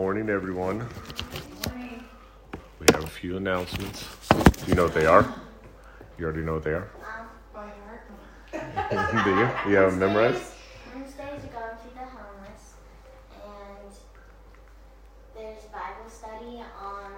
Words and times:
morning, 0.00 0.30
everyone. 0.30 0.78
We 2.78 2.86
have 2.90 3.04
a 3.04 3.06
few 3.06 3.36
announcements. 3.36 4.08
Do 4.30 4.66
you 4.66 4.74
know 4.74 4.84
what 4.84 4.94
they 4.94 5.04
are? 5.04 5.30
You 6.16 6.24
already 6.24 6.40
know 6.40 6.54
what 6.54 6.64
they 6.64 6.70
are? 6.70 6.88
By 7.52 7.68
heart. 7.84 9.24
Do 9.24 9.30
you? 9.30 9.70
You 9.70 9.76
have 9.76 9.90
them 9.90 9.98
memorized? 10.00 10.42
Wednesdays 10.94 11.20
are 11.20 11.52
going 11.52 11.76
to 11.76 11.90
the 11.92 12.06
homeless, 12.16 12.76
and 13.44 13.92
there's 15.36 15.64
Bible 15.64 16.08
study 16.08 16.64
on. 16.80 17.12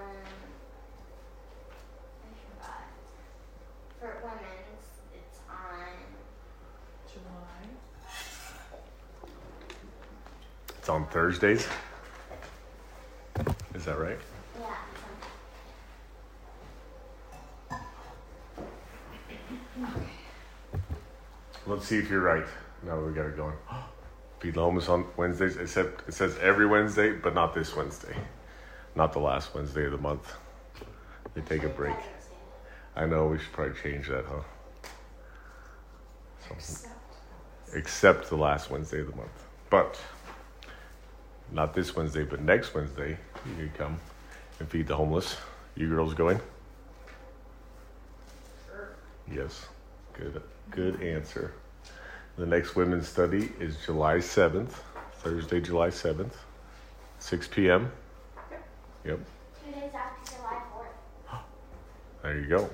I 2.19 2.30
forgot. 2.51 2.83
For 4.01 4.12
women's, 4.25 4.89
it's 5.14 5.39
on. 5.49 5.87
July. 7.07 7.62
It's 10.80 10.89
on 10.89 11.07
Thursdays. 11.07 11.69
Is 13.82 13.86
that 13.86 13.98
right? 13.98 14.18
Yeah. 14.60 14.77
Let's 21.66 21.88
see 21.88 21.98
if 21.98 22.08
you're 22.08 22.20
right. 22.20 22.46
Now 22.84 22.95
that 22.95 23.05
we 23.05 23.12
got 23.12 23.27
it 23.27 23.36
going. 23.36 23.56
Feed 24.38 24.55
the 24.55 24.60
homeless 24.60 24.88
on 24.88 25.06
Wednesdays, 25.16 25.56
except 25.56 26.08
it 26.08 26.14
says 26.14 26.38
every 26.41 26.64
Wednesday, 26.64 27.10
but 27.10 27.34
not 27.34 27.55
this 27.55 27.74
Wednesday. 27.74 28.14
Not 28.95 29.12
the 29.12 29.18
last 29.18 29.52
Wednesday 29.52 29.86
of 29.86 29.91
the 29.91 29.98
month. 29.98 30.33
They 31.34 31.41
take 31.41 31.64
a 31.64 31.69
break. 31.69 31.96
I 32.94 33.06
know 33.06 33.27
we 33.27 33.38
should 33.41 33.52
probably 33.52 33.74
change 33.83 34.06
that, 34.06 34.24
huh? 34.27 34.42
So, 36.46 36.55
Except. 36.55 36.94
except 37.74 38.28
the 38.28 38.36
last 38.36 38.70
Wednesday 38.70 39.00
of 39.00 39.10
the 39.10 39.16
month. 39.16 39.44
But 39.70 40.00
not 41.50 41.74
this 41.74 41.96
Wednesday, 41.96 42.22
but 42.22 42.41
next 42.41 42.74
Wednesday, 42.77 43.19
you 43.46 43.55
can 43.56 43.73
come 43.77 44.01
and 44.58 44.69
feed 44.69 44.86
the 44.86 44.97
homeless. 44.97 45.36
You 45.75 45.89
girls 45.89 46.14
going? 46.14 46.41
Yes. 49.33 49.67
Good 50.12 50.42
good 50.70 51.03
answer. 51.03 51.52
The 52.36 52.47
next 52.47 52.75
women's 52.75 53.08
study 53.08 53.52
is 53.61 53.77
July 53.84 54.17
7th, 54.17 54.72
Thursday, 55.19 55.61
July 55.61 55.89
7th, 55.89 56.33
6 57.19 57.48
p.m. 57.48 57.92
Yep. 59.05 59.19
Two 59.64 59.72
days 59.72 59.91
after 59.95 60.36
July 60.36 60.62
4th. 61.30 61.39
There 62.22 62.39
you 62.39 62.47
go. 62.47 62.70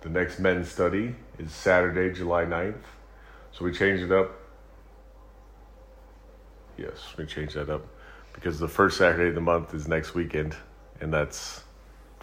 The 0.00 0.08
next 0.08 0.38
men's 0.38 0.70
study 0.70 1.14
is 1.38 1.52
Saturday, 1.52 2.14
July 2.14 2.44
9th. 2.44 2.82
So 3.52 3.64
we 3.64 3.72
changed 3.72 4.04
it 4.04 4.12
up. 4.12 4.32
Yes, 6.78 7.14
we 7.18 7.26
changed 7.26 7.54
that 7.54 7.68
up 7.68 7.86
because 8.32 8.58
the 8.58 8.68
first 8.68 8.98
Saturday 8.98 9.28
of 9.28 9.34
the 9.34 9.40
month 9.40 9.74
is 9.74 9.88
next 9.88 10.14
weekend, 10.14 10.56
and 11.00 11.12
that's 11.12 11.62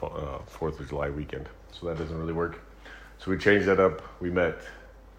uh, 0.02 0.39
4th 0.47 0.79
of 0.79 0.89
July 0.89 1.09
weekend. 1.09 1.49
So 1.71 1.88
that 1.88 1.97
doesn't 1.97 2.17
really 2.17 2.33
work. 2.33 2.61
So 3.17 3.31
we 3.31 3.38
changed 3.38 3.67
that 3.67 3.79
up. 3.79 4.02
We 4.21 4.30
met 4.30 4.59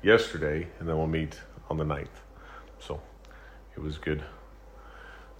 yesterday, 0.02 0.66
and 0.78 0.88
then 0.88 0.96
we'll 0.96 1.06
meet 1.06 1.38
on 1.68 1.76
the 1.76 1.84
9th. 1.84 2.08
So 2.78 3.00
it 3.76 3.80
was 3.80 3.98
good. 3.98 4.22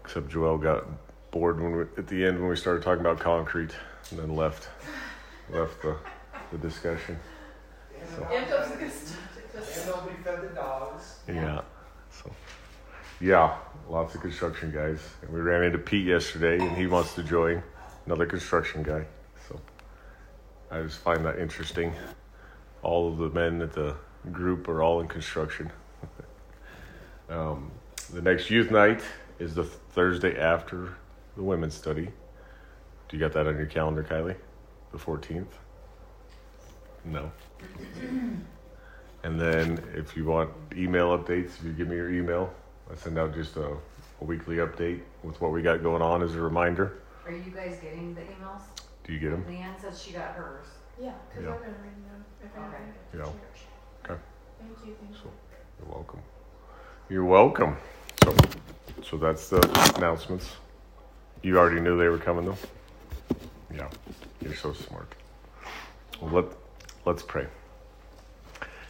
Except 0.04 0.28
Joel 0.28 0.58
got 0.58 0.84
bored 1.30 1.60
when 1.60 1.72
we, 1.72 1.82
at 1.96 2.06
the 2.06 2.24
end 2.24 2.40
when 2.40 2.48
we 2.48 2.56
started 2.56 2.82
talking 2.82 3.00
about 3.00 3.18
concrete, 3.18 3.70
and 4.10 4.18
then 4.18 4.34
left 4.34 4.68
left 5.50 5.82
the, 5.82 5.96
the 6.52 6.58
discussion. 6.58 7.18
Yeah, 8.30 8.44
that 8.44 8.60
was 8.60 8.78
good 8.78 8.92
stuff. 8.92 9.76
And 9.76 9.86
nobody 9.86 10.16
fed 10.22 10.42
the 10.42 10.54
dogs. 10.54 11.18
Yeah. 11.28 11.60
So, 12.10 12.30
yeah, 13.20 13.56
lots 13.90 14.14
of 14.14 14.20
construction 14.20 14.70
guys. 14.70 15.00
And 15.22 15.30
we 15.30 15.40
ran 15.40 15.64
into 15.64 15.78
Pete 15.78 16.06
yesterday, 16.06 16.64
and 16.64 16.76
he 16.76 16.86
wants 16.86 17.14
to 17.14 17.22
join 17.22 17.62
another 18.06 18.24
construction 18.24 18.82
guy. 18.82 19.04
So, 19.48 19.60
I 20.70 20.82
just 20.82 20.98
find 20.98 21.24
that 21.26 21.38
interesting. 21.38 21.92
All 22.82 23.08
of 23.08 23.18
the 23.18 23.30
men 23.30 23.60
at 23.60 23.72
the 23.72 23.96
group 24.30 24.68
are 24.68 24.82
all 24.82 25.00
in 25.00 25.08
construction. 25.08 25.70
um, 27.28 27.70
the 28.12 28.22
next 28.22 28.48
youth 28.48 28.70
night 28.70 29.02
is 29.38 29.54
the 29.54 29.64
Thursday 29.64 30.38
after 30.38 30.94
the 31.36 31.42
women's 31.42 31.74
study. 31.74 32.08
Do 33.08 33.16
you 33.16 33.18
got 33.18 33.32
that 33.32 33.48
on 33.48 33.56
your 33.56 33.66
calendar, 33.66 34.04
Kylie? 34.04 34.36
The 34.92 34.98
14th? 34.98 35.46
No. 37.04 37.30
And 39.22 39.38
then 39.38 39.84
if 39.94 40.16
you 40.16 40.24
want 40.24 40.50
email 40.74 41.08
updates, 41.08 41.58
if 41.58 41.64
you 41.64 41.72
give 41.72 41.88
me 41.88 41.96
your 41.96 42.10
email, 42.10 42.50
I 42.90 42.96
send 42.96 43.18
out 43.18 43.34
just 43.34 43.56
a, 43.56 43.68
a 44.20 44.24
weekly 44.24 44.56
update 44.56 45.00
with 45.22 45.40
what 45.40 45.52
we 45.52 45.62
got 45.62 45.82
going 45.82 46.02
on 46.02 46.22
as 46.22 46.34
a 46.34 46.40
reminder. 46.40 46.98
Are 47.24 47.32
you 47.32 47.50
guys 47.50 47.78
getting 47.80 48.14
the 48.14 48.22
emails? 48.22 48.62
Do 49.04 49.12
you 49.12 49.20
get 49.20 49.30
them? 49.30 49.44
Leanne 49.48 49.80
says 49.80 50.02
she 50.02 50.12
got 50.12 50.34
hers. 50.34 50.66
Yeah, 51.00 51.12
because 51.28 51.44
Yeah. 51.44 51.54
I'm 51.54 51.60
gonna 51.60 51.72
read 51.82 52.04
them 52.04 52.24
if 52.42 52.56
I 52.56 52.66
Okay. 52.66 52.76
get 52.84 53.12
to 53.12 53.18
Yeah. 53.18 53.24
church. 53.24 53.62
Okay. 54.04 54.20
Thank 54.58 54.86
you, 54.86 54.94
thank 55.00 55.10
you. 55.12 55.16
So 55.22 55.30
you're 55.78 55.94
welcome. 55.94 56.20
You're 57.08 57.24
welcome. 57.24 57.76
So, 58.24 58.36
so 59.02 59.16
that's 59.16 59.48
the 59.48 59.92
announcements. 59.96 60.56
You 61.42 61.58
already 61.58 61.80
knew 61.80 61.96
they 61.96 62.08
were 62.08 62.18
coming 62.18 62.44
though. 62.46 62.58
Yeah, 63.72 63.88
you're 64.40 64.54
so 64.54 64.72
smart. 64.72 65.14
Well, 66.20 66.30
let 66.32 66.44
let's 67.06 67.22
pray. 67.22 67.46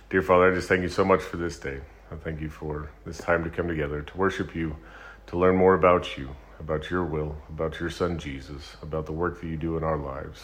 Dear 0.09 0.23
Father, 0.23 0.51
I 0.51 0.55
just 0.55 0.69
thank 0.69 0.83
you 0.83 0.89
so 0.89 1.05
much 1.05 1.21
for 1.21 1.37
this 1.37 1.59
day. 1.59 1.81
I 2.13 2.17
thank 2.17 2.41
you 2.41 2.51
for 2.51 2.91
this 3.07 3.19
time 3.19 3.45
to 3.45 3.51
come 3.51 3.69
together 3.69 4.03
to 4.03 4.17
worship 4.17 4.55
you, 4.55 4.77
to 5.29 5.39
learn 5.39 5.57
more 5.57 5.75
about 5.75 6.19
you, 6.19 6.31
about 6.59 6.91
your 6.91 7.05
will, 7.05 7.37
about 7.49 7.79
your 7.79 7.91
Son 7.91 8.19
Jesus, 8.19 8.77
about 8.83 9.07
the 9.07 9.13
work 9.13 9.41
that 9.41 9.47
you 9.47 9.57
do 9.57 9.77
in 9.77 9.85
our 9.85 9.97
lives, 9.97 10.43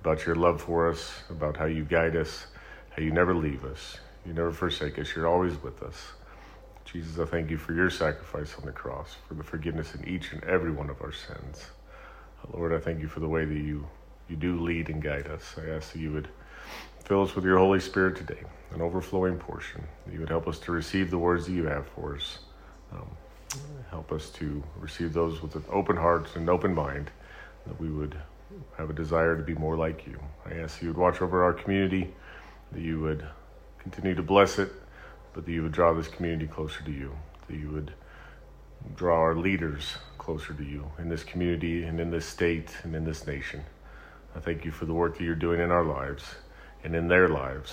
about 0.00 0.24
your 0.24 0.36
love 0.36 0.62
for 0.62 0.88
us, 0.88 1.22
about 1.28 1.56
how 1.56 1.66
you 1.66 1.84
guide 1.84 2.14
us, 2.14 2.46
how 2.90 3.02
you 3.02 3.10
never 3.10 3.34
leave 3.34 3.64
us, 3.64 3.98
you 4.24 4.32
never 4.32 4.52
forsake 4.52 4.98
us, 4.98 5.14
you're 5.16 5.26
always 5.26 5.60
with 5.62 5.82
us. 5.82 6.12
Jesus, 6.84 7.18
I 7.18 7.24
thank 7.24 7.50
you 7.50 7.58
for 7.58 7.72
your 7.72 7.90
sacrifice 7.90 8.54
on 8.58 8.64
the 8.64 8.72
cross, 8.72 9.16
for 9.26 9.34
the 9.34 9.44
forgiveness 9.44 9.94
in 9.94 10.08
each 10.08 10.32
and 10.32 10.42
every 10.44 10.70
one 10.70 10.90
of 10.90 11.02
our 11.02 11.12
sins. 11.12 11.66
Lord, 12.52 12.72
I 12.72 12.78
thank 12.78 13.00
you 13.00 13.08
for 13.08 13.20
the 13.20 13.28
way 13.28 13.44
that 13.44 13.54
you, 13.54 13.86
you 14.28 14.36
do 14.36 14.60
lead 14.60 14.88
and 14.88 15.02
guide 15.02 15.26
us. 15.26 15.56
I 15.58 15.70
ask 15.70 15.92
that 15.92 15.98
you 15.98 16.12
would 16.12 16.28
fill 17.04 17.22
us 17.22 17.34
with 17.34 17.44
your 17.44 17.58
Holy 17.58 17.80
Spirit 17.80 18.16
today, 18.16 18.42
an 18.72 18.80
overflowing 18.80 19.36
portion, 19.36 19.82
that 20.06 20.12
you 20.12 20.20
would 20.20 20.28
help 20.28 20.46
us 20.46 20.58
to 20.60 20.72
receive 20.72 21.10
the 21.10 21.18
words 21.18 21.46
that 21.46 21.52
you 21.52 21.66
have 21.66 21.86
for 21.88 22.16
us. 22.16 22.38
Um, 22.92 23.10
help 23.90 24.12
us 24.12 24.30
to 24.30 24.62
receive 24.78 25.12
those 25.12 25.42
with 25.42 25.56
an 25.56 25.64
open 25.70 25.96
heart 25.96 26.28
and 26.34 26.44
an 26.44 26.48
open 26.48 26.74
mind, 26.74 27.10
that 27.66 27.80
we 27.80 27.90
would 27.90 28.16
have 28.76 28.90
a 28.90 28.92
desire 28.92 29.36
to 29.36 29.42
be 29.42 29.54
more 29.54 29.76
like 29.76 30.06
you. 30.06 30.18
I 30.46 30.54
ask 30.54 30.82
you 30.82 30.88
would 30.88 30.96
watch 30.96 31.20
over 31.20 31.42
our 31.42 31.52
community, 31.52 32.12
that 32.72 32.80
you 32.80 33.00
would 33.00 33.24
continue 33.78 34.14
to 34.14 34.22
bless 34.22 34.58
it, 34.58 34.72
but 35.32 35.44
that 35.44 35.52
you 35.52 35.62
would 35.62 35.72
draw 35.72 35.92
this 35.92 36.08
community 36.08 36.46
closer 36.46 36.82
to 36.84 36.90
you, 36.90 37.16
that 37.48 37.56
you 37.56 37.70
would 37.70 37.92
draw 38.96 39.18
our 39.20 39.34
leaders 39.34 39.96
closer 40.18 40.52
to 40.54 40.64
you 40.64 40.90
in 40.98 41.08
this 41.08 41.24
community 41.24 41.84
and 41.84 42.00
in 42.00 42.10
this 42.10 42.26
state 42.26 42.70
and 42.82 42.94
in 42.94 43.04
this 43.04 43.26
nation. 43.26 43.62
I 44.34 44.40
thank 44.40 44.64
you 44.64 44.70
for 44.70 44.84
the 44.84 44.94
work 44.94 45.18
that 45.18 45.24
you're 45.24 45.34
doing 45.34 45.60
in 45.60 45.70
our 45.70 45.84
lives 45.84 46.24
and 46.84 46.94
in 46.94 47.08
their 47.08 47.28
lives. 47.28 47.72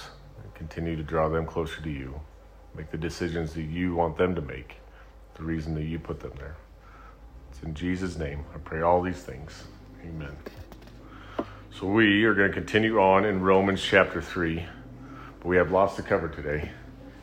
Continue 0.57 0.95
to 0.95 1.03
draw 1.03 1.29
them 1.29 1.45
closer 1.45 1.81
to 1.83 1.89
you. 1.89 2.19
Make 2.75 2.89
the 2.89 2.97
decisions 2.97 3.53
that 3.53 3.61
you 3.61 3.93
want 3.93 4.17
them 4.17 4.33
to 4.33 4.41
make, 4.41 4.77
the 5.35 5.43
reason 5.43 5.75
that 5.75 5.83
you 5.83 5.99
put 5.99 6.19
them 6.19 6.31
there. 6.39 6.55
It's 7.51 7.61
in 7.61 7.75
Jesus' 7.75 8.17
name. 8.17 8.43
I 8.55 8.57
pray 8.57 8.81
all 8.81 9.03
these 9.03 9.21
things. 9.21 9.65
Amen. 10.01 10.35
So 11.71 11.85
we 11.85 12.23
are 12.23 12.33
going 12.33 12.47
to 12.47 12.53
continue 12.53 12.99
on 12.99 13.23
in 13.23 13.41
Romans 13.41 13.83
chapter 13.83 14.19
3, 14.19 14.65
but 15.39 15.47
we 15.47 15.57
have 15.57 15.71
lots 15.71 15.95
to 15.97 16.01
cover 16.01 16.27
today 16.27 16.71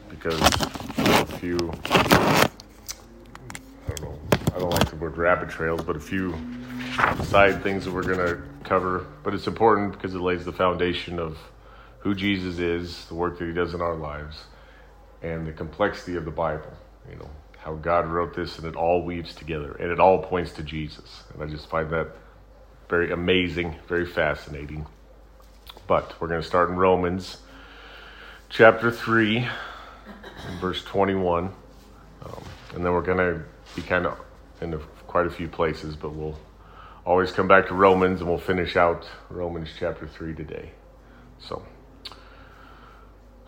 because 0.08 0.40
a 0.96 1.26
few 1.26 1.72
I 1.86 2.48
don't 3.96 4.02
know. 4.02 4.18
I 4.54 4.58
don't 4.60 4.70
like 4.70 4.88
the 4.90 4.96
word 4.96 5.16
rabbit 5.16 5.48
trails, 5.48 5.82
but 5.82 5.96
a 5.96 6.00
few 6.00 6.36
side 7.24 7.64
things 7.64 7.84
that 7.84 7.92
we're 7.92 8.04
going 8.04 8.18
to 8.18 8.40
cover. 8.62 9.06
But 9.24 9.34
it's 9.34 9.48
important 9.48 9.92
because 9.92 10.14
it 10.14 10.20
lays 10.20 10.44
the 10.44 10.52
foundation 10.52 11.18
of 11.18 11.36
who 12.04 12.14
Jesus 12.14 12.58
is, 12.58 13.06
the 13.06 13.14
work 13.14 13.38
that 13.38 13.46
he 13.46 13.52
does 13.52 13.74
in 13.74 13.80
our 13.80 13.96
lives, 13.96 14.44
and 15.22 15.46
the 15.46 15.52
complexity 15.52 16.16
of 16.16 16.24
the 16.24 16.30
Bible. 16.30 16.72
You 17.10 17.16
know, 17.16 17.30
how 17.58 17.74
God 17.74 18.06
wrote 18.06 18.36
this 18.36 18.58
and 18.58 18.66
it 18.66 18.76
all 18.76 19.02
weaves 19.02 19.34
together 19.34 19.72
and 19.80 19.90
it 19.90 19.98
all 19.98 20.22
points 20.22 20.52
to 20.52 20.62
Jesus. 20.62 21.24
And 21.32 21.42
I 21.42 21.46
just 21.46 21.68
find 21.68 21.90
that 21.90 22.08
very 22.90 23.10
amazing, 23.10 23.76
very 23.88 24.04
fascinating. 24.04 24.86
But 25.86 26.14
we're 26.20 26.28
going 26.28 26.42
to 26.42 26.46
start 26.46 26.68
in 26.68 26.76
Romans 26.76 27.38
chapter 28.50 28.90
3, 28.90 29.48
verse 30.60 30.84
21. 30.84 31.44
Um, 32.24 32.44
and 32.74 32.84
then 32.84 32.92
we're 32.92 33.00
going 33.00 33.18
to 33.18 33.42
be 33.74 33.80
kind 33.80 34.06
of 34.06 34.18
in 34.60 34.74
a, 34.74 34.78
quite 35.06 35.26
a 35.26 35.30
few 35.30 35.48
places, 35.48 35.96
but 35.96 36.10
we'll 36.10 36.38
always 37.06 37.32
come 37.32 37.48
back 37.48 37.68
to 37.68 37.74
Romans 37.74 38.20
and 38.20 38.28
we'll 38.28 38.38
finish 38.38 38.76
out 38.76 39.08
Romans 39.30 39.70
chapter 39.78 40.06
3 40.06 40.34
today. 40.34 40.72
So, 41.38 41.62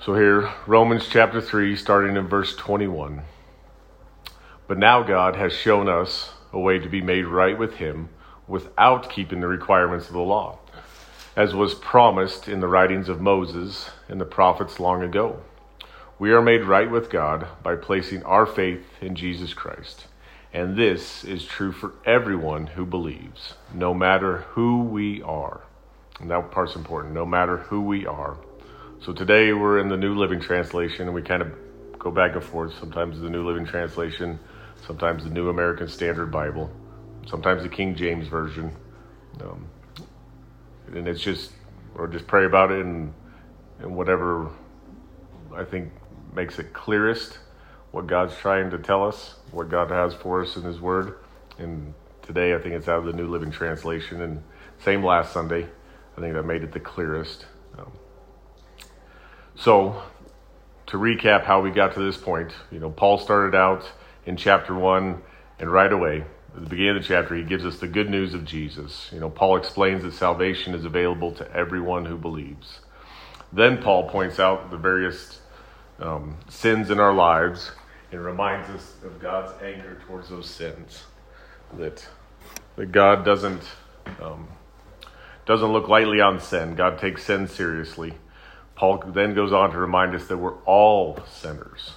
so 0.06 0.14
here, 0.14 0.52
Romans 0.68 1.08
chapter 1.10 1.40
3, 1.40 1.74
starting 1.74 2.16
in 2.16 2.28
verse 2.28 2.54
21. 2.54 3.22
But 4.68 4.78
now 4.78 5.02
God 5.02 5.34
has 5.34 5.52
shown 5.52 5.88
us 5.88 6.30
a 6.52 6.60
way 6.60 6.78
to 6.78 6.88
be 6.88 7.00
made 7.00 7.26
right 7.26 7.58
with 7.58 7.78
Him 7.78 8.10
without 8.46 9.10
keeping 9.10 9.40
the 9.40 9.48
requirements 9.48 10.06
of 10.06 10.12
the 10.12 10.20
law, 10.20 10.60
as 11.34 11.56
was 11.56 11.74
promised 11.74 12.46
in 12.46 12.60
the 12.60 12.68
writings 12.68 13.08
of 13.08 13.20
Moses 13.20 13.90
and 14.08 14.20
the 14.20 14.24
prophets 14.24 14.78
long 14.78 15.02
ago. 15.02 15.40
We 16.20 16.30
are 16.30 16.40
made 16.40 16.62
right 16.62 16.88
with 16.88 17.10
God 17.10 17.48
by 17.64 17.74
placing 17.74 18.22
our 18.22 18.46
faith 18.46 18.84
in 19.00 19.16
Jesus 19.16 19.54
Christ. 19.54 20.06
And 20.52 20.76
this 20.76 21.24
is 21.24 21.44
true 21.44 21.72
for 21.72 21.94
everyone 22.04 22.68
who 22.68 22.86
believes, 22.86 23.54
no 23.74 23.92
matter 23.92 24.42
who 24.50 24.84
we 24.84 25.20
are. 25.22 25.62
And 26.20 26.30
that 26.30 26.52
part's 26.52 26.76
important, 26.76 27.12
no 27.12 27.26
matter 27.26 27.56
who 27.56 27.80
we 27.80 28.06
are. 28.06 28.36
So 29.00 29.12
today 29.12 29.52
we're 29.52 29.78
in 29.78 29.88
the 29.88 29.96
New 29.96 30.16
Living 30.16 30.40
Translation, 30.40 31.02
and 31.06 31.14
we 31.14 31.22
kind 31.22 31.43
of 31.43 31.52
go 31.98 32.10
back 32.10 32.34
and 32.34 32.43
forth. 32.43 32.76
Sometimes 32.81 33.20
the 33.20 33.28
New 33.28 33.46
Living 33.46 33.64
Translation, 33.64 34.38
sometimes 34.87 35.22
the 35.22 35.31
New 35.31 35.48
American 35.48 35.87
Standard 35.87 36.32
Bible, 36.32 36.70
sometimes 37.28 37.62
the 37.62 37.69
King 37.69 37.94
James 37.94 38.26
Version. 38.26 38.75
Um, 39.40 39.66
and 40.88 41.06
it's 41.06 41.20
just, 41.20 41.52
or 41.94 42.08
just 42.08 42.26
pray 42.26 42.46
about 42.46 42.72
it 42.72 42.84
and, 42.84 43.12
and 43.81 43.94
whatever 43.94 44.50
I 45.54 45.62
think 45.64 45.92
makes 46.34 46.58
it 46.58 46.72
clearest 46.72 47.38
what 47.92 48.06
God's 48.06 48.37
trying 48.37 48.70
to 48.70 48.78
tell 48.78 49.06
us, 49.06 49.37
what 49.52 49.69
God 49.69 49.90
has 49.90 50.14
for 50.14 50.42
us 50.42 50.56
in 50.56 50.62
His 50.62 50.81
Word. 50.81 51.19
And 51.58 51.94
today 52.22 52.54
I 52.54 52.58
think 52.58 52.75
it's 52.75 52.88
out 52.88 52.99
of 52.99 53.04
the 53.04 53.12
New 53.12 53.28
Living 53.28 53.50
Translation, 53.50 54.22
and 54.22 54.42
same 54.82 55.04
last 55.04 55.32
Sunday. 55.32 55.66
I 56.16 56.20
think 56.20 56.34
that 56.34 56.42
made 56.44 56.64
it 56.64 56.72
the 56.72 56.81
clearest. 56.81 57.46
So, 59.58 60.02
to 60.88 60.98
recap 60.98 61.44
how 61.44 61.62
we 61.62 61.70
got 61.70 61.94
to 61.94 62.00
this 62.00 62.16
point, 62.16 62.52
you 62.70 62.78
know, 62.78 62.90
Paul 62.90 63.18
started 63.18 63.56
out 63.56 63.90
in 64.26 64.36
chapter 64.36 64.74
one, 64.74 65.22
and 65.58 65.72
right 65.72 65.90
away, 65.90 66.24
at 66.54 66.62
the 66.62 66.68
beginning 66.68 66.96
of 66.96 67.02
the 67.02 67.08
chapter, 67.08 67.34
he 67.34 67.42
gives 67.42 67.64
us 67.64 67.78
the 67.78 67.88
good 67.88 68.10
news 68.10 68.34
of 68.34 68.44
Jesus. 68.44 69.10
You 69.12 69.20
know, 69.20 69.30
Paul 69.30 69.56
explains 69.56 70.02
that 70.02 70.12
salvation 70.12 70.74
is 70.74 70.84
available 70.84 71.32
to 71.32 71.52
everyone 71.52 72.04
who 72.06 72.16
believes. 72.16 72.80
Then 73.52 73.82
Paul 73.82 74.08
points 74.08 74.38
out 74.38 74.70
the 74.70 74.76
various 74.76 75.40
um, 76.00 76.36
sins 76.48 76.90
in 76.90 77.00
our 77.00 77.14
lives 77.14 77.72
and 78.12 78.24
reminds 78.24 78.68
us 78.70 78.94
of 79.04 79.20
God's 79.20 79.52
anger 79.62 80.00
towards 80.06 80.28
those 80.28 80.48
sins. 80.48 81.04
That 81.78 82.06
that 82.76 82.92
God 82.92 83.24
doesn't 83.24 83.62
um, 84.20 84.48
doesn't 85.46 85.72
look 85.72 85.88
lightly 85.88 86.20
on 86.20 86.40
sin. 86.40 86.74
God 86.74 86.98
takes 86.98 87.24
sin 87.24 87.48
seriously. 87.48 88.14
Paul 88.76 89.02
then 89.06 89.34
goes 89.34 89.52
on 89.52 89.73
to 89.73 89.78
remind 89.78 90.14
us 90.14 90.26
that 90.28 90.37
we're 90.37 90.58
all 90.64 91.19
sinners. 91.26 91.94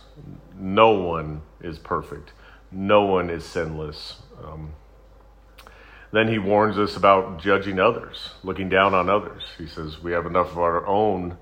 No 0.58 0.92
one 0.92 1.42
is 1.62 1.78
perfect. 1.78 2.31
No 2.72 3.04
one 3.04 3.30
is 3.30 3.44
sinless. 3.46 4.16
Um, 4.44 4.72
then 6.12 6.30
he 6.30 6.40
warns 6.40 6.78
us 6.78 6.96
about 6.96 7.42
judging 7.42 7.80
others, 7.80 8.31
looking 8.44 8.70
down 8.70 8.94
on 8.94 9.10
others. 9.10 9.44
He 9.58 9.68
says 9.68 10.02
we 10.02 10.14
have 10.14 10.26
enough 10.26 10.52
of 10.52 10.60
our 10.60 10.88
own 10.88 11.38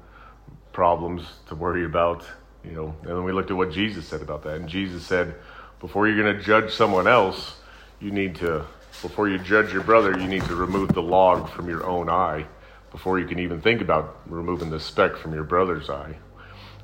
problems 0.73 1.23
to 1.47 1.55
worry 1.55 1.85
about, 1.85 2.25
you 2.63 2.71
know. 2.71 2.95
And 3.01 3.11
then 3.11 3.23
we 3.23 3.31
looked 3.31 3.51
at 3.51 3.57
what 3.57 3.71
Jesus 3.71 4.07
said 4.07 4.21
about 4.21 4.43
that. 4.43 4.55
And 4.55 4.67
Jesus 4.67 5.05
said, 5.05 5.35
before 5.79 6.07
you're 6.07 6.21
going 6.21 6.35
to 6.35 6.43
judge 6.43 6.73
someone 6.73 7.07
else, 7.07 7.57
you 7.99 8.11
need 8.11 8.35
to, 8.37 8.65
before 9.03 9.29
you 9.29 9.37
judge 9.37 9.71
your 9.71 9.83
brother, 9.83 10.17
you 10.19 10.27
need 10.27 10.43
to 10.45 10.55
remove 10.55 10.93
the 10.93 11.01
log 11.01 11.49
from 11.49 11.69
your 11.69 11.85
own 11.85 12.09
eye 12.09 12.47
before 12.97 13.19
you 13.19 13.27
can 13.27 13.37
even 13.37 13.61
think 13.61 13.79
about 13.79 14.19
removing 14.25 14.71
the 14.71 14.79
speck 14.79 15.15
from 15.15 15.31
your 15.31 15.43
brother's 15.43 15.87
eye. 15.87 16.17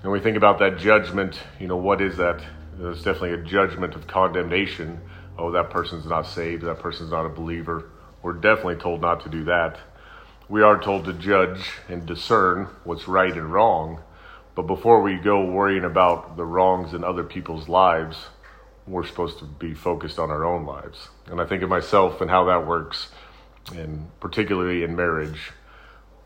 And 0.04 0.12
we 0.12 0.20
think 0.20 0.38
about 0.38 0.60
that 0.60 0.78
judgment, 0.78 1.40
you 1.60 1.66
know, 1.66 1.76
what 1.76 2.02
is 2.02 2.18
that? 2.18 2.40
There's 2.78 3.02
definitely 3.02 3.34
a 3.34 3.38
judgment 3.38 3.96
of 3.96 4.06
condemnation. 4.06 5.02
Oh, 5.40 5.50
that 5.54 5.72
person's 5.72 6.06
not 6.06 6.28
saved, 6.28 6.66
that 6.66 6.78
person's 6.78 7.10
not 7.10 7.26
a 7.26 7.30
believer. 7.30 7.90
We're 8.22 8.34
definitely 8.34 8.76
told 8.76 9.02
not 9.02 9.24
to 9.24 9.30
do 9.30 9.46
that. 9.46 9.80
We 10.50 10.62
are 10.62 10.80
told 10.80 11.06
to 11.06 11.14
judge 11.14 11.68
and 11.90 12.06
discern 12.06 12.68
what's 12.84 13.08
right 13.08 13.34
and 13.34 13.52
wrong. 13.52 14.00
But 14.54 14.68
before 14.68 15.02
we 15.02 15.16
go 15.16 15.44
worrying 15.44 15.84
about 15.84 16.38
the 16.38 16.46
wrongs 16.46 16.94
in 16.94 17.04
other 17.04 17.24
people's 17.24 17.68
lives, 17.68 18.28
we're 18.86 19.08
supposed 19.08 19.40
to 19.40 19.46
be 19.46 19.74
focused 19.74 20.20
on 20.20 20.30
our 20.30 20.46
own 20.46 20.68
lives. 20.68 21.10
And 21.26 21.42
I 21.42 21.46
think 21.46 21.64
of 21.64 21.70
myself 21.70 22.22
and 22.22 22.30
how 22.30 22.44
that 22.46 22.68
works, 22.68 23.10
and 23.76 24.08
particularly 24.20 24.84
in 24.84 24.96
marriage. 24.96 25.52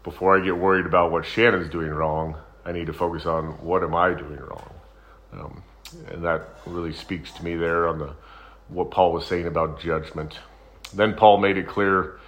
Before 0.07 0.37
I 0.37 0.39
get 0.39 0.57
worried 0.57 0.85
about 0.85 1.11
what 1.11 1.25
Shannon's 1.25 1.69
doing 1.69 1.89
wrong, 1.89 2.37
I 2.63 2.71
need 2.71 2.87
to 2.87 2.93
focus 2.93 3.25
on 3.25 3.61
what 3.61 3.83
am 3.83 3.93
I 3.93 4.13
doing 4.13 4.39
wrong. 4.39 4.73
Um, 5.33 5.63
and 6.09 6.23
that 6.23 6.47
really 6.65 6.93
speaks 6.93 7.33
to 7.33 7.43
me 7.43 7.57
there 7.57 7.89
on 7.89 7.99
the 7.99 8.13
what 8.69 8.89
Paul 8.89 9.11
was 9.11 9.27
saying 9.27 9.47
about 9.47 9.81
judgment. 9.81 10.39
Then 10.93 11.13
Paul 11.15 11.39
made 11.39 11.57
it 11.57 11.67
clear 11.67 12.21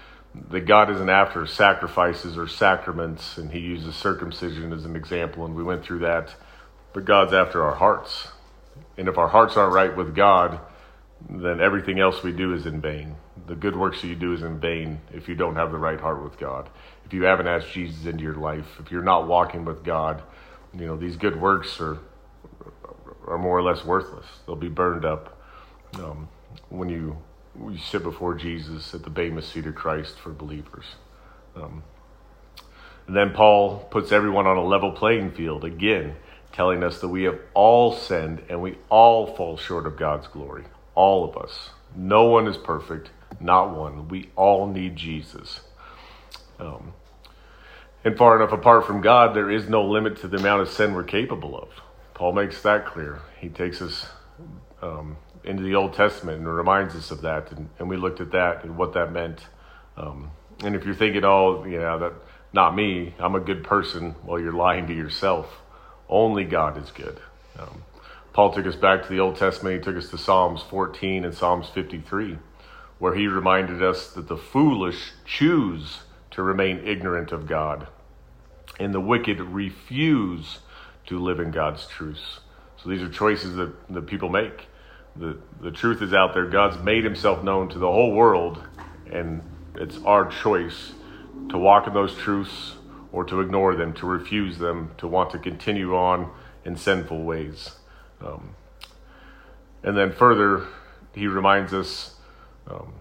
that 0.50 0.66
God 0.66 0.90
isn't 0.90 1.10
after 1.10 1.48
sacrifices 1.48 2.38
or 2.38 2.50
sacraments, 2.50 3.38
and 3.38 3.50
he 3.50 3.60
uses 3.60 3.96
circumcision 3.96 4.74
as 4.74 4.84
an 4.84 4.98
example, 4.98 5.46
and 5.46 5.56
we 5.56 5.64
went 5.64 5.86
through 5.86 6.00
that. 6.00 6.36
But 6.92 7.06
God's 7.06 7.32
after 7.32 7.64
our 7.64 7.76
hearts. 7.76 8.28
And 8.98 9.08
if 9.08 9.18
our 9.18 9.30
hearts 9.30 9.56
aren't 9.56 9.74
right 9.74 9.96
with 9.96 10.14
God, 10.14 10.60
then 11.30 11.62
everything 11.62 11.98
else 11.98 12.24
we 12.24 12.34
do 12.34 12.54
is 12.54 12.66
in 12.66 12.82
vain. 12.82 13.16
The 13.48 13.56
good 13.56 13.78
works 13.78 14.02
that 14.02 14.08
you 14.08 14.16
do 14.16 14.34
is 14.34 14.42
in 14.42 14.60
vain 14.60 15.00
if 15.14 15.30
you 15.30 15.36
don't 15.36 15.56
have 15.56 15.72
the 15.72 15.78
right 15.78 16.00
heart 16.00 16.22
with 16.22 16.38
God. 16.38 16.70
If 17.10 17.14
you 17.16 17.24
haven't 17.24 17.48
asked 17.48 17.72
Jesus 17.72 18.06
into 18.06 18.24
your 18.24 18.36
life, 18.36 18.68
if 18.80 18.92
you're 18.92 19.02
not 19.02 19.28
walking 19.28 19.66
with 19.66 19.84
God, 19.84 20.22
you 20.76 20.86
know, 20.86 20.96
these 20.96 21.16
good 21.16 21.42
works 21.42 21.82
are 21.82 21.98
are 23.26 23.40
more 23.40 23.58
or 23.58 23.64
less 23.64 23.84
worthless. 23.84 24.28
They'll 24.46 24.56
be 24.56 24.70
burned 24.70 25.06
up 25.06 25.36
um, 25.96 26.30
when 26.70 26.88
you 26.88 27.18
you 27.60 27.80
sit 27.80 28.04
before 28.04 28.36
Jesus 28.36 28.94
at 28.94 29.02
the 29.02 29.10
Bema 29.10 29.42
seat 29.42 29.66
of 29.66 29.74
Christ 29.74 30.20
for 30.20 30.30
believers. 30.30 30.86
Um, 31.56 31.82
and 33.08 33.16
then 33.16 33.32
Paul 33.32 33.88
puts 33.90 34.12
everyone 34.12 34.46
on 34.46 34.58
a 34.58 34.64
level 34.64 34.92
playing 34.92 35.32
field 35.32 35.66
again, 35.66 36.16
telling 36.52 36.84
us 36.84 37.02
that 37.02 37.08
we 37.08 37.24
have 37.24 37.40
all 37.56 37.92
sinned 37.92 38.44
and 38.50 38.62
we 38.62 38.78
all 38.90 39.36
fall 39.36 39.58
short 39.58 39.88
of 39.88 39.98
God's 39.98 40.28
glory. 40.28 40.66
All 40.94 41.28
of 41.28 41.36
us. 41.36 41.72
No 41.96 42.26
one 42.26 42.46
is 42.46 42.56
perfect, 42.56 43.10
not 43.40 43.76
one. 43.76 44.10
We 44.10 44.30
all 44.36 44.68
need 44.68 44.96
Jesus. 44.96 45.62
Um, 46.60 46.94
and 48.10 48.18
far 48.18 48.36
enough 48.36 48.52
apart 48.52 48.88
from 48.88 49.02
God, 49.02 49.36
there 49.36 49.52
is 49.52 49.70
no 49.70 49.86
limit 49.86 50.18
to 50.22 50.28
the 50.28 50.38
amount 50.38 50.64
of 50.64 50.70
sin 50.70 50.96
we're 50.96 51.04
capable 51.04 51.56
of. 51.56 51.70
Paul 52.16 52.34
makes 52.34 52.60
that 52.64 52.88
clear. 52.88 53.22
He 53.40 53.50
takes 53.50 53.84
us 53.84 54.08
um, 54.82 55.16
into 55.44 55.62
the 55.62 55.76
Old 55.76 55.94
Testament 55.94 56.40
and 56.40 56.48
reminds 56.48 56.96
us 56.96 57.12
of 57.12 57.22
that, 57.22 57.52
and, 57.52 57.70
and, 57.78 57.88
we 57.88 57.98
looked 57.98 58.20
at 58.20 58.32
that 58.32 58.64
and 58.64 58.78
what 58.78 58.94
that 58.94 59.12
meant. 59.12 59.42
Um, 59.96 60.32
and 60.64 60.76
if 60.76 60.86
you're 60.86 60.96
thinking, 60.96 61.24
oh, 61.24 61.64
know, 61.64 62.00
that 62.00 62.14
not 62.52 62.76
me, 62.76 63.14
I'm 63.20 63.36
a 63.36 63.40
good 63.40 63.64
person, 63.64 64.16
well, 64.26 64.40
you're 64.40 64.54
lying 64.54 64.88
to 64.88 64.94
yourself. 64.94 65.62
Only 66.10 66.46
God 66.46 66.82
is 66.82 66.90
good. 66.90 67.20
Um, 67.60 67.84
Paul 68.34 68.52
took 68.52 68.66
us 68.66 68.76
back 68.76 69.04
to 69.04 69.10
the 69.10 69.20
Old 69.20 69.36
Testament. 69.36 69.76
He 69.76 69.82
took 69.84 70.02
us 70.02 70.10
to 70.10 70.18
Psalms 70.18 70.64
14 70.64 71.26
and 71.26 71.36
Psalms 71.36 71.70
53, 71.70 72.40
where 72.98 73.14
he 73.14 73.28
reminded 73.28 73.84
us 73.84 74.10
that 74.14 74.28
the 74.28 74.38
foolish 74.38 75.12
choose 75.26 76.00
to 76.32 76.42
remain 76.42 76.80
ignorant 76.88 77.32
of 77.32 77.46
God, 77.46 77.88
and 78.80 78.94
the 78.94 79.00
wicked 79.00 79.40
refuse 79.40 80.60
to 81.08 81.20
live 81.20 81.40
in 81.40 81.52
God's 81.52 81.86
truths. 81.88 82.40
So 82.82 82.90
these 82.90 83.02
are 83.02 83.10
choices 83.10 83.56
that, 83.56 83.74
that 83.90 84.08
people 84.08 84.30
make. 84.30 84.68
The, 85.16 85.38
the 85.62 85.72
truth 85.72 86.02
is 86.02 86.14
out 86.14 86.34
there. 86.34 86.46
God's 86.46 86.82
made 86.82 87.04
himself 87.04 87.44
known 87.44 87.68
to 87.70 87.80
the 87.80 87.92
whole 87.92 88.14
world, 88.14 88.64
and 89.12 89.42
it's 89.76 89.98
our 90.06 90.30
choice 90.30 90.94
to 91.50 91.58
walk 91.58 91.88
in 91.88 91.94
those 91.94 92.16
truths 92.16 92.76
or 93.12 93.26
to 93.26 93.42
ignore 93.42 93.76
them, 93.76 93.94
to 93.94 94.06
refuse 94.06 94.60
them, 94.60 94.92
to 94.98 95.08
want 95.08 95.32
to 95.32 95.40
continue 95.40 95.96
on 95.96 96.32
in 96.64 96.76
sinful 96.78 97.24
ways. 97.24 97.72
Um, 98.22 98.56
and 99.84 99.98
then 99.98 100.12
further, 100.12 100.68
he 101.14 101.28
reminds 101.28 101.74
us 101.74 102.16
um, 102.68 102.94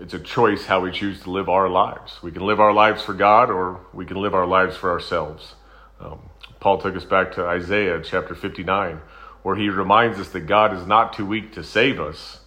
it's 0.00 0.14
a 0.14 0.18
choice 0.18 0.66
how 0.66 0.80
we 0.80 0.92
choose 0.92 1.22
to 1.22 1.30
live 1.30 1.48
our 1.48 1.68
lives. 1.68 2.22
We 2.22 2.30
can 2.30 2.42
live 2.46 2.60
our 2.60 2.72
lives 2.72 3.02
for 3.02 3.14
God 3.14 3.50
or 3.50 3.80
we 3.92 4.04
can 4.04 4.16
live 4.18 4.34
our 4.34 4.46
lives 4.46 4.76
for 4.76 4.90
ourselves. 4.90 5.54
Um, 6.00 6.20
Paul 6.60 6.78
took 6.78 6.96
us 6.96 7.04
back 7.04 7.32
to 7.34 7.46
Isaiah 7.46 8.00
chapter 8.02 8.34
59, 8.34 9.00
where 9.42 9.56
he 9.56 9.68
reminds 9.68 10.18
us 10.18 10.28
that 10.30 10.40
God 10.40 10.74
is 10.74 10.86
not 10.86 11.12
too 11.12 11.24
weak 11.24 11.52
to 11.52 11.64
save 11.64 12.00
us, 12.00 12.40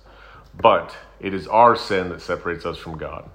but 0.56 0.96
it 1.20 1.34
is 1.34 1.48
our 1.48 1.76
sin 1.76 2.10
that 2.10 2.22
separates 2.22 2.66
us 2.66 2.78
from 2.78 2.98
God. 2.98 3.30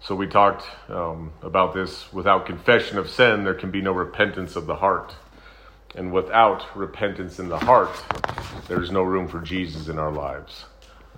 So 0.00 0.14
we 0.14 0.26
talked 0.26 0.64
um, 0.88 1.32
about 1.42 1.74
this. 1.74 2.12
Without 2.12 2.46
confession 2.46 2.98
of 2.98 3.10
sin, 3.10 3.44
there 3.44 3.54
can 3.54 3.70
be 3.70 3.80
no 3.80 3.92
repentance 3.92 4.56
of 4.56 4.66
the 4.66 4.76
heart. 4.76 5.14
And 5.94 6.12
without 6.12 6.76
repentance 6.76 7.38
in 7.38 7.48
the 7.48 7.58
heart, 7.58 7.90
there's 8.68 8.90
no 8.90 9.02
room 9.02 9.26
for 9.26 9.40
Jesus 9.40 9.88
in 9.88 9.98
our 9.98 10.12
lives. 10.12 10.66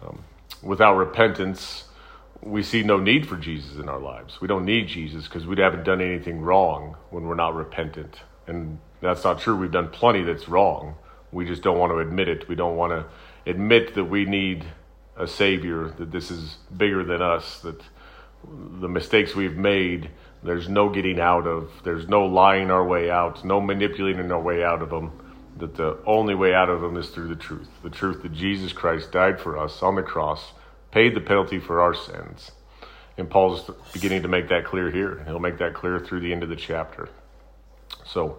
Um, 0.03 0.25
without 0.63 0.97
repentance, 0.97 1.85
we 2.43 2.63
see 2.63 2.83
no 2.83 2.99
need 2.99 3.29
for 3.29 3.37
Jesus 3.37 3.77
in 3.77 3.89
our 3.89 3.99
lives. 3.99 4.41
We 4.41 4.49
don't 4.49 4.65
need 4.65 4.89
Jesus 4.89 5.25
because 5.25 5.47
we 5.47 5.57
haven't 5.59 5.85
done 5.85 6.01
anything 6.01 6.41
wrong 6.41 6.97
when 7.11 7.25
we're 7.27 7.35
not 7.35 7.55
repentant. 7.55 8.21
And 8.47 8.79
that's 9.01 9.25
not 9.25 9.41
true. 9.41 9.57
We've 9.57 9.71
done 9.71 9.89
plenty 9.89 10.23
that's 10.23 10.49
wrong. 10.49 10.95
We 11.33 11.45
just 11.45 11.63
don't 11.63 11.79
want 11.79 11.93
to 11.93 11.99
admit 11.99 12.29
it. 12.29 12.49
We 12.49 12.55
don't 12.55 12.77
want 12.77 12.93
to 12.93 13.51
admit 13.51 13.95
that 13.95 14.05
we 14.05 14.25
need 14.25 14.65
a 15.17 15.27
Savior, 15.27 15.89
that 15.99 16.11
this 16.11 16.31
is 16.31 16.57
bigger 16.77 17.05
than 17.05 17.21
us, 17.21 17.61
that 17.61 17.81
the 18.81 18.89
mistakes 18.89 19.35
we've 19.35 19.57
made, 19.57 20.11
there's 20.43 20.69
no 20.69 20.89
getting 20.89 21.21
out 21.21 21.47
of, 21.47 21.71
there's 21.85 22.09
no 22.09 22.25
lying 22.25 22.71
our 22.71 22.85
way 22.85 23.11
out, 23.11 23.45
no 23.45 23.61
manipulating 23.61 24.33
our 24.33 24.41
way 24.41 24.65
out 24.65 24.81
of 24.81 24.89
them, 24.89 25.13
that 25.59 25.75
the 25.77 25.99
only 26.07 26.35
way 26.35 26.55
out 26.55 26.71
of 26.71 26.81
them 26.81 26.97
is 26.97 27.11
through 27.11 27.29
the 27.29 27.37
truth. 27.37 27.69
The 27.83 27.91
truth 27.91 28.23
that 28.23 28.33
Jesus 28.33 28.73
Christ 28.73 29.13
died 29.13 29.39
for 29.39 29.59
us 29.59 29.83
on 29.83 29.95
the 29.95 30.03
cross, 30.03 30.53
paid 30.91 31.15
the 31.15 31.21
penalty 31.21 31.59
for 31.59 31.81
our 31.81 31.95
sins. 31.95 32.53
And 33.17 33.29
Paul's 33.29 33.71
beginning 33.93 34.23
to 34.23 34.29
make 34.29 34.49
that 34.49 34.65
clear 34.65 34.91
here. 34.91 35.23
He'll 35.27 35.39
make 35.39 35.59
that 35.59 35.75
clear 35.75 36.01
through 36.01 36.21
the 36.21 36.33
end 36.33 36.43
of 36.43 36.49
the 36.49 36.57
chapter. 36.57 37.09
So, 38.05 38.39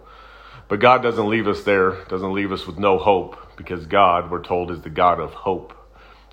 but 0.68 0.80
God 0.80 1.04
doesn't 1.04 1.30
leave 1.30 1.48
us 1.48 1.64
there, 1.64 2.04
doesn't 2.06 2.34
leave 2.34 2.52
us 2.52 2.66
with 2.66 2.80
no 2.80 2.98
hope, 2.98 3.38
because 3.58 3.86
God, 3.86 4.32
we're 4.32 4.44
told, 4.44 4.72
is 4.72 4.82
the 4.82 4.90
God 4.90 5.20
of 5.20 5.34
hope. 5.34 5.74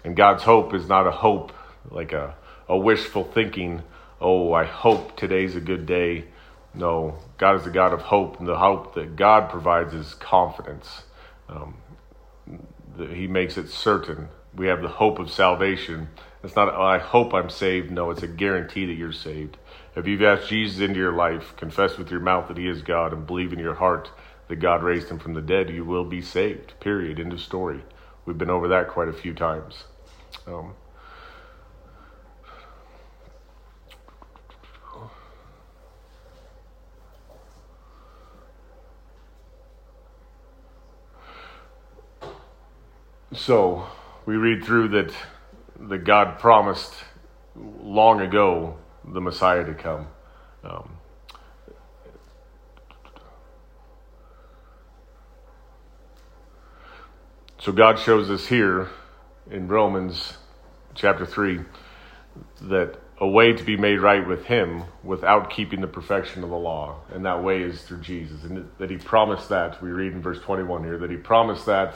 And 0.04 0.16
God's 0.16 0.44
hope 0.44 0.72
is 0.74 0.88
not 0.88 1.06
a 1.06 1.10
hope 1.10 1.52
like 1.90 2.12
a, 2.12 2.36
a 2.68 2.78
wishful 2.78 3.24
thinking, 3.24 3.82
oh, 4.20 4.52
I 4.52 4.64
hope 4.64 5.16
today's 5.16 5.56
a 5.56 5.60
good 5.60 5.86
day. 5.86 6.24
No, 6.74 7.18
God 7.36 7.56
is 7.56 7.64
the 7.64 7.70
God 7.70 7.92
of 7.92 8.02
hope, 8.02 8.38
and 8.38 8.48
the 8.48 8.58
hope 8.58 8.94
that 8.94 9.16
God 9.16 9.50
provides 9.50 9.92
is 9.92 10.14
confidence. 10.14 11.02
Um, 11.48 11.76
he 12.96 13.26
makes 13.26 13.56
it 13.56 13.68
certain. 13.68 14.28
We 14.58 14.66
have 14.66 14.82
the 14.82 14.88
hope 14.88 15.20
of 15.20 15.30
salvation. 15.30 16.08
It's 16.42 16.56
not, 16.56 16.74
oh, 16.74 16.82
I 16.82 16.98
hope 16.98 17.32
I'm 17.32 17.48
saved. 17.48 17.92
No, 17.92 18.10
it's 18.10 18.24
a 18.24 18.28
guarantee 18.28 18.86
that 18.86 18.94
you're 18.94 19.12
saved. 19.12 19.56
If 19.94 20.08
you've 20.08 20.22
asked 20.22 20.48
Jesus 20.48 20.80
into 20.80 20.98
your 20.98 21.12
life, 21.12 21.54
confess 21.56 21.96
with 21.96 22.10
your 22.10 22.18
mouth 22.18 22.48
that 22.48 22.58
He 22.58 22.68
is 22.68 22.82
God, 22.82 23.12
and 23.12 23.24
believe 23.24 23.52
in 23.52 23.60
your 23.60 23.74
heart 23.74 24.10
that 24.48 24.56
God 24.56 24.82
raised 24.82 25.10
Him 25.10 25.20
from 25.20 25.34
the 25.34 25.40
dead, 25.40 25.70
you 25.70 25.84
will 25.84 26.04
be 26.04 26.20
saved. 26.20 26.74
Period. 26.80 27.20
End 27.20 27.32
of 27.32 27.40
story. 27.40 27.82
We've 28.26 28.36
been 28.36 28.50
over 28.50 28.66
that 28.68 28.88
quite 28.88 29.08
a 29.08 29.12
few 29.12 29.32
times. 29.32 29.84
Um, 30.46 30.74
so 43.32 43.86
we 44.28 44.36
read 44.36 44.62
through 44.62 44.88
that 44.88 45.10
that 45.88 46.04
God 46.04 46.38
promised 46.38 46.92
long 47.56 48.20
ago 48.20 48.76
the 49.02 49.22
Messiah 49.22 49.64
to 49.64 49.72
come. 49.72 50.06
Um, 50.62 50.90
so 57.58 57.72
God 57.72 57.98
shows 57.98 58.28
us 58.28 58.46
here 58.46 58.90
in 59.50 59.66
Romans 59.66 60.36
chapter 60.94 61.24
3 61.24 61.60
that 62.64 62.98
a 63.20 63.26
way 63.26 63.54
to 63.54 63.64
be 63.64 63.78
made 63.78 63.98
right 63.98 64.28
with 64.28 64.44
Him 64.44 64.82
without 65.02 65.48
keeping 65.48 65.80
the 65.80 65.86
perfection 65.86 66.44
of 66.44 66.50
the 66.50 66.56
law, 66.56 67.00
and 67.14 67.24
that 67.24 67.42
way 67.42 67.62
is 67.62 67.80
through 67.80 68.02
Jesus. 68.02 68.44
And 68.44 68.68
that 68.76 68.90
He 68.90 68.98
promised 68.98 69.48
that, 69.48 69.82
we 69.82 69.88
read 69.88 70.12
in 70.12 70.20
verse 70.20 70.40
21 70.40 70.84
here, 70.84 70.98
that 70.98 71.10
He 71.10 71.16
promised 71.16 71.64
that 71.64 71.94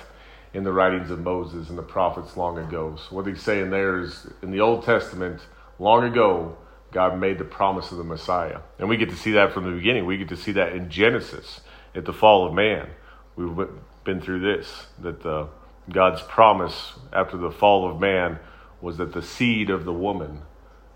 in 0.54 0.64
the 0.64 0.72
writings 0.72 1.10
of 1.10 1.20
Moses 1.20 1.68
and 1.68 1.78
the 1.78 1.82
prophets 1.82 2.36
long 2.36 2.58
ago. 2.58 2.96
So, 2.96 3.16
what 3.16 3.26
He's 3.26 3.42
saying 3.42 3.70
there 3.70 4.00
is 4.00 4.26
in 4.42 4.50
the 4.50 4.60
Old 4.60 4.84
Testament, 4.84 5.40
long 5.78 6.04
ago, 6.04 6.56
God 6.92 7.18
made 7.18 7.38
the 7.38 7.44
promise 7.44 7.90
of 7.90 7.98
the 7.98 8.04
Messiah. 8.04 8.60
And 8.78 8.88
we 8.88 8.96
get 8.96 9.10
to 9.10 9.16
see 9.16 9.32
that 9.32 9.52
from 9.52 9.64
the 9.64 9.70
beginning. 9.70 10.04
We 10.04 10.18
get 10.18 10.28
to 10.28 10.36
see 10.36 10.52
that 10.52 10.74
in 10.74 10.90
Genesis 10.90 11.60
at 11.94 12.04
the 12.04 12.12
fall 12.12 12.46
of 12.46 12.52
man. 12.52 12.88
We've 13.34 13.68
been 14.04 14.20
through 14.20 14.40
this, 14.40 14.86
that 15.00 15.22
the, 15.22 15.48
God's 15.90 16.22
promise 16.22 16.92
after 17.12 17.36
the 17.36 17.50
fall 17.50 17.90
of 17.90 17.98
man 17.98 18.38
was 18.80 18.98
that 18.98 19.12
the 19.12 19.22
seed 19.22 19.70
of 19.70 19.84
the 19.84 19.92
woman 19.92 20.42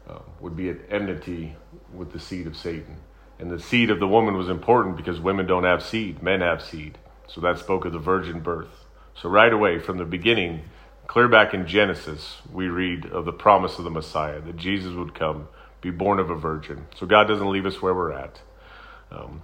uh, 0.08 0.18
would 0.40 0.56
be 0.56 0.68
at 0.68 0.76
enmity 0.90 1.56
with 1.94 2.12
the 2.12 2.20
seed 2.20 2.46
of 2.46 2.56
Satan. 2.56 2.98
And 3.38 3.50
the 3.50 3.60
seed 3.60 3.90
of 3.90 4.00
the 4.00 4.08
woman 4.08 4.36
was 4.36 4.48
important 4.48 4.96
because 4.96 5.20
women 5.20 5.46
don't 5.46 5.64
have 5.64 5.82
seed, 5.82 6.22
men 6.22 6.40
have 6.40 6.62
seed. 6.62 6.98
So 7.26 7.40
that 7.40 7.58
spoke 7.58 7.84
of 7.84 7.92
the 7.92 7.98
virgin 7.98 8.40
birth. 8.40 8.86
So, 9.20 9.28
right 9.28 9.52
away, 9.52 9.78
from 9.78 9.98
the 9.98 10.04
beginning, 10.04 10.62
clear 11.06 11.28
back 11.28 11.54
in 11.54 11.66
Genesis, 11.66 12.42
we 12.52 12.68
read 12.68 13.06
of 13.06 13.24
the 13.24 13.32
promise 13.32 13.78
of 13.78 13.84
the 13.84 13.90
Messiah, 13.90 14.40
that 14.40 14.56
Jesus 14.56 14.92
would 14.92 15.14
come, 15.14 15.48
be 15.80 15.90
born 15.90 16.18
of 16.18 16.28
a 16.28 16.34
virgin. 16.34 16.86
So, 16.96 17.06
God 17.06 17.26
doesn't 17.26 17.50
leave 17.50 17.64
us 17.64 17.80
where 17.80 17.94
we're 17.94 18.12
at. 18.12 18.40
Um, 19.10 19.42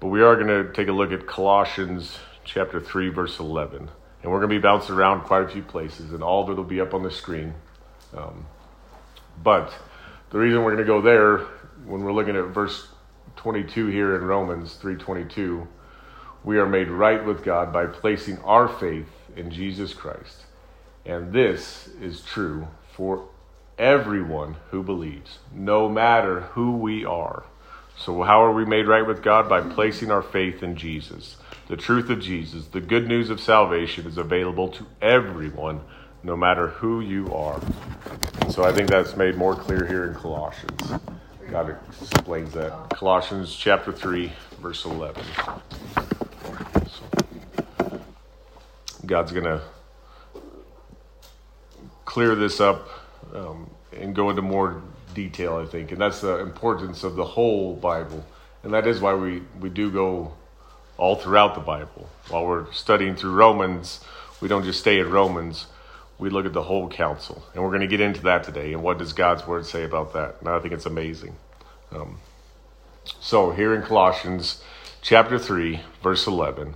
but 0.00 0.08
we 0.08 0.22
are 0.22 0.34
going 0.34 0.48
to 0.48 0.72
take 0.72 0.88
a 0.88 0.92
look 0.92 1.12
at 1.12 1.26
Colossians 1.26 2.18
chapter 2.44 2.80
3, 2.80 3.10
verse 3.10 3.38
11. 3.38 3.88
And 4.22 4.32
we're 4.32 4.38
going 4.38 4.50
to 4.50 4.56
be 4.56 4.60
bouncing 4.60 4.94
around 4.94 5.22
quite 5.22 5.44
a 5.44 5.48
few 5.48 5.62
places, 5.62 6.12
and 6.12 6.22
all 6.22 6.42
of 6.42 6.50
it 6.50 6.54
will 6.54 6.64
be 6.64 6.80
up 6.80 6.92
on 6.92 7.02
the 7.02 7.10
screen. 7.10 7.54
Um, 8.16 8.46
but 9.42 9.72
the 10.30 10.38
reason 10.38 10.64
we're 10.64 10.74
going 10.74 10.84
to 10.84 10.92
go 10.92 11.00
there 11.00 11.38
when 11.84 12.02
we're 12.02 12.12
looking 12.12 12.36
at 12.36 12.46
verse 12.46 12.88
22 13.36 13.86
here 13.86 14.16
in 14.16 14.22
Romans 14.22 14.78
3:22, 14.82 15.66
we 16.46 16.58
are 16.58 16.66
made 16.66 16.88
right 16.88 17.24
with 17.24 17.44
God 17.44 17.72
by 17.72 17.86
placing 17.86 18.38
our 18.38 18.68
faith 18.68 19.10
in 19.36 19.50
Jesus 19.50 19.92
Christ. 19.92 20.44
And 21.04 21.32
this 21.32 21.88
is 22.00 22.22
true 22.22 22.68
for 22.92 23.28
everyone 23.78 24.54
who 24.70 24.84
believes, 24.84 25.40
no 25.52 25.88
matter 25.88 26.42
who 26.52 26.76
we 26.76 27.04
are. 27.04 27.42
So, 27.98 28.22
how 28.22 28.44
are 28.44 28.52
we 28.52 28.64
made 28.64 28.86
right 28.86 29.04
with 29.04 29.22
God? 29.22 29.48
By 29.48 29.60
placing 29.60 30.12
our 30.12 30.22
faith 30.22 30.62
in 30.62 30.76
Jesus. 30.76 31.36
The 31.66 31.76
truth 31.76 32.10
of 32.10 32.20
Jesus, 32.20 32.66
the 32.66 32.80
good 32.80 33.08
news 33.08 33.28
of 33.28 33.40
salvation, 33.40 34.06
is 34.06 34.16
available 34.16 34.68
to 34.68 34.86
everyone, 35.02 35.80
no 36.22 36.36
matter 36.36 36.68
who 36.68 37.00
you 37.00 37.34
are. 37.34 37.60
So, 38.50 38.62
I 38.62 38.72
think 38.72 38.88
that's 38.88 39.16
made 39.16 39.34
more 39.34 39.56
clear 39.56 39.84
here 39.84 40.04
in 40.04 40.14
Colossians. 40.14 40.92
God 41.50 41.76
explains 41.90 42.52
that. 42.52 42.90
Colossians 42.90 43.52
chapter 43.56 43.92
3, 43.92 44.32
verse 44.60 44.84
11. 44.84 45.24
God's 49.06 49.32
going 49.32 49.44
to 49.44 49.62
clear 52.04 52.34
this 52.34 52.60
up 52.60 52.88
um, 53.34 53.70
and 53.92 54.14
go 54.14 54.30
into 54.30 54.42
more 54.42 54.82
detail, 55.14 55.56
I 55.56 55.66
think. 55.66 55.92
And 55.92 56.00
that's 56.00 56.20
the 56.20 56.38
importance 56.38 57.04
of 57.04 57.16
the 57.16 57.24
whole 57.24 57.74
Bible. 57.74 58.24
And 58.62 58.72
that 58.74 58.86
is 58.86 59.00
why 59.00 59.14
we, 59.14 59.42
we 59.60 59.68
do 59.68 59.90
go 59.90 60.34
all 60.96 61.16
throughout 61.16 61.54
the 61.54 61.60
Bible. 61.60 62.08
While 62.28 62.46
we're 62.46 62.72
studying 62.72 63.16
through 63.16 63.32
Romans, 63.32 64.00
we 64.40 64.48
don't 64.48 64.64
just 64.64 64.80
stay 64.80 65.00
at 65.00 65.06
Romans, 65.06 65.66
we 66.18 66.30
look 66.30 66.46
at 66.46 66.52
the 66.52 66.62
whole 66.62 66.88
counsel. 66.88 67.44
And 67.54 67.62
we're 67.62 67.70
going 67.70 67.82
to 67.82 67.86
get 67.86 68.00
into 68.00 68.22
that 68.22 68.44
today. 68.44 68.72
And 68.72 68.82
what 68.82 68.98
does 68.98 69.12
God's 69.12 69.46
word 69.46 69.66
say 69.66 69.84
about 69.84 70.12
that? 70.14 70.36
And 70.40 70.48
I 70.48 70.58
think 70.60 70.72
it's 70.72 70.86
amazing. 70.86 71.36
Um, 71.92 72.18
so, 73.20 73.52
here 73.52 73.74
in 73.74 73.82
Colossians 73.82 74.62
chapter 75.00 75.38
3, 75.38 75.80
verse 76.02 76.26
11. 76.26 76.74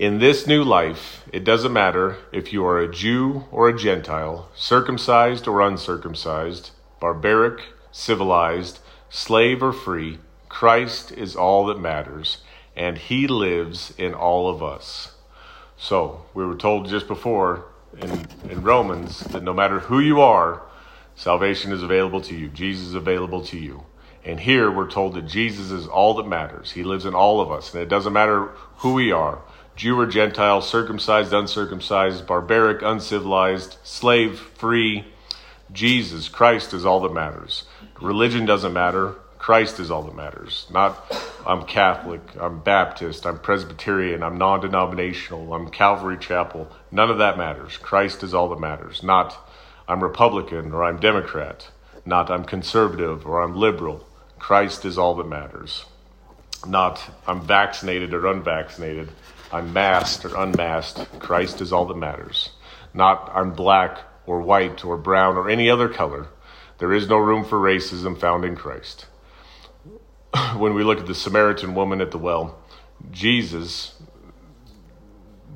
In 0.00 0.18
this 0.18 0.46
new 0.46 0.64
life, 0.64 1.28
it 1.30 1.44
doesn't 1.44 1.74
matter 1.74 2.16
if 2.32 2.54
you 2.54 2.64
are 2.64 2.78
a 2.78 2.90
Jew 2.90 3.44
or 3.52 3.68
a 3.68 3.76
Gentile, 3.76 4.48
circumcised 4.54 5.46
or 5.46 5.60
uncircumcised, 5.60 6.70
barbaric, 7.00 7.60
civilized, 7.92 8.78
slave 9.10 9.62
or 9.62 9.74
free, 9.74 10.16
Christ 10.48 11.12
is 11.12 11.36
all 11.36 11.66
that 11.66 11.78
matters, 11.78 12.38
and 12.74 12.96
He 12.96 13.26
lives 13.26 13.92
in 13.98 14.14
all 14.14 14.48
of 14.48 14.62
us. 14.62 15.16
So, 15.76 16.24
we 16.32 16.46
were 16.46 16.56
told 16.56 16.88
just 16.88 17.06
before 17.06 17.66
in, 18.00 18.26
in 18.48 18.62
Romans 18.62 19.20
that 19.20 19.42
no 19.42 19.52
matter 19.52 19.80
who 19.80 20.00
you 20.00 20.22
are, 20.22 20.62
salvation 21.14 21.72
is 21.72 21.82
available 21.82 22.22
to 22.22 22.34
you. 22.34 22.48
Jesus 22.48 22.86
is 22.86 22.94
available 22.94 23.44
to 23.44 23.58
you. 23.58 23.84
And 24.24 24.40
here 24.40 24.70
we're 24.70 24.90
told 24.90 25.12
that 25.12 25.26
Jesus 25.26 25.70
is 25.70 25.86
all 25.86 26.14
that 26.14 26.26
matters. 26.26 26.72
He 26.72 26.84
lives 26.84 27.04
in 27.04 27.14
all 27.14 27.42
of 27.42 27.52
us. 27.52 27.74
And 27.74 27.82
it 27.82 27.90
doesn't 27.90 28.14
matter 28.14 28.46
who 28.76 28.94
we 28.94 29.12
are 29.12 29.42
Jew 29.80 29.98
or 29.98 30.04
Gentile, 30.04 30.60
circumcised, 30.60 31.32
uncircumcised, 31.32 32.26
barbaric, 32.26 32.82
uncivilized, 32.82 33.78
slave, 33.82 34.38
free. 34.38 35.06
Jesus, 35.72 36.28
Christ 36.28 36.74
is 36.74 36.84
all 36.84 37.00
that 37.00 37.14
matters. 37.14 37.64
Religion 37.98 38.44
doesn't 38.44 38.74
matter. 38.74 39.14
Christ 39.38 39.80
is 39.80 39.90
all 39.90 40.02
that 40.02 40.14
matters. 40.14 40.66
Not 40.70 41.02
I'm 41.46 41.64
Catholic, 41.64 42.20
I'm 42.38 42.60
Baptist, 42.60 43.24
I'm 43.24 43.38
Presbyterian, 43.38 44.22
I'm 44.22 44.36
non 44.36 44.60
denominational, 44.60 45.54
I'm 45.54 45.70
Calvary 45.70 46.18
Chapel. 46.18 46.70
None 46.92 47.10
of 47.10 47.16
that 47.16 47.38
matters. 47.38 47.78
Christ 47.78 48.22
is 48.22 48.34
all 48.34 48.50
that 48.50 48.60
matters. 48.60 49.02
Not 49.02 49.48
I'm 49.88 50.02
Republican 50.02 50.72
or 50.72 50.84
I'm 50.84 51.00
Democrat. 51.00 51.70
Not 52.04 52.30
I'm 52.30 52.44
conservative 52.44 53.24
or 53.24 53.40
I'm 53.40 53.56
liberal. 53.56 54.06
Christ 54.38 54.84
is 54.84 54.98
all 54.98 55.14
that 55.14 55.26
matters. 55.26 55.86
Not 56.66 57.02
I'm 57.26 57.40
vaccinated 57.40 58.12
or 58.14 58.26
unvaccinated. 58.26 59.10
I'm 59.52 59.72
masked 59.72 60.24
or 60.24 60.36
unmasked. 60.36 61.18
Christ 61.18 61.60
is 61.60 61.72
all 61.72 61.86
that 61.86 61.96
matters. 61.96 62.50
Not 62.94 63.30
I'm 63.34 63.52
black 63.52 64.00
or 64.26 64.40
white 64.40 64.84
or 64.84 64.96
brown 64.96 65.36
or 65.36 65.48
any 65.48 65.70
other 65.70 65.88
color. 65.88 66.28
There 66.78 66.92
is 66.92 67.08
no 67.08 67.16
room 67.16 67.44
for 67.44 67.58
racism 67.58 68.18
found 68.18 68.44
in 68.44 68.56
Christ. 68.56 69.06
When 70.56 70.74
we 70.74 70.84
look 70.84 71.00
at 71.00 71.06
the 71.06 71.14
Samaritan 71.14 71.74
woman 71.74 72.00
at 72.00 72.10
the 72.10 72.18
well, 72.18 72.58
Jesus 73.10 73.94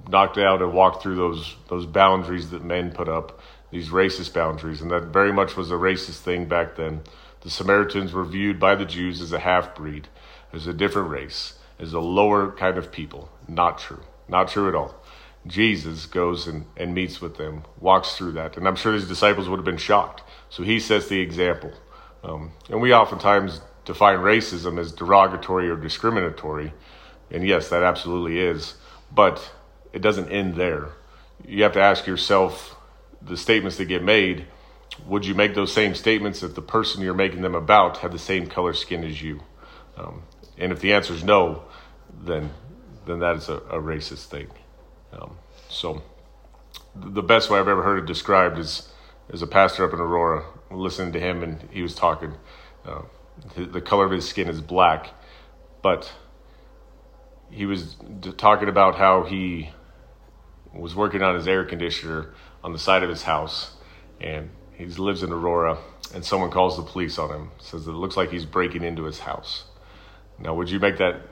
knocked 0.09 0.39
out 0.39 0.63
and 0.63 0.73
walked 0.73 1.03
through 1.03 1.17
those 1.17 1.57
those 1.69 1.87
boundaries 1.87 2.51
that 2.51 2.65
men 2.65 2.93
put 2.93 3.09
up, 3.09 3.41
these 3.71 3.89
racist 3.89 4.33
boundaries, 4.33 4.81
and 4.81 4.91
that 4.91 5.05
very 5.05 5.33
much 5.33 5.57
was 5.57 5.71
a 5.71 5.75
racist 5.75 6.21
thing 6.21 6.47
back 6.47 6.77
then. 6.77 7.03
The 7.41 7.51
Samaritans 7.51 8.13
were 8.13 8.25
viewed 8.25 8.59
by 8.59 8.75
the 8.75 8.85
Jews 8.85 9.21
as 9.21 9.33
a 9.33 9.39
half 9.39 9.75
breed, 9.75 10.09
as 10.55 10.67
a 10.67 10.73
different 10.73 11.11
race, 11.11 11.55
as 11.79 11.93
a 11.93 12.01
lower 12.01 12.53
kind 12.53 12.79
of 12.79 12.93
people. 12.93 13.31
Not 13.49 13.79
true. 13.79 14.03
Not 14.29 14.49
true 14.49 14.69
at 14.69 14.75
all. 14.75 14.95
Jesus 15.47 16.07
goes 16.07 16.47
and, 16.47 16.67
and 16.77 16.95
meets 16.95 17.21
with 17.21 17.37
them, 17.37 17.65
walks 17.79 18.17
through 18.17 18.33
that, 18.33 18.57
and 18.57 18.67
I'm 18.67 18.77
sure 18.77 18.95
his 18.95 19.07
disciples 19.07 19.49
would 19.49 19.59
have 19.59 19.65
been 19.65 19.77
shocked. 19.77 20.23
So 20.49 20.63
he 20.63 20.81
sets 20.81 21.09
the 21.09 21.21
example. 21.21 21.73
Um, 22.23 22.53
and 22.71 22.81
we 22.81 22.95
oftentimes 22.95 23.61
define 23.85 24.19
racism 24.19 24.79
as 24.79 24.93
derogatory 24.93 25.69
or 25.69 25.77
discriminatory. 25.77 26.73
And 27.31 27.47
yes, 27.47 27.69
that 27.69 27.83
absolutely 27.83 28.41
is. 28.41 28.75
But 29.13 29.53
it 29.93 30.01
doesn't 30.01 30.31
end 30.31 30.57
there. 30.57 30.93
You 31.47 31.63
have 31.65 31.73
to 31.73 31.81
ask 31.81 32.07
yourself 32.07 32.77
the 33.21 33.37
statements 33.37 33.77
that 33.77 33.87
get 33.87 34.03
made 34.03 34.47
would 35.07 35.27
you 35.27 35.35
make 35.35 35.55
those 35.55 35.73
same 35.73 35.95
statements 35.95 36.43
if 36.43 36.55
the 36.55 36.63
person 36.63 37.03
you're 37.03 37.15
making 37.15 37.43
them 37.43 37.55
about 37.55 37.99
had 37.99 38.13
the 38.13 38.19
same 38.19 38.47
color 38.47 38.73
skin 38.73 39.05
as 39.05 39.21
you? 39.21 39.41
Um, 39.97 40.23
and 40.59 40.73
if 40.73 40.81
the 40.81 40.93
answer 40.93 41.15
is 41.15 41.25
no, 41.25 41.65
then 42.23 42.51
then 43.07 43.19
that 43.21 43.37
is 43.37 43.49
a, 43.49 43.57
a 43.57 43.81
racist 43.81 44.27
thing. 44.27 44.49
Um, 45.13 45.37
so 45.69 46.03
the 46.95 47.23
best 47.23 47.51
way 47.51 47.59
I've 47.59 47.69
ever 47.69 47.83
heard 47.83 47.99
it 47.99 48.07
described 48.07 48.59
is 48.59 48.89
as 49.33 49.43
a 49.43 49.47
pastor 49.47 49.85
up 49.85 49.93
in 49.93 50.01
Aurora, 50.01 50.45
listening 50.71 51.13
to 51.13 51.21
him, 51.21 51.43
and 51.43 51.69
he 51.71 51.83
was 51.83 51.95
talking. 51.95 52.35
Uh, 52.85 53.03
the 53.57 53.81
color 53.81 54.05
of 54.05 54.13
his 54.13 54.29
skin 54.29 54.49
is 54.49 54.61
black, 54.61 55.11
but 55.83 56.13
he 57.51 57.67
was 57.67 57.97
talking 58.37 58.69
about 58.69 58.97
how 58.97 59.25
he 59.25 59.71
was 60.73 60.95
working 60.95 61.23
on 61.23 61.35
his 61.35 61.49
air 61.49 61.65
conditioner 61.65 62.33
on 62.63 62.73
the 62.73 62.79
side 62.79 63.03
of 63.03 63.09
his 63.09 63.23
house, 63.23 63.77
and 64.21 64.51
he 64.77 64.87
lives 64.87 65.23
in 65.23 65.33
Aurora, 65.33 65.79
and 66.15 66.25
someone 66.25 66.51
calls 66.51 66.77
the 66.77 66.83
police 66.83 67.19
on 67.19 67.31
him, 67.31 67.51
says 67.59 67.87
it 67.87 67.93
looks 67.93 68.17
like 68.17 68.31
he's 68.31 68.45
breaking 68.45 68.83
into 68.83 69.05
his 69.05 69.21
house. 69.21 69.65
Now, 70.39 70.55
would 70.55 70.71
you 70.71 70.81
make 70.81 70.99
that 70.99 71.23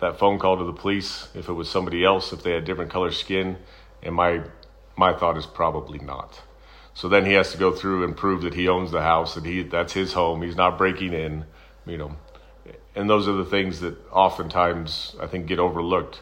that 0.00 0.18
phone 0.18 0.38
call 0.38 0.58
to 0.58 0.64
the 0.64 0.72
police 0.72 1.28
if 1.34 1.48
it 1.48 1.52
was 1.52 1.70
somebody 1.70 2.04
else, 2.04 2.32
if 2.32 2.42
they 2.42 2.52
had 2.52 2.64
different 2.64 2.90
color 2.90 3.12
skin? 3.12 3.58
And 4.02 4.14
my 4.14 4.42
my 4.96 5.12
thought 5.12 5.36
is 5.36 5.46
probably 5.46 5.98
not. 5.98 6.42
So 6.94 7.08
then 7.08 7.24
he 7.24 7.32
has 7.32 7.52
to 7.52 7.58
go 7.58 7.72
through 7.72 8.04
and 8.04 8.16
prove 8.16 8.42
that 8.42 8.54
he 8.54 8.68
owns 8.68 8.90
the 8.90 9.02
house, 9.02 9.34
that 9.34 9.44
he 9.44 9.62
that's 9.62 9.92
his 9.92 10.12
home. 10.12 10.42
He's 10.42 10.56
not 10.56 10.76
breaking 10.76 11.12
in, 11.12 11.46
you 11.86 11.96
know. 11.96 12.16
And 12.94 13.08
those 13.08 13.26
are 13.26 13.32
the 13.32 13.44
things 13.44 13.80
that 13.80 13.96
oftentimes 14.10 15.16
I 15.20 15.26
think 15.26 15.46
get 15.46 15.58
overlooked. 15.58 16.20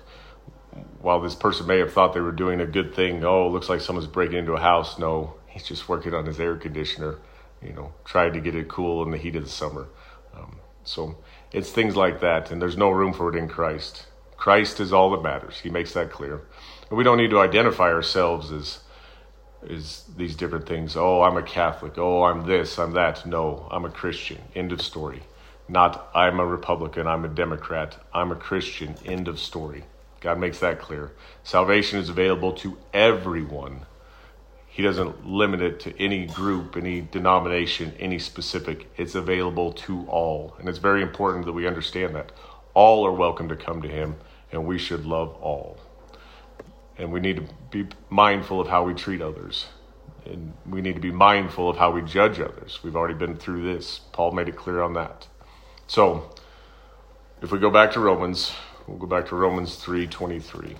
While 1.00 1.20
this 1.20 1.34
person 1.34 1.66
may 1.66 1.78
have 1.78 1.92
thought 1.92 2.14
they 2.14 2.20
were 2.20 2.30
doing 2.30 2.60
a 2.60 2.66
good 2.66 2.94
thing, 2.94 3.24
oh, 3.24 3.48
looks 3.48 3.68
like 3.68 3.80
someone's 3.80 4.06
breaking 4.06 4.38
into 4.38 4.52
a 4.52 4.60
house. 4.60 4.98
No, 4.98 5.34
he's 5.46 5.64
just 5.64 5.88
working 5.88 6.14
on 6.14 6.26
his 6.26 6.38
air 6.38 6.54
conditioner, 6.56 7.18
you 7.60 7.72
know, 7.72 7.92
trying 8.04 8.32
to 8.34 8.40
get 8.40 8.54
it 8.54 8.68
cool 8.68 9.02
in 9.02 9.10
the 9.10 9.18
heat 9.18 9.34
of 9.34 9.42
the 9.42 9.50
summer. 9.50 9.88
Um, 10.32 10.60
so 10.84 11.18
it's 11.52 11.70
things 11.70 11.96
like 11.96 12.20
that, 12.20 12.50
and 12.50 12.60
there's 12.60 12.76
no 12.76 12.90
room 12.90 13.12
for 13.12 13.34
it 13.34 13.38
in 13.38 13.48
Christ. 13.48 14.06
Christ 14.36 14.80
is 14.80 14.92
all 14.92 15.10
that 15.10 15.22
matters. 15.22 15.58
He 15.58 15.70
makes 15.70 15.92
that 15.92 16.10
clear. 16.10 16.40
And 16.88 16.96
we 16.96 17.04
don't 17.04 17.18
need 17.18 17.30
to 17.30 17.40
identify 17.40 17.92
ourselves 17.92 18.50
as 18.50 18.80
is 19.62 20.04
these 20.16 20.36
different 20.36 20.66
things. 20.66 20.96
Oh, 20.96 21.22
I'm 21.22 21.36
a 21.36 21.42
Catholic. 21.42 21.98
Oh, 21.98 22.22
I'm 22.22 22.46
this, 22.46 22.78
I'm 22.78 22.92
that. 22.92 23.26
No, 23.26 23.68
I'm 23.70 23.84
a 23.84 23.90
Christian. 23.90 24.38
End 24.54 24.72
of 24.72 24.80
story. 24.80 25.22
Not 25.68 26.10
I'm 26.14 26.40
a 26.40 26.46
Republican, 26.46 27.06
I'm 27.06 27.24
a 27.24 27.28
Democrat. 27.28 27.96
I'm 28.12 28.32
a 28.32 28.36
Christian. 28.36 28.96
End 29.04 29.28
of 29.28 29.38
story. 29.38 29.84
God 30.20 30.38
makes 30.38 30.58
that 30.60 30.80
clear. 30.80 31.12
Salvation 31.44 31.98
is 31.98 32.08
available 32.08 32.52
to 32.54 32.76
everyone. 32.92 33.86
He 34.80 34.86
doesn't 34.86 35.26
limit 35.26 35.60
it 35.60 35.78
to 35.80 36.02
any 36.02 36.24
group, 36.24 36.74
any 36.74 37.02
denomination, 37.02 37.92
any 38.00 38.18
specific. 38.18 38.90
It's 38.96 39.14
available 39.14 39.74
to 39.74 40.06
all. 40.08 40.56
And 40.58 40.70
it's 40.70 40.78
very 40.78 41.02
important 41.02 41.44
that 41.44 41.52
we 41.52 41.66
understand 41.66 42.14
that. 42.14 42.32
All 42.72 43.06
are 43.06 43.12
welcome 43.12 43.46
to 43.50 43.56
come 43.56 43.82
to 43.82 43.88
Him, 43.88 44.16
and 44.50 44.64
we 44.64 44.78
should 44.78 45.04
love 45.04 45.36
all 45.42 45.78
and 46.96 47.12
we 47.12 47.20
need 47.20 47.36
to 47.36 47.48
be 47.70 47.86
mindful 48.08 48.58
of 48.58 48.68
how 48.68 48.84
we 48.84 48.94
treat 48.94 49.20
others. 49.20 49.66
And 50.24 50.54
we 50.66 50.80
need 50.80 50.94
to 50.94 51.00
be 51.00 51.10
mindful 51.10 51.68
of 51.68 51.76
how 51.76 51.90
we 51.90 52.00
judge 52.00 52.40
others. 52.40 52.80
We've 52.82 52.96
already 52.96 53.14
been 53.14 53.36
through 53.36 53.62
this. 53.62 54.00
Paul 54.12 54.32
made 54.32 54.48
it 54.48 54.56
clear 54.56 54.80
on 54.82 54.94
that. 54.94 55.26
So, 55.86 56.34
if 57.42 57.52
we 57.52 57.58
go 57.58 57.70
back 57.70 57.92
to 57.92 58.00
Romans, 58.00 58.52
we'll 58.86 58.98
go 58.98 59.06
back 59.06 59.28
to 59.28 59.36
Romans 59.36 59.76
3:23. 59.76 60.76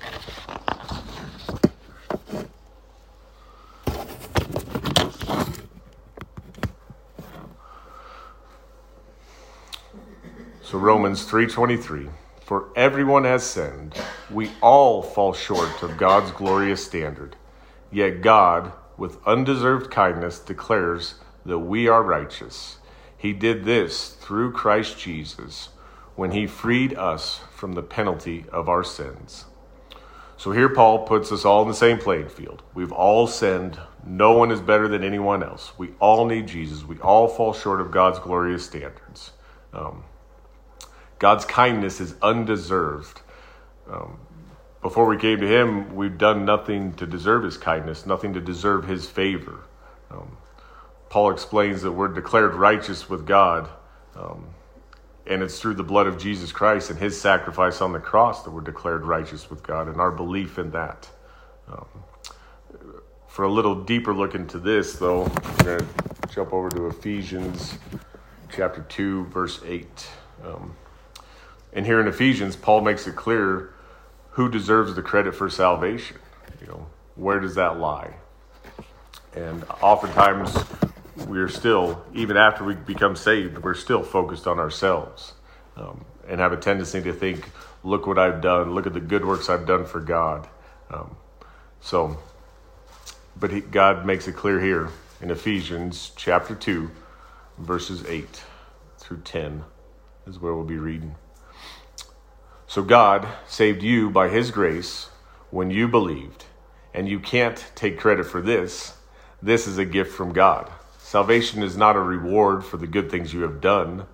So 0.00 0.55
Romans 10.86 11.24
3:23 11.24 12.10
for 12.44 12.68
everyone 12.76 13.24
has 13.24 13.42
sinned. 13.42 14.00
We 14.30 14.52
all 14.62 15.02
fall 15.02 15.32
short 15.32 15.82
of 15.82 15.96
God's 15.96 16.30
glorious 16.30 16.86
standard. 16.86 17.34
Yet 17.90 18.20
God, 18.20 18.70
with 18.96 19.18
undeserved 19.26 19.90
kindness, 19.90 20.38
declares 20.38 21.16
that 21.44 21.58
we 21.58 21.88
are 21.88 22.04
righteous. 22.04 22.78
He 23.16 23.32
did 23.32 23.64
this 23.64 24.10
through 24.10 24.52
Christ 24.52 24.96
Jesus 24.96 25.70
when 26.14 26.30
he 26.30 26.46
freed 26.46 26.94
us 26.94 27.40
from 27.50 27.72
the 27.72 27.82
penalty 27.82 28.44
of 28.52 28.68
our 28.68 28.84
sins. 28.84 29.46
So 30.36 30.52
here 30.52 30.68
Paul 30.68 31.00
puts 31.00 31.32
us 31.32 31.44
all 31.44 31.62
in 31.62 31.68
the 31.68 31.74
same 31.74 31.98
playing 31.98 32.28
field. 32.28 32.62
We've 32.74 32.92
all 32.92 33.26
sinned. 33.26 33.76
No 34.06 34.34
one 34.38 34.52
is 34.52 34.60
better 34.60 34.86
than 34.86 35.02
anyone 35.02 35.42
else. 35.42 35.72
We 35.76 35.94
all 35.98 36.26
need 36.26 36.46
Jesus. 36.46 36.84
We 36.84 37.00
all 37.00 37.26
fall 37.26 37.52
short 37.52 37.80
of 37.80 37.90
God's 37.90 38.20
glorious 38.20 38.64
standards. 38.64 39.32
Um, 39.72 40.04
God's 41.18 41.44
kindness 41.44 42.00
is 42.00 42.14
undeserved. 42.22 43.20
Um, 43.90 44.18
before 44.82 45.06
we 45.06 45.16
came 45.16 45.40
to 45.40 45.48
Him, 45.48 45.96
we've 45.96 46.18
done 46.18 46.44
nothing 46.44 46.92
to 46.94 47.06
deserve 47.06 47.42
His 47.42 47.56
kindness, 47.56 48.06
nothing 48.06 48.34
to 48.34 48.40
deserve 48.40 48.86
His 48.86 49.08
favor. 49.08 49.60
Um, 50.10 50.36
Paul 51.08 51.30
explains 51.30 51.82
that 51.82 51.92
we're 51.92 52.08
declared 52.08 52.54
righteous 52.54 53.08
with 53.08 53.26
God, 53.26 53.68
um, 54.14 54.46
and 55.26 55.42
it's 55.42 55.58
through 55.58 55.74
the 55.74 55.82
blood 55.82 56.06
of 56.06 56.18
Jesus 56.18 56.52
Christ 56.52 56.90
and 56.90 56.98
His 56.98 57.20
sacrifice 57.20 57.80
on 57.80 57.92
the 57.92 57.98
cross 57.98 58.44
that 58.44 58.50
we're 58.50 58.60
declared 58.60 59.04
righteous 59.04 59.48
with 59.50 59.62
God, 59.62 59.88
and 59.88 60.00
our 60.00 60.12
belief 60.12 60.58
in 60.58 60.70
that. 60.72 61.08
Um, 61.68 61.86
for 63.26 63.44
a 63.44 63.50
little 63.50 63.74
deeper 63.74 64.14
look 64.14 64.34
into 64.34 64.58
this, 64.58 64.94
though, 64.94 65.22
we're 65.22 65.78
going 65.78 65.78
to 65.78 65.86
jump 66.34 66.52
over 66.52 66.70
to 66.70 66.86
Ephesians 66.86 67.78
chapter 68.50 68.82
2, 68.88 69.24
verse 69.26 69.60
8. 69.64 70.08
Um, 70.44 70.74
and 71.76 71.84
here 71.84 72.00
in 72.00 72.08
Ephesians, 72.08 72.56
Paul 72.56 72.80
makes 72.80 73.06
it 73.06 73.16
clear 73.16 73.74
who 74.30 74.50
deserves 74.50 74.94
the 74.94 75.02
credit 75.02 75.34
for 75.34 75.50
salvation. 75.50 76.16
You 76.62 76.68
know, 76.68 76.86
where 77.16 77.38
does 77.38 77.54
that 77.56 77.78
lie? 77.78 78.14
And 79.34 79.62
oftentimes, 79.82 80.56
we're 81.26 81.50
still, 81.50 82.02
even 82.14 82.38
after 82.38 82.64
we 82.64 82.74
become 82.74 83.14
saved, 83.14 83.58
we're 83.58 83.74
still 83.74 84.02
focused 84.02 84.46
on 84.46 84.58
ourselves 84.58 85.34
um, 85.76 86.06
and 86.26 86.40
have 86.40 86.52
a 86.52 86.56
tendency 86.56 87.02
to 87.02 87.12
think, 87.12 87.50
look 87.84 88.06
what 88.06 88.18
I've 88.18 88.40
done, 88.40 88.74
look 88.74 88.86
at 88.86 88.94
the 88.94 89.00
good 89.00 89.26
works 89.26 89.50
I've 89.50 89.66
done 89.66 89.84
for 89.84 90.00
God. 90.00 90.48
Um, 90.88 91.14
so, 91.80 92.16
but 93.38 93.50
he, 93.50 93.60
God 93.60 94.06
makes 94.06 94.26
it 94.26 94.34
clear 94.34 94.60
here 94.60 94.88
in 95.20 95.30
Ephesians 95.30 96.12
chapter 96.16 96.54
2, 96.54 96.90
verses 97.58 98.02
8 98.06 98.42
through 98.96 99.20
10 99.20 99.62
is 100.26 100.38
where 100.38 100.54
we'll 100.54 100.64
be 100.64 100.78
reading. 100.78 101.16
So 102.66 102.82
God 102.82 103.28
saved 103.46 103.82
you 103.82 104.10
by 104.10 104.28
His 104.28 104.50
grace 104.50 105.10
when 105.50 105.70
you 105.70 105.88
believed. 105.88 106.44
And 106.92 107.08
you 107.08 107.20
can't 107.20 107.64
take 107.74 107.98
credit 107.98 108.24
for 108.24 108.40
this. 108.40 108.94
This 109.42 109.66
is 109.66 109.78
a 109.78 109.84
gift 109.84 110.12
from 110.12 110.32
God. 110.32 110.70
Salvation 110.98 111.62
is 111.62 111.76
not 111.76 111.94
a 111.94 112.00
reward 112.00 112.64
for 112.64 112.78
the 112.78 112.86
good 112.86 113.10
things 113.10 113.32
you 113.32 113.42
have 113.42 113.60
done, 113.60 114.06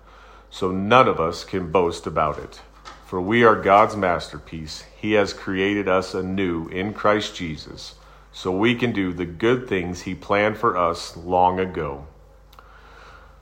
so 0.51 0.69
none 0.69 1.07
of 1.07 1.19
us 1.19 1.43
can 1.43 1.71
boast 1.71 2.05
about 2.05 2.37
it. 2.37 2.61
For 3.07 3.19
we 3.19 3.43
are 3.43 3.59
God's 3.59 3.95
masterpiece. 3.95 4.83
He 4.95 5.13
has 5.13 5.33
created 5.33 5.87
us 5.87 6.13
anew 6.13 6.67
in 6.67 6.93
Christ 6.93 7.35
Jesus, 7.35 7.95
so 8.31 8.51
we 8.51 8.75
can 8.75 8.91
do 8.91 9.11
the 9.11 9.25
good 9.25 9.67
things 9.67 10.01
He 10.01 10.13
planned 10.13 10.57
for 10.57 10.77
us 10.77 11.17
long 11.17 11.59
ago. 11.59 12.05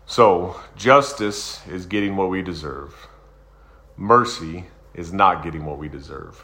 So, 0.06 0.60
justice 0.76 1.66
is 1.68 1.86
getting 1.86 2.16
what 2.16 2.30
we 2.30 2.42
deserve. 2.42 3.08
Mercy 3.98 4.66
is 4.94 5.14
not 5.14 5.44
getting 5.44 5.66
what 5.66 5.78
we 5.78 5.88
deserve. 5.88 6.44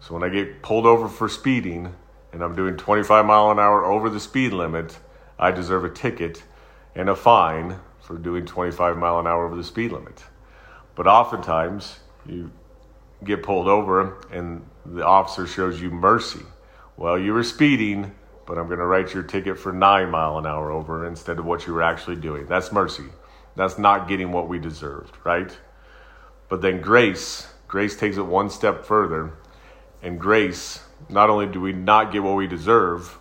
So 0.00 0.14
when 0.14 0.22
I 0.22 0.28
get 0.28 0.62
pulled 0.62 0.86
over 0.86 1.08
for 1.08 1.28
speeding 1.28 1.94
and 2.32 2.42
I'm 2.42 2.54
doing 2.54 2.76
25 2.76 3.24
mile 3.24 3.50
an 3.50 3.58
hour 3.58 3.84
over 3.84 4.10
the 4.10 4.20
speed 4.20 4.52
limit, 4.52 4.98
I 5.38 5.50
deserve 5.50 5.84
a 5.84 5.90
ticket 5.90 6.42
and 6.94 7.08
a 7.08 7.16
fine 7.16 7.76
for 8.00 8.16
doing 8.16 8.46
25 8.46 8.96
mile 8.96 9.18
an 9.20 9.26
hour 9.26 9.46
over 9.46 9.56
the 9.56 9.64
speed 9.64 9.92
limit. 9.92 10.24
But 10.94 11.06
oftentimes, 11.06 12.00
you 12.26 12.50
get 13.24 13.42
pulled 13.42 13.68
over 13.68 14.18
and 14.32 14.64
the 14.84 15.04
officer 15.04 15.46
shows 15.46 15.80
you 15.80 15.90
mercy. 15.90 16.44
Well, 16.96 17.18
you 17.18 17.32
were 17.32 17.44
speeding, 17.44 18.12
but 18.46 18.58
I'm 18.58 18.66
going 18.66 18.78
to 18.78 18.86
write 18.86 19.14
your 19.14 19.22
ticket 19.22 19.58
for 19.58 19.72
nine 19.72 20.10
mile 20.10 20.38
an 20.38 20.46
hour 20.46 20.70
over 20.70 21.06
instead 21.06 21.38
of 21.38 21.44
what 21.44 21.66
you 21.66 21.72
were 21.72 21.82
actually 21.82 22.16
doing. 22.16 22.46
That's 22.46 22.72
mercy. 22.72 23.04
That's 23.56 23.78
not 23.78 24.08
getting 24.08 24.32
what 24.32 24.48
we 24.48 24.58
deserved, 24.58 25.16
right? 25.24 25.56
But 26.48 26.62
then 26.62 26.80
grace, 26.80 27.51
grace 27.72 27.96
takes 27.96 28.18
it 28.18 28.26
one 28.26 28.50
step 28.50 28.84
further. 28.84 29.32
And 30.02 30.20
grace, 30.20 30.82
not 31.08 31.30
only 31.30 31.46
do 31.46 31.58
we 31.58 31.72
not 31.72 32.12
get 32.12 32.22
what 32.22 32.36
we 32.36 32.46
deserve, 32.46 33.18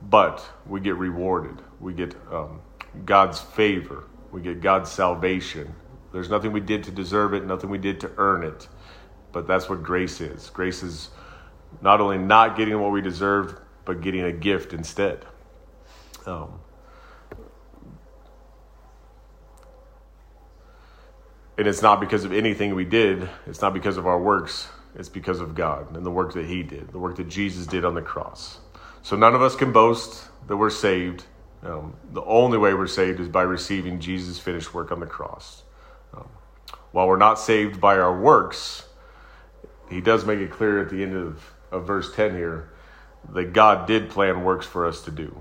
but 0.00 0.42
we 0.66 0.80
get 0.80 0.96
rewarded. 0.96 1.60
We 1.80 1.92
get 1.92 2.14
um, 2.32 2.62
God's 3.04 3.40
favor. 3.40 4.04
We 4.32 4.40
get 4.40 4.62
God's 4.62 4.90
salvation. 4.90 5.74
There's 6.14 6.30
nothing 6.30 6.50
we 6.50 6.60
did 6.60 6.82
to 6.84 6.90
deserve 6.90 7.34
it, 7.34 7.44
nothing 7.44 7.68
we 7.68 7.76
did 7.76 8.00
to 8.00 8.10
earn 8.16 8.42
it. 8.42 8.68
But 9.32 9.46
that's 9.46 9.68
what 9.68 9.82
grace 9.82 10.22
is. 10.22 10.48
Grace 10.48 10.82
is 10.82 11.10
not 11.82 12.00
only 12.00 12.16
not 12.16 12.56
getting 12.56 12.80
what 12.80 12.92
we 12.92 13.02
deserved, 13.02 13.60
but 13.84 14.00
getting 14.00 14.22
a 14.22 14.32
gift 14.32 14.72
instead. 14.72 15.26
Um, 16.24 16.58
and 21.60 21.68
it's 21.68 21.82
not 21.82 22.00
because 22.00 22.24
of 22.24 22.32
anything 22.32 22.74
we 22.74 22.86
did, 22.86 23.28
it's 23.46 23.60
not 23.60 23.74
because 23.74 23.98
of 23.98 24.06
our 24.06 24.18
works, 24.18 24.70
it's 24.94 25.10
because 25.10 25.40
of 25.40 25.54
God 25.54 25.94
and 25.94 26.06
the 26.06 26.10
work 26.10 26.32
that 26.32 26.46
He 26.46 26.62
did, 26.62 26.90
the 26.90 26.98
work 26.98 27.16
that 27.16 27.28
Jesus 27.28 27.66
did 27.66 27.84
on 27.84 27.94
the 27.94 28.00
cross. 28.00 28.60
So 29.02 29.14
none 29.14 29.34
of 29.34 29.42
us 29.42 29.56
can 29.56 29.70
boast 29.70 30.30
that 30.48 30.56
we're 30.56 30.70
saved. 30.70 31.26
Um, 31.62 31.94
the 32.14 32.22
only 32.22 32.56
way 32.56 32.72
we're 32.72 32.86
saved 32.86 33.20
is 33.20 33.28
by 33.28 33.42
receiving 33.42 34.00
Jesus' 34.00 34.38
finished 34.38 34.72
work 34.72 34.90
on 34.90 35.00
the 35.00 35.06
cross. 35.06 35.64
Um, 36.14 36.30
while 36.92 37.06
we're 37.06 37.18
not 37.18 37.38
saved 37.38 37.78
by 37.78 37.98
our 37.98 38.18
works, 38.18 38.88
he 39.90 40.00
does 40.00 40.24
make 40.24 40.38
it 40.38 40.50
clear 40.50 40.80
at 40.80 40.88
the 40.88 41.02
end 41.02 41.14
of, 41.14 41.44
of 41.70 41.86
verse 41.86 42.10
10 42.16 42.34
here 42.36 42.70
that 43.34 43.52
God 43.52 43.86
did 43.86 44.08
plan 44.08 44.44
works 44.44 44.64
for 44.64 44.86
us 44.86 45.02
to 45.02 45.10
do. 45.10 45.38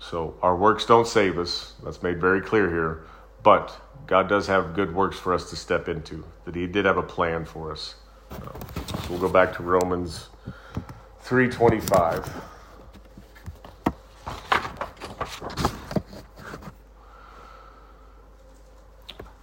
So 0.00 0.34
our 0.42 0.56
works 0.56 0.84
don't 0.84 1.06
save 1.06 1.38
us. 1.38 1.74
That's 1.84 2.02
made 2.02 2.20
very 2.20 2.40
clear 2.40 2.68
here. 2.68 3.04
But 3.44 3.80
God 4.10 4.28
does 4.28 4.48
have 4.48 4.74
good 4.74 4.92
works 4.92 5.20
for 5.20 5.32
us 5.32 5.48
to 5.50 5.56
step 5.56 5.88
into, 5.88 6.24
that 6.44 6.56
He 6.56 6.66
did 6.66 6.84
have 6.84 6.96
a 6.96 7.02
plan 7.02 7.44
for 7.44 7.70
us. 7.70 7.94
So 8.32 9.06
we'll 9.08 9.20
go 9.20 9.28
back 9.28 9.54
to 9.58 9.62
Romans 9.62 10.30
325. 11.20 12.28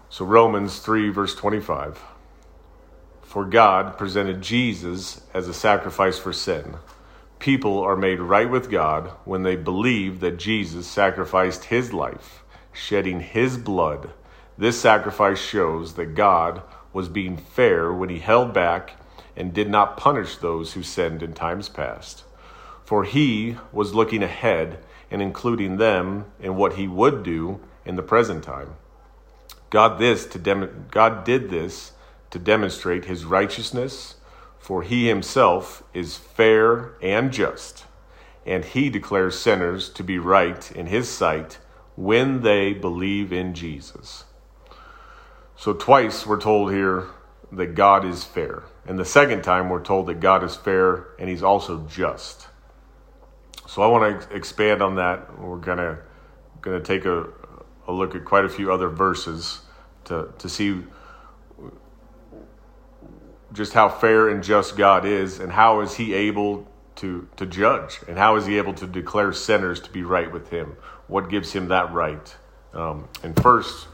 So, 0.10 0.26
Romans 0.26 0.80
3, 0.80 1.12
verse 1.12 1.34
25. 1.34 2.04
For 3.22 3.46
God 3.46 3.98
presented 3.98 4.42
Jesus 4.42 5.22
as 5.34 5.48
a 5.48 5.54
sacrifice 5.54 6.20
for 6.20 6.34
sin. 6.34 6.76
People 7.40 7.80
are 7.80 7.96
made 7.96 8.20
right 8.20 8.50
with 8.50 8.70
God 8.70 9.12
when 9.24 9.44
they 9.44 9.56
believe 9.56 10.20
that 10.20 10.36
Jesus 10.36 10.88
sacrificed 10.88 11.66
his 11.66 11.94
life, 11.94 12.44
shedding 12.74 13.22
his 13.22 13.58
blood. 13.58 14.10
This 14.58 14.80
sacrifice 14.80 15.40
shows 15.40 15.94
that 15.94 16.16
God 16.16 16.64
was 16.92 17.10
being 17.10 17.38
fair 17.38 17.94
when 17.94 18.10
he 18.10 18.20
held 18.20 18.54
back 18.54 18.94
and 19.36 19.54
did 19.54 19.70
not 19.70 19.98
punish 19.98 20.38
those 20.38 20.74
who 20.74 20.82
sinned 20.82 21.22
in 21.22 21.34
times 21.34 21.70
past. 21.70 22.24
For 22.84 23.04
he 23.04 23.58
was 23.72 23.94
looking 23.94 24.24
ahead 24.24 24.80
and 25.12 25.22
including 25.22 25.78
them 25.78 26.26
in 26.40 26.56
what 26.56 26.74
he 26.74 26.88
would 26.88 27.22
do 27.22 27.60
in 27.86 27.98
the 27.98 28.02
present 28.02 28.44
time. 28.44 28.76
God 29.70 30.00
this 30.00 30.26
to 30.28 30.40
dem- 30.40 30.88
God 30.90 31.24
did 31.24 31.50
this 31.50 31.92
to 32.32 32.40
demonstrate 32.40 33.06
his 33.06 33.26
righteousness, 33.26 34.16
for 34.58 34.82
he 34.82 35.08
himself 35.08 35.84
is 35.94 36.18
fair 36.18 36.94
and 37.02 37.32
just, 37.32 37.86
and 38.46 38.66
he 38.66 38.90
declares 38.90 39.38
sinners 39.38 39.90
to 39.90 40.04
be 40.04 40.18
right 40.18 40.72
in 40.72 40.88
his 40.88 41.10
sight 41.10 41.60
when 41.96 42.42
they 42.42 42.74
believe 42.74 43.32
in 43.32 43.54
Jesus. 43.54 44.24
So 45.58 45.74
twice 45.74 46.26
we're 46.26 46.40
told 46.40 46.72
here 46.72 47.08
that 47.52 47.74
God 47.74 48.06
is 48.06 48.24
fair. 48.24 48.64
And 48.86 48.98
the 48.98 49.06
second 49.06 49.42
time 49.42 49.70
we're 49.70 49.84
told 49.84 50.06
that 50.06 50.20
God 50.20 50.44
is 50.44 50.56
fair 50.56 51.08
and 51.18 51.28
he's 51.28 51.42
also 51.42 51.86
just. 51.88 52.48
So 53.68 53.82
I 53.82 53.88
want 53.88 54.22
to 54.22 54.36
expand 54.36 54.84
on 54.84 54.96
that. 54.96 55.40
We're 55.40 55.58
going 55.58 55.80
to 55.80 55.98
going 56.62 56.82
to 56.82 56.86
take 56.86 57.06
a, 57.06 57.28
a 57.88 57.92
look 57.92 58.14
at 58.14 58.24
quite 58.24 58.46
a 58.46 58.50
few 58.50 58.72
other 58.72 58.88
verses 58.88 59.62
to, 60.06 60.32
to 60.38 60.48
see 60.48 60.84
just 63.54 63.74
how 63.74 63.90
fair 63.90 64.30
and 64.30 64.44
just 64.44 64.78
God 64.78 65.06
is 65.06 65.40
and 65.40 65.52
how 65.52 65.82
is 65.82 65.96
he 65.96 66.14
able 66.14 66.68
to, 66.98 67.28
to 67.38 67.46
judge 67.46 68.00
and 68.08 68.18
how 68.18 68.36
is 68.36 68.46
he 68.46 68.58
able 68.58 68.74
to 68.76 68.86
declare 68.86 69.34
sinners 69.34 69.80
to 69.82 69.90
be 69.90 70.04
right 70.04 70.32
with 70.32 70.50
him? 70.50 70.78
What 71.08 71.30
gives 71.30 71.54
him 71.54 71.70
that 71.70 71.92
right? 71.92 72.36
Um, 72.78 73.08
and 73.24 73.36
first, 73.42 73.88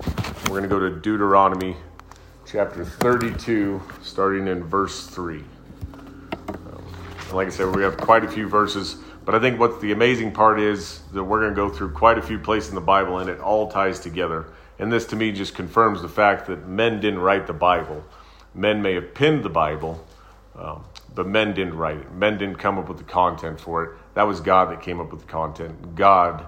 we're 0.44 0.60
going 0.60 0.64
to 0.64 0.68
go 0.68 0.78
to 0.78 0.90
Deuteronomy 0.90 1.78
chapter 2.46 2.84
32, 2.84 3.82
starting 4.02 4.48
in 4.50 4.62
verse 4.62 5.08
3. 5.08 5.38
Um, 5.38 6.84
like 7.32 7.48
I 7.48 7.50
said, 7.50 7.74
we 7.74 7.82
have 7.82 7.96
quite 7.96 8.26
a 8.26 8.28
few 8.28 8.50
verses, 8.50 8.98
but 9.24 9.36
I 9.36 9.40
think 9.40 9.58
what 9.58 9.80
the 9.80 9.94
amazing 9.94 10.34
part 10.34 10.60
is 10.60 11.00
that 11.14 11.24
we're 11.24 11.40
going 11.40 11.52
to 11.52 11.56
go 11.56 11.70
through 11.70 11.92
quite 11.94 12.18
a 12.18 12.22
few 12.22 12.38
places 12.38 12.72
in 12.72 12.76
the 12.76 12.82
Bible 12.82 13.20
and 13.20 13.30
it 13.30 13.40
all 13.40 13.72
ties 13.72 14.02
together. 14.02 14.48
And 14.80 14.92
this 14.92 15.06
to 15.08 15.16
me 15.16 15.32
just 15.32 15.56
confirms 15.56 16.02
the 16.02 16.10
fact 16.10 16.46
that 16.48 16.68
men 16.68 17.00
didn't 17.00 17.20
write 17.20 17.48
the 17.48 17.54
Bible. 17.54 18.04
Men 18.54 18.82
may 18.82 18.96
have 18.96 19.14
penned 19.14 19.46
the 19.46 19.50
Bible, 19.50 20.06
um, 20.60 20.84
but 21.16 21.26
men 21.26 21.54
didn't 21.54 21.78
write 21.78 22.00
it. 22.00 22.12
Men 22.12 22.38
didn't 22.38 22.58
come 22.58 22.78
up 22.78 22.90
with 22.90 22.98
the 22.98 23.06
content 23.06 23.62
for 23.62 23.86
it. 23.86 23.98
That 24.16 24.24
was 24.24 24.42
God 24.42 24.72
that 24.72 24.82
came 24.82 25.00
up 25.00 25.10
with 25.10 25.22
the 25.22 25.28
content. 25.28 25.96
God 25.96 26.48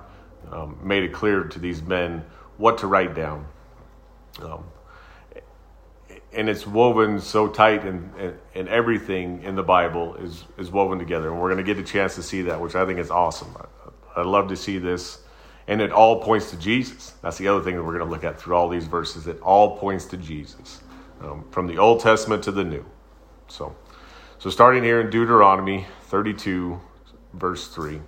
um, 0.51 0.77
made 0.83 1.03
it 1.03 1.13
clear 1.13 1.43
to 1.43 1.59
these 1.59 1.81
men 1.81 2.23
what 2.57 2.77
to 2.79 2.87
write 2.87 3.15
down. 3.15 3.45
Um, 4.41 4.63
and 6.33 6.49
it's 6.49 6.67
woven 6.67 7.19
so 7.19 7.47
tight, 7.47 7.85
and, 7.85 8.13
and, 8.17 8.37
and, 8.53 8.67
everything 8.67 9.41
in 9.43 9.55
the 9.55 9.63
Bible 9.63 10.15
is, 10.15 10.43
is 10.57 10.69
woven 10.69 10.99
together. 10.99 11.31
And 11.31 11.41
we're 11.41 11.49
going 11.49 11.65
to 11.65 11.73
get 11.73 11.81
a 11.81 11.87
chance 11.87 12.15
to 12.15 12.23
see 12.23 12.41
that, 12.43 12.59
which 12.59 12.75
I 12.75 12.85
think 12.85 12.99
is 12.99 13.09
awesome. 13.09 13.55
I, 14.15 14.19
I 14.19 14.23
love 14.23 14.49
to 14.49 14.57
see 14.57 14.77
this. 14.77 15.19
And 15.67 15.81
it 15.81 15.91
all 15.91 16.21
points 16.21 16.51
to 16.51 16.57
Jesus. 16.57 17.13
That's 17.21 17.37
the 17.37 17.47
other 17.47 17.63
thing 17.63 17.75
that 17.75 17.83
we're 17.83 17.97
going 17.97 18.05
to 18.05 18.11
look 18.11 18.23
at 18.23 18.39
through 18.39 18.55
all 18.55 18.69
these 18.69 18.85
verses. 18.85 19.27
It 19.27 19.39
all 19.41 19.77
points 19.77 20.05
to 20.05 20.17
Jesus, 20.17 20.81
um, 21.21 21.45
from 21.51 21.67
the 21.67 21.77
Old 21.77 22.01
Testament 22.01 22.43
to 22.43 22.51
the 22.51 22.63
New. 22.63 22.85
So, 23.47 23.75
so 24.37 24.49
starting 24.49 24.83
here 24.83 24.99
in 24.99 25.09
Deuteronomy 25.09 25.87
32, 26.03 26.79
verse 27.33 27.69
3. 27.69 28.01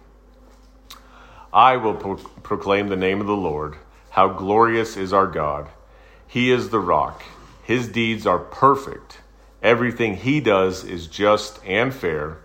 I 1.53 1.77
will 1.77 1.95
pro- 1.95 2.15
proclaim 2.15 2.89
the 2.89 2.95
name 2.95 3.21
of 3.21 3.27
the 3.27 3.35
Lord. 3.35 3.77
How 4.11 4.27
glorious 4.29 4.97
is 4.97 5.13
our 5.13 5.27
God! 5.27 5.69
He 6.27 6.51
is 6.51 6.69
the 6.69 6.79
rock. 6.79 7.23
His 7.63 7.87
deeds 7.87 8.25
are 8.27 8.39
perfect. 8.39 9.19
Everything 9.61 10.15
he 10.15 10.39
does 10.39 10.83
is 10.83 11.07
just 11.07 11.59
and 11.65 11.93
fair. 11.93 12.39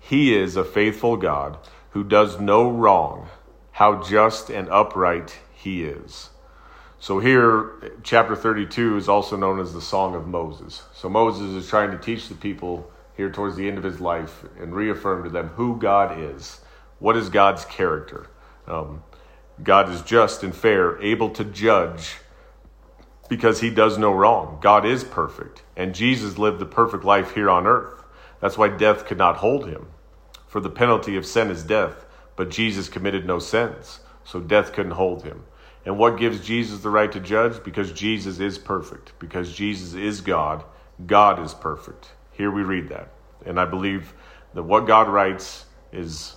He 0.00 0.34
is 0.34 0.56
a 0.56 0.64
faithful 0.64 1.16
God 1.16 1.58
who 1.90 2.04
does 2.04 2.40
no 2.40 2.70
wrong. 2.70 3.28
How 3.72 4.02
just 4.02 4.50
and 4.50 4.68
upright 4.68 5.38
he 5.52 5.84
is. 5.84 6.30
So, 7.00 7.18
here, 7.18 7.92
chapter 8.02 8.34
32 8.34 8.96
is 8.96 9.08
also 9.08 9.36
known 9.36 9.60
as 9.60 9.74
the 9.74 9.82
Song 9.82 10.14
of 10.14 10.26
Moses. 10.26 10.82
So, 10.94 11.08
Moses 11.08 11.50
is 11.50 11.68
trying 11.68 11.90
to 11.90 11.98
teach 11.98 12.28
the 12.28 12.34
people 12.34 12.90
here 13.16 13.30
towards 13.30 13.56
the 13.56 13.68
end 13.68 13.78
of 13.78 13.84
his 13.84 14.00
life 14.00 14.44
and 14.58 14.74
reaffirm 14.74 15.24
to 15.24 15.30
them 15.30 15.48
who 15.48 15.78
God 15.78 16.18
is. 16.18 16.60
What 16.98 17.16
is 17.16 17.28
God's 17.28 17.64
character? 17.64 18.28
Um, 18.66 19.02
God 19.62 19.90
is 19.90 20.02
just 20.02 20.42
and 20.42 20.54
fair, 20.54 21.00
able 21.00 21.30
to 21.30 21.44
judge 21.44 22.16
because 23.28 23.60
he 23.60 23.70
does 23.70 23.98
no 23.98 24.12
wrong. 24.12 24.58
God 24.60 24.84
is 24.84 25.04
perfect, 25.04 25.62
and 25.76 25.94
Jesus 25.94 26.38
lived 26.38 26.58
the 26.58 26.66
perfect 26.66 27.04
life 27.04 27.34
here 27.34 27.48
on 27.48 27.66
earth. 27.66 28.02
That's 28.40 28.58
why 28.58 28.68
death 28.68 29.06
could 29.06 29.18
not 29.18 29.36
hold 29.36 29.68
him. 29.68 29.86
For 30.46 30.60
the 30.60 30.70
penalty 30.70 31.16
of 31.16 31.26
sin 31.26 31.50
is 31.50 31.62
death, 31.62 32.04
but 32.36 32.50
Jesus 32.50 32.88
committed 32.88 33.26
no 33.26 33.38
sins, 33.38 34.00
so 34.24 34.40
death 34.40 34.72
couldn't 34.72 34.92
hold 34.92 35.22
him. 35.24 35.44
And 35.86 35.98
what 35.98 36.18
gives 36.18 36.44
Jesus 36.44 36.80
the 36.80 36.90
right 36.90 37.10
to 37.12 37.20
judge? 37.20 37.62
Because 37.62 37.92
Jesus 37.92 38.40
is 38.40 38.58
perfect, 38.58 39.12
because 39.18 39.52
Jesus 39.52 39.94
is 39.94 40.20
God. 40.20 40.64
God 41.06 41.44
is 41.44 41.54
perfect. 41.54 42.12
Here 42.32 42.50
we 42.50 42.62
read 42.62 42.88
that. 42.88 43.10
And 43.44 43.60
I 43.60 43.64
believe 43.64 44.14
that 44.54 44.62
what 44.62 44.86
God 44.86 45.08
writes 45.08 45.66
is 45.92 46.36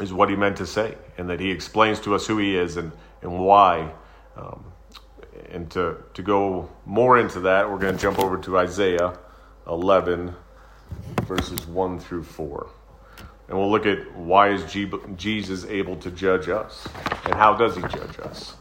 is 0.00 0.12
what 0.12 0.30
he 0.30 0.36
meant 0.36 0.56
to 0.56 0.66
say, 0.66 0.96
and 1.18 1.28
that 1.28 1.40
he 1.40 1.50
explains 1.50 2.00
to 2.00 2.14
us 2.14 2.26
who 2.26 2.38
he 2.38 2.56
is 2.56 2.76
and, 2.76 2.92
and 3.20 3.38
why. 3.38 3.92
Um, 4.36 4.64
and 5.50 5.70
to, 5.72 5.96
to 6.14 6.22
go 6.22 6.70
more 6.86 7.18
into 7.18 7.40
that, 7.40 7.70
we're 7.70 7.78
going 7.78 7.94
to 7.94 8.00
jump 8.00 8.18
over 8.18 8.38
to 8.38 8.58
Isaiah 8.58 9.18
11, 9.66 10.34
verses 11.22 11.66
1 11.66 12.00
through 12.00 12.24
4. 12.24 12.70
And 13.48 13.58
we'll 13.58 13.70
look 13.70 13.86
at 13.86 14.14
why 14.16 14.50
is 14.50 14.64
Jesus 15.16 15.64
able 15.66 15.96
to 15.96 16.10
judge 16.10 16.48
us, 16.48 16.88
and 17.24 17.34
how 17.34 17.54
does 17.54 17.76
he 17.76 17.82
judge 17.82 18.18
us. 18.20 18.56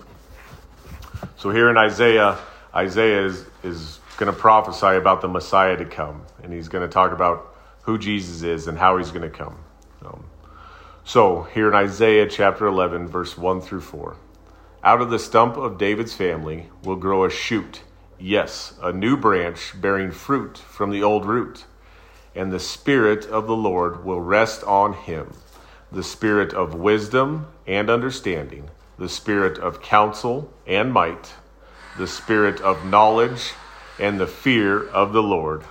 So 1.38 1.50
here 1.50 1.70
in 1.70 1.78
Isaiah, 1.78 2.38
Isaiah 2.76 3.26
is, 3.26 3.46
is 3.64 4.00
going 4.18 4.32
to 4.32 4.38
prophesy 4.38 4.98
about 4.98 5.22
the 5.22 5.28
Messiah 5.28 5.78
to 5.78 5.86
come, 5.86 6.24
and 6.44 6.52
he's 6.52 6.68
going 6.68 6.88
to 6.88 6.92
talk 6.92 7.14
about 7.14 7.56
who 7.84 7.98
Jesus 7.98 8.44
is 8.44 8.68
and 8.68 8.78
how 8.78 8.98
he's 8.98 9.12
going 9.12 9.22
to 9.22 9.30
come. 9.30 9.58
So, 11.04 11.44
here 11.54 11.68
in 11.68 11.74
Isaiah 11.74 12.28
chapter 12.28 12.68
11, 12.68 13.08
verse 13.08 13.36
1 13.36 13.62
through 13.62 13.82
4 13.82 14.16
Out 14.84 15.02
of 15.02 15.10
the 15.10 15.18
stump 15.18 15.58
of 15.58 15.80
David's 15.80 16.14
family 16.14 16.70
will 16.84 16.96
grow 16.96 17.26
a 17.26 17.30
shoot, 17.30 17.82
yes, 18.20 18.76
a 18.82 18.94
new 18.94 19.18
branch 19.18 19.74
bearing 19.82 20.12
fruit 20.12 20.58
from 20.58 20.92
the 20.92 21.02
old 21.02 21.26
root. 21.26 21.66
And 22.36 22.52
the 22.52 22.60
Spirit 22.60 23.26
of 23.26 23.48
the 23.48 23.56
Lord 23.56 24.06
will 24.06 24.22
rest 24.22 24.64
on 24.64 24.94
him 24.94 25.34
the 25.92 26.04
Spirit 26.04 26.54
of 26.54 26.74
wisdom 26.74 27.48
and 27.68 27.90
understanding, 27.90 28.70
the 28.98 29.10
Spirit 29.10 29.58
of 29.58 29.82
counsel 29.82 30.54
and 30.66 30.94
might, 30.94 31.34
the 31.98 32.08
Spirit 32.08 32.62
of 32.62 32.86
knowledge 32.86 33.54
and 34.00 34.20
the 34.20 34.28
fear 34.28 34.88
of 34.88 35.12
the 35.12 35.24
Lord. 35.24 35.64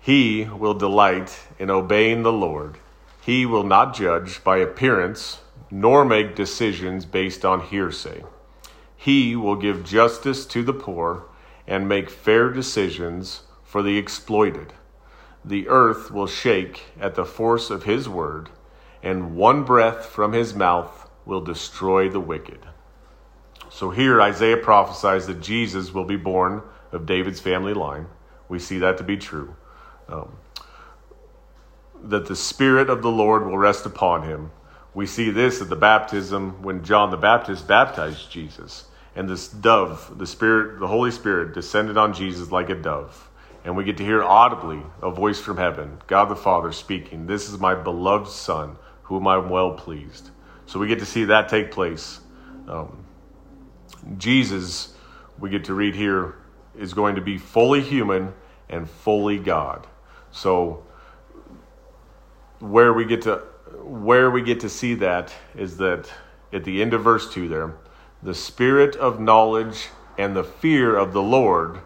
He 0.00 0.44
will 0.44 0.74
delight 0.74 1.40
in 1.58 1.70
obeying 1.70 2.22
the 2.22 2.32
Lord. 2.32 2.78
He 3.24 3.46
will 3.46 3.64
not 3.64 3.94
judge 3.94 4.44
by 4.44 4.58
appearance, 4.58 5.40
nor 5.70 6.04
make 6.04 6.36
decisions 6.36 7.06
based 7.06 7.42
on 7.42 7.62
hearsay. 7.62 8.22
He 8.94 9.34
will 9.34 9.56
give 9.56 9.82
justice 9.82 10.44
to 10.46 10.62
the 10.62 10.74
poor 10.74 11.24
and 11.66 11.88
make 11.88 12.10
fair 12.10 12.50
decisions 12.50 13.44
for 13.62 13.82
the 13.82 13.96
exploited. 13.96 14.74
The 15.42 15.68
earth 15.68 16.10
will 16.10 16.26
shake 16.26 16.82
at 17.00 17.14
the 17.14 17.24
force 17.24 17.70
of 17.70 17.84
his 17.84 18.10
word, 18.10 18.50
and 19.02 19.36
one 19.36 19.64
breath 19.64 20.04
from 20.04 20.34
his 20.34 20.54
mouth 20.54 21.08
will 21.24 21.40
destroy 21.40 22.10
the 22.10 22.20
wicked. 22.20 22.60
So 23.70 23.88
here 23.88 24.20
Isaiah 24.20 24.58
prophesies 24.58 25.26
that 25.28 25.40
Jesus 25.40 25.94
will 25.94 26.04
be 26.04 26.16
born 26.16 26.62
of 26.92 27.06
David's 27.06 27.40
family 27.40 27.72
line. 27.72 28.06
We 28.50 28.58
see 28.58 28.78
that 28.78 28.98
to 28.98 29.02
be 29.02 29.16
true. 29.16 29.56
Um, 30.08 30.36
that 32.08 32.26
the 32.26 32.36
Spirit 32.36 32.90
of 32.90 33.02
the 33.02 33.10
Lord 33.10 33.46
will 33.46 33.58
rest 33.58 33.86
upon 33.86 34.22
him. 34.22 34.50
We 34.92 35.06
see 35.06 35.30
this 35.30 35.60
at 35.60 35.68
the 35.68 35.76
baptism 35.76 36.62
when 36.62 36.84
John 36.84 37.10
the 37.10 37.16
Baptist 37.16 37.66
baptized 37.66 38.30
Jesus. 38.30 38.84
And 39.16 39.28
this 39.28 39.48
dove, 39.48 40.18
the 40.18 40.26
Spirit, 40.26 40.80
the 40.80 40.86
Holy 40.86 41.10
Spirit, 41.10 41.54
descended 41.54 41.96
on 41.96 42.12
Jesus 42.12 42.50
like 42.50 42.68
a 42.68 42.74
dove. 42.74 43.28
And 43.64 43.76
we 43.76 43.84
get 43.84 43.96
to 43.98 44.04
hear 44.04 44.22
audibly 44.22 44.82
a 45.02 45.10
voice 45.10 45.40
from 45.40 45.56
heaven, 45.56 45.98
God 46.06 46.26
the 46.26 46.36
Father 46.36 46.72
speaking, 46.72 47.26
This 47.26 47.48
is 47.48 47.58
my 47.58 47.74
beloved 47.74 48.28
Son, 48.28 48.76
whom 49.04 49.26
I'm 49.26 49.48
well 49.48 49.72
pleased. 49.72 50.30
So 50.66 50.78
we 50.78 50.86
get 50.86 50.98
to 50.98 51.06
see 51.06 51.24
that 51.24 51.48
take 51.48 51.70
place. 51.70 52.20
Um, 52.68 53.04
Jesus, 54.18 54.94
we 55.38 55.50
get 55.50 55.64
to 55.64 55.74
read 55.74 55.94
here, 55.94 56.36
is 56.76 56.92
going 56.92 57.14
to 57.14 57.20
be 57.20 57.38
fully 57.38 57.80
human 57.80 58.34
and 58.68 58.88
fully 58.88 59.38
God. 59.38 59.86
So 60.30 60.83
where 62.70 62.92
we 62.92 63.04
get 63.04 63.22
to 63.22 63.42
where 63.82 64.30
we 64.30 64.42
get 64.42 64.60
to 64.60 64.68
see 64.68 64.94
that 64.94 65.32
is 65.54 65.76
that 65.76 66.10
at 66.52 66.64
the 66.64 66.80
end 66.80 66.94
of 66.94 67.02
verse 67.02 67.32
2 67.32 67.48
there, 67.48 67.74
the 68.22 68.34
spirit 68.34 68.96
of 68.96 69.20
knowledge 69.20 69.88
and 70.16 70.34
the 70.34 70.44
fear 70.44 70.96
of 70.96 71.12
the 71.12 71.22
Lord 71.22 71.80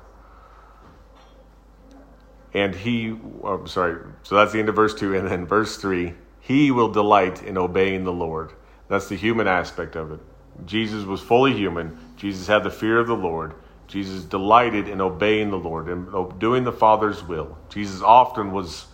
and 2.54 2.74
he 2.74 3.16
oh, 3.42 3.64
sorry 3.66 4.02
so 4.22 4.34
that's 4.34 4.52
the 4.52 4.58
end 4.58 4.68
of 4.68 4.76
verse 4.76 4.94
2 4.94 5.14
and 5.14 5.28
then 5.28 5.46
verse 5.46 5.76
3 5.76 6.14
he 6.48 6.70
will 6.70 6.88
delight 6.88 7.42
in 7.42 7.58
obeying 7.58 8.04
the 8.04 8.12
lord. 8.12 8.54
That's 8.88 9.06
the 9.06 9.16
human 9.16 9.46
aspect 9.46 9.96
of 9.96 10.12
it. 10.12 10.20
Jesus 10.64 11.04
was 11.04 11.20
fully 11.20 11.52
human. 11.52 11.98
Jesus 12.16 12.46
had 12.46 12.64
the 12.64 12.70
fear 12.70 12.98
of 12.98 13.06
the 13.06 13.14
lord. 13.14 13.52
Jesus 13.86 14.24
delighted 14.24 14.88
in 14.88 15.02
obeying 15.02 15.50
the 15.50 15.58
lord 15.58 15.88
and 15.88 16.40
doing 16.40 16.64
the 16.64 16.72
father's 16.72 17.22
will. 17.22 17.58
Jesus 17.68 18.00
often 18.00 18.50
was 18.50 18.86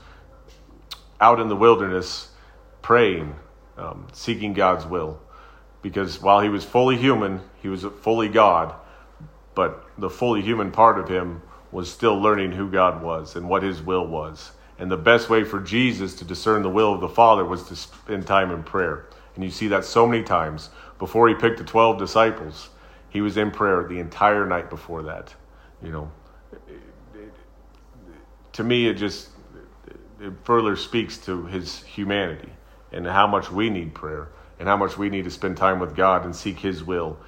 out 1.24 1.40
in 1.40 1.48
the 1.48 1.56
wilderness 1.56 2.28
praying 2.82 3.34
um, 3.76 4.06
seeking 4.12 4.52
god's 4.52 4.87
will 4.87 5.20
because 5.82 6.20
while 6.20 6.40
he 6.40 6.48
was 6.48 6.64
fully 6.64 6.96
human 6.96 7.40
he 7.62 7.68
was 7.68 7.84
fully 8.02 8.28
god 8.28 8.74
but 9.54 9.88
the 9.98 10.10
fully 10.10 10.42
human 10.42 10.70
part 10.70 10.98
of 10.98 11.08
him 11.08 11.42
was 11.70 11.90
still 11.90 12.18
learning 12.20 12.52
who 12.52 12.70
God 12.70 13.02
was 13.02 13.37
and 13.37 13.48
what 13.48 13.62
his 13.62 13.82
will 13.82 14.06
was. 14.06 14.52
And 14.78 14.90
the 14.90 14.96
best 14.96 15.30
way 15.30 15.44
for 15.44 15.60
Jesus 15.60 16.14
to 16.16 16.24
discern 16.24 16.62
the 16.62 16.70
will 16.70 16.94
of 16.94 17.00
the 17.00 17.08
Father 17.08 17.44
was 17.44 17.64
to 17.68 17.76
spend 17.76 18.26
time 18.26 18.50
in 18.50 18.62
prayer. 18.62 19.06
And 19.34 19.44
you 19.44 19.50
see 19.50 19.68
that 19.68 19.84
so 19.84 20.06
many 20.06 20.22
times. 20.22 20.70
Before 20.98 21.28
he 21.28 21.34
picked 21.34 21.58
the 21.58 21.64
12 21.64 21.98
disciples, 21.98 22.70
he 23.08 23.20
was 23.20 23.37
in 23.37 23.50
prayer 23.50 23.87
the 23.88 23.98
entire 23.98 24.46
night 24.46 24.70
before 24.70 25.02
that. 25.04 25.34
You 25.82 25.90
know, 25.90 26.12
to 28.52 28.64
me, 28.64 28.87
it 28.87 28.94
just 28.94 29.28
it 30.20 30.33
further 30.44 30.77
speaks 30.77 31.18
to 31.18 31.46
his 31.46 31.83
humanity 31.83 32.53
and 32.92 33.07
how 33.07 33.27
much 33.27 33.50
we 33.50 33.70
need 33.70 33.94
prayer 33.94 34.29
and 34.59 34.68
how 34.68 34.77
much 34.77 34.96
we 34.96 35.09
need 35.09 35.24
to 35.24 35.31
spend 35.31 35.57
time 35.57 35.81
with 35.81 35.96
God 35.96 36.24
and 36.24 36.35
seek 36.35 36.59
his 36.61 36.83
will. 36.85 37.18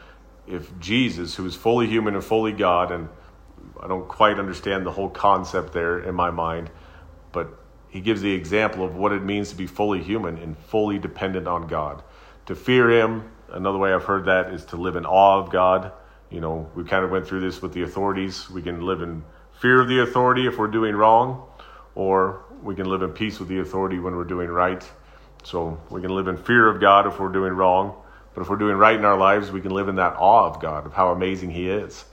If 0.47 0.79
Jesus, 0.79 1.35
who 1.35 1.45
is 1.45 1.57
fully 1.57 1.87
human 1.87 2.15
and 2.15 2.25
fully 2.25 2.53
God, 2.53 2.93
and 2.93 3.09
I 3.81 3.89
don't 3.89 4.07
quite 4.07 4.39
understand 4.39 4.87
the 4.87 4.93
whole 4.93 5.11
concept 5.11 5.73
there 5.73 5.99
in 5.99 6.15
my 6.15 6.31
mind, 6.31 6.71
but 7.33 7.49
he 7.89 8.01
gives 8.01 8.23
the 8.23 8.33
example 8.33 8.85
of 8.85 8.95
what 8.95 9.13
it 9.13 9.23
means 9.23 9.51
to 9.51 9.57
be 9.57 9.67
fully 9.67 10.03
human 10.03 10.39
and 10.39 10.57
fully 10.57 10.99
dependent 10.99 11.49
on 11.49 11.67
God. 11.67 12.03
To 12.47 12.55
fear 12.55 12.91
him, 12.91 13.31
another 13.51 13.79
way 13.79 13.93
I've 13.93 14.05
heard 14.05 14.27
that 14.27 14.53
is 14.53 14.65
to 14.67 14.77
live 14.77 14.97
in 14.97 15.05
awe 15.05 15.41
of 15.41 15.51
God. 15.51 15.93
You 16.31 16.41
know, 16.41 16.71
we 16.75 16.85
kind 16.85 17.05
of 17.05 17.11
went 17.11 17.27
through 17.27 17.41
this 17.41 17.61
with 17.61 17.73
the 17.73 17.83
authorities. 17.83 18.49
We 18.51 18.63
can 18.63 18.81
live 18.81 19.03
in 19.03 19.25
fear 19.61 19.81
of 19.81 19.89
the 19.89 20.01
authority 20.01 20.47
if 20.47 20.59
we're 20.59 20.69
doing 20.69 20.95
wrong, 20.95 21.49
or 21.95 22.45
we 22.63 22.75
can 22.75 22.87
live 22.87 23.03
in 23.03 23.11
peace 23.11 23.39
with 23.39 23.49
the 23.49 23.61
authority 23.61 23.99
when 23.99 24.17
we're 24.17 24.25
doing 24.25 24.49
right. 24.49 24.85
So 25.45 25.81
we 25.91 26.01
can 26.01 26.11
live 26.11 26.29
in 26.29 26.37
fear 26.37 26.69
of 26.69 26.81
God 26.81 27.07
if 27.07 27.21
we're 27.21 27.29
doing 27.29 27.53
wrong, 27.53 27.95
but 28.35 28.41
if 28.41 28.51
we're 28.51 28.57
doing 28.57 28.77
right 28.77 28.97
in 28.97 29.05
our 29.05 29.17
lives, 29.17 29.51
we 29.51 29.61
can 29.61 29.71
live 29.71 29.89
in 29.89 29.97
that 29.97 30.17
awe 30.19 30.47
of 30.47 30.61
God, 30.61 30.87
of 30.87 30.93
how 30.93 31.11
amazing 31.11 31.51
He 31.51 31.69
is 31.69 32.05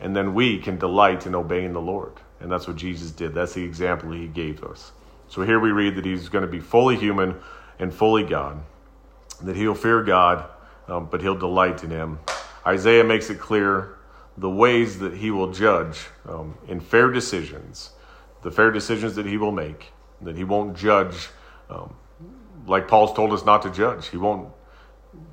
and 0.00 0.14
then 0.14 0.34
we 0.34 0.58
can 0.58 0.78
delight 0.78 1.26
in 1.26 1.34
obeying 1.34 1.72
the 1.72 1.80
Lord. 1.80 2.12
And 2.40 2.50
that's 2.50 2.66
what 2.66 2.76
Jesus 2.76 3.10
did. 3.10 3.34
That's 3.34 3.54
the 3.54 3.64
example 3.64 4.12
he 4.12 4.26
gave 4.26 4.62
us. 4.62 4.92
So 5.28 5.42
here 5.42 5.58
we 5.58 5.70
read 5.70 5.96
that 5.96 6.04
he's 6.04 6.28
going 6.28 6.44
to 6.44 6.50
be 6.50 6.60
fully 6.60 6.96
human 6.96 7.36
and 7.78 7.92
fully 7.92 8.22
God, 8.22 8.62
that 9.42 9.56
he'll 9.56 9.74
fear 9.74 10.02
God, 10.02 10.48
um, 10.88 11.08
but 11.10 11.20
he'll 11.20 11.38
delight 11.38 11.82
in 11.82 11.90
him. 11.90 12.18
Isaiah 12.66 13.04
makes 13.04 13.30
it 13.30 13.38
clear 13.38 13.96
the 14.36 14.50
ways 14.50 14.98
that 14.98 15.14
he 15.14 15.30
will 15.30 15.50
judge 15.50 16.06
um, 16.28 16.56
in 16.68 16.80
fair 16.80 17.10
decisions, 17.10 17.90
the 18.46 18.52
fair 18.52 18.70
decisions 18.70 19.16
that 19.16 19.26
he 19.26 19.36
will 19.36 19.50
make, 19.50 19.92
that 20.20 20.36
he 20.36 20.44
won't 20.44 20.76
judge 20.76 21.30
um, 21.68 21.92
like 22.64 22.86
Paul's 22.86 23.12
told 23.12 23.32
us 23.32 23.44
not 23.44 23.62
to 23.62 23.72
judge. 23.72 24.06
He 24.06 24.18
won't, 24.18 24.48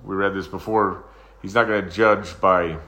we 0.04 0.15
read 0.15 0.34
this 0.34 0.47
before, 0.47 1.04
he's 1.39 1.54
not 1.54 1.67
going 1.67 1.84
to 1.84 1.91
judge 1.91 2.41
by 2.41 2.80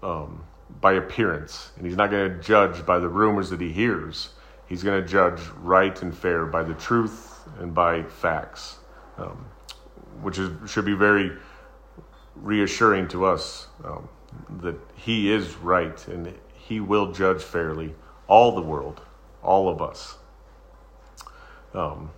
um, 0.00 0.44
by 0.80 0.92
appearance, 0.92 1.72
and 1.76 1.84
he's 1.84 1.96
not 1.96 2.12
going 2.12 2.30
to 2.30 2.40
judge 2.40 2.86
by 2.86 3.00
the 3.00 3.08
rumors 3.08 3.50
that 3.50 3.60
he 3.60 3.72
hears. 3.72 4.28
He's 4.68 4.84
going 4.84 5.02
to 5.02 5.08
judge 5.08 5.40
right 5.58 6.00
and 6.02 6.16
fair 6.16 6.46
by 6.46 6.62
the 6.62 6.74
truth 6.74 7.40
and 7.58 7.74
by 7.74 8.04
facts, 8.04 8.78
um, 9.18 9.44
which 10.22 10.38
is, 10.38 10.52
should 10.70 10.84
be 10.84 10.94
very 10.94 11.32
reassuring 12.36 13.08
to 13.08 13.24
us 13.24 13.66
um, 13.84 14.08
that 14.60 14.78
he 14.94 15.32
is 15.32 15.56
right 15.56 16.06
and 16.06 16.32
he 16.54 16.78
will 16.78 17.10
judge 17.10 17.42
fairly 17.42 17.92
all 18.28 18.54
the 18.54 18.62
world, 18.62 19.00
all 19.44 19.68
of 19.68 19.80
us. 19.82 20.16
Um, 21.74 22.10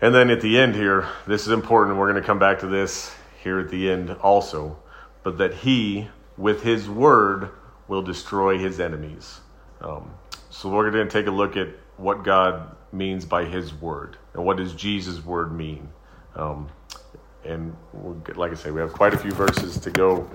and 0.00 0.14
then 0.14 0.30
at 0.30 0.40
the 0.40 0.58
end 0.58 0.74
here, 0.74 1.08
this 1.26 1.42
is 1.46 1.52
important. 1.52 1.96
We're 1.96 2.10
going 2.10 2.20
to 2.20 2.26
come 2.26 2.38
back 2.38 2.60
to 2.60 2.66
this 2.66 3.14
here 3.42 3.58
at 3.60 3.70
the 3.70 3.90
end 3.90 4.10
also, 4.22 4.78
but 5.22 5.38
that 5.38 5.54
he 5.54 6.08
with 6.36 6.62
his 6.62 6.88
word 6.88 7.50
will 7.88 8.02
destroy 8.02 8.58
his 8.58 8.80
enemies. 8.80 9.40
Um, 9.80 10.10
so 10.50 10.68
we're 10.68 10.90
going 10.90 11.06
to 11.06 11.12
take 11.12 11.26
a 11.26 11.30
look 11.30 11.56
at 11.56 11.68
what 11.96 12.24
God 12.24 12.74
means 12.92 13.24
by 13.24 13.44
his 13.44 13.72
word 13.74 14.16
and 14.34 14.44
what 14.44 14.56
does 14.56 14.74
Jesus' 14.74 15.24
word 15.24 15.52
mean. 15.52 15.88
Um, 16.34 16.68
and 17.44 17.74
get, 18.24 18.36
like 18.36 18.52
I 18.52 18.54
say, 18.54 18.70
we 18.70 18.80
have 18.80 18.92
quite 18.92 19.14
a 19.14 19.18
few 19.18 19.30
verses 19.30 19.78
to 19.78 19.90
go 19.90 20.28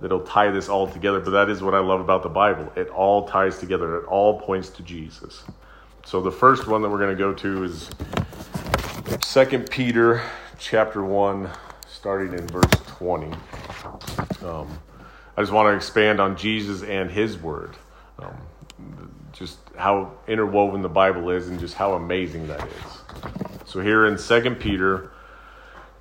that'll 0.00 0.20
tie 0.20 0.50
this 0.50 0.68
all 0.68 0.86
together. 0.86 1.20
But 1.20 1.30
that 1.30 1.50
is 1.50 1.62
what 1.62 1.74
I 1.74 1.80
love 1.80 2.00
about 2.00 2.22
the 2.22 2.28
Bible. 2.28 2.72
It 2.76 2.88
all 2.88 3.26
ties 3.28 3.58
together. 3.58 3.98
It 3.98 4.06
all 4.06 4.40
points 4.40 4.68
to 4.70 4.82
Jesus. 4.82 5.44
So 6.04 6.20
the 6.20 6.32
first 6.32 6.66
one 6.66 6.82
that 6.82 6.90
we're 6.90 6.98
going 6.98 7.16
to 7.16 7.22
go 7.22 7.32
to 7.32 7.64
is 7.64 7.90
Second 9.22 9.70
Peter 9.70 10.22
chapter 10.58 11.04
one, 11.04 11.50
starting 11.88 12.38
in 12.38 12.46
verse 12.48 12.70
twenty. 12.86 13.34
Um, 14.44 14.78
I 15.36 15.42
just 15.42 15.52
want 15.52 15.66
to 15.72 15.76
expand 15.76 16.20
on 16.20 16.36
Jesus 16.36 16.82
and 16.82 17.10
His 17.10 17.38
Word. 17.38 17.76
Um, 18.18 18.36
just 19.32 19.58
how 19.76 20.12
interwoven 20.28 20.82
the 20.82 20.88
Bible 20.88 21.30
is 21.30 21.48
and 21.48 21.58
just 21.58 21.74
how 21.74 21.94
amazing 21.94 22.46
that 22.46 22.66
is. 22.66 23.64
So 23.66 23.80
here 23.80 24.06
in 24.06 24.16
2 24.16 24.54
Peter 24.54 25.10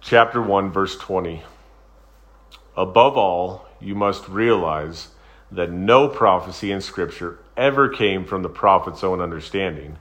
chapter 0.01 0.41
1 0.41 0.71
verse 0.71 0.95
20 0.97 1.41
Above 2.77 3.17
all 3.17 3.65
you 3.83 3.95
must 3.95 4.27
realize 4.27 5.09
that 5.51 5.71
no 5.71 6.07
prophecy 6.07 6.71
in 6.71 6.81
Scripture 6.81 7.39
ever 7.55 7.87
came 7.87 8.25
from 8.25 8.41
the 8.41 8.49
prophet's 8.49 9.03
own 9.03 9.21
understanding 9.21 9.97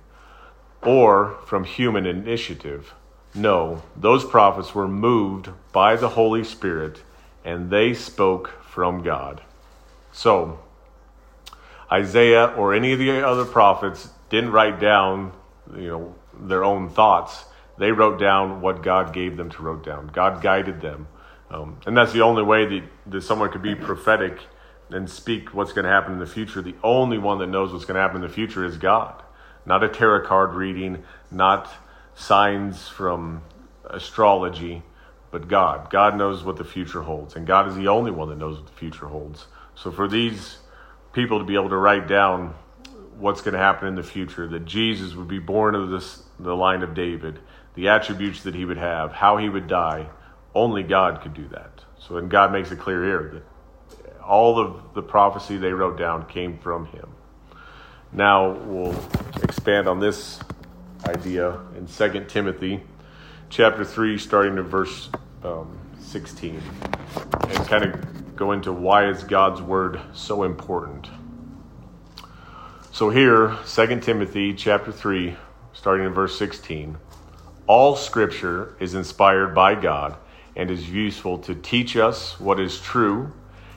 or 0.82 1.36
from 1.46 1.64
human 1.64 2.06
initiative. 2.06 2.94
No, 3.34 3.82
those 3.96 4.24
prophets 4.24 4.74
were 4.74 4.88
moved 4.88 5.50
by 5.72 5.96
the 5.96 6.10
Holy 6.10 6.44
Spirit 6.44 7.02
and 7.44 7.70
they 7.70 7.94
spoke 7.94 8.62
from 8.62 9.02
God. 9.02 9.42
So, 10.12 10.60
Isaiah 11.90 12.46
or 12.56 12.74
any 12.74 12.92
of 12.92 12.98
the 12.98 13.26
other 13.26 13.44
prophets 13.44 14.10
didn't 14.30 14.52
write 14.52 14.80
down, 14.80 15.32
you 15.74 15.88
know, 15.88 16.14
their 16.38 16.64
own 16.64 16.88
thoughts. 16.88 17.44
They 17.78 17.92
wrote 17.92 18.18
down 18.18 18.60
what 18.60 18.82
God 18.82 19.12
gave 19.12 19.36
them 19.36 19.50
to 19.50 19.62
write 19.62 19.84
down. 19.84 20.08
God 20.12 20.42
guided 20.42 20.80
them. 20.80 21.08
Um, 21.52 21.78
and 21.86 21.96
that's 21.96 22.12
the 22.12 22.22
only 22.22 22.42
way 22.42 22.64
that, 22.64 22.82
that 23.08 23.22
someone 23.22 23.50
could 23.50 23.62
be 23.62 23.74
prophetic 23.74 24.38
and 24.90 25.08
speak 25.08 25.54
what's 25.54 25.72
going 25.72 25.84
to 25.84 25.90
happen 25.90 26.12
in 26.14 26.18
the 26.18 26.26
future. 26.26 26.62
The 26.62 26.74
only 26.82 27.18
one 27.18 27.38
that 27.38 27.48
knows 27.48 27.72
what's 27.72 27.84
going 27.84 27.96
to 27.96 28.00
happen 28.00 28.16
in 28.16 28.22
the 28.22 28.34
future 28.34 28.64
is 28.64 28.76
God. 28.78 29.22
Not 29.64 29.84
a 29.84 29.88
tarot 29.88 30.26
card 30.26 30.54
reading, 30.54 31.04
not 31.30 31.70
signs 32.14 32.88
from 32.88 33.42
astrology, 33.88 34.82
but 35.30 35.48
God. 35.48 35.90
God 35.90 36.16
knows 36.16 36.42
what 36.42 36.56
the 36.56 36.64
future 36.64 37.02
holds. 37.02 37.36
And 37.36 37.46
God 37.46 37.68
is 37.68 37.76
the 37.76 37.88
only 37.88 38.10
one 38.10 38.28
that 38.28 38.38
knows 38.38 38.58
what 38.58 38.66
the 38.66 38.72
future 38.72 39.06
holds. 39.06 39.46
So 39.74 39.90
for 39.90 40.08
these 40.08 40.58
people 41.12 41.38
to 41.38 41.44
be 41.44 41.54
able 41.54 41.70
to 41.70 41.76
write 41.76 42.08
down 42.08 42.54
what's 43.18 43.40
going 43.40 43.54
to 43.54 43.60
happen 43.60 43.88
in 43.88 43.94
the 43.94 44.02
future, 44.02 44.48
that 44.48 44.64
Jesus 44.64 45.14
would 45.14 45.28
be 45.28 45.38
born 45.38 45.74
of 45.74 45.90
this, 45.90 46.22
the 46.40 46.56
line 46.56 46.82
of 46.82 46.94
David, 46.94 47.38
the 47.74 47.88
attributes 47.88 48.42
that 48.42 48.54
he 48.54 48.64
would 48.64 48.78
have, 48.78 49.12
how 49.12 49.36
he 49.36 49.48
would 49.48 49.68
die, 49.68 50.08
only 50.54 50.82
God 50.82 51.20
could 51.22 51.34
do 51.34 51.48
that. 51.48 51.70
So, 51.98 52.16
and 52.16 52.30
God 52.30 52.52
makes 52.52 52.70
it 52.70 52.78
clear 52.78 53.04
here 53.04 53.30
that 53.34 54.20
all 54.22 54.58
of 54.58 54.94
the 54.94 55.02
prophecy 55.02 55.56
they 55.56 55.72
wrote 55.72 55.98
down 55.98 56.26
came 56.26 56.58
from 56.58 56.86
him. 56.86 57.08
Now 58.12 58.52
we'll 58.52 58.94
expand 59.42 59.88
on 59.88 60.00
this 60.00 60.40
idea 61.06 61.60
in 61.76 61.86
2 61.86 62.26
Timothy 62.28 62.82
chapter 63.48 63.84
3, 63.84 64.18
starting 64.18 64.58
at 64.58 64.64
verse 64.64 65.10
um, 65.42 65.78
16, 66.00 66.60
and 67.48 67.66
kind 67.66 67.84
of 67.84 68.36
go 68.36 68.52
into 68.52 68.72
why 68.72 69.08
is 69.08 69.24
God's 69.24 69.62
word 69.62 70.00
so 70.12 70.42
important. 70.42 71.08
So 72.92 73.08
here, 73.10 73.56
2 73.66 74.00
Timothy 74.00 74.52
chapter 74.54 74.92
3, 74.92 75.36
starting 75.72 76.06
in 76.06 76.12
verse 76.12 76.38
16, 76.38 76.96
all 77.66 77.96
scripture 77.96 78.76
is 78.80 78.94
inspired 78.94 79.54
by 79.54 79.74
God 79.74 80.16
and 80.54 80.70
is 80.70 80.90
useful 80.90 81.38
to 81.38 81.54
teach 81.54 81.96
us 81.96 82.38
what 82.38 82.60
is 82.60 82.80
true 82.80 83.32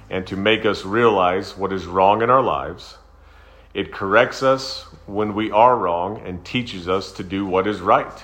and 0.09 0.27
to 0.27 0.35
make 0.35 0.65
us 0.65 0.85
realize 0.85 1.57
what 1.57 1.73
is 1.73 1.85
wrong 1.85 2.21
in 2.21 2.29
our 2.29 2.41
lives. 2.41 2.97
It 3.73 3.91
corrects 3.91 4.43
us 4.43 4.83
when 5.05 5.33
we 5.33 5.51
are 5.51 5.77
wrong 5.77 6.21
and 6.25 6.45
teaches 6.45 6.87
us 6.87 7.11
to 7.13 7.23
do 7.23 7.45
what 7.45 7.67
is 7.67 7.81
right. 7.81 8.23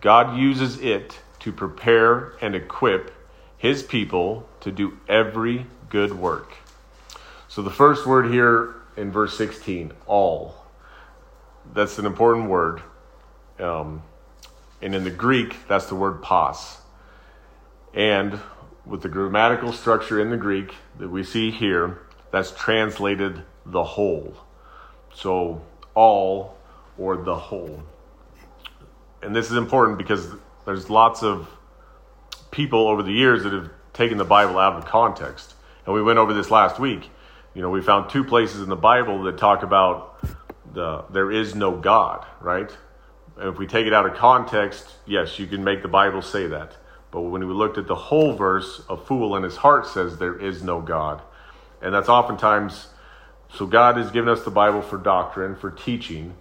God 0.00 0.36
uses 0.36 0.80
it 0.80 1.18
to 1.40 1.52
prepare 1.52 2.34
and 2.40 2.54
equip 2.54 3.12
his 3.56 3.82
people 3.82 4.48
to 4.60 4.70
do 4.70 4.98
every 5.08 5.66
good 5.88 6.12
work. 6.16 6.52
So 7.48 7.62
the 7.62 7.70
first 7.70 8.06
word 8.06 8.30
here 8.30 8.74
in 8.96 9.10
verse 9.10 9.36
16, 9.36 9.92
all. 10.06 10.54
That's 11.72 11.98
an 11.98 12.06
important 12.06 12.48
word. 12.48 12.82
Um, 13.58 14.02
and 14.82 14.94
in 14.94 15.04
the 15.04 15.10
Greek, 15.10 15.56
that's 15.66 15.86
the 15.86 15.94
word 15.94 16.22
pas. 16.22 16.78
And 17.96 18.38
with 18.84 19.02
the 19.02 19.08
grammatical 19.08 19.72
structure 19.72 20.20
in 20.20 20.30
the 20.30 20.36
Greek 20.36 20.74
that 20.98 21.08
we 21.08 21.24
see 21.24 21.50
here, 21.50 22.02
that's 22.30 22.52
translated 22.52 23.42
the 23.64 23.82
whole. 23.82 24.36
So, 25.14 25.62
all 25.94 26.58
or 26.98 27.16
the 27.16 27.34
whole. 27.34 27.82
And 29.22 29.34
this 29.34 29.50
is 29.50 29.56
important 29.56 29.98
because 29.98 30.28
there's 30.66 30.90
lots 30.90 31.22
of 31.22 31.48
people 32.50 32.86
over 32.86 33.02
the 33.02 33.12
years 33.12 33.42
that 33.44 33.52
have 33.52 33.70
taken 33.94 34.18
the 34.18 34.24
Bible 34.24 34.58
out 34.58 34.74
of 34.74 34.84
context. 34.84 35.54
And 35.86 35.94
we 35.94 36.02
went 36.02 36.18
over 36.18 36.34
this 36.34 36.50
last 36.50 36.78
week. 36.78 37.08
You 37.54 37.62
know, 37.62 37.70
we 37.70 37.80
found 37.80 38.10
two 38.10 38.24
places 38.24 38.60
in 38.60 38.68
the 38.68 38.76
Bible 38.76 39.22
that 39.22 39.38
talk 39.38 39.62
about 39.62 40.20
the 40.74 41.04
there 41.10 41.32
is 41.32 41.54
no 41.54 41.74
God, 41.74 42.26
right? 42.42 42.70
And 43.38 43.48
if 43.48 43.58
we 43.58 43.66
take 43.66 43.86
it 43.86 43.94
out 43.94 44.04
of 44.04 44.14
context, 44.14 44.92
yes, 45.06 45.38
you 45.38 45.46
can 45.46 45.64
make 45.64 45.80
the 45.80 45.88
Bible 45.88 46.20
say 46.20 46.46
that. 46.48 46.76
But 47.10 47.22
when 47.22 47.46
we 47.46 47.54
looked 47.54 47.78
at 47.78 47.86
the 47.86 47.94
whole 47.94 48.34
verse, 48.34 48.82
a 48.88 48.96
fool 48.96 49.36
in 49.36 49.42
his 49.42 49.56
heart 49.56 49.86
says 49.86 50.18
there 50.18 50.38
is 50.38 50.62
no 50.62 50.80
God. 50.80 51.22
And 51.80 51.94
that's 51.94 52.08
oftentimes, 52.08 52.88
so 53.54 53.66
God 53.66 53.96
has 53.96 54.10
given 54.10 54.28
us 54.28 54.44
the 54.44 54.50
Bible 54.50 54.82
for 54.82 54.98
doctrine, 54.98 55.54
for 55.54 55.70
teaching, 55.70 56.34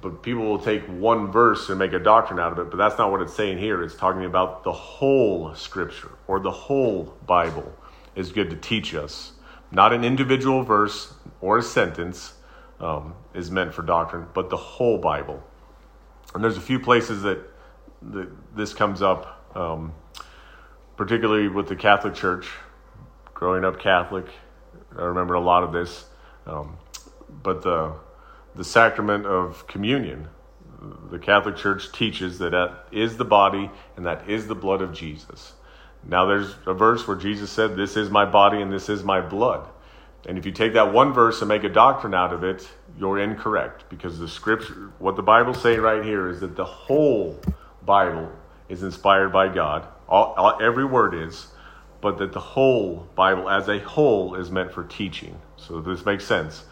but 0.00 0.22
people 0.22 0.44
will 0.44 0.58
take 0.58 0.82
one 0.86 1.30
verse 1.30 1.68
and 1.68 1.78
make 1.78 1.92
a 1.92 1.98
doctrine 1.98 2.38
out 2.38 2.52
of 2.52 2.58
it, 2.58 2.70
but 2.70 2.76
that's 2.76 2.96
not 2.96 3.10
what 3.10 3.20
it's 3.20 3.34
saying 3.34 3.58
here. 3.58 3.82
It's 3.82 3.94
talking 3.94 4.24
about 4.24 4.64
the 4.64 4.72
whole 4.72 5.54
scripture 5.54 6.12
or 6.26 6.40
the 6.40 6.50
whole 6.50 7.14
Bible 7.26 7.70
is 8.14 8.32
good 8.32 8.50
to 8.50 8.56
teach 8.56 8.94
us. 8.94 9.32
Not 9.70 9.92
an 9.92 10.04
individual 10.04 10.62
verse 10.62 11.12
or 11.40 11.58
a 11.58 11.62
sentence 11.62 12.34
um, 12.80 13.14
is 13.34 13.50
meant 13.50 13.74
for 13.74 13.82
doctrine, 13.82 14.26
but 14.32 14.50
the 14.50 14.56
whole 14.56 14.98
Bible. 14.98 15.42
And 16.34 16.42
there's 16.42 16.56
a 16.56 16.62
few 16.62 16.80
places 16.80 17.22
that, 17.22 17.38
that 18.02 18.56
this 18.56 18.72
comes 18.72 19.02
up 19.02 19.39
um, 19.54 19.94
particularly 20.96 21.48
with 21.48 21.68
the 21.68 21.76
Catholic 21.76 22.14
Church. 22.14 22.48
Growing 23.34 23.64
up 23.64 23.80
Catholic, 23.80 24.26
I 24.98 25.02
remember 25.02 25.34
a 25.34 25.40
lot 25.40 25.62
of 25.62 25.72
this. 25.72 26.04
Um, 26.46 26.76
but 27.42 27.62
the 27.62 27.94
the 28.54 28.64
sacrament 28.64 29.26
of 29.26 29.66
communion, 29.66 30.28
the 31.10 31.18
Catholic 31.18 31.56
Church 31.56 31.92
teaches 31.92 32.38
that 32.38 32.50
that 32.50 32.86
is 32.92 33.16
the 33.16 33.24
body 33.24 33.70
and 33.96 34.06
that 34.06 34.28
is 34.28 34.46
the 34.46 34.54
blood 34.54 34.82
of 34.82 34.92
Jesus. 34.92 35.52
Now, 36.06 36.26
there's 36.26 36.54
a 36.66 36.74
verse 36.74 37.06
where 37.06 37.16
Jesus 37.16 37.50
said, 37.50 37.76
This 37.76 37.96
is 37.96 38.10
my 38.10 38.24
body 38.24 38.60
and 38.60 38.72
this 38.72 38.88
is 38.88 39.04
my 39.04 39.20
blood. 39.20 39.68
And 40.26 40.36
if 40.36 40.44
you 40.44 40.52
take 40.52 40.74
that 40.74 40.92
one 40.92 41.12
verse 41.12 41.40
and 41.40 41.48
make 41.48 41.64
a 41.64 41.68
doctrine 41.68 42.14
out 42.14 42.32
of 42.32 42.44
it, 42.44 42.68
you're 42.98 43.18
incorrect 43.18 43.84
because 43.88 44.18
the 44.18 44.28
scripture, 44.28 44.92
what 44.98 45.16
the 45.16 45.22
Bible's 45.22 45.62
saying 45.62 45.80
right 45.80 46.04
here 46.04 46.28
is 46.28 46.40
that 46.40 46.56
the 46.56 46.64
whole 46.64 47.38
Bible 47.84 48.30
is 48.70 48.82
inspired 48.82 49.32
by 49.32 49.48
God. 49.48 49.86
All, 50.08 50.32
all, 50.38 50.58
every 50.62 50.84
word 50.84 51.12
is, 51.12 51.48
but 52.00 52.16
that 52.18 52.32
the 52.32 52.40
whole 52.40 53.08
Bible 53.14 53.50
as 53.50 53.68
a 53.68 53.78
whole 53.80 54.36
is 54.36 54.50
meant 54.50 54.72
for 54.72 54.84
teaching. 54.84 55.38
So 55.56 55.80
this 55.80 56.06
makes 56.06 56.24
sense. 56.24 56.64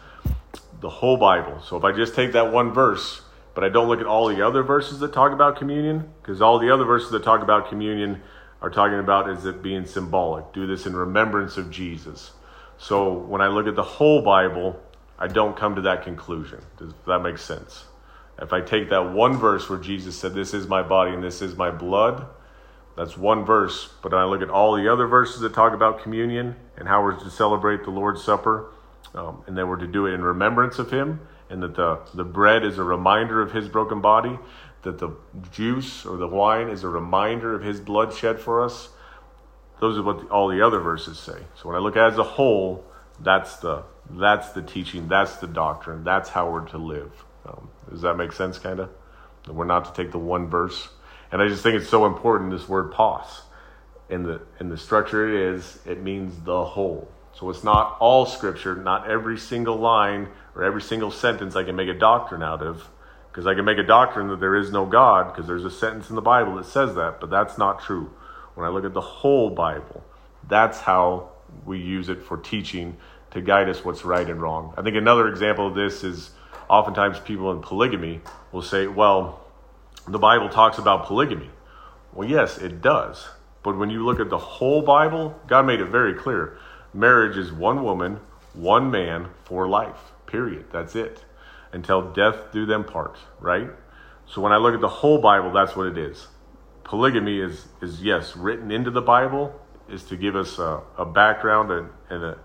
The 0.81 0.89
whole 0.89 1.17
Bible. 1.17 1.61
So 1.61 1.77
if 1.77 1.83
I 1.83 1.91
just 1.91 2.15
take 2.15 2.31
that 2.31 2.51
one 2.51 2.73
verse, 2.73 3.21
but 3.53 3.63
I 3.63 3.69
don't 3.69 3.89
look 3.89 3.99
at 3.99 4.07
all 4.07 4.27
the 4.29 4.45
other 4.45 4.63
verses 4.63 4.99
that 4.99 5.13
talk 5.13 5.33
about 5.33 5.57
communion, 5.57 6.09
because 6.21 6.41
all 6.41 6.57
the 6.57 6.73
other 6.73 6.85
verses 6.85 7.11
that 7.11 7.23
talk 7.23 7.41
about 7.43 7.69
communion 7.69 8.21
are 8.61 8.69
talking 8.69 8.99
about 8.99 9.29
is 9.29 9.45
it 9.45 9.61
being 9.61 9.85
symbolic. 9.85 10.51
Do 10.53 10.65
this 10.65 10.85
in 10.85 10.95
remembrance 10.95 11.57
of 11.57 11.69
Jesus. 11.69 12.31
So 12.77 13.11
when 13.13 13.41
I 13.41 13.47
look 13.47 13.67
at 13.67 13.75
the 13.75 13.83
whole 13.83 14.21
Bible, 14.21 14.81
I 15.17 15.27
don't 15.27 15.57
come 15.57 15.75
to 15.75 15.81
that 15.81 16.03
conclusion. 16.03 16.61
Does 16.77 16.93
that 17.07 17.19
make 17.19 17.37
sense? 17.37 17.85
If 18.41 18.53
I 18.53 18.61
take 18.61 18.89
that 18.89 19.11
one 19.11 19.37
verse 19.37 19.69
where 19.69 19.79
Jesus 19.79 20.15
said, 20.17 20.33
This 20.33 20.53
is 20.53 20.67
my 20.67 20.81
body 20.81 21.11
and 21.11 21.23
this 21.23 21.41
is 21.41 21.55
my 21.55 21.71
blood, 21.71 22.25
that's 22.95 23.17
one 23.17 23.45
verse. 23.45 23.93
But 24.01 24.13
I 24.13 24.25
look 24.25 24.41
at 24.41 24.49
all 24.49 24.75
the 24.75 24.91
other 24.91 25.07
verses 25.07 25.41
that 25.41 25.53
talk 25.53 25.73
about 25.73 26.03
communion 26.03 26.55
and 26.77 26.87
how 26.87 27.01
we're 27.01 27.19
to 27.19 27.29
celebrate 27.29 27.83
the 27.83 27.91
Lord's 27.91 28.23
Supper, 28.23 28.71
um, 29.13 29.43
and 29.47 29.57
that 29.57 29.67
we're 29.67 29.77
to 29.77 29.87
do 29.87 30.05
it 30.05 30.13
in 30.13 30.21
remembrance 30.21 30.79
of 30.79 30.91
Him, 30.91 31.21
and 31.49 31.61
that 31.63 31.75
the, 31.75 31.99
the 32.13 32.23
bread 32.23 32.63
is 32.63 32.77
a 32.77 32.83
reminder 32.83 33.41
of 33.41 33.51
His 33.51 33.67
broken 33.67 34.01
body, 34.01 34.37
that 34.83 34.99
the 34.99 35.15
juice 35.51 36.05
or 36.05 36.17
the 36.17 36.27
wine 36.27 36.69
is 36.69 36.83
a 36.83 36.89
reminder 36.89 37.55
of 37.55 37.63
His 37.63 37.79
blood 37.79 38.13
shed 38.13 38.39
for 38.39 38.63
us. 38.63 38.89
Those 39.79 39.97
are 39.97 40.03
what 40.03 40.19
the, 40.19 40.25
all 40.27 40.47
the 40.49 40.61
other 40.61 40.79
verses 40.79 41.17
say. 41.17 41.39
So 41.55 41.69
when 41.69 41.75
I 41.75 41.79
look 41.79 41.95
as 41.95 42.17
a 42.17 42.23
whole, 42.23 42.85
that's 43.19 43.57
the 43.57 43.83
that's 44.11 44.49
the 44.49 44.61
teaching, 44.61 45.07
that's 45.07 45.37
the 45.37 45.47
doctrine, 45.47 46.03
that's 46.03 46.29
how 46.29 46.51
we're 46.51 46.65
to 46.69 46.77
live. 46.77 47.11
Um, 47.45 47.69
does 47.89 48.01
that 48.01 48.15
make 48.15 48.31
sense, 48.31 48.59
kind 48.59 48.79
of? 48.79 48.89
We're 49.47 49.65
not 49.65 49.93
to 49.93 50.03
take 50.03 50.11
the 50.11 50.19
one 50.19 50.47
verse. 50.47 50.89
And 51.31 51.41
I 51.41 51.47
just 51.47 51.63
think 51.63 51.75
it's 51.75 51.89
so 51.89 52.05
important, 52.05 52.51
this 52.51 52.67
word 52.67 52.91
pas. 52.91 53.41
In 54.09 54.23
the, 54.23 54.41
in 54.59 54.69
the 54.69 54.77
structure 54.77 55.27
it 55.27 55.55
is, 55.55 55.79
it 55.85 56.01
means 56.01 56.33
the 56.43 56.65
whole. 56.65 57.07
So 57.33 57.49
it's 57.49 57.63
not 57.63 57.97
all 57.99 58.25
scripture, 58.25 58.75
not 58.75 59.09
every 59.09 59.37
single 59.37 59.77
line 59.77 60.27
or 60.55 60.63
every 60.63 60.81
single 60.81 61.11
sentence 61.11 61.55
I 61.55 61.63
can 61.63 61.75
make 61.75 61.87
a 61.87 61.93
doctrine 61.93 62.43
out 62.43 62.61
of. 62.61 62.89
Because 63.31 63.45
I 63.45 63.53
can 63.53 63.63
make 63.63 63.77
a 63.77 63.83
doctrine 63.83 64.27
that 64.29 64.39
there 64.39 64.55
is 64.55 64.71
no 64.71 64.87
God, 64.87 65.31
because 65.31 65.47
there's 65.47 65.63
a 65.63 65.69
sentence 65.69 66.09
in 66.09 66.15
the 66.15 66.21
Bible 66.21 66.55
that 66.55 66.65
says 66.65 66.95
that, 66.95 67.19
but 67.21 67.29
that's 67.29 67.59
not 67.59 67.81
true. 67.81 68.11
When 68.55 68.65
I 68.65 68.71
look 68.71 68.85
at 68.85 68.93
the 68.93 69.01
whole 69.01 69.51
Bible, 69.51 70.03
that's 70.47 70.79
how 70.79 71.29
we 71.63 71.77
use 71.77 72.09
it 72.09 72.23
for 72.23 72.37
teaching 72.37 72.97
to 73.31 73.41
guide 73.41 73.69
us 73.69 73.85
what's 73.85 74.03
right 74.03 74.27
and 74.27 74.41
wrong. 74.41 74.73
I 74.75 74.81
think 74.81 74.95
another 74.95 75.27
example 75.27 75.67
of 75.67 75.75
this 75.75 76.03
is 76.03 76.31
oftentimes 76.69 77.19
people 77.19 77.51
in 77.51 77.61
polygamy 77.61 78.21
will 78.51 78.61
say, 78.61 78.87
well, 78.87 79.41
the 80.07 80.19
Bible 80.19 80.49
talks 80.49 80.77
about 80.77 81.05
polygamy. 81.05 81.49
Well, 82.13 82.27
yes, 82.27 82.57
it 82.57 82.81
does. 82.81 83.27
But 83.63 83.77
when 83.77 83.89
you 83.89 84.05
look 84.05 84.19
at 84.19 84.29
the 84.29 84.37
whole 84.37 84.81
Bible, 84.81 85.39
God 85.47 85.65
made 85.65 85.81
it 85.81 85.87
very 85.87 86.13
clear. 86.13 86.57
Marriage 86.93 87.37
is 87.37 87.51
one 87.51 87.83
woman, 87.83 88.19
One 88.53 88.89
man 88.89 89.27
for 89.43 89.67
life. 89.67 90.11
Period. 90.25 90.65
That's 90.71 90.95
it. 90.95 91.23
Until 91.71 92.11
death 92.13 92.51
do 92.51 92.65
them 92.65 92.83
part, 92.83 93.17
right? 93.39 93.69
So 94.25 94.41
when 94.41 94.51
I 94.51 94.57
look 94.57 94.73
at 94.73 94.81
the 94.81 94.87
whole 94.87 95.19
Bible, 95.19 95.51
that's 95.51 95.75
what 95.75 95.87
it 95.87 95.97
is. 95.97 96.27
Polygamy 96.83 97.39
is 97.39 97.67
is 97.81 98.01
yes, 98.01 98.35
written 98.35 98.71
into 98.71 98.89
the 98.89 99.01
Bible 99.01 99.53
is 99.87 100.03
to 100.05 100.15
give 100.15 100.35
us 100.35 100.57
a, 100.59 100.81
a 100.97 101.05
background 101.05 101.71
and, 101.71 101.89
and 102.09 102.23
a 102.23 102.37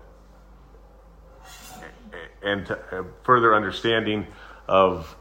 and 2.45 2.69
a 2.69 3.05
further 3.23 3.53
understanding 3.55 4.27
of 4.67 5.15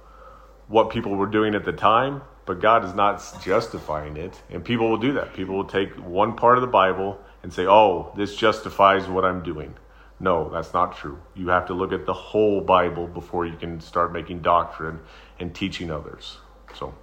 what 0.69 0.91
people 0.91 1.17
were 1.17 1.27
doing 1.27 1.55
at 1.55 1.65
the 1.65 1.73
time, 1.73 2.23
but 2.47 2.61
God 2.61 2.85
is 2.85 2.95
not 2.95 3.23
justifying 3.43 4.17
it. 4.17 4.41
And 4.51 4.65
people 4.65 4.89
will 4.89 4.99
do 4.99 5.13
that. 5.15 5.35
People 5.35 5.57
will 5.57 5.65
take 5.65 5.91
one 5.97 6.37
part 6.37 6.57
of 6.57 6.63
the 6.63 6.69
Bible 6.69 7.19
and 7.43 7.53
say, 7.53 7.67
oh, 7.67 8.13
this 8.17 8.37
justifies 8.37 9.07
what 9.09 9.25
I'm 9.25 9.43
doing. 9.43 9.75
No, 10.21 10.49
that's 10.49 10.73
not 10.73 10.97
true. 10.97 11.21
You 11.35 11.49
have 11.49 11.67
to 11.67 11.75
look 11.75 11.93
at 11.93 12.07
the 12.07 12.13
whole 12.13 12.61
Bible 12.61 13.07
before 13.07 13.47
you 13.47 13.57
can 13.57 13.81
start 13.81 14.13
making 14.13 14.41
doctrine 14.41 15.01
and 15.39 15.55
teaching 15.55 15.91
others. 15.91 16.39
So, 16.75 16.95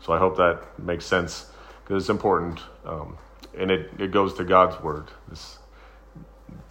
so 0.00 0.12
I 0.12 0.18
hope 0.18 0.36
that 0.36 0.78
makes 0.78 1.06
sense 1.06 1.46
because 1.84 2.02
it's 2.02 2.10
important. 2.10 2.60
Um, 2.84 3.16
and 3.56 3.70
it, 3.70 3.90
it 3.98 4.10
goes 4.10 4.34
to 4.34 4.44
God's 4.44 4.82
Word. 4.82 5.10
This, 5.28 5.58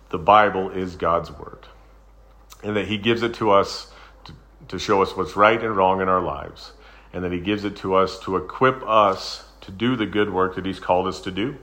the 0.09 0.17
Bible 0.17 0.71
is 0.71 0.95
God's 0.95 1.31
Word. 1.31 1.67
And 2.63 2.75
that 2.75 2.87
He 2.87 2.97
gives 2.97 3.23
it 3.23 3.33
to 3.35 3.51
us 3.51 3.91
to, 4.25 4.33
to 4.67 4.79
show 4.79 5.01
us 5.01 5.15
what's 5.15 5.35
right 5.35 5.61
and 5.61 5.75
wrong 5.75 6.01
in 6.01 6.07
our 6.07 6.21
lives. 6.21 6.73
And 7.13 7.23
that 7.23 7.31
He 7.31 7.39
gives 7.39 7.63
it 7.63 7.75
to 7.77 7.95
us 7.95 8.19
to 8.19 8.37
equip 8.37 8.83
us 8.83 9.45
to 9.61 9.71
do 9.71 9.95
the 9.95 10.05
good 10.05 10.31
work 10.31 10.55
that 10.55 10.65
He's 10.65 10.79
called 10.79 11.07
us 11.07 11.21
to 11.21 11.31
do. 11.31 11.57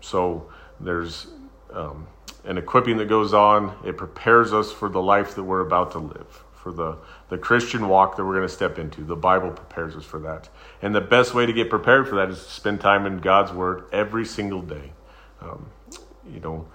So 0.00 0.50
there's 0.80 1.28
um, 1.72 2.06
an 2.44 2.58
equipping 2.58 2.96
that 2.98 3.08
goes 3.08 3.34
on. 3.34 3.76
It 3.84 3.96
prepares 3.96 4.52
us 4.52 4.72
for 4.72 4.88
the 4.88 5.02
life 5.02 5.34
that 5.34 5.44
we're 5.44 5.60
about 5.60 5.92
to 5.92 5.98
live, 5.98 6.44
for 6.54 6.72
the, 6.72 6.98
the 7.28 7.38
Christian 7.38 7.88
walk 7.88 8.16
that 8.16 8.24
we're 8.24 8.34
going 8.34 8.48
to 8.48 8.52
step 8.52 8.78
into. 8.78 9.04
The 9.04 9.16
Bible 9.16 9.50
prepares 9.50 9.94
us 9.96 10.04
for 10.04 10.18
that. 10.20 10.48
And 10.80 10.94
the 10.94 11.00
best 11.00 11.34
way 11.34 11.46
to 11.46 11.52
get 11.52 11.70
prepared 11.70 12.08
for 12.08 12.16
that 12.16 12.30
is 12.30 12.44
to 12.44 12.50
spend 12.50 12.80
time 12.80 13.06
in 13.06 13.18
God's 13.18 13.52
Word 13.52 13.84
every 13.92 14.24
single 14.24 14.62
day. 14.62 14.92
Um, 15.40 15.70
you 16.30 16.40
know, 16.40 16.68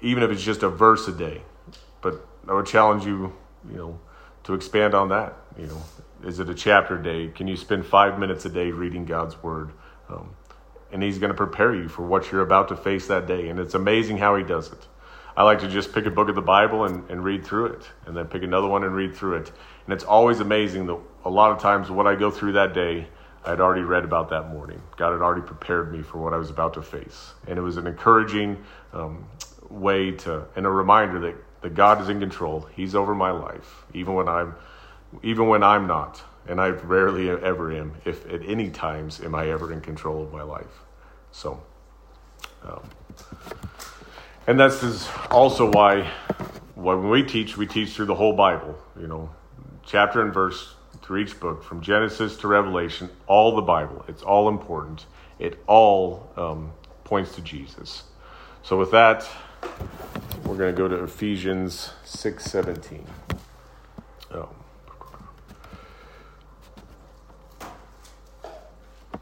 even 0.00 0.22
if 0.22 0.30
it's 0.30 0.42
just 0.42 0.62
a 0.62 0.68
verse 0.68 1.08
a 1.08 1.12
day. 1.12 1.42
I 2.48 2.54
would 2.54 2.66
challenge 2.66 3.04
you, 3.04 3.32
you 3.70 3.76
know, 3.76 4.00
to 4.44 4.54
expand 4.54 4.94
on 4.94 5.08
that. 5.08 5.34
You 5.58 5.66
know, 5.66 5.82
is 6.24 6.40
it 6.40 6.48
a 6.48 6.54
chapter 6.54 6.98
day? 6.98 7.28
Can 7.28 7.48
you 7.48 7.56
spend 7.56 7.86
five 7.86 8.18
minutes 8.18 8.44
a 8.44 8.50
day 8.50 8.70
reading 8.70 9.04
God's 9.04 9.42
Word? 9.42 9.72
Um, 10.08 10.34
and 10.92 11.02
He's 11.02 11.18
going 11.18 11.30
to 11.30 11.36
prepare 11.36 11.74
you 11.74 11.88
for 11.88 12.02
what 12.02 12.30
you're 12.30 12.42
about 12.42 12.68
to 12.68 12.76
face 12.76 13.06
that 13.08 13.26
day. 13.26 13.48
And 13.48 13.58
it's 13.58 13.74
amazing 13.74 14.18
how 14.18 14.36
He 14.36 14.44
does 14.44 14.72
it. 14.72 14.86
I 15.36 15.42
like 15.42 15.58
to 15.60 15.68
just 15.68 15.92
pick 15.92 16.06
a 16.06 16.10
book 16.10 16.28
of 16.28 16.36
the 16.36 16.42
Bible 16.42 16.84
and, 16.84 17.10
and 17.10 17.24
read 17.24 17.44
through 17.44 17.66
it, 17.66 17.88
and 18.06 18.16
then 18.16 18.26
pick 18.26 18.44
another 18.44 18.68
one 18.68 18.84
and 18.84 18.94
read 18.94 19.14
through 19.14 19.36
it. 19.38 19.50
And 19.84 19.92
it's 19.92 20.04
always 20.04 20.38
amazing 20.40 20.86
that 20.86 20.98
a 21.24 21.30
lot 21.30 21.50
of 21.50 21.58
times 21.58 21.90
what 21.90 22.06
I 22.06 22.14
go 22.14 22.30
through 22.30 22.52
that 22.52 22.72
day, 22.72 23.08
I 23.44 23.50
had 23.50 23.60
already 23.60 23.82
read 23.82 24.04
about 24.04 24.30
that 24.30 24.50
morning. 24.50 24.80
God 24.96 25.10
had 25.10 25.22
already 25.22 25.42
prepared 25.42 25.92
me 25.92 26.02
for 26.02 26.18
what 26.18 26.32
I 26.32 26.36
was 26.36 26.50
about 26.50 26.74
to 26.74 26.82
face. 26.82 27.32
And 27.48 27.58
it 27.58 27.62
was 27.62 27.76
an 27.76 27.86
encouraging 27.86 28.62
um, 28.92 29.26
way 29.68 30.12
to, 30.12 30.46
and 30.54 30.66
a 30.66 30.70
reminder 30.70 31.18
that, 31.20 31.34
that 31.64 31.74
God 31.74 32.02
is 32.02 32.10
in 32.10 32.20
control. 32.20 32.68
He's 32.76 32.94
over 32.94 33.14
my 33.14 33.30
life, 33.30 33.86
even 33.94 34.12
when 34.12 34.28
I'm, 34.28 34.54
even 35.22 35.48
when 35.48 35.62
I'm 35.62 35.86
not. 35.86 36.22
And 36.46 36.60
I 36.60 36.68
rarely 36.68 37.30
ever 37.30 37.72
am, 37.72 37.94
if 38.04 38.30
at 38.30 38.46
any 38.46 38.68
times 38.68 39.22
am 39.22 39.34
I 39.34 39.48
ever 39.48 39.72
in 39.72 39.80
control 39.80 40.22
of 40.22 40.30
my 40.30 40.42
life. 40.42 40.82
So, 41.32 41.62
um, 42.64 42.82
and 44.46 44.60
this 44.60 44.82
is 44.82 45.08
also 45.30 45.72
why 45.72 46.02
when 46.74 47.08
we 47.08 47.22
teach, 47.22 47.56
we 47.56 47.66
teach 47.66 47.94
through 47.94 48.06
the 48.06 48.14
whole 48.14 48.34
Bible, 48.34 48.78
you 49.00 49.06
know, 49.06 49.30
chapter 49.86 50.20
and 50.20 50.34
verse 50.34 50.74
through 51.00 51.20
each 51.20 51.40
book, 51.40 51.64
from 51.64 51.80
Genesis 51.80 52.36
to 52.36 52.46
Revelation, 52.46 53.08
all 53.26 53.56
the 53.56 53.62
Bible. 53.62 54.04
It's 54.06 54.22
all 54.22 54.50
important. 54.50 55.06
It 55.38 55.58
all 55.66 56.30
um, 56.36 56.72
points 57.04 57.34
to 57.36 57.40
Jesus. 57.40 58.02
So 58.62 58.78
with 58.78 58.90
that, 58.90 59.26
we're 60.44 60.56
going 60.56 60.74
to 60.74 60.76
go 60.76 60.88
to 60.88 61.02
Ephesians 61.02 61.90
6.17. 62.04 63.04
Oh. 64.32 64.48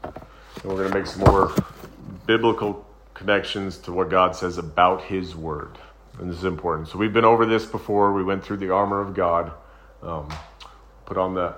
And 0.03 0.63
we're 0.63 0.75
going 0.75 0.91
to 0.91 0.97
make 0.97 1.07
some 1.07 1.21
more 1.21 1.53
biblical 2.25 2.85
connections 3.13 3.77
to 3.79 3.91
what 3.91 4.09
God 4.09 4.35
says 4.35 4.57
about 4.57 5.01
His 5.01 5.35
Word. 5.35 5.77
And 6.19 6.29
this 6.29 6.37
is 6.37 6.45
important. 6.45 6.89
So 6.89 6.97
we've 6.97 7.13
been 7.13 7.25
over 7.25 7.45
this 7.45 7.65
before. 7.65 8.13
We 8.13 8.23
went 8.23 8.43
through 8.43 8.57
the 8.57 8.69
armor 8.71 9.01
of 9.01 9.13
God. 9.13 9.51
Um, 10.01 10.29
put 11.05 11.17
on 11.17 11.33
the 11.33 11.55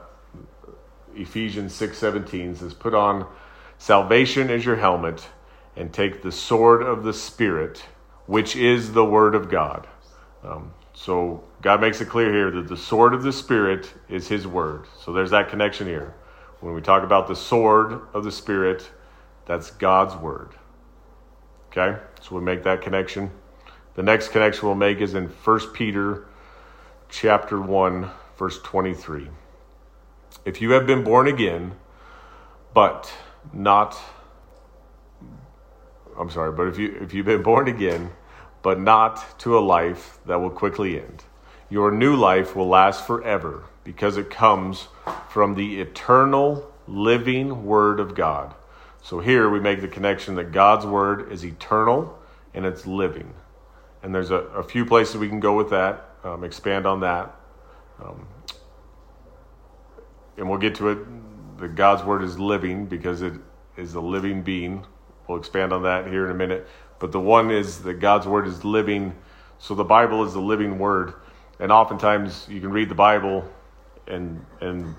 Ephesians 1.15 1.73
6:17 1.73 2.55
says, 2.55 2.73
"Put 2.73 2.93
on 2.93 3.25
salvation 3.77 4.49
as 4.49 4.65
your 4.65 4.77
helmet, 4.77 5.27
and 5.75 5.91
take 5.91 6.21
the 6.21 6.31
sword 6.31 6.81
of 6.81 7.03
the 7.03 7.13
Spirit, 7.13 7.83
which 8.27 8.55
is 8.55 8.93
the 8.93 9.05
Word 9.05 9.35
of 9.35 9.49
God." 9.49 9.87
Um, 10.43 10.71
so 10.93 11.43
God 11.61 11.81
makes 11.81 11.99
it 12.01 12.09
clear 12.09 12.31
here 12.31 12.51
that 12.51 12.67
the 12.67 12.77
sword 12.77 13.13
of 13.13 13.23
the 13.23 13.33
Spirit 13.33 13.93
is 14.09 14.27
His 14.27 14.47
Word. 14.47 14.85
So 14.99 15.11
there's 15.11 15.31
that 15.31 15.49
connection 15.49 15.87
here. 15.87 16.13
When 16.61 16.73
we 16.73 16.81
talk 16.81 17.03
about 17.03 17.27
the 17.27 17.35
sword 17.35 18.01
of 18.13 18.23
the 18.23 18.31
Spirit, 18.31 18.89
that's 19.45 19.71
God's 19.71 20.15
Word. 20.15 20.49
Okay, 21.71 21.99
so 22.21 22.35
we 22.35 22.41
make 22.41 22.63
that 22.63 22.81
connection. 22.81 23.31
The 23.95 24.03
next 24.03 24.29
connection 24.29 24.67
we'll 24.67 24.75
make 24.75 24.99
is 24.99 25.13
in 25.13 25.27
1 25.27 25.59
Peter 25.73 26.27
chapter 27.09 27.59
1, 27.59 28.09
verse 28.37 28.61
23. 28.61 29.27
If 30.45 30.61
you 30.61 30.71
have 30.71 30.87
been 30.87 31.03
born 31.03 31.27
again, 31.27 31.75
but 32.73 33.11
not 33.53 33.99
I'm 36.17 36.29
sorry, 36.29 36.51
but 36.51 36.67
if 36.67 36.77
you 36.77 36.97
if 37.01 37.13
you've 37.13 37.25
been 37.25 37.43
born 37.43 37.67
again, 37.67 38.11
but 38.61 38.79
not 38.79 39.39
to 39.39 39.57
a 39.57 39.59
life 39.59 40.19
that 40.25 40.39
will 40.39 40.49
quickly 40.49 40.99
end, 40.99 41.23
your 41.69 41.91
new 41.91 42.15
life 42.15 42.55
will 42.55 42.67
last 42.67 43.05
forever 43.05 43.65
because 43.83 44.17
it 44.17 44.29
comes 44.29 44.87
from 45.29 45.55
the 45.55 45.81
eternal 45.81 46.71
living 46.87 47.65
word 47.65 47.99
of 47.99 48.15
God. 48.15 48.53
So 49.01 49.19
here 49.19 49.49
we 49.49 49.59
make 49.59 49.81
the 49.81 49.87
connection 49.87 50.35
that 50.35 50.51
God's 50.51 50.85
word 50.85 51.31
is 51.31 51.45
eternal 51.45 52.17
and 52.53 52.65
it's 52.65 52.87
living. 52.87 53.33
And 54.01 54.13
there's 54.13 54.31
a, 54.31 54.37
a 54.37 54.63
few 54.63 54.85
places 54.85 55.17
we 55.17 55.29
can 55.29 55.39
go 55.39 55.55
with 55.55 55.69
that, 55.69 56.09
um, 56.23 56.43
expand 56.43 56.85
on 56.87 57.01
that. 57.01 57.35
Um, 58.03 58.27
and 60.37 60.49
we'll 60.49 60.59
get 60.59 60.75
to 60.75 60.89
it. 60.89 61.59
The 61.59 61.67
God's 61.67 62.03
word 62.03 62.23
is 62.23 62.39
living 62.39 62.85
because 62.87 63.21
it 63.21 63.33
is 63.77 63.93
a 63.93 64.01
living 64.01 64.41
being. 64.41 64.85
We'll 65.27 65.37
expand 65.37 65.73
on 65.73 65.83
that 65.83 66.07
here 66.07 66.25
in 66.25 66.31
a 66.31 66.35
minute. 66.35 66.67
But 66.99 67.11
the 67.11 67.19
one 67.19 67.51
is 67.51 67.79
that 67.83 67.95
God's 67.95 68.27
word 68.27 68.47
is 68.47 68.63
living. 68.63 69.15
So 69.59 69.75
the 69.75 69.83
Bible 69.83 70.23
is 70.23 70.33
the 70.33 70.41
living 70.41 70.79
word. 70.79 71.13
And 71.59 71.71
oftentimes 71.71 72.47
you 72.49 72.61
can 72.61 72.71
read 72.71 72.89
the 72.89 72.95
Bible 72.95 73.47
and 74.07 74.45
and 74.61 74.95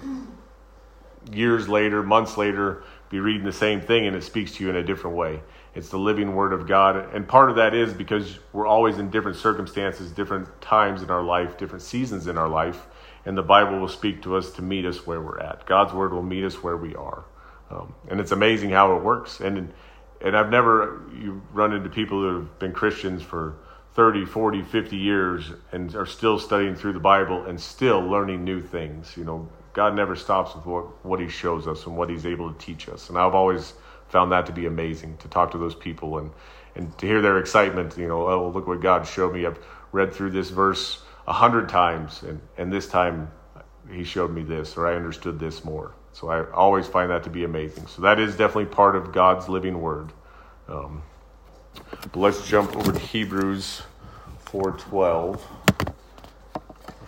years 1.32 1.68
later, 1.68 2.02
months 2.02 2.36
later, 2.36 2.84
be 3.08 3.20
reading 3.20 3.44
the 3.44 3.52
same 3.52 3.80
thing 3.80 4.06
and 4.06 4.16
it 4.16 4.22
speaks 4.22 4.52
to 4.52 4.64
you 4.64 4.70
in 4.70 4.76
a 4.76 4.82
different 4.82 5.16
way. 5.16 5.40
It's 5.74 5.90
the 5.90 5.98
living 5.98 6.34
word 6.34 6.52
of 6.52 6.66
God. 6.66 7.14
And 7.14 7.28
part 7.28 7.50
of 7.50 7.56
that 7.56 7.74
is 7.74 7.92
because 7.92 8.38
we're 8.52 8.66
always 8.66 8.98
in 8.98 9.10
different 9.10 9.36
circumstances, 9.36 10.10
different 10.10 10.48
times 10.60 11.02
in 11.02 11.10
our 11.10 11.22
life, 11.22 11.58
different 11.58 11.82
seasons 11.82 12.26
in 12.26 12.38
our 12.38 12.48
life. 12.48 12.86
And 13.24 13.36
the 13.36 13.42
Bible 13.42 13.78
will 13.78 13.88
speak 13.88 14.22
to 14.22 14.36
us 14.36 14.52
to 14.52 14.62
meet 14.62 14.86
us 14.86 15.06
where 15.06 15.20
we're 15.20 15.40
at. 15.40 15.66
God's 15.66 15.92
word 15.92 16.12
will 16.12 16.22
meet 16.22 16.44
us 16.44 16.62
where 16.62 16.76
we 16.76 16.94
are. 16.94 17.24
Um, 17.70 17.94
and 18.08 18.20
it's 18.20 18.32
amazing 18.32 18.70
how 18.70 18.96
it 18.96 19.02
works. 19.02 19.40
And, 19.40 19.72
and 20.20 20.36
I've 20.36 20.50
never, 20.50 21.02
you 21.14 21.42
run 21.52 21.72
into 21.72 21.88
people 21.88 22.20
who 22.20 22.34
have 22.36 22.58
been 22.58 22.72
Christians 22.72 23.22
for 23.22 23.56
30, 23.94 24.26
40, 24.26 24.62
50 24.62 24.96
years 24.96 25.52
and 25.72 25.94
are 25.94 26.06
still 26.06 26.38
studying 26.38 26.74
through 26.74 26.92
the 26.92 27.00
Bible 27.00 27.46
and 27.46 27.60
still 27.60 28.00
learning 28.00 28.44
new 28.44 28.60
things. 28.60 29.16
You 29.16 29.24
know, 29.24 29.48
God 29.72 29.94
never 29.94 30.16
stops 30.16 30.54
with 30.54 30.66
what, 30.66 31.04
what 31.04 31.20
He 31.20 31.28
shows 31.28 31.66
us 31.66 31.86
and 31.86 31.96
what 31.96 32.10
He's 32.10 32.26
able 32.26 32.52
to 32.52 32.58
teach 32.58 32.88
us. 32.88 33.08
And 33.08 33.18
I've 33.18 33.34
always 33.34 33.74
found 34.08 34.32
that 34.32 34.46
to 34.46 34.52
be 34.52 34.66
amazing 34.66 35.16
to 35.18 35.28
talk 35.28 35.50
to 35.52 35.58
those 35.58 35.74
people 35.74 36.18
and, 36.18 36.30
and 36.74 36.96
to 36.98 37.06
hear 37.06 37.22
their 37.22 37.38
excitement. 37.38 37.96
You 37.96 38.08
know, 38.08 38.28
oh, 38.28 38.50
look 38.50 38.66
what 38.66 38.80
God 38.80 39.06
showed 39.06 39.34
me. 39.34 39.46
I've 39.46 39.58
read 39.92 40.12
through 40.12 40.30
this 40.30 40.50
verse 40.50 41.02
a 41.26 41.32
hundred 41.32 41.68
times, 41.68 42.22
and, 42.22 42.40
and 42.56 42.72
this 42.72 42.86
time 42.86 43.30
He 43.90 44.04
showed 44.04 44.30
me 44.30 44.42
this, 44.42 44.76
or 44.76 44.86
I 44.86 44.94
understood 44.94 45.38
this 45.38 45.64
more. 45.64 45.94
So 46.16 46.30
I 46.30 46.50
always 46.52 46.86
find 46.86 47.10
that 47.10 47.24
to 47.24 47.30
be 47.30 47.44
amazing. 47.44 47.88
So 47.88 48.00
that 48.00 48.18
is 48.18 48.38
definitely 48.38 48.74
part 48.74 48.96
of 48.96 49.12
God's 49.12 49.50
living 49.50 49.82
word. 49.82 50.14
Um, 50.66 51.02
but 52.00 52.16
let's 52.16 52.48
jump 52.48 52.74
over 52.74 52.90
to 52.90 52.98
Hebrews 52.98 53.82
4:12 54.46 55.42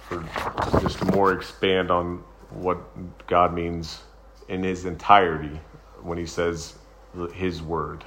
for 0.00 0.80
just 0.82 0.98
to 0.98 1.06
more 1.06 1.32
expand 1.32 1.90
on 1.90 2.22
what 2.50 2.76
God 3.26 3.54
means 3.54 4.02
in 4.46 4.62
his 4.62 4.84
entirety 4.84 5.58
when 6.02 6.18
he 6.18 6.26
says 6.26 6.74
his 7.32 7.62
word. 7.62 8.04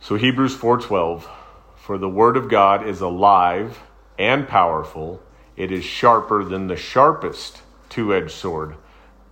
So 0.00 0.14
Hebrews 0.14 0.56
4:12 0.56 1.28
For 1.76 1.98
the 1.98 2.08
word 2.08 2.38
of 2.38 2.48
God 2.48 2.88
is 2.88 3.02
alive 3.02 3.82
and 4.18 4.48
powerful. 4.48 5.20
It 5.54 5.70
is 5.70 5.84
sharper 5.84 6.42
than 6.44 6.68
the 6.68 6.76
sharpest 6.76 7.60
two 7.90 8.14
edged 8.14 8.30
sword, 8.30 8.76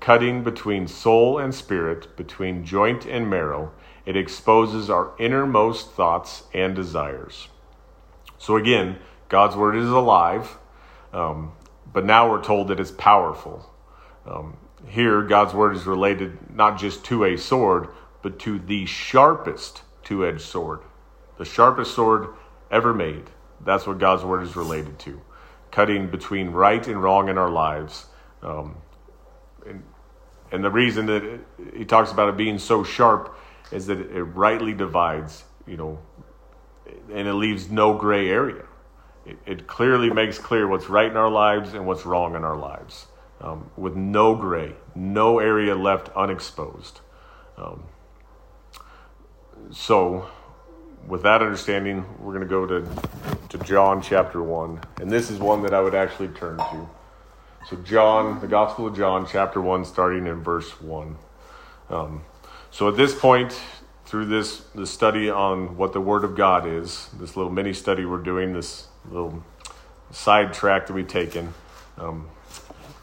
cutting 0.01 0.45
between 0.45 0.87
soul 0.87 1.39
and 1.39 1.55
spirit, 1.55 2.15
between 2.17 2.65
joint 2.65 3.07
and 3.07 3.31
marrow. 3.31 3.73
It 4.05 4.17
exposes 4.17 4.91
our 4.91 5.13
innermost 5.19 5.93
thoughts 5.93 6.45
and 6.53 6.75
desires. 6.75 7.49
So, 8.39 8.57
again, 8.57 8.99
God's 9.29 9.57
word 9.57 9.77
is 9.77 9.89
alive, 9.89 10.59
um, 11.13 11.53
but 11.93 12.05
now 12.05 12.31
we're 12.31 12.43
told 12.43 12.69
that 12.69 12.81
it's 12.81 12.91
powerful. 12.91 13.69
Um, 14.27 14.57
here, 14.87 15.23
God's 15.23 15.55
word 15.55 15.75
is 15.75 15.87
related 15.87 16.55
not 16.55 16.79
just 16.79 17.05
to 17.07 17.25
a 17.25 17.37
sword, 17.37 17.89
but 18.23 18.39
to 18.41 18.59
the 18.59 18.87
sharpest 18.87 19.83
two 20.03 20.25
edged 20.25 20.43
sword. 20.43 20.81
The 21.37 21.45
sharpest 21.45 21.95
sword 21.95 22.29
ever 22.71 22.95
made. 22.95 23.25
That's 23.65 23.87
what 23.87 23.99
God's 23.99 24.25
word 24.25 24.43
is 24.43 24.57
related 24.57 24.99
to. 25.01 25.21
Cutting 25.71 26.09
between 26.09 26.51
right 26.51 26.87
and 26.87 27.03
wrong 27.03 27.29
in 27.29 27.39
our 27.39 27.51
lives. 27.51 28.07
Um, 28.43 28.77
and, 29.67 29.83
and 30.53 30.65
the 30.65 30.71
reason 30.71 31.07
that 31.07 31.25
it, 31.25 31.41
he 31.77 31.85
talks 31.85 32.13
about 32.13 32.29
it 32.29 32.37
being 32.37 32.59
so 32.59 32.85
sharp 32.85 33.37
is 33.71 33.87
that 33.87 33.99
it 33.99 34.23
rightly 34.23 34.73
divides, 34.73 35.45
you 35.67 35.77
know, 35.77 35.99
and 37.13 37.29
it 37.29 37.35
leaves 37.35 37.71
no 37.71 37.95
gray 37.95 38.29
area. 38.29 38.65
It, 39.27 39.39
it 39.45 39.67
clearly 39.67 40.11
makes 40.11 40.39
clear 40.39 40.67
what's 40.67 40.89
right 40.89 41.11
in 41.11 41.17
our 41.17 41.31
lives 41.31 41.75
and 41.75 41.87
what's 41.87 42.07
wrong 42.07 42.35
in 42.35 42.45
our 42.45 42.57
lives, 42.57 43.07
um, 43.41 43.71
with 43.77 43.95
no 43.95 44.35
gray, 44.35 44.75
no 44.95 45.39
area 45.39 45.75
left 45.75 46.09
unexposed. 46.17 47.01
Um, 47.59 47.85
so, 49.71 50.29
with 51.07 51.23
that 51.25 51.43
understanding, 51.43 52.05
we're 52.21 52.35
going 52.35 52.47
to 52.47 52.49
go 52.49 52.67
to, 52.67 53.49
to 53.51 53.59
John 53.65 54.01
chapter 54.01 54.43
1. 54.43 54.81
And 55.01 55.11
this 55.11 55.31
is 55.31 55.39
one 55.39 55.63
that 55.63 55.75
I 55.75 55.81
would 55.81 55.95
actually 55.95 56.29
turn 56.29 56.57
to. 56.57 56.89
So, 57.69 57.77
John, 57.77 58.41
the 58.41 58.47
Gospel 58.47 58.87
of 58.87 58.97
John, 58.97 59.27
chapter 59.31 59.61
1, 59.61 59.85
starting 59.85 60.27
in 60.27 60.43
verse 60.43 60.81
1. 60.81 61.17
Um, 61.91 62.23
so, 62.71 62.89
at 62.89 62.97
this 62.97 63.15
point, 63.15 63.61
through 64.07 64.27
this, 64.27 64.61
this 64.75 64.91
study 64.91 65.29
on 65.29 65.77
what 65.77 65.93
the 65.93 66.01
Word 66.01 66.25
of 66.25 66.35
God 66.35 66.67
is, 66.67 67.11
this 67.19 67.37
little 67.37 67.53
mini 67.53 67.75
study 67.75 68.07
we're 68.07 68.23
doing, 68.23 68.55
this 68.55 68.87
little 69.11 69.45
sidetrack 70.11 70.87
that 70.87 70.95
we've 70.95 71.09
taken, 71.09 71.53
um, 71.99 72.29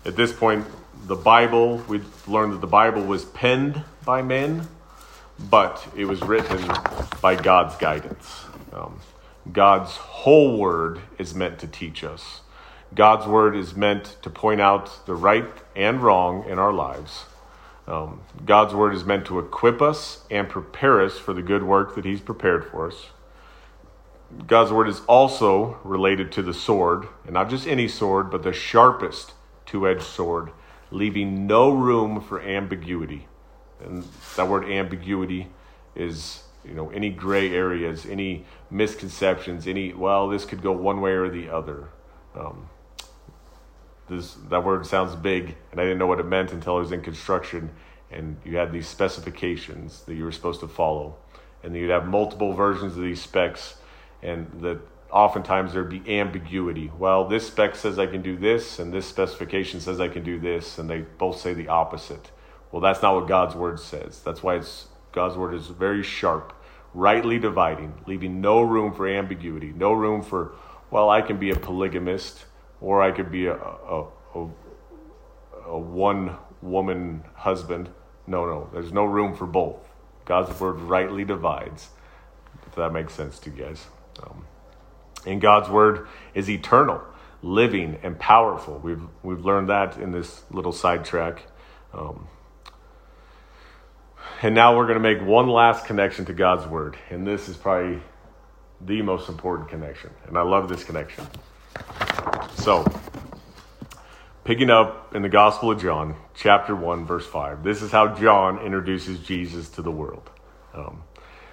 at 0.04 0.16
this 0.16 0.34
point, 0.34 0.66
the 1.06 1.16
Bible, 1.16 1.78
we 1.88 2.02
learned 2.28 2.54
that 2.54 2.62
the 2.62 2.68
Bible 2.68 3.04
was 3.04 3.26
penned 3.26 3.84
by 4.04 4.24
men 4.24 4.68
but 5.50 5.86
it 5.96 6.06
was 6.06 6.22
written 6.22 6.66
by 7.22 7.36
God's 7.36 7.76
guidance. 7.76 8.46
Um, 8.74 9.00
God's 9.52 9.92
whole 9.92 10.58
word 10.58 11.02
is 11.18 11.36
meant 11.36 11.60
to 11.60 11.68
teach 11.68 12.04
us. 12.04 12.42
God's 12.94 13.26
word 13.26 13.56
is 13.56 13.76
meant 13.76 14.18
to 14.22 14.30
point 14.30 14.62
out 14.62 15.06
the 15.06 15.16
right 15.16 15.50
and 15.76 16.02
wrong 16.02 16.48
in 16.48 16.60
our 16.60 16.72
lives. 16.72 17.26
Um, 17.88 18.22
God's 18.46 18.74
word 18.74 18.96
is 18.96 19.06
meant 19.06 19.26
to 19.28 19.40
equip 19.40 19.82
us 19.82 20.24
and 20.32 20.50
prepare 20.50 21.02
us 21.02 21.18
for 21.18 21.34
the 21.34 21.42
good 21.42 21.64
work 21.64 21.96
that 21.96 22.06
He's 22.06 22.22
prepared 22.22 22.66
for 22.66 22.88
us. 22.88 23.08
God's 24.48 24.72
word 24.72 24.88
is 24.88 25.02
also 25.08 25.80
related 25.84 26.32
to 26.34 26.42
the 26.42 26.54
sword, 26.54 27.08
and 27.26 27.34
not 27.34 27.50
just 27.50 27.68
any 27.68 27.88
sword, 27.88 28.32
but 28.32 28.44
the 28.44 28.54
sharpest 28.54 29.34
two 29.66 29.88
edged 29.88 30.04
sword, 30.04 30.52
leaving 30.90 31.48
no 31.48 31.70
room 31.72 32.22
for 32.22 32.42
ambiguity. 32.42 33.28
And 33.84 34.04
that 34.36 34.48
word 34.48 34.66
ambiguity 34.66 35.48
is, 35.96 36.44
you 36.64 36.74
know, 36.74 36.90
any 36.90 37.10
gray 37.10 37.54
areas, 37.54 38.06
any 38.06 38.46
misconceptions, 38.72 39.68
any, 39.68 39.94
well, 39.94 40.28
this 40.28 40.46
could 40.46 40.62
go 40.62 40.72
one 40.72 41.02
way 41.02 41.12
or 41.12 41.30
the 41.30 41.50
other. 41.50 41.90
Um, 42.36 42.70
this, 44.08 44.36
that 44.50 44.64
word 44.64 44.86
sounds 44.86 45.16
big, 45.16 45.56
and 45.72 45.80
I 45.80 45.84
didn't 45.84 45.98
know 45.98 46.08
what 46.08 46.20
it 46.20 46.26
meant 46.26 46.52
until 46.52 46.76
I 46.76 46.80
was 46.80 46.92
in 46.92 47.02
construction, 47.02 47.72
and 48.12 48.38
you 48.46 48.58
had 48.58 48.72
these 48.72 48.88
specifications 48.88 50.04
that 50.04 50.16
you 50.16 50.24
were 50.24 50.32
supposed 50.32 50.60
to 50.62 50.68
follow. 50.68 51.18
And 51.64 51.76
you'd 51.76 51.90
have 51.90 52.08
multiple 52.08 52.54
versions 52.54 52.96
of 52.96 53.02
these 53.02 53.22
specs, 53.22 53.76
and 54.22 54.48
that 54.62 54.80
oftentimes 55.10 55.74
there'd 55.74 55.90
be 55.90 56.20
ambiguity. 56.20 56.92
Well, 56.98 57.28
this 57.28 57.48
spec 57.48 57.76
says 57.76 57.98
I 57.98 58.06
can 58.06 58.22
do 58.22 58.38
this, 58.38 58.80
and 58.80 58.94
this 58.94 59.08
specification 59.08 59.80
says 59.80 60.00
I 60.00 60.08
can 60.08 60.24
do 60.24 60.40
this, 60.40 60.78
and 60.78 60.90
they 60.90 61.02
both 61.02 61.40
say 61.40 61.54
the 61.54 61.68
opposite. 61.68 62.32
Well, 62.72 62.82
that's 62.82 63.02
not 63.02 63.16
what 63.16 63.28
God's 63.28 63.56
word 63.56 63.80
says. 63.80 64.22
That's 64.22 64.44
why 64.44 64.56
it's 64.56 64.88
God's 65.12 65.38
word 65.38 65.54
is 65.54 65.68
very 65.68 66.04
sharp, 66.04 66.54
rightly 66.94 67.40
dividing, 67.40 67.94
leaving 68.06 68.42
no 68.42 68.62
room 68.62 68.94
for 68.94 69.08
ambiguity, 69.08 69.74
no 69.76 69.94
room 69.94 70.22
for, 70.22 70.54
well, 70.92 71.10
I 71.10 71.22
can 71.22 71.38
be 71.38 71.50
a 71.50 71.56
polygamist 71.56 72.46
or 72.82 73.02
I 73.02 73.12
could 73.12 73.32
be 73.32 73.48
a, 73.48 73.56
a, 73.56 74.08
a, 74.36 74.48
a 75.68 75.78
one 75.78 76.38
woman 76.62 77.24
husband. 77.36 77.90
No, 78.28 78.46
no, 78.46 78.70
there's 78.74 78.92
no 78.92 79.06
room 79.06 79.36
for 79.36 79.46
both. 79.46 79.88
God's 80.26 80.60
word 80.60 80.80
rightly 80.80 81.24
divides. 81.24 81.90
If 82.66 82.76
that 82.76 82.92
makes 82.92 83.14
sense 83.14 83.40
to 83.40 83.52
you 83.52 83.64
guys. 83.64 83.86
Um, 84.24 84.46
and 85.26 85.42
God's 85.42 85.70
word 85.70 86.08
is 86.34 86.50
eternal, 86.50 87.02
living, 87.42 88.00
and 88.04 88.18
powerful. 88.18 88.80
We've, 88.80 89.02
we've 89.24 89.44
learned 89.44 89.70
that 89.70 89.98
in 89.98 90.12
this 90.12 90.44
little 90.52 90.72
sidetrack. 90.72 91.44
Um, 91.94 92.28
and 94.42 94.54
now 94.54 94.76
we're 94.76 94.88
going 94.88 95.02
to 95.02 95.16
make 95.16 95.22
one 95.22 95.48
last 95.48 95.86
connection 95.86 96.26
to 96.26 96.34
God's 96.34 96.68
Word. 96.68 96.98
And 97.10 97.26
this 97.26 97.48
is 97.48 97.56
probably 97.56 98.02
the 98.82 99.02
most 99.02 99.30
important 99.30 99.70
connection. 99.70 100.12
And 100.28 100.38
I 100.38 100.42
love 100.42 100.68
this 100.70 100.84
connection. 100.84 101.26
So, 102.58 102.86
picking 104.44 104.70
up 104.70 105.14
in 105.14 105.22
the 105.22 105.30
Gospel 105.30 105.72
of 105.72 105.82
John, 105.82 106.16
chapter 106.34 106.76
1, 106.76 107.06
verse 107.06 107.28
5, 107.28 107.64
this 107.64 107.82
is 107.82 107.92
how 107.92 108.16
John 108.16 108.60
introduces 108.60 109.20
Jesus 109.20 109.70
to 109.72 109.82
the 109.82 109.92
world. 109.92 110.30
Um, 110.74 111.04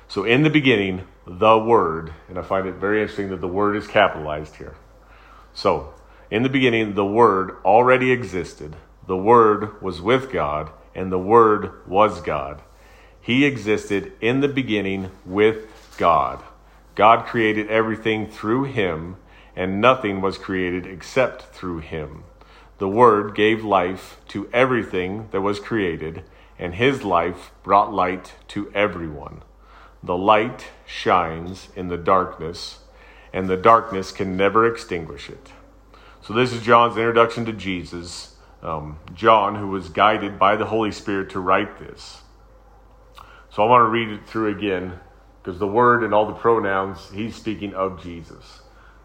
so, 0.09 0.25
in 0.25 0.43
the 0.43 0.51
beginning, 0.51 1.03
the 1.27 1.59
Word, 1.59 2.13
and 2.29 2.39
I 2.39 2.43
find 2.43 2.67
it 2.67 2.75
very 2.75 3.01
interesting 3.01 3.31
that 3.31 3.41
the 3.41 3.49
Word 3.49 3.77
is 3.77 3.87
capitalized 3.87 4.57
here. 4.57 4.75
So, 5.55 5.95
in 6.31 6.43
the 6.43 6.49
beginning, 6.49 6.95
the 6.95 7.05
Word 7.05 7.57
already 7.65 8.11
existed. 8.11 8.75
The 9.07 9.17
Word 9.17 9.83
was 9.83 10.01
with 10.01 10.33
God, 10.33 10.71
and 10.95 11.13
the 11.13 11.19
Word 11.19 11.87
was 11.87 12.21
God. 12.21 12.63
He 13.21 13.45
existed 13.45 14.13
in 14.21 14.41
the 14.41 14.49
beginning 14.49 15.11
with 15.25 15.67
God. 15.97 16.43
God 16.95 17.27
created 17.27 17.69
everything 17.69 18.29
through 18.29 18.65
him, 18.65 19.17
and 19.55 19.81
nothing 19.81 20.21
was 20.21 20.39
created 20.39 20.87
except 20.87 21.55
through 21.55 21.81
him. 21.81 22.25
The 22.79 22.89
Word 22.89 23.35
gave 23.35 23.65
life 23.65 24.19
to 24.29 24.49
everything 24.53 25.29
that 25.31 25.41
was 25.41 25.61
created, 25.61 26.25
and 26.59 26.75
his 26.75 27.05
life 27.05 27.51
brought 27.63 27.93
light 27.93 28.35
to 28.49 28.71
everyone. 28.75 29.43
The 30.03 30.17
light 30.17 30.67
shines 30.87 31.69
in 31.77 31.89
the 31.89 31.97
darkness, 31.97 32.81
and 33.33 33.49
the 33.49 33.57
darkness 33.57 34.11
can 34.11 34.37
never 34.37 34.67
extinguish 34.67 35.31
it. 35.31 35.53
So, 36.23 36.33
this 36.33 36.53
is 36.53 36.63
John's 36.63 36.97
introduction 36.97 37.45
to 37.47 37.53
Jesus. 37.53 38.37
Um, 38.63 38.99
John, 39.13 39.57
who 39.57 39.69
was 39.69 39.89
guided 39.89 40.39
by 40.39 40.55
the 40.55 40.67
Holy 40.67 40.93
Spirit 40.93 41.31
to 41.31 41.41
write 41.41 41.79
this. 41.79 42.23
So 43.53 43.63
I 43.63 43.69
want 43.69 43.83
to 43.83 43.91
read 43.91 44.09
it 44.09 44.27
through 44.27 44.49
again 44.49 44.99
because 45.43 45.59
the 45.59 45.67
word 45.67 46.03
and 46.03 46.15
all 46.15 46.25
the 46.25 46.33
pronouns, 46.33 47.11
he's 47.13 47.37
speaking 47.37 47.75
of 47.75 48.03
Jesus. 48.03 48.62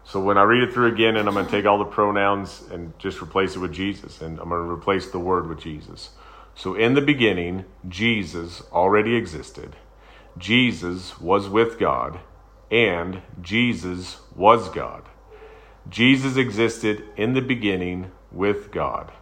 So 0.08 0.20
when 0.20 0.38
I 0.38 0.42
read 0.44 0.62
it 0.62 0.72
through 0.72 0.86
again, 0.86 1.16
and 1.18 1.28
I'm 1.28 1.34
going 1.34 1.44
to 1.44 1.50
take 1.52 1.66
all 1.66 1.76
the 1.76 1.84
pronouns 1.84 2.62
and 2.70 2.98
just 2.98 3.20
replace 3.20 3.56
it 3.56 3.58
with 3.58 3.74
Jesus, 3.74 4.22
and 4.22 4.40
I'm 4.40 4.48
going 4.48 4.64
to 4.64 4.72
replace 4.72 5.10
the 5.10 5.18
word 5.18 5.46
with 5.46 5.60
Jesus. 5.60 6.10
So 6.54 6.74
in 6.74 6.94
the 6.94 7.02
beginning, 7.02 7.66
Jesus 7.86 8.62
already 8.72 9.16
existed. 9.16 9.76
Jesus 10.38 11.20
was 11.20 11.50
with 11.50 11.78
God, 11.78 12.20
and 12.70 13.20
Jesus 13.42 14.20
was 14.34 14.70
God. 14.70 15.02
Jesus 15.90 16.38
existed 16.38 17.04
in 17.18 17.34
the 17.34 17.42
beginning 17.42 18.10
with 18.32 18.70
God. 18.70 19.12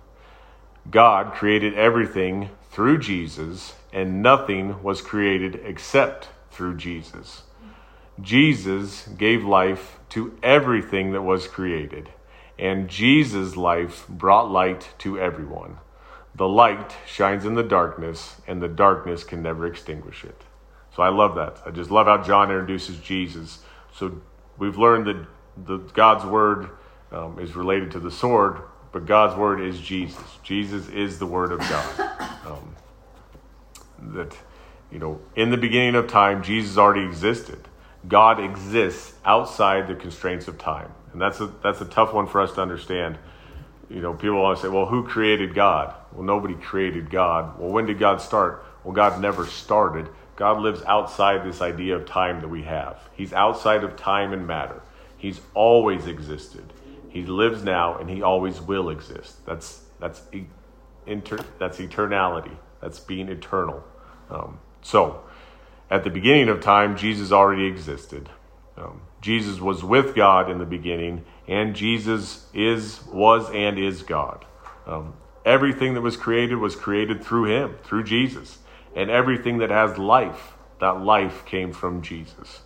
God 0.89 1.32
created 1.32 1.74
everything 1.74 2.51
through 2.70 2.99
Jesus, 2.99 3.74
and 3.93 4.22
nothing 4.22 4.84
was 4.84 5.03
created 5.03 5.61
except 5.64 6.28
through 6.53 6.76
Jesus. 6.76 7.43
Jesus 8.20 9.06
gave 9.08 9.44
life 9.44 9.98
to 10.10 10.36
everything 10.42 11.12
that 11.12 11.22
was 11.22 11.46
created, 11.46 12.08
and 12.58 12.88
Jesus' 12.88 13.56
life 13.56 14.06
brought 14.08 14.50
light 14.50 14.88
to 14.98 15.18
everyone. 15.18 15.78
The 16.34 16.48
light 16.48 16.94
shines 17.06 17.44
in 17.44 17.54
the 17.54 17.62
darkness, 17.62 18.36
and 18.46 18.62
the 18.62 18.68
darkness 18.68 19.24
can 19.24 19.42
never 19.42 19.66
extinguish 19.66 20.24
it. 20.24 20.42
So 20.94 21.02
I 21.02 21.10
love 21.10 21.34
that. 21.34 21.60
I 21.66 21.70
just 21.70 21.90
love 21.90 22.06
how 22.06 22.22
John 22.22 22.50
introduces 22.50 22.98
Jesus. 22.98 23.60
So 23.94 24.20
we've 24.58 24.78
learned 24.78 25.06
that 25.06 25.26
the, 25.66 25.78
God's 25.78 26.24
word 26.24 26.70
um, 27.12 27.38
is 27.38 27.54
related 27.54 27.90
to 27.92 28.00
the 28.00 28.10
sword, 28.10 28.60
but 28.92 29.06
God's 29.06 29.36
word 29.36 29.60
is 29.60 29.80
Jesus. 29.80 30.24
Jesus 30.42 30.88
is 30.88 31.18
the 31.18 31.26
word 31.26 31.52
of 31.52 31.60
God. 31.60 32.12
Um, 32.46 32.76
that, 34.14 34.36
you 34.92 35.00
know, 35.00 35.20
in 35.34 35.50
the 35.50 35.56
beginning 35.56 35.96
of 35.96 36.06
time, 36.06 36.44
Jesus 36.44 36.78
already 36.78 37.04
existed. 37.04 37.65
God 38.09 38.40
exists 38.40 39.14
outside 39.24 39.88
the 39.88 39.94
constraints 39.94 40.48
of 40.48 40.59
time. 40.59 40.92
And 41.12 41.20
that's 41.20 41.40
a, 41.40 41.46
that's 41.62 41.80
a 41.80 41.86
tough 41.86 42.12
one 42.12 42.26
for 42.26 42.40
us 42.40 42.52
to 42.52 42.62
understand. 42.62 43.18
You 43.88 44.00
know, 44.00 44.14
people 44.14 44.42
want 44.42 44.59
to 44.59 44.62
say, 44.62 44.68
well, 44.68 44.86
who 44.86 45.07
created 45.07 45.54
God? 45.54 45.94
Well, 46.12 46.24
nobody 46.24 46.54
created 46.54 47.11
God. 47.11 47.59
Well, 47.59 47.70
when 47.70 47.86
did 47.86 47.98
God 47.98 48.20
start? 48.20 48.64
Well, 48.84 48.94
God 48.94 49.20
never 49.20 49.46
started. 49.46 50.09
God 50.36 50.61
lives 50.61 50.82
outside 50.86 51.44
this 51.44 51.61
idea 51.62 51.96
of 51.96 52.07
time 52.07 52.40
that 52.40 52.48
we 52.48 52.62
have. 52.62 53.00
He's 53.14 53.32
outside 53.32 53.82
of 53.82 53.96
time 53.96 54.32
and 54.32 54.46
matter. 54.46 54.82
He's 55.16 55.40
always 55.54 56.07
existed. 56.07 56.72
He 57.09 57.22
lives 57.22 57.62
now 57.62 57.96
and 57.96 58.11
he 58.11 58.22
always 58.22 58.61
will 58.61 58.90
exist. 58.90 59.44
That's 59.46 59.82
that's 59.98 60.20
inter, 61.07 61.38
that's 61.59 61.78
eternality. 61.78 62.54
That's 62.82 63.00
being 63.00 63.28
eternal. 63.30 63.82
Um, 64.30 64.59
so, 64.82 65.24
at 65.91 66.05
the 66.05 66.11
beginning 66.11 66.49
of 66.49 66.61
time, 66.61 66.97
Jesus 66.97 67.32
already 67.32 67.64
existed. 67.66 68.28
Um, 68.76 69.03
Jesus 69.20 69.61
was 69.61 69.82
with 69.82 70.14
God 70.14 70.51
in 70.51 70.59
the 70.59 70.66
beginning, 70.66 71.24
and 71.49 71.74
Jesus 71.74 72.47
is 72.53 73.05
was 73.07 73.51
and 73.51 73.78
is 73.78 74.03
God. 74.03 74.45
Um, 74.87 75.14
everything 75.45 75.95
that 75.95 76.01
was 76.01 76.16
created 76.16 76.57
was 76.57 76.76
created 76.76 77.24
through 77.24 77.45
Him, 77.45 77.76
through 77.84 78.05
Jesus, 78.05 78.59
and 78.95 79.11
everything 79.11 79.59
that 79.59 79.70
has 79.70 79.97
life, 79.97 80.55
that 80.80 81.01
life 81.01 81.45
came 81.47 81.72
from 81.72 82.03
Jesus. 82.03 82.61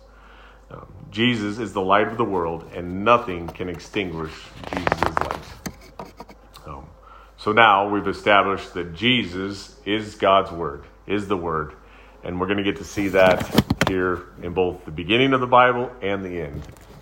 Um, 0.69 0.87
Jesus 1.11 1.59
is 1.59 1.73
the 1.73 1.81
light 1.81 2.07
of 2.07 2.17
the 2.17 2.25
world, 2.25 2.69
and 2.73 3.03
nothing 3.03 3.47
can 3.47 3.69
extinguish 3.69 4.33
Jesus' 4.73 5.19
light. 5.19 6.07
Um, 6.65 6.85
so 7.37 7.51
now 7.51 7.89
we've 7.89 8.07
established 8.07 8.73
that 8.73 8.93
Jesus 8.93 9.75
is 9.85 10.15
God's 10.15 10.51
Word, 10.51 10.85
is 11.07 11.27
the 11.27 11.37
Word, 11.37 11.73
and 12.23 12.39
we're 12.39 12.47
going 12.47 12.57
to 12.57 12.63
get 12.63 12.77
to 12.77 12.83
see 12.83 13.09
that 13.09 13.63
here 13.87 14.23
in 14.41 14.53
both 14.53 14.85
the 14.85 14.91
beginning 14.91 15.33
of 15.33 15.41
the 15.41 15.47
Bible 15.47 15.91
and 16.01 16.23
the 16.23 16.41
end, 16.41 16.61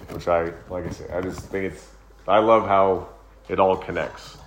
which 0.09 0.27
I, 0.27 0.51
like 0.69 0.85
I 0.85 0.89
said, 0.89 1.11
I 1.11 1.21
just 1.21 1.41
think 1.41 1.73
it's, 1.73 1.87
I 2.27 2.39
love 2.39 2.67
how 2.67 3.09
it 3.47 3.59
all 3.59 3.75
connects. 3.75 4.37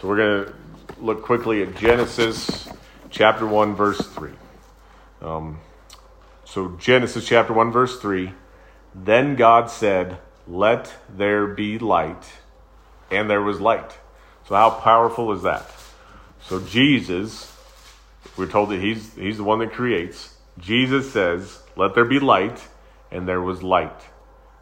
So 0.00 0.08
we're 0.08 0.16
going 0.16 0.46
to 0.46 0.54
look 1.00 1.22
quickly 1.22 1.62
at 1.62 1.76
Genesis 1.76 2.68
chapter 3.10 3.46
1, 3.46 3.74
verse 3.74 4.00
3. 4.00 4.30
Um, 5.22 5.60
so 6.44 6.76
Genesis 6.78 7.26
chapter 7.26 7.52
1, 7.52 7.72
verse 7.72 8.00
3. 8.00 8.32
Then 8.94 9.36
God 9.36 9.70
said, 9.70 10.18
Let 10.46 10.92
there 11.14 11.46
be 11.46 11.78
light, 11.78 12.32
and 13.10 13.28
there 13.28 13.42
was 13.42 13.60
light. 13.60 13.98
So, 14.48 14.54
how 14.54 14.70
powerful 14.70 15.32
is 15.32 15.42
that? 15.42 15.70
So, 16.40 16.60
Jesus, 16.60 17.54
we're 18.38 18.46
told 18.46 18.70
that 18.70 18.80
he's, 18.80 19.14
he's 19.14 19.36
the 19.36 19.44
one 19.44 19.58
that 19.58 19.72
creates. 19.72 20.34
Jesus 20.58 21.12
says, 21.12 21.60
Let 21.76 21.94
there 21.94 22.04
be 22.04 22.20
light, 22.20 22.62
and 23.10 23.28
there 23.28 23.40
was 23.40 23.62
light. 23.62 24.00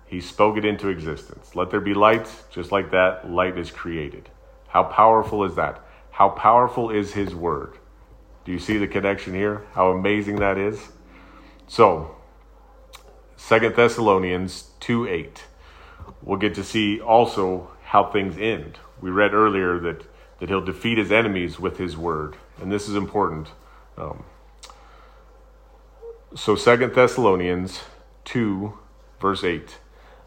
He 0.07 0.21
spoke 0.21 0.57
it 0.57 0.65
into 0.65 0.89
existence. 0.89 1.55
Let 1.55 1.71
there 1.71 1.81
be 1.81 1.95
light, 1.95 2.29
just 2.51 2.73
like 2.73 2.91
that, 2.93 3.31
light 3.31 3.59
is 3.59 3.71
created. 3.71 4.31
How 4.69 4.85
powerful 4.85 5.45
is 5.45 5.57
that? 5.57 5.85
How 6.11 6.31
powerful 6.31 6.91
is 6.91 7.13
His 7.13 7.35
Word? 7.35 7.75
Do 8.45 8.53
you 8.53 8.59
see 8.59 8.79
the 8.79 8.87
connection 8.87 9.35
here? 9.35 9.67
How 9.73 9.91
amazing 9.91 10.37
that 10.37 10.57
is? 10.57 10.89
So, 11.67 12.17
Second 13.37 13.77
Thessalonians 13.77 14.71
2 14.81 15.07
8. 15.09 15.45
We'll 16.23 16.39
get 16.39 16.55
to 16.55 16.65
see 16.65 17.01
also 17.01 17.71
how 17.85 18.11
things 18.11 18.39
end. 18.39 18.79
We 19.01 19.11
read 19.11 19.35
earlier 19.35 19.79
that, 19.81 20.05
that 20.39 20.49
he'll 20.49 20.65
defeat 20.65 20.99
his 20.99 21.13
enemies 21.13 21.59
with 21.59 21.77
his 21.77 21.97
word, 21.97 22.37
and 22.61 22.73
this 22.73 22.89
is 22.89 22.95
important. 22.97 23.49
Um, 23.97 24.25
so 26.35 26.55
Second 26.55 26.95
Thessalonians 26.95 27.81
2, 28.25 28.77
verse 29.21 29.43
8. 29.43 29.79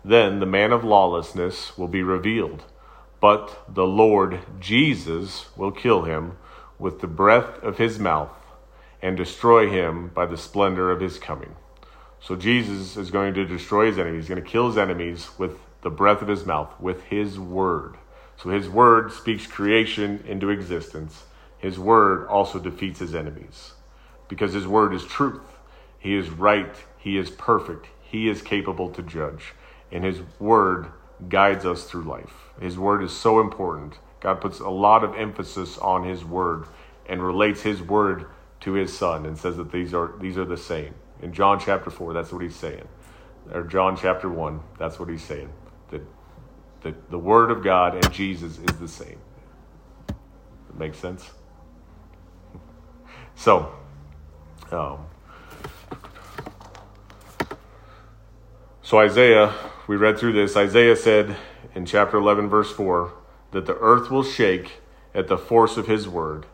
Then 0.03 0.39
the 0.39 0.45
man 0.45 0.71
of 0.71 0.83
lawlessness 0.83 1.77
will 1.77 1.87
be 1.87 2.01
revealed, 2.01 2.63
but 3.19 3.63
the 3.67 3.85
Lord 3.85 4.39
Jesus 4.59 5.55
will 5.57 5.71
kill 5.71 6.03
him 6.03 6.37
with 6.79 7.01
the 7.01 7.07
breath 7.07 7.61
of 7.61 7.77
his 7.77 7.99
mouth 7.99 8.31
and 9.01 9.17
destroy 9.17 9.69
him 9.69 10.09
by 10.09 10.25
the 10.25 10.37
splendor 10.37 10.89
of 10.89 11.01
his 11.01 11.19
coming. 11.19 11.55
So 12.21 12.35
Jesus 12.35 12.97
is 12.97 13.11
going 13.11 13.33
to 13.35 13.45
destroy 13.45 13.87
his 13.87 13.99
enemies. 13.99 14.23
He's 14.23 14.29
going 14.29 14.43
to 14.43 14.49
kill 14.49 14.67
his 14.67 14.77
enemies 14.77 15.29
with 15.37 15.57
the 15.81 15.89
breath 15.89 16.21
of 16.21 16.27
his 16.27 16.45
mouth, 16.45 16.69
with 16.79 17.03
his 17.03 17.39
word. 17.39 17.97
So 18.37 18.49
his 18.49 18.69
word 18.69 19.11
speaks 19.11 19.47
creation 19.47 20.23
into 20.27 20.49
existence. 20.49 21.23
His 21.59 21.77
word 21.77 22.27
also 22.27 22.59
defeats 22.59 22.99
his 22.99 23.13
enemies 23.13 23.73
because 24.27 24.53
his 24.53 24.67
word 24.67 24.93
is 24.93 25.05
truth. 25.05 25.41
He 25.99 26.15
is 26.15 26.29
right. 26.29 26.73
He 26.97 27.17
is 27.17 27.29
perfect. 27.29 27.87
He 28.01 28.29
is 28.29 28.41
capable 28.41 28.89
to 28.91 29.03
judge. 29.03 29.53
And 29.91 30.03
his 30.03 30.21
word 30.39 30.87
guides 31.27 31.65
us 31.65 31.83
through 31.83 32.03
life. 32.03 32.33
His 32.61 32.77
word 32.77 33.03
is 33.03 33.11
so 33.11 33.41
important. 33.41 33.99
God 34.21 34.41
puts 34.41 34.59
a 34.59 34.69
lot 34.69 35.03
of 35.03 35.15
emphasis 35.15 35.77
on 35.77 36.03
his 36.03 36.23
word 36.23 36.65
and 37.07 37.23
relates 37.23 37.61
his 37.61 37.81
word 37.81 38.25
to 38.61 38.73
his 38.73 38.95
son 38.97 39.25
and 39.25 39.37
says 39.37 39.57
that 39.57 39.71
these 39.71 39.93
are 39.93 40.13
these 40.19 40.37
are 40.37 40.45
the 40.45 40.57
same. 40.57 40.93
In 41.21 41.33
John 41.33 41.59
chapter 41.59 41.89
4, 41.89 42.13
that's 42.13 42.31
what 42.31 42.41
he's 42.41 42.55
saying. 42.55 42.87
Or 43.51 43.63
John 43.63 43.97
chapter 43.97 44.29
1, 44.29 44.59
that's 44.77 44.99
what 44.99 45.09
he's 45.09 45.23
saying. 45.23 45.49
That, 45.89 46.01
that 46.81 47.11
the 47.11 47.17
Word 47.17 47.51
of 47.51 47.63
God 47.63 47.95
and 47.95 48.13
Jesus 48.13 48.57
is 48.57 48.79
the 48.79 48.87
same. 48.87 49.19
That 50.07 50.77
makes 50.77 50.97
sense? 50.97 51.29
So, 53.39 53.73
um, 54.69 55.05
so 58.81 58.99
Isaiah, 58.99 59.55
we 59.87 59.95
read 59.95 60.17
through 60.17 60.33
this. 60.33 60.57
Isaiah 60.57 60.97
said 60.97 61.37
in 61.73 61.85
chapter 61.85 62.17
11, 62.17 62.49
verse 62.49 62.69
4, 62.69 63.13
that 63.51 63.65
the 63.65 63.77
earth 63.77 64.11
will 64.11 64.25
shake 64.25 64.81
at 65.15 65.29
the 65.29 65.37
force 65.37 65.77
of 65.77 65.87
his 65.87 66.05
word, 66.05 66.47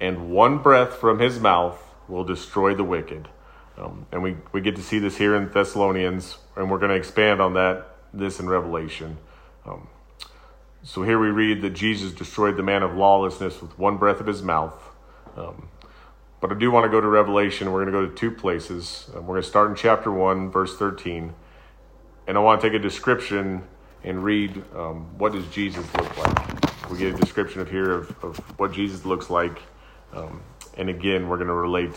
and 0.00 0.30
one 0.30 0.62
breath 0.62 0.94
from 0.94 1.18
his 1.18 1.38
mouth 1.38 1.78
will 2.08 2.24
destroy 2.24 2.74
the 2.74 2.84
wicked. 2.84 3.28
Um, 3.76 4.06
and 4.10 4.22
we, 4.22 4.38
we 4.52 4.62
get 4.62 4.76
to 4.76 4.82
see 4.82 4.98
this 4.98 5.18
here 5.18 5.36
in 5.36 5.50
Thessalonians, 5.50 6.38
and 6.56 6.70
we're 6.70 6.78
going 6.78 6.88
to 6.88 6.96
expand 6.96 7.42
on 7.42 7.52
that, 7.52 7.96
this 8.14 8.40
in 8.40 8.48
Revelation. 8.48 9.18
Um, 9.66 9.88
so 10.84 11.02
here 11.02 11.18
we 11.20 11.28
read 11.28 11.60
that 11.60 11.74
Jesus 11.74 12.12
destroyed 12.12 12.56
the 12.56 12.62
man 12.62 12.82
of 12.82 12.96
lawlessness 12.96 13.60
with 13.60 13.78
one 13.78 13.98
breath 13.98 14.20
of 14.20 14.26
his 14.26 14.42
mouth. 14.42 14.82
Um, 15.36 15.68
but 16.40 16.50
I 16.50 16.54
do 16.54 16.70
want 16.70 16.84
to 16.84 16.90
go 16.90 17.00
to 17.00 17.06
Revelation. 17.06 17.70
We're 17.70 17.84
going 17.84 17.92
to 17.92 18.00
go 18.00 18.06
to 18.06 18.14
two 18.14 18.30
places. 18.30 19.10
Um, 19.14 19.26
we're 19.26 19.34
going 19.34 19.42
to 19.42 19.48
start 19.48 19.70
in 19.70 19.76
chapter 19.76 20.10
1, 20.10 20.50
verse 20.50 20.76
13. 20.76 21.34
And 22.26 22.36
I 22.36 22.40
want 22.40 22.60
to 22.60 22.68
take 22.68 22.74
a 22.74 22.82
description 22.82 23.62
and 24.04 24.24
read 24.24 24.62
um, 24.74 25.18
what 25.18 25.32
does 25.32 25.46
Jesus 25.48 25.84
look 25.94 26.16
like. 26.16 26.90
We 26.90 26.98
get 26.98 27.14
a 27.14 27.18
description 27.18 27.60
of 27.60 27.70
here 27.70 27.92
of, 27.92 28.24
of 28.24 28.38
what 28.58 28.72
Jesus 28.72 29.04
looks 29.04 29.28
like. 29.28 29.60
Um, 30.12 30.42
and 30.76 30.88
again, 30.88 31.28
we're 31.28 31.36
going 31.36 31.48
to 31.48 31.54
relate 31.54 31.94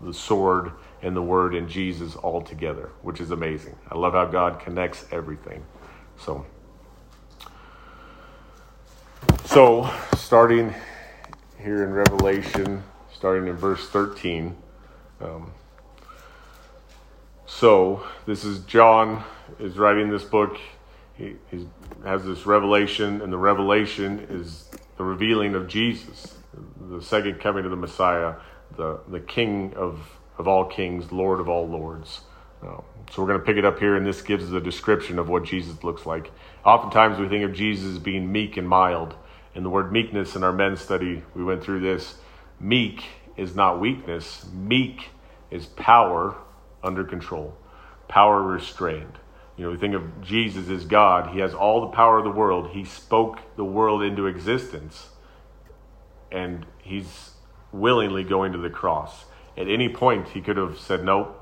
the 0.00 0.12
sword 0.12 0.72
and 1.02 1.14
the 1.14 1.22
word 1.22 1.54
and 1.54 1.68
Jesus 1.68 2.16
all 2.16 2.42
together, 2.42 2.90
which 3.02 3.20
is 3.20 3.30
amazing. 3.30 3.76
I 3.90 3.96
love 3.96 4.14
how 4.14 4.24
God 4.24 4.58
connects 4.58 5.06
everything. 5.12 5.64
So, 6.18 6.44
so 9.44 9.90
starting 10.16 10.74
here 11.58 11.84
in 11.84 11.92
Revelation, 11.92 12.82
starting 13.14 13.48
in 13.48 13.56
verse 13.56 13.88
13. 13.88 14.56
Um, 15.20 15.52
so 17.46 18.04
this 18.26 18.44
is 18.44 18.60
John 18.60 19.24
is 19.58 19.78
writing 19.78 20.10
this 20.10 20.24
book. 20.24 20.58
He, 21.16 21.36
has 22.04 22.24
this 22.24 22.44
revelation, 22.44 23.22
and 23.22 23.32
the 23.32 23.38
revelation 23.38 24.26
is 24.28 24.68
the 24.96 25.04
revealing 25.04 25.54
of 25.54 25.68
Jesus, 25.68 26.34
the 26.90 27.00
second 27.00 27.40
coming 27.40 27.64
of 27.64 27.70
the 27.70 27.76
Messiah, 27.76 28.34
the 28.76 29.00
the 29.08 29.20
King 29.20 29.72
of 29.74 30.00
of 30.36 30.48
all 30.48 30.64
kings, 30.64 31.12
Lord 31.12 31.38
of 31.38 31.48
all 31.48 31.68
lords. 31.68 32.22
Um, 32.62 32.82
so 33.10 33.22
we're 33.22 33.28
going 33.28 33.40
to 33.40 33.44
pick 33.44 33.56
it 33.56 33.64
up 33.64 33.78
here, 33.78 33.96
and 33.96 34.06
this 34.06 34.22
gives 34.22 34.48
the 34.48 34.60
description 34.60 35.18
of 35.18 35.28
what 35.28 35.44
Jesus 35.44 35.84
looks 35.84 36.06
like. 36.06 36.32
Oftentimes 36.64 37.18
we 37.18 37.28
think 37.28 37.44
of 37.44 37.52
Jesus 37.52 37.98
being 37.98 38.32
meek 38.32 38.56
and 38.56 38.68
mild. 38.68 39.14
And 39.54 39.64
the 39.64 39.70
word 39.70 39.92
meekness 39.92 40.34
in 40.34 40.42
our 40.42 40.52
men's 40.52 40.80
study, 40.80 41.22
we 41.34 41.44
went 41.44 41.62
through 41.62 41.80
this. 41.80 42.16
Meek 42.64 43.04
is 43.36 43.54
not 43.54 43.78
weakness, 43.78 44.46
meek 44.50 45.10
is 45.50 45.66
power 45.66 46.34
under 46.82 47.04
control, 47.04 47.54
power 48.08 48.42
restrained. 48.42 49.18
You 49.58 49.66
know, 49.66 49.70
we 49.70 49.76
think 49.76 49.94
of 49.94 50.22
Jesus 50.22 50.70
as 50.70 50.86
God. 50.86 51.34
He 51.34 51.40
has 51.40 51.52
all 51.52 51.82
the 51.82 51.88
power 51.88 52.16
of 52.16 52.24
the 52.24 52.30
world. 52.30 52.70
He 52.70 52.86
spoke 52.86 53.38
the 53.56 53.64
world 53.66 54.02
into 54.02 54.26
existence, 54.26 55.10
and 56.32 56.64
he's 56.82 57.32
willingly 57.70 58.24
going 58.24 58.52
to 58.52 58.58
the 58.58 58.70
cross. 58.70 59.26
At 59.58 59.68
any 59.68 59.90
point, 59.90 60.28
he 60.28 60.40
could 60.40 60.56
have 60.56 60.78
said 60.78 61.04
nope 61.04 61.38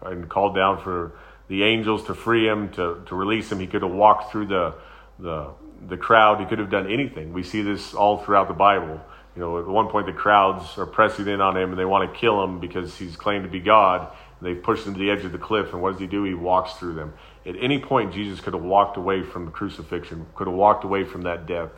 and 0.00 0.30
called 0.30 0.54
down 0.54 0.82
for 0.82 1.12
the 1.48 1.62
angels 1.62 2.04
to 2.04 2.14
free 2.14 2.48
him, 2.48 2.70
to, 2.70 3.02
to 3.06 3.14
release 3.14 3.52
him. 3.52 3.60
He 3.60 3.66
could 3.66 3.82
have 3.82 3.92
walked 3.92 4.32
through 4.32 4.46
the, 4.46 4.74
the, 5.18 5.50
the 5.86 5.98
crowd. 5.98 6.40
He 6.40 6.46
could 6.46 6.58
have 6.58 6.70
done 6.70 6.90
anything. 6.90 7.34
We 7.34 7.42
see 7.42 7.60
this 7.60 7.92
all 7.92 8.24
throughout 8.24 8.48
the 8.48 8.54
Bible. 8.54 9.02
You 9.38 9.44
know, 9.44 9.58
at 9.60 9.68
one 9.68 9.86
point, 9.86 10.06
the 10.06 10.12
crowds 10.12 10.76
are 10.78 10.84
pressing 10.84 11.28
in 11.28 11.40
on 11.40 11.56
him 11.56 11.70
and 11.70 11.78
they 11.78 11.84
want 11.84 12.12
to 12.12 12.18
kill 12.18 12.42
him 12.42 12.58
because 12.58 12.98
he's 12.98 13.14
claimed 13.14 13.44
to 13.44 13.48
be 13.48 13.60
God. 13.60 14.08
They 14.42 14.56
push 14.56 14.82
him 14.82 14.94
to 14.94 14.98
the 14.98 15.12
edge 15.12 15.24
of 15.24 15.30
the 15.30 15.38
cliff, 15.38 15.72
and 15.72 15.80
what 15.80 15.92
does 15.92 16.00
he 16.00 16.08
do? 16.08 16.24
He 16.24 16.34
walks 16.34 16.72
through 16.72 16.94
them. 16.94 17.14
At 17.46 17.54
any 17.60 17.78
point, 17.78 18.12
Jesus 18.12 18.40
could 18.40 18.52
have 18.52 18.64
walked 18.64 18.96
away 18.96 19.22
from 19.22 19.44
the 19.44 19.52
crucifixion, 19.52 20.26
could 20.34 20.48
have 20.48 20.56
walked 20.56 20.82
away 20.82 21.04
from 21.04 21.22
that 21.22 21.46
death, 21.46 21.70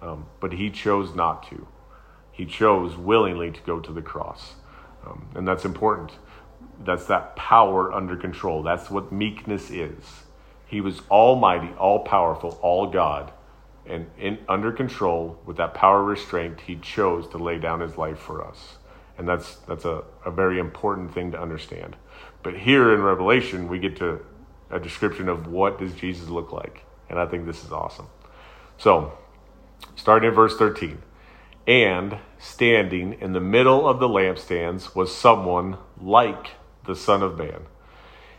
um, 0.00 0.26
but 0.38 0.52
he 0.52 0.70
chose 0.70 1.12
not 1.16 1.42
to. 1.50 1.66
He 2.30 2.46
chose 2.46 2.96
willingly 2.96 3.50
to 3.50 3.60
go 3.62 3.80
to 3.80 3.92
the 3.92 4.02
cross. 4.02 4.54
Um, 5.04 5.26
and 5.34 5.46
that's 5.46 5.64
important. 5.64 6.12
That's 6.84 7.06
that 7.06 7.34
power 7.34 7.92
under 7.92 8.16
control. 8.16 8.62
That's 8.62 8.90
what 8.90 9.10
meekness 9.10 9.70
is. 9.70 10.22
He 10.66 10.80
was 10.80 11.02
almighty, 11.10 11.70
all 11.80 12.04
powerful, 12.04 12.60
all 12.62 12.86
God. 12.86 13.32
And 13.88 14.06
in, 14.18 14.38
under 14.48 14.70
control, 14.70 15.38
with 15.46 15.56
that 15.56 15.74
power 15.74 16.02
restraint, 16.02 16.60
he 16.60 16.76
chose 16.76 17.26
to 17.28 17.38
lay 17.38 17.58
down 17.58 17.80
his 17.80 17.96
life 17.96 18.18
for 18.18 18.44
us. 18.44 18.76
And 19.16 19.26
that's, 19.26 19.56
that's 19.66 19.84
a, 19.84 20.04
a 20.24 20.30
very 20.30 20.58
important 20.58 21.12
thing 21.12 21.32
to 21.32 21.40
understand. 21.40 21.96
But 22.42 22.56
here 22.56 22.94
in 22.94 23.02
Revelation, 23.02 23.68
we 23.68 23.78
get 23.78 23.96
to 23.96 24.24
a 24.70 24.78
description 24.78 25.28
of 25.28 25.46
what 25.46 25.78
does 25.78 25.94
Jesus 25.94 26.28
look 26.28 26.52
like. 26.52 26.84
And 27.08 27.18
I 27.18 27.26
think 27.26 27.46
this 27.46 27.64
is 27.64 27.72
awesome. 27.72 28.06
So, 28.76 29.16
starting 29.96 30.28
in 30.28 30.34
verse 30.34 30.56
13. 30.56 30.98
And 31.66 32.18
standing 32.38 33.14
in 33.20 33.32
the 33.32 33.40
middle 33.40 33.88
of 33.88 34.00
the 34.00 34.08
lampstands 34.08 34.94
was 34.94 35.14
someone 35.14 35.78
like 36.00 36.52
the 36.86 36.96
Son 36.96 37.22
of 37.22 37.36
Man. 37.36 37.66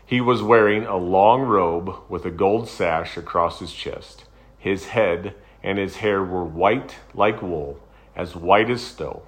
He 0.04 0.20
was 0.20 0.42
wearing 0.42 0.84
a 0.86 0.96
long 0.96 1.42
robe 1.42 1.94
with 2.08 2.24
a 2.24 2.30
gold 2.30 2.68
sash 2.68 3.16
across 3.16 3.60
his 3.60 3.72
chest. 3.72 4.24
His 4.60 4.88
head 4.88 5.34
and 5.62 5.78
his 5.78 5.96
hair 5.96 6.22
were 6.22 6.44
white 6.44 6.96
like 7.14 7.40
wool, 7.40 7.80
as 8.14 8.36
white 8.36 8.68
as 8.68 8.86
snow, 8.86 9.22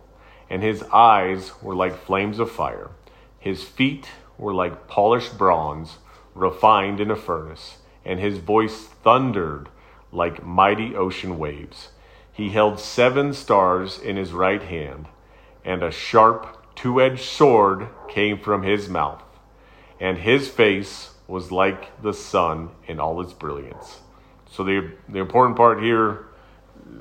and 0.51 0.62
his 0.62 0.83
eyes 0.93 1.53
were 1.62 1.74
like 1.74 1.97
flames 1.97 2.39
of 2.39 2.51
fire. 2.51 2.91
His 3.39 3.64
feet 3.64 4.09
were 4.37 4.53
like 4.53 4.87
polished 4.89 5.39
bronze, 5.39 5.97
refined 6.35 7.01
in 7.01 7.11
a 7.11 7.16
furnace, 7.16 7.78
and 8.05 8.20
his 8.20 8.39
voice 8.39 8.85
thundered 9.03 9.70
like 10.12 10.45
mighty 10.45 10.95
ocean 10.95 11.39
waves. 11.39 11.89
He 12.30 12.51
held 12.51 12.78
seven 12.78 13.33
stars 13.33 13.99
in 13.99 14.16
his 14.16 14.33
right 14.33 14.62
hand, 14.62 15.07
and 15.64 15.83
a 15.83 15.91
sharp 15.91 16.74
two 16.74 17.01
edged 17.01 17.24
sword 17.24 17.89
came 18.09 18.39
from 18.39 18.64
his 18.64 18.87
mouth, 18.87 19.22
and 19.99 20.18
his 20.18 20.49
face 20.49 21.14
was 21.26 21.51
like 21.51 22.03
the 22.03 22.12
sun 22.12 22.68
in 22.87 23.01
all 23.01 23.18
its 23.22 23.33
brilliance. 23.33 24.01
So, 24.53 24.64
the, 24.64 24.92
the 25.09 25.18
important 25.18 25.57
part 25.57 25.82
here, 25.82 26.26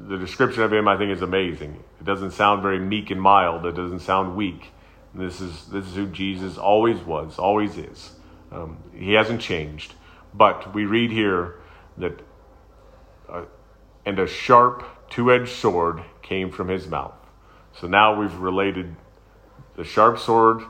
the 0.07 0.17
description 0.17 0.63
of 0.63 0.71
him, 0.71 0.87
I 0.87 0.97
think, 0.97 1.11
is 1.11 1.21
amazing. 1.21 1.83
It 1.99 2.05
doesn't 2.05 2.31
sound 2.31 2.61
very 2.61 2.79
meek 2.79 3.11
and 3.11 3.21
mild, 3.21 3.65
it 3.65 3.75
doesn't 3.75 3.99
sound 3.99 4.35
weak. 4.35 4.71
This 5.13 5.41
is, 5.41 5.65
this 5.67 5.85
is 5.85 5.95
who 5.95 6.07
Jesus 6.07 6.57
always 6.57 6.99
was, 7.01 7.37
always 7.37 7.77
is. 7.77 8.11
Um, 8.51 8.77
he 8.95 9.13
hasn't 9.13 9.41
changed. 9.41 9.93
But 10.33 10.73
we 10.73 10.85
read 10.85 11.11
here 11.11 11.59
that, 11.97 12.21
uh, 13.29 13.43
and 14.05 14.17
a 14.17 14.27
sharp 14.27 14.85
two 15.09 15.31
edged 15.31 15.49
sword 15.49 16.01
came 16.21 16.51
from 16.51 16.69
his 16.69 16.87
mouth. 16.87 17.13
So 17.73 17.87
now 17.87 18.17
we've 18.17 18.33
related 18.35 18.95
the 19.75 19.83
sharp 19.83 20.19
sword, 20.19 20.63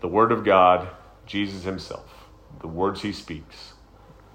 the 0.00 0.08
word 0.08 0.32
of 0.32 0.44
God, 0.44 0.88
Jesus 1.26 1.64
himself, 1.64 2.28
the 2.60 2.68
words 2.68 3.02
he 3.02 3.12
speaks, 3.12 3.74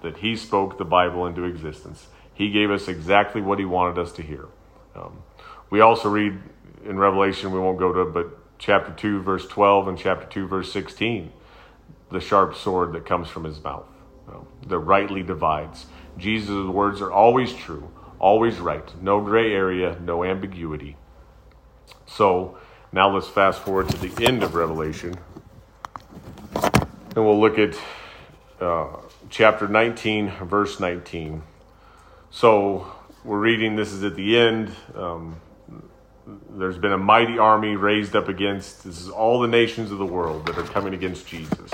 that 0.03 0.17
he 0.17 0.35
spoke 0.35 0.77
the 0.77 0.85
Bible 0.85 1.25
into 1.25 1.45
existence. 1.45 2.07
He 2.33 2.51
gave 2.51 2.69
us 2.69 2.87
exactly 2.87 3.41
what 3.41 3.57
he 3.57 3.65
wanted 3.65 3.97
us 3.97 4.11
to 4.13 4.21
hear. 4.21 4.45
Um, 4.95 5.23
we 5.69 5.81
also 5.81 6.09
read 6.09 6.39
in 6.85 6.99
Revelation, 6.99 7.51
we 7.51 7.59
won't 7.59 7.79
go 7.79 7.91
to, 7.91 8.05
but 8.11 8.27
chapter 8.59 8.91
2, 8.91 9.21
verse 9.21 9.47
12, 9.47 9.87
and 9.87 9.97
chapter 9.97 10.27
2, 10.27 10.47
verse 10.47 10.71
16, 10.71 11.31
the 12.11 12.19
sharp 12.19 12.55
sword 12.55 12.93
that 12.93 13.05
comes 13.05 13.29
from 13.29 13.43
his 13.43 13.63
mouth 13.63 13.87
um, 14.27 14.45
that 14.67 14.77
rightly 14.79 15.23
divides. 15.23 15.85
Jesus' 16.17 16.67
words 16.67 17.01
are 17.01 17.11
always 17.11 17.53
true, 17.53 17.89
always 18.19 18.59
right, 18.59 19.01
no 19.01 19.21
gray 19.21 19.53
area, 19.53 19.97
no 20.01 20.23
ambiguity. 20.23 20.97
So 22.05 22.57
now 22.91 23.09
let's 23.09 23.27
fast 23.27 23.61
forward 23.61 23.89
to 23.89 23.97
the 23.97 24.25
end 24.25 24.43
of 24.43 24.55
Revelation, 24.55 25.15
and 27.15 27.25
we'll 27.25 27.39
look 27.39 27.57
at 27.57 27.75
uh, 28.61 28.97
chapter 29.33 29.67
19, 29.67 30.29
verse 30.45 30.79
19. 30.79 31.41
So 32.29 32.93
we're 33.23 33.39
reading, 33.39 33.75
this 33.75 33.91
is 33.91 34.03
at 34.03 34.15
the 34.15 34.37
end. 34.37 34.71
Um, 34.93 35.41
there's 36.51 36.77
been 36.77 36.91
a 36.91 36.99
mighty 36.99 37.39
army 37.39 37.75
raised 37.75 38.15
up 38.15 38.27
against, 38.27 38.83
this 38.83 39.01
is 39.01 39.09
all 39.09 39.39
the 39.39 39.47
nations 39.47 39.89
of 39.89 39.97
the 39.97 40.05
world 40.05 40.45
that 40.45 40.59
are 40.59 40.63
coming 40.63 40.93
against 40.93 41.25
Jesus. 41.25 41.71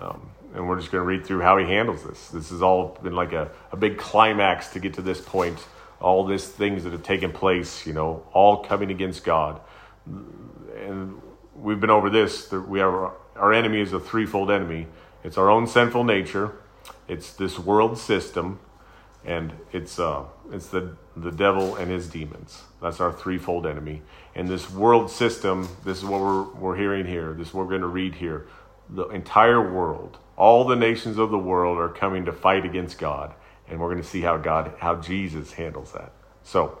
Um, 0.00 0.30
and 0.54 0.66
we're 0.66 0.78
just 0.78 0.90
going 0.90 1.02
to 1.02 1.06
read 1.06 1.26
through 1.26 1.42
how 1.42 1.58
he 1.58 1.66
handles 1.66 2.02
this. 2.02 2.28
This 2.28 2.48
has 2.48 2.62
all 2.62 2.98
been 3.02 3.14
like 3.14 3.34
a, 3.34 3.50
a 3.72 3.76
big 3.76 3.98
climax 3.98 4.70
to 4.70 4.80
get 4.80 4.94
to 4.94 5.02
this 5.02 5.20
point. 5.20 5.58
All 6.00 6.24
these 6.24 6.48
things 6.48 6.84
that 6.84 6.92
have 6.92 7.02
taken 7.02 7.30
place, 7.30 7.86
you 7.86 7.92
know, 7.92 8.26
all 8.32 8.64
coming 8.64 8.90
against 8.90 9.22
God. 9.22 9.60
And 10.06 11.20
we've 11.54 11.78
been 11.78 11.90
over 11.90 12.08
this. 12.08 12.50
We 12.50 12.78
have 12.78 13.12
our 13.36 13.52
enemy 13.52 13.82
is 13.82 13.92
a 13.92 14.00
threefold 14.00 14.50
enemy. 14.50 14.86
It's 15.24 15.36
our 15.36 15.50
own 15.50 15.66
sinful 15.66 16.04
nature. 16.04 16.54
It's 17.08 17.32
this 17.32 17.58
world 17.58 17.98
system, 17.98 18.60
and 19.24 19.52
it's 19.72 19.98
uh, 19.98 20.24
it's 20.52 20.68
the 20.68 20.96
the 21.16 21.32
devil 21.32 21.76
and 21.76 21.90
his 21.90 22.08
demons. 22.08 22.62
That's 22.82 23.00
our 23.00 23.12
threefold 23.12 23.66
enemy. 23.66 24.02
And 24.34 24.48
this 24.48 24.70
world 24.70 25.10
system, 25.10 25.68
this 25.84 25.98
is 25.98 26.04
what 26.04 26.20
we're 26.20 26.44
we're 26.54 26.76
hearing 26.76 27.06
here. 27.06 27.32
This 27.34 27.48
is 27.48 27.54
what 27.54 27.64
we're 27.64 27.70
going 27.70 27.80
to 27.82 27.86
read 27.88 28.16
here. 28.16 28.46
The 28.88 29.08
entire 29.08 29.72
world, 29.72 30.18
all 30.36 30.64
the 30.64 30.76
nations 30.76 31.18
of 31.18 31.30
the 31.30 31.38
world 31.38 31.78
are 31.78 31.88
coming 31.88 32.24
to 32.26 32.32
fight 32.32 32.64
against 32.64 32.98
God, 32.98 33.34
and 33.68 33.80
we're 33.80 33.90
going 33.90 34.02
to 34.02 34.08
see 34.08 34.20
how 34.20 34.36
God, 34.36 34.72
how 34.78 34.96
Jesus 34.96 35.52
handles 35.54 35.92
that. 35.92 36.12
So, 36.42 36.78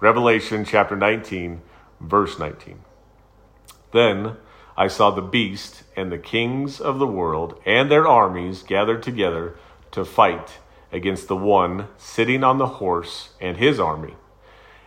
Revelation 0.00 0.64
chapter 0.64 0.96
19, 0.96 1.60
verse 2.00 2.38
19. 2.38 2.80
Then 3.92 4.36
I 4.76 4.88
saw 4.88 5.10
the 5.10 5.22
beast 5.22 5.84
and 5.96 6.10
the 6.10 6.18
kings 6.18 6.80
of 6.80 6.98
the 6.98 7.06
world 7.06 7.60
and 7.64 7.90
their 7.90 8.08
armies 8.08 8.62
gathered 8.62 9.02
together 9.02 9.56
to 9.92 10.04
fight 10.04 10.58
against 10.90 11.28
the 11.28 11.36
one 11.36 11.88
sitting 11.96 12.42
on 12.42 12.58
the 12.58 12.66
horse 12.66 13.30
and 13.40 13.56
his 13.56 13.78
army. 13.78 14.16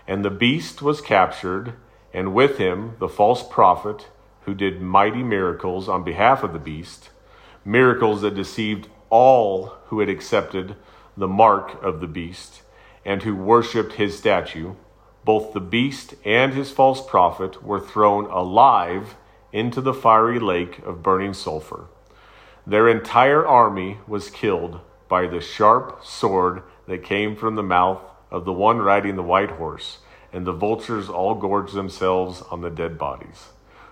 And 0.08 0.24
the 0.24 0.30
beast 0.30 0.82
was 0.82 1.02
captured, 1.02 1.74
and 2.14 2.34
with 2.34 2.58
him 2.58 2.96
the 3.00 3.10
false 3.10 3.44
prophet 3.44 4.08
who 4.42 4.54
did 4.54 4.82
mighty 4.82 5.24
miracles 5.24 5.90
on 5.90 6.04
behalf 6.04 6.44
of 6.44 6.54
the 6.54 6.60
beast, 6.60 7.10
miracles 7.66 8.22
that 8.22 8.36
deceived 8.36 8.88
all 9.10 9.74
who 9.88 10.00
had 10.00 10.10
accepted 10.10 10.76
the 11.16 11.28
mark 11.28 11.82
of 11.84 12.00
the 12.00 12.08
beast 12.08 12.62
and 13.06 13.24
who 13.24 13.36
worshipped 13.36 13.94
his 13.94 14.18
statue. 14.18 14.76
Both 15.24 15.54
the 15.54 15.60
beast 15.60 16.16
and 16.24 16.54
his 16.54 16.72
false 16.72 17.06
prophet 17.06 17.64
were 17.64 17.80
thrown 17.80 18.26
alive 18.26 19.16
into 19.52 19.82
the 19.82 19.94
fiery 19.94 20.40
lake 20.40 20.80
of 20.80 21.04
burning 21.04 21.34
sulfur. 21.34 21.88
Their 22.66 22.90
entire 22.90 23.46
army 23.46 23.98
was 24.08 24.30
killed 24.30 24.82
by 25.08 25.28
the 25.28 25.40
sharp 25.40 26.04
sword 26.04 26.64
that 26.88 27.04
came 27.04 27.36
from 27.36 27.56
the 27.56 27.64
mouth 27.64 28.02
of 28.30 28.46
the 28.46 28.54
one 28.54 28.80
riding 28.80 29.16
the 29.16 29.24
white 29.24 29.52
horse, 29.52 30.00
and 30.34 30.46
the 30.46 30.52
vultures 30.54 31.10
all 31.10 31.36
gorged 31.36 31.74
themselves 31.74 32.42
on 32.52 32.62
the 32.62 32.70
dead 32.70 32.98
bodies. 32.98 33.48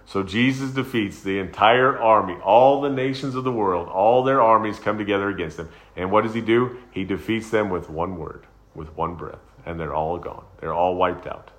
So 0.06 0.22
Jesus 0.22 0.72
defeats 0.72 1.22
the 1.22 1.40
entire 1.40 1.98
army, 1.98 2.36
all 2.44 2.82
the 2.82 2.90
nations 2.90 3.34
of 3.34 3.44
the 3.44 3.52
world, 3.52 3.88
all 3.88 4.24
their 4.24 4.42
armies 4.42 4.80
come 4.80 4.98
together 4.98 5.30
against 5.30 5.58
him. 5.58 5.70
And 5.96 6.12
what 6.12 6.24
does 6.24 6.34
he 6.34 6.42
do? 6.42 6.78
He 6.92 7.04
defeats 7.04 7.50
them 7.50 7.70
with 7.70 7.90
one 7.90 8.18
word, 8.18 8.46
with 8.76 8.96
one 8.96 9.16
breath, 9.16 9.40
and 9.66 9.80
they're 9.80 9.96
all 9.96 10.18
gone. 10.18 10.46
They're 10.60 10.74
all 10.74 10.96
wiped 10.96 11.26
out. 11.26 11.50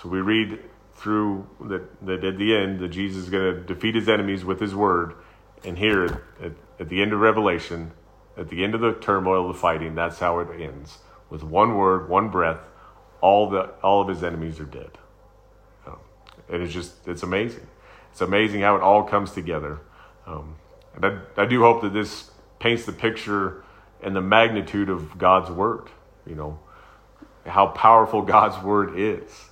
So 0.00 0.08
we 0.08 0.20
read 0.20 0.58
through 0.96 1.46
that, 1.60 2.06
that 2.06 2.24
at 2.24 2.38
the 2.38 2.56
end 2.56 2.80
that 2.80 2.88
Jesus 2.88 3.24
is 3.24 3.30
going 3.30 3.54
to 3.54 3.60
defeat 3.60 3.94
his 3.94 4.08
enemies 4.08 4.44
with 4.44 4.60
his 4.60 4.74
word. 4.74 5.14
And 5.64 5.78
here 5.78 6.22
at, 6.42 6.52
at 6.80 6.88
the 6.88 7.02
end 7.02 7.12
of 7.12 7.20
Revelation, 7.20 7.92
at 8.36 8.48
the 8.48 8.64
end 8.64 8.74
of 8.74 8.80
the 8.80 8.92
turmoil 8.92 9.48
of 9.48 9.54
the 9.54 9.60
fighting, 9.60 9.94
that's 9.94 10.18
how 10.18 10.40
it 10.40 10.60
ends. 10.60 10.98
With 11.28 11.42
one 11.42 11.76
word, 11.76 12.08
one 12.08 12.30
breath, 12.30 12.60
all 13.20 13.50
the 13.50 13.70
all 13.82 14.02
of 14.02 14.08
his 14.08 14.22
enemies 14.22 14.60
are 14.60 14.64
dead. 14.64 14.90
Um, 15.86 15.98
and 16.48 16.62
it's 16.62 16.72
just 16.72 17.06
it's 17.06 17.22
amazing. 17.22 17.66
It's 18.12 18.20
amazing 18.20 18.60
how 18.60 18.76
it 18.76 18.82
all 18.82 19.02
comes 19.02 19.32
together. 19.32 19.80
Um, 20.26 20.56
and 20.94 21.04
I, 21.04 21.18
I 21.36 21.46
do 21.46 21.60
hope 21.60 21.82
that 21.82 21.92
this 21.92 22.30
paints 22.58 22.86
the 22.86 22.92
picture 22.92 23.64
and 24.02 24.14
the 24.14 24.20
magnitude 24.20 24.88
of 24.88 25.18
God's 25.18 25.50
word. 25.50 25.88
You 26.26 26.36
know, 26.36 26.58
how 27.44 27.68
powerful 27.68 28.22
God's 28.36 28.62
word 28.62 28.98
is 28.98 29.50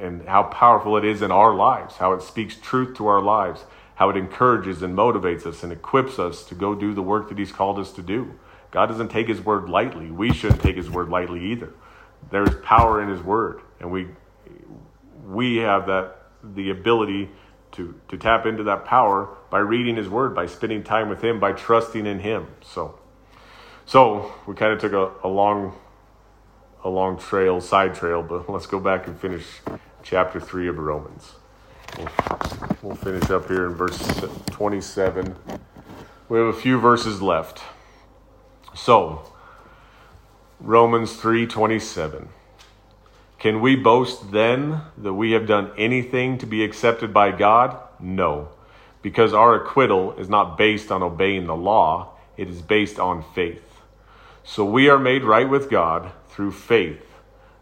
and 0.00 0.26
how 0.28 0.44
powerful 0.44 0.96
it 0.96 1.04
is 1.04 1.22
in 1.22 1.30
our 1.30 1.54
lives, 1.54 1.96
how 1.96 2.12
it 2.12 2.22
speaks 2.22 2.56
truth 2.56 2.96
to 2.96 3.06
our 3.06 3.22
lives, 3.22 3.64
how 3.96 4.10
it 4.10 4.16
encourages 4.16 4.82
and 4.82 4.96
motivates 4.96 5.46
us 5.46 5.62
and 5.62 5.72
equips 5.72 6.18
us 6.18 6.44
to 6.44 6.54
go 6.54 6.74
do 6.74 6.94
the 6.94 7.02
work 7.02 7.28
that 7.28 7.38
He's 7.38 7.52
called 7.52 7.78
us 7.78 7.92
to 7.92 8.02
do. 8.02 8.38
God 8.70 8.86
doesn't 8.86 9.08
take 9.08 9.28
His 9.28 9.40
word 9.40 9.68
lightly. 9.68 10.10
We 10.10 10.32
shouldn't 10.32 10.62
take 10.62 10.76
His 10.76 10.90
word 10.90 11.08
lightly 11.08 11.52
either. 11.52 11.72
There's 12.30 12.54
power 12.62 13.02
in 13.02 13.08
His 13.08 13.22
word, 13.22 13.60
and 13.80 13.90
we 13.90 14.08
we 15.26 15.56
have 15.56 15.86
that 15.86 16.16
the 16.42 16.70
ability 16.70 17.30
to 17.72 17.94
to 18.08 18.16
tap 18.16 18.46
into 18.46 18.62
that 18.64 18.84
power 18.84 19.36
by 19.50 19.58
reading 19.58 19.96
His 19.96 20.08
Word, 20.08 20.34
by 20.34 20.46
spending 20.46 20.82
time 20.82 21.08
with 21.08 21.22
Him, 21.22 21.40
by 21.40 21.52
trusting 21.52 22.06
in 22.06 22.20
Him. 22.20 22.46
So, 22.62 22.98
so 23.86 24.32
we 24.46 24.54
kind 24.54 24.72
of 24.72 24.80
took 24.80 24.92
a, 24.92 25.26
a 25.26 25.28
long, 25.28 25.76
a 26.84 26.88
long 26.88 27.18
trail, 27.18 27.60
side 27.60 27.94
trail, 27.94 28.22
but 28.22 28.48
let's 28.48 28.66
go 28.66 28.78
back 28.78 29.06
and 29.06 29.18
finish 29.18 29.44
chapter 30.02 30.40
three 30.40 30.68
of 30.68 30.78
Romans. 30.78 31.34
We'll, 31.96 32.08
we'll 32.82 32.96
finish 32.96 33.30
up 33.30 33.48
here 33.48 33.66
in 33.66 33.74
verse 33.74 33.98
27. 34.50 35.34
We 36.28 36.38
have 36.38 36.48
a 36.48 36.52
few 36.52 36.78
verses 36.78 37.20
left. 37.20 37.62
So, 38.74 39.22
Romans 40.60 41.16
3:27. 41.16 42.28
Can 43.38 43.60
we 43.60 43.76
boast 43.76 44.32
then 44.32 44.82
that 44.96 45.14
we 45.14 45.32
have 45.32 45.46
done 45.46 45.70
anything 45.78 46.38
to 46.38 46.46
be 46.46 46.64
accepted 46.64 47.14
by 47.14 47.30
God? 47.30 47.76
No, 48.00 48.48
because 49.00 49.32
our 49.32 49.54
acquittal 49.54 50.12
is 50.14 50.28
not 50.28 50.58
based 50.58 50.90
on 50.90 51.02
obeying 51.02 51.46
the 51.46 51.54
law, 51.54 52.10
it 52.36 52.48
is 52.48 52.60
based 52.60 52.98
on 52.98 53.24
faith. 53.34 53.80
So 54.44 54.64
we 54.64 54.88
are 54.88 54.98
made 54.98 55.24
right 55.24 55.48
with 55.48 55.70
God 55.70 56.12
through 56.38 56.52
faith, 56.52 57.02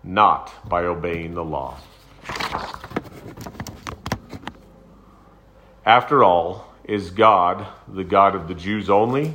not 0.05 0.53
by 0.69 0.85
obeying 0.85 1.33
the 1.33 1.43
law. 1.43 1.79
After 5.87 6.23
all, 6.23 6.75
is 6.85 7.09
God 7.09 7.67
the 7.89 8.05
God 8.05 8.35
of 8.35 8.49
the 8.49 8.55
Jews 8.55 8.91
only? 8.91 9.35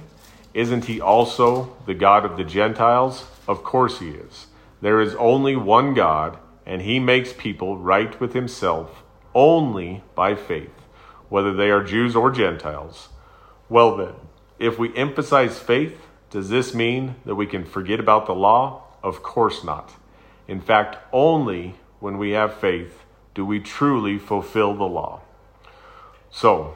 Isn't 0.53 0.85
he 0.85 1.01
also 1.01 1.75
the 1.87 1.95
God 1.95 2.23
of 2.23 2.37
the 2.37 2.43
Gentiles? 2.43 3.25
Of 3.47 3.63
course 3.63 3.97
he 3.97 4.09
is. 4.09 4.45
There 4.79 5.01
is 5.01 5.15
only 5.15 5.55
one 5.55 5.95
God, 5.95 6.37
and 6.63 6.83
he 6.83 6.99
makes 6.99 7.33
people 7.33 7.79
right 7.79 8.21
with 8.21 8.33
himself 8.33 9.01
only 9.33 10.03
by 10.13 10.35
faith, 10.35 10.85
whether 11.29 11.51
they 11.51 11.71
are 11.71 11.83
Jews 11.83 12.15
or 12.15 12.29
Gentiles. 12.29 13.09
Well, 13.69 13.97
then, 13.97 14.13
if 14.59 14.77
we 14.77 14.95
emphasize 14.95 15.57
faith, 15.57 15.97
does 16.29 16.49
this 16.49 16.75
mean 16.75 17.15
that 17.25 17.33
we 17.33 17.47
can 17.47 17.65
forget 17.65 17.99
about 17.99 18.27
the 18.27 18.35
law? 18.35 18.83
Of 19.03 19.23
course 19.23 19.63
not. 19.63 19.93
In 20.47 20.61
fact, 20.61 20.97
only 21.11 21.75
when 21.99 22.17
we 22.17 22.31
have 22.31 22.55
faith 22.55 23.03
do 23.33 23.45
we 23.45 23.59
truly 23.59 24.17
fulfill 24.17 24.75
the 24.75 24.83
law. 24.83 25.21
So, 26.29 26.75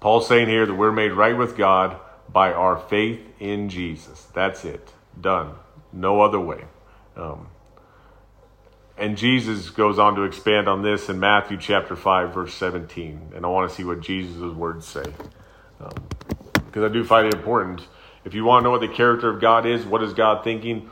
Paul's 0.00 0.26
saying 0.26 0.48
here 0.48 0.66
that 0.66 0.74
we're 0.74 0.92
made 0.92 1.12
right 1.12 1.36
with 1.36 1.56
God 1.56 1.96
by 2.32 2.52
our 2.52 2.76
faith 2.76 3.20
in 3.38 3.68
Jesus. 3.68 4.26
That's 4.34 4.64
it. 4.64 4.92
Done. 5.20 5.54
No 5.92 6.22
other 6.22 6.40
way. 6.40 6.64
Um, 7.16 7.48
and 8.96 9.16
Jesus 9.16 9.70
goes 9.70 9.98
on 9.98 10.14
to 10.16 10.22
expand 10.22 10.68
on 10.68 10.82
this 10.82 11.08
in 11.08 11.18
Matthew 11.18 11.56
chapter 11.56 11.96
5, 11.96 12.34
verse 12.34 12.54
17. 12.54 13.32
And 13.34 13.44
I 13.44 13.48
want 13.48 13.68
to 13.68 13.74
see 13.74 13.84
what 13.84 14.00
Jesus' 14.00 14.54
words 14.54 14.86
say. 14.86 15.04
Because 15.78 16.76
um, 16.76 16.84
I 16.84 16.88
do 16.88 17.04
find 17.04 17.26
it 17.26 17.34
important. 17.34 17.86
If 18.24 18.34
you 18.34 18.44
want 18.44 18.62
to 18.62 18.64
know 18.64 18.70
what 18.70 18.80
the 18.80 18.88
character 18.88 19.28
of 19.28 19.40
God 19.40 19.66
is, 19.66 19.84
what 19.84 20.02
is 20.02 20.12
God 20.12 20.44
thinking, 20.44 20.88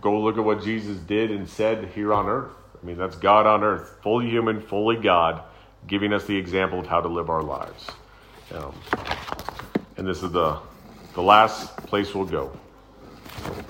go 0.00 0.20
look 0.20 0.38
at 0.38 0.44
what 0.44 0.62
Jesus 0.62 0.98
did 0.98 1.30
and 1.30 1.48
said 1.48 1.88
here 1.94 2.12
on 2.12 2.26
earth. 2.26 2.52
I 2.80 2.86
mean, 2.86 2.98
that's 2.98 3.16
God 3.16 3.46
on 3.46 3.64
earth, 3.64 3.98
fully 4.02 4.28
human, 4.28 4.60
fully 4.60 4.96
God, 4.96 5.42
giving 5.86 6.12
us 6.12 6.24
the 6.24 6.36
example 6.36 6.80
of 6.80 6.86
how 6.86 7.00
to 7.00 7.08
live 7.08 7.30
our 7.30 7.42
lives. 7.42 7.90
Um, 8.52 8.74
and 9.96 10.06
this 10.06 10.22
is 10.22 10.30
the, 10.30 10.58
the 11.14 11.22
last 11.22 11.76
place 11.78 12.14
we'll 12.14 12.26
go. 12.26 12.52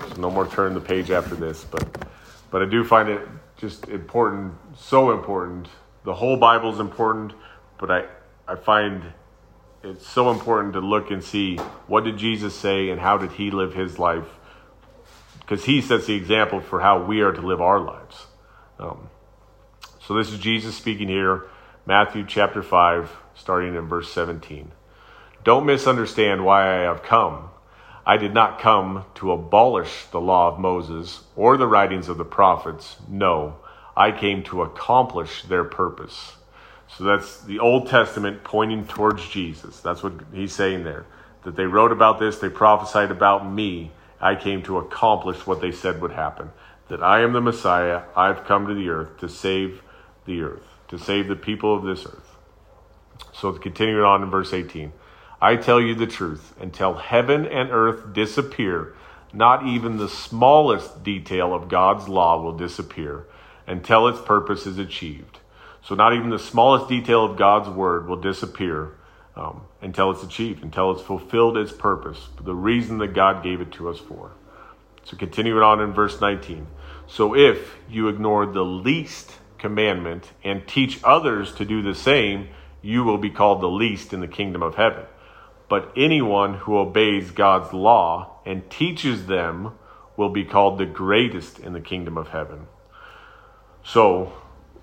So 0.09 0.15
no 0.17 0.29
more 0.29 0.47
turn 0.47 0.73
the 0.73 0.81
page 0.81 1.11
after 1.11 1.35
this, 1.35 1.63
but 1.63 2.07
but 2.49 2.61
I 2.61 2.65
do 2.65 2.83
find 2.83 3.09
it 3.09 3.27
just 3.57 3.89
important, 3.89 4.53
so 4.75 5.11
important. 5.11 5.67
The 6.05 6.13
whole 6.13 6.37
Bible 6.37 6.73
is 6.73 6.79
important, 6.79 7.33
but 7.77 7.91
I 7.91 8.05
I 8.47 8.55
find 8.55 9.03
it's 9.83 10.07
so 10.07 10.31
important 10.31 10.73
to 10.73 10.79
look 10.79 11.11
and 11.11 11.23
see 11.23 11.57
what 11.87 12.03
did 12.03 12.17
Jesus 12.17 12.55
say 12.55 12.89
and 12.89 12.99
how 12.99 13.17
did 13.17 13.31
he 13.31 13.51
live 13.51 13.73
his 13.73 13.99
life 13.99 14.27
because 15.47 15.63
he 15.63 15.79
sets 15.79 16.07
the 16.07 16.13
example 16.13 16.59
for 16.59 16.81
how 16.81 17.01
we 17.01 17.21
are 17.21 17.31
to 17.31 17.41
live 17.41 17.61
our 17.61 17.79
lives. 17.79 18.25
Um, 18.79 19.09
so 20.05 20.13
this 20.13 20.29
is 20.29 20.39
Jesus 20.39 20.75
speaking 20.75 21.07
here, 21.07 21.45
Matthew 21.85 22.25
chapter 22.27 22.61
5, 22.61 23.09
starting 23.33 23.73
in 23.75 23.87
verse 23.87 24.11
17. 24.11 24.73
Don't 25.45 25.65
misunderstand 25.65 26.43
why 26.43 26.63
I 26.63 26.81
have 26.81 27.01
come. 27.01 27.49
I 28.05 28.17
did 28.17 28.33
not 28.33 28.59
come 28.59 29.05
to 29.15 29.31
abolish 29.31 30.05
the 30.11 30.19
law 30.19 30.49
of 30.51 30.59
Moses 30.59 31.21
or 31.37 31.55
the 31.55 31.67
writings 31.67 32.09
of 32.09 32.17
the 32.17 32.25
prophets. 32.25 32.97
No, 33.07 33.55
I 33.95 34.11
came 34.11 34.43
to 34.43 34.63
accomplish 34.63 35.43
their 35.43 35.63
purpose. 35.63 36.35
So 36.89 37.05
that's 37.05 37.41
the 37.43 37.59
Old 37.59 37.87
Testament 37.87 38.43
pointing 38.43 38.85
towards 38.85 39.27
Jesus. 39.29 39.79
That's 39.79 40.03
what 40.03 40.13
he's 40.33 40.53
saying 40.53 40.83
there. 40.83 41.05
That 41.43 41.55
they 41.55 41.65
wrote 41.65 41.93
about 41.93 42.19
this, 42.19 42.39
they 42.39 42.49
prophesied 42.49 43.11
about 43.11 43.49
me. 43.49 43.91
I 44.19 44.35
came 44.35 44.63
to 44.63 44.77
accomplish 44.77 45.45
what 45.45 45.61
they 45.61 45.71
said 45.71 46.01
would 46.01 46.11
happen. 46.11 46.51
That 46.89 47.03
I 47.03 47.21
am 47.21 47.33
the 47.33 47.41
Messiah. 47.41 48.03
I've 48.15 48.45
come 48.45 48.67
to 48.67 48.73
the 48.73 48.89
earth 48.89 49.17
to 49.19 49.29
save 49.29 49.81
the 50.25 50.41
earth, 50.41 50.63
to 50.87 50.97
save 50.97 51.27
the 51.27 51.35
people 51.35 51.75
of 51.75 51.83
this 51.83 52.05
earth. 52.05 52.35
So 53.33 53.51
continuing 53.53 54.03
on 54.03 54.23
in 54.23 54.29
verse 54.29 54.53
18. 54.53 54.91
I 55.39 55.55
tell 55.55 55.79
you 55.79 55.93
the 55.93 56.07
truth, 56.07 56.55
until 56.59 56.95
heaven 56.95 57.45
and 57.45 57.69
earth 57.71 58.13
disappear, 58.13 58.95
not 59.33 59.65
even 59.65 59.97
the 59.97 60.09
smallest 60.09 61.03
detail 61.03 61.53
of 61.53 61.69
God's 61.69 62.07
law 62.07 62.41
will 62.41 62.57
disappear 62.57 63.27
until 63.67 64.07
its 64.07 64.19
purpose 64.21 64.65
is 64.65 64.79
achieved. 64.79 65.39
So, 65.83 65.93
not 65.93 66.13
even 66.13 66.31
the 66.31 66.39
smallest 66.39 66.89
detail 66.89 67.23
of 67.23 67.37
God's 67.37 67.69
word 67.69 68.07
will 68.07 68.19
disappear 68.19 68.96
um, 69.37 69.61
until 69.81 70.11
it's 70.11 70.23
achieved, 70.23 70.63
until 70.63 70.91
it's 70.91 71.01
fulfilled 71.01 71.57
its 71.57 71.71
purpose, 71.71 72.29
the 72.41 72.55
reason 72.55 72.97
that 72.97 73.13
God 73.13 73.43
gave 73.43 73.61
it 73.61 73.71
to 73.73 73.89
us 73.89 73.99
for. 73.99 74.31
So, 75.03 75.15
continuing 75.15 75.63
on 75.63 75.79
in 75.79 75.93
verse 75.93 76.19
19. 76.19 76.67
So, 77.07 77.35
if 77.35 77.75
you 77.89 78.09
ignore 78.09 78.45
the 78.45 78.65
least 78.65 79.31
commandment 79.57 80.31
and 80.43 80.67
teach 80.67 80.99
others 81.03 81.53
to 81.55 81.65
do 81.65 81.81
the 81.81 81.95
same, 81.95 82.49
you 82.81 83.03
will 83.03 83.17
be 83.17 83.29
called 83.29 83.61
the 83.61 83.69
least 83.69 84.11
in 84.11 84.19
the 84.19 84.27
kingdom 84.27 84.63
of 84.63 84.75
heaven. 84.75 85.05
But 85.69 85.91
anyone 85.95 86.55
who 86.55 86.77
obeys 86.77 87.31
God's 87.31 87.73
law 87.73 88.39
and 88.45 88.69
teaches 88.69 89.27
them 89.27 89.73
will 90.15 90.29
be 90.29 90.43
called 90.43 90.77
the 90.77 90.85
greatest 90.85 91.59
in 91.59 91.73
the 91.73 91.81
kingdom 91.81 92.17
of 92.17 92.29
heaven. 92.29 92.67
So, 93.83 94.33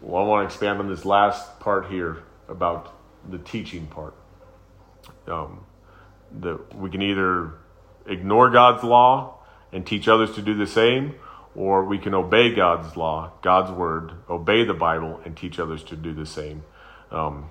well, 0.01 0.23
I 0.23 0.27
want 0.27 0.49
to 0.49 0.55
expand 0.55 0.79
on 0.79 0.89
this 0.89 1.05
last 1.05 1.61
part 1.61 1.87
here 1.87 2.23
about 2.49 2.95
the 3.29 3.39
teaching 3.39 3.87
part. 3.87 4.15
Um, 5.27 5.65
that 6.41 6.75
we 6.75 6.91
can 6.91 7.03
either 7.03 7.55
ignore 8.07 8.51
God's 8.51 8.83
law 8.83 9.39
and 9.73 9.87
teach 9.87 10.09
others 10.09 10.35
to 10.35 10.43
do 10.43 10.55
the 10.55 10.67
same, 10.67 11.15
or 11.55 11.85
we 11.85 11.99
can 11.99 12.15
obey 12.15 12.55
God's 12.55 12.97
law, 12.97 13.33
God's 13.43 13.71
word, 13.71 14.13
obey 14.29 14.65
the 14.65 14.75
Bible, 14.75 15.21
and 15.25 15.37
teach 15.37 15.59
others 15.59 15.83
to 15.85 15.97
do 15.97 16.13
the 16.13 16.27
same. 16.27 16.65
Um, 17.11 17.51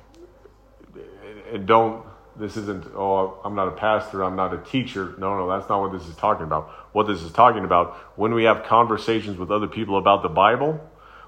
and 1.51 1.65
don't 1.65 2.05
this 2.35 2.57
isn't, 2.57 2.85
oh, 2.95 3.39
I'm 3.43 3.55
not 3.55 3.67
a 3.67 3.71
pastor, 3.71 4.23
I'm 4.23 4.35
not 4.35 4.53
a 4.53 4.57
teacher. 4.57 5.13
No, 5.17 5.37
no, 5.37 5.49
that's 5.49 5.69
not 5.69 5.81
what 5.81 5.91
this 5.91 6.07
is 6.07 6.15
talking 6.15 6.45
about. 6.45 6.69
What 6.91 7.07
this 7.07 7.21
is 7.21 7.31
talking 7.31 7.63
about, 7.63 7.95
when 8.15 8.33
we 8.33 8.45
have 8.45 8.63
conversations 8.63 9.37
with 9.37 9.51
other 9.51 9.67
people 9.67 9.97
about 9.97 10.23
the 10.23 10.29
Bible, 10.29 10.79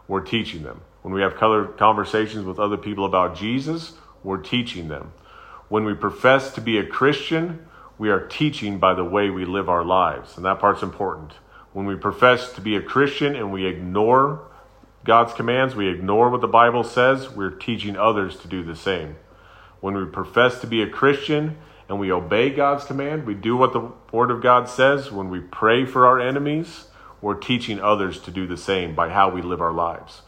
we're 0.07 0.21
teaching 0.21 0.63
them. 0.63 0.81
When 1.03 1.13
we 1.13 1.21
have 1.21 1.35
conversations 1.77 2.45
with 2.45 2.59
other 2.59 2.77
people 2.77 3.05
about 3.05 3.35
Jesus, 3.35 3.93
we're 4.23 4.37
teaching 4.37 4.87
them. 4.87 5.13
When 5.67 5.85
we 5.85 5.93
profess 5.93 6.53
to 6.53 6.61
be 6.61 6.77
a 6.77 6.85
Christian, 6.85 7.67
we 7.97 8.09
are 8.09 8.27
teaching 8.27 8.77
by 8.77 8.93
the 8.93 9.03
way 9.03 9.29
we 9.29 9.45
live 9.45 9.69
our 9.69 9.83
lives. 9.83 10.37
And 10.37 10.45
that 10.45 10.59
part's 10.59 10.83
important. 10.83 11.33
When 11.73 11.85
we 11.85 11.95
profess 11.95 12.53
to 12.53 12.61
be 12.61 12.75
a 12.75 12.81
Christian 12.81 13.35
and 13.35 13.51
we 13.51 13.65
ignore 13.65 14.47
God's 15.03 15.33
commands, 15.33 15.75
we 15.75 15.89
ignore 15.89 16.29
what 16.29 16.41
the 16.41 16.47
Bible 16.47 16.83
says, 16.83 17.29
we're 17.29 17.51
teaching 17.51 17.95
others 17.95 18.37
to 18.37 18.47
do 18.47 18.63
the 18.63 18.75
same. 18.75 19.17
When 19.79 19.95
we 19.95 20.05
profess 20.05 20.59
to 20.61 20.67
be 20.67 20.81
a 20.81 20.89
Christian 20.89 21.57
and 21.87 21.99
we 21.99 22.11
obey 22.11 22.49
God's 22.49 22.85
command, 22.85 23.25
we 23.25 23.35
do 23.35 23.55
what 23.55 23.73
the 23.73 23.91
Word 24.11 24.31
of 24.31 24.41
God 24.41 24.67
says. 24.67 25.11
When 25.11 25.29
we 25.29 25.39
pray 25.39 25.85
for 25.85 26.07
our 26.07 26.19
enemies, 26.19 26.85
we're 27.21 27.35
teaching 27.35 27.79
others 27.79 28.19
to 28.21 28.31
do 28.31 28.47
the 28.47 28.57
same 28.57 28.95
by 28.95 29.09
how 29.09 29.29
we 29.29 29.41
live 29.41 29.61
our 29.61 29.73
lives. 29.73 30.21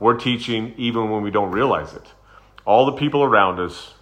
We're 0.00 0.18
teaching 0.18 0.74
even 0.76 1.10
when 1.10 1.22
we 1.22 1.30
don't 1.30 1.52
realize 1.52 1.94
it. 1.94 2.06
All 2.64 2.86
the 2.86 2.92
people 2.92 3.22
around 3.22 3.60
us, 3.60 3.94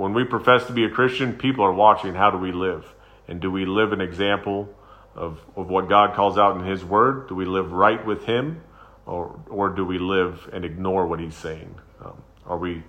when 0.00 0.14
we 0.14 0.24
profess 0.24 0.66
to 0.66 0.72
be 0.72 0.84
a 0.84 0.90
Christian, 0.90 1.34
people 1.34 1.64
are 1.64 1.72
watching 1.72 2.14
how 2.14 2.30
do 2.30 2.38
we 2.38 2.52
live? 2.52 2.86
And 3.28 3.40
do 3.40 3.50
we 3.50 3.66
live 3.66 3.92
an 3.92 4.00
example 4.00 4.74
of, 5.14 5.38
of 5.56 5.68
what 5.68 5.88
God 5.88 6.14
calls 6.14 6.38
out 6.38 6.56
in 6.56 6.64
His 6.64 6.84
Word? 6.84 7.28
Do 7.28 7.34
we 7.34 7.44
live 7.44 7.72
right 7.72 8.04
with 8.04 8.24
Him? 8.24 8.62
Or, 9.06 9.40
or 9.48 9.68
do 9.70 9.84
we 9.84 9.98
live 9.98 10.48
and 10.52 10.64
ignore 10.64 11.06
what 11.06 11.20
He's 11.20 11.34
saying? 11.34 11.74
Um, 12.04 12.22
are 12.46 12.56
we 12.56 12.82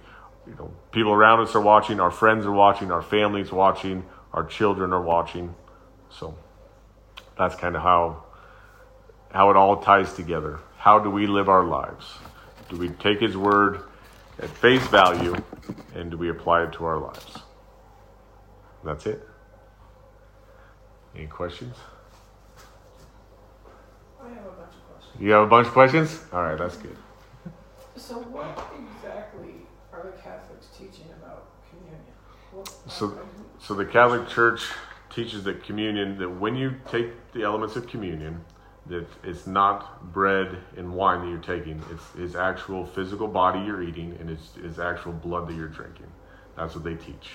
you 0.48 0.56
know, 0.58 0.72
people 0.92 1.12
around 1.12 1.42
us 1.42 1.54
are 1.56 1.62
watching, 1.62 2.00
our 2.00 2.12
friends 2.12 2.46
are 2.46 2.52
watching, 2.52 2.92
our 2.92 3.02
families 3.02 3.52
watching, 3.52 4.06
our 4.34 4.46
children 4.46 4.94
are 4.94 5.02
watching. 5.02 5.54
So 6.10 6.36
that's 7.38 7.56
kind 7.56 7.76
of 7.76 7.82
how 7.82 8.24
how 9.32 9.50
it 9.50 9.56
all 9.56 9.78
ties 9.78 10.14
together. 10.14 10.60
How 10.78 11.00
do 11.00 11.10
we 11.10 11.28
live 11.28 11.48
our 11.48 11.64
lives? 11.64 12.06
Do 12.70 12.78
we 12.78 12.90
take 12.90 13.20
his 13.20 13.38
word 13.38 13.82
at 14.42 14.50
face 14.50 14.86
value 14.88 15.36
and 15.96 16.12
do 16.12 16.18
we 16.18 16.30
apply 16.30 16.64
it 16.64 16.74
to 16.74 16.86
our 16.86 16.98
lives? 16.98 17.38
That's 18.84 19.06
it. 19.06 19.28
Any 21.16 21.28
questions? 21.28 21.76
I 24.22 24.30
have 24.30 24.38
a 24.38 24.50
bunch 24.52 24.74
of 24.74 24.88
questions. 24.90 25.16
You 25.22 25.32
have 25.32 25.44
a 25.44 25.48
bunch 25.48 25.68
of 25.68 25.74
questions? 25.74 26.20
All 26.34 26.42
right, 26.44 26.58
that's 26.58 26.78
good. 26.78 26.98
So 27.96 28.16
what 28.20 28.58
exactly 28.80 29.54
are 29.94 30.04
the 30.04 30.18
Catholics 30.22 30.68
teaching 30.78 31.08
about 31.22 31.48
communion? 31.70 32.02
What, 32.52 32.68
So- 32.90 33.20
So 33.60 33.76
the 33.76 33.86
Catholic 33.86 34.28
Church 34.28 34.64
teaches 35.12 35.44
that 35.44 35.64
communion, 35.64 36.18
that 36.18 36.30
when 36.30 36.56
you 36.56 36.76
take 36.90 37.32
the 37.34 37.44
elements 37.44 37.76
of 37.76 37.86
communion, 37.88 38.44
that 38.88 39.08
it's 39.24 39.46
not 39.46 40.12
bread 40.12 40.58
and 40.76 40.94
wine 40.94 41.22
that 41.22 41.30
you're 41.30 41.58
taking. 41.58 41.82
It's 41.92 42.12
his 42.14 42.36
actual 42.36 42.86
physical 42.86 43.28
body 43.28 43.60
you're 43.60 43.84
eating, 43.84 44.18
and 44.20 44.30
it's 44.30 44.56
his 44.56 44.80
actual 44.80 45.14
blood 45.14 45.48
that 45.48 45.56
you're 45.56 45.68
drinking. 45.68 46.08
That's 46.56 46.76
what 46.76 46.84
they 46.84 46.96
teach. 46.96 47.32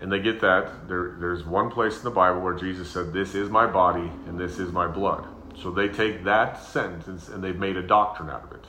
And 0.00 0.12
they 0.12 0.18
get 0.18 0.40
that. 0.40 0.88
There, 0.88 1.16
there's 1.18 1.44
one 1.44 1.70
place 1.70 1.98
in 1.98 2.04
the 2.04 2.10
Bible 2.10 2.40
where 2.40 2.54
Jesus 2.54 2.90
said, 2.90 3.12
This 3.12 3.34
is 3.34 3.48
my 3.48 3.66
body 3.66 4.10
and 4.26 4.38
this 4.38 4.58
is 4.58 4.72
my 4.72 4.86
blood. 4.86 5.26
So 5.60 5.70
they 5.70 5.88
take 5.88 6.24
that 6.24 6.62
sentence 6.62 7.28
and 7.28 7.42
they've 7.42 7.56
made 7.56 7.76
a 7.76 7.82
doctrine 7.82 8.28
out 8.28 8.44
of 8.44 8.52
it. 8.52 8.64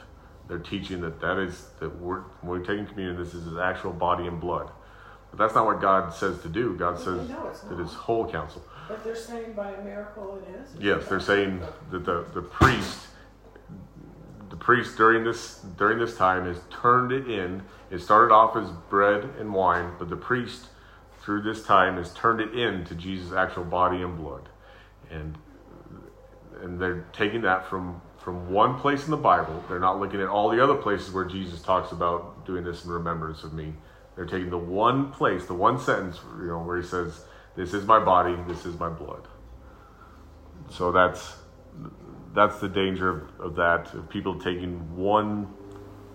They're 0.48 0.60
teaching 0.60 1.02
that 1.02 1.20
that 1.22 1.40
is, 1.40 1.70
that 1.80 2.00
we're, 2.00 2.22
when 2.42 2.60
we're 2.60 2.66
taking 2.66 2.86
communion, 2.86 3.18
this 3.22 3.34
is 3.34 3.46
his 3.46 3.58
actual 3.58 3.92
body 3.92 4.28
and 4.28 4.40
blood. 4.40 4.70
But 5.32 5.40
that's 5.40 5.56
not 5.56 5.66
what 5.66 5.82
God 5.82 6.14
says 6.14 6.40
to 6.44 6.50
do. 6.50 6.76
God 6.76 7.00
says 7.00 7.28
No, 7.28 7.52
that 7.70 7.80
his 7.80 7.94
whole 7.94 8.30
counsel. 8.30 8.64
But 8.88 9.04
they're 9.04 9.16
saying 9.16 9.54
by 9.54 9.72
a 9.72 9.84
miracle 9.84 10.42
it 10.48 10.56
is? 10.56 10.82
Yes, 10.82 11.08
they're 11.08 11.20
saying 11.20 11.62
that 11.92 12.06
the, 12.06 12.26
the 12.34 12.42
priest, 12.42 13.00
the 14.50 14.56
priest 14.56 14.98
during 14.98 15.24
this 15.24 15.60
during 15.78 16.00
this 16.00 16.16
time 16.18 16.46
has 16.46 16.60
turned 16.70 17.12
it 17.12 17.30
in. 17.30 17.64
It 17.90 18.00
started 18.00 18.34
off 18.34 18.56
as 18.56 18.70
bread 18.90 19.30
and 19.40 19.54
wine, 19.54 19.94
but 19.98 20.10
the 20.10 20.16
priest 20.16 20.68
through 21.22 21.42
this 21.42 21.64
time 21.64 21.98
has 21.98 22.14
turned 22.14 22.40
it 22.42 22.54
into 22.54 22.94
Jesus' 22.96 23.34
actual 23.34 23.64
body 23.64 24.02
and 24.02 24.18
blood, 24.18 24.50
and 25.10 25.38
and 26.62 26.80
they're 26.80 27.06
taking 27.14 27.42
that 27.42 27.68
from 27.68 28.02
from 28.26 28.52
one 28.52 28.80
place 28.80 29.06
in 29.06 29.12
the 29.12 29.18
Bible. 29.18 29.64
They're 29.70 29.80
not 29.80 30.00
looking 30.00 30.20
at 30.20 30.28
all 30.28 30.50
the 30.50 30.62
other 30.64 30.76
places 30.76 31.14
where 31.14 31.26
Jesus 31.26 31.62
talks 31.62 31.92
about 31.92 32.46
doing 32.46 32.64
this 32.64 32.84
in 32.84 32.92
remembrance 32.92 33.44
of 33.44 33.54
me. 33.54 33.74
They're 34.16 34.26
taking 34.26 34.50
the 34.50 34.58
one 34.58 35.12
place, 35.12 35.46
the 35.46 35.54
one 35.54 35.80
sentence, 35.80 36.20
you 36.40 36.48
know, 36.48 36.60
where 36.60 36.82
he 36.82 36.88
says, 36.88 37.26
"This 37.56 37.74
is 37.74 37.86
my 37.86 38.00
body, 38.00 38.36
this 38.48 38.66
is 38.66 38.80
my 38.80 38.90
blood." 38.90 39.28
So 40.70 40.92
that's 40.92 41.38
that's 42.34 42.60
the 42.60 42.68
danger 42.68 43.10
of, 43.10 43.40
of 43.40 43.56
that 43.56 43.94
of 43.94 44.10
people 44.10 44.40
taking 44.40 44.96
one 44.96 45.54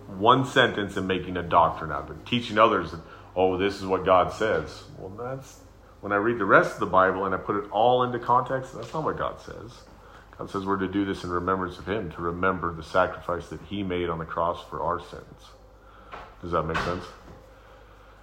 one 0.06 0.44
sentence 0.44 0.96
and 0.96 1.06
making 1.06 1.36
a 1.36 1.42
doctrine 1.42 1.92
out 1.92 2.10
of 2.10 2.16
it, 2.16 2.26
teaching 2.26 2.58
others 2.58 2.90
that 2.92 3.00
oh 3.36 3.56
this 3.56 3.76
is 3.76 3.86
what 3.86 4.04
God 4.04 4.32
says. 4.32 4.84
Well, 4.98 5.10
that's 5.10 5.60
when 6.00 6.12
I 6.12 6.16
read 6.16 6.38
the 6.38 6.44
rest 6.44 6.74
of 6.74 6.80
the 6.80 6.86
Bible 6.86 7.24
and 7.24 7.34
I 7.34 7.38
put 7.38 7.56
it 7.56 7.70
all 7.70 8.02
into 8.02 8.18
context. 8.18 8.74
That's 8.74 8.92
not 8.92 9.04
what 9.04 9.18
God 9.18 9.40
says. 9.40 9.72
God 10.38 10.50
says 10.50 10.64
we're 10.64 10.78
to 10.78 10.88
do 10.88 11.04
this 11.04 11.22
in 11.22 11.30
remembrance 11.30 11.78
of 11.78 11.86
Him, 11.86 12.10
to 12.12 12.22
remember 12.22 12.74
the 12.74 12.82
sacrifice 12.82 13.48
that 13.48 13.60
He 13.68 13.82
made 13.82 14.08
on 14.08 14.18
the 14.18 14.24
cross 14.24 14.64
for 14.68 14.82
our 14.82 14.98
sins. 14.98 15.50
Does 16.40 16.52
that 16.52 16.62
make 16.62 16.78
sense? 16.78 17.04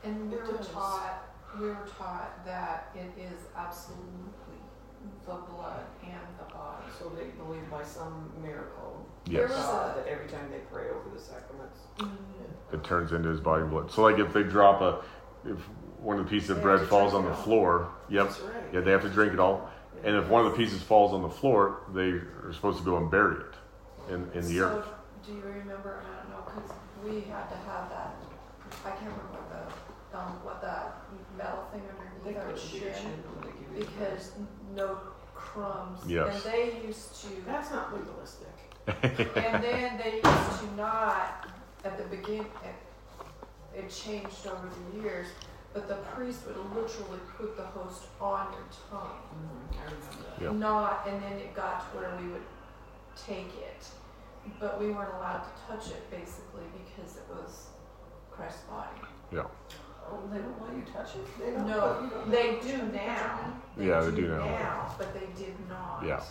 And 0.04 0.32
were 0.32 0.58
taught, 0.74 1.27
we 1.60 1.68
were 1.68 1.88
taught 1.98 2.46
that 2.46 2.90
it 2.96 3.12
is 3.20 3.40
absolutely 3.56 4.04
the 5.26 5.34
blood 5.34 5.84
and 6.04 6.20
the 6.40 6.54
body. 6.54 6.86
So 7.00 7.10
they 7.10 7.26
believe 7.42 7.70
by 7.70 7.84
some 7.84 8.32
miracle 8.42 9.06
Yes. 9.26 9.50
was 9.50 9.58
God, 9.58 9.92
a- 9.98 10.02
that 10.02 10.08
every 10.08 10.28
time 10.28 10.50
they 10.52 10.60
pray 10.72 10.90
over 10.90 11.10
the 11.14 11.20
sacraments. 11.20 11.80
It 12.74 12.84
turns 12.84 13.12
into 13.14 13.30
His 13.30 13.40
body 13.40 13.62
and 13.62 13.72
blood. 13.72 13.92
So 13.92 14.02
like 14.04 14.20
if 14.20 14.34
they 14.34 14.44
drop 14.44 14.82
a, 14.82 15.02
if 15.50 15.58
one 16.02 16.20
of 16.20 16.26
the 16.26 16.30
pieces 16.30 16.50
of 16.50 16.58
They 16.58 16.64
bread 16.64 16.88
falls 16.88 17.14
on 17.14 17.24
the 17.24 17.30
all. 17.32 17.36
floor, 17.36 17.90
yep, 18.10 18.28
That's 18.28 18.40
right. 18.42 18.54
Yeah, 18.74 18.82
they 18.82 18.92
have 18.92 19.02
to 19.04 19.10
drink 19.10 19.34
it 19.34 19.40
all. 19.40 19.70
And 20.04 20.16
if 20.16 20.28
one 20.28 20.46
of 20.46 20.52
the 20.52 20.58
pieces 20.58 20.82
falls 20.84 21.12
on 21.14 21.22
the 21.24 21.30
floor, 21.30 21.82
they 21.94 22.10
are 22.44 22.52
supposed 22.54 22.78
to 22.80 22.84
go 22.86 22.98
and 22.98 23.10
bury 23.10 23.38
it 23.38 24.14
in, 24.14 24.30
in 24.34 24.42
the 24.48 24.58
so, 24.60 24.66
earth. 24.78 24.86
do 25.26 25.34
you 25.34 25.42
remember, 25.42 26.04
I 26.06 26.22
don't 26.22 26.30
know, 26.30 26.44
because 26.46 26.72
we 27.04 27.22
had 27.30 27.50
to 27.50 27.56
have 27.56 27.90
that, 27.90 28.16
I 28.86 28.90
can't 28.92 29.02
remember 29.12 29.34
what 29.34 29.50
the, 29.50 30.18
um, 30.20 30.32
what 30.46 30.62
that 30.62 31.02
metal 31.38 31.66
thing 31.72 31.82
They 32.26 32.36
underneath 32.36 32.38
our 32.38 32.52
put 32.52 32.74
your 32.74 32.94
chin, 32.94 32.94
chin 32.94 33.24
when 33.32 33.42
they 33.46 33.60
give 33.60 33.70
you 33.78 33.80
the 33.80 33.92
because 33.92 34.32
no 34.76 34.98
crumbs. 35.36 36.00
Yes. 36.08 36.46
And 36.46 36.54
they 36.54 36.88
used 36.88 37.22
to, 37.22 37.28
That's 37.46 37.72
not 37.72 37.94
legalistic. 37.94 38.48
and 38.88 39.64
then 39.64 39.98
they 39.98 40.16
used 40.16 40.60
to 40.62 40.76
not, 40.76 41.48
at 41.84 41.98
the 41.98 42.04
beginning, 42.16 42.48
it, 42.64 43.80
it 43.80 43.90
changed 43.90 44.48
over 44.48 44.70
the 44.70 45.02
years, 45.02 45.28
but 45.74 45.88
the 45.88 45.96
priest 46.16 46.48
would 46.48 46.58
literally 46.74 47.20
put 47.38 47.56
the 47.58 47.64
host 47.64 48.04
on 48.20 48.52
your 48.54 48.64
tongue. 48.90 49.20
Mm-hmm, 49.30 49.80
I 49.80 49.84
remember 49.84 50.30
that. 50.30 50.44
Yeah. 50.44 50.52
Not, 50.52 51.08
and 51.08 51.22
then 51.22 51.34
it 51.34 51.54
got 51.54 51.92
to 51.92 51.98
where 51.98 52.18
we 52.22 52.32
would 52.32 52.42
take 53.16 53.52
it, 53.60 53.86
but 54.60 54.80
we 54.80 54.88
weren't 54.88 55.14
allowed 55.16 55.44
to 55.44 55.52
touch 55.68 55.92
it 55.92 56.10
basically 56.10 56.64
because 56.74 57.18
it 57.18 57.24
was 57.30 57.68
Christ's 58.32 58.62
body. 58.64 59.02
Oh, 60.10 60.20
they 60.32 60.38
don't 60.40 60.62
let 60.62 60.74
you 60.76 60.84
touch 60.92 61.16
it? 61.16 61.40
They 61.40 61.52
don't? 61.52 61.68
No, 61.68 62.02
you 62.02 62.10
don't- 62.10 62.32
they 62.32 62.60
do 62.62 62.78
now. 62.94 63.54
Yeah, 63.78 64.02
they 64.02 64.12
do 64.16 64.28
now. 64.28 64.96
but 64.98 65.14
they 65.14 65.28
did 65.36 65.56
not. 65.70 66.04
Yeah. 66.06 66.22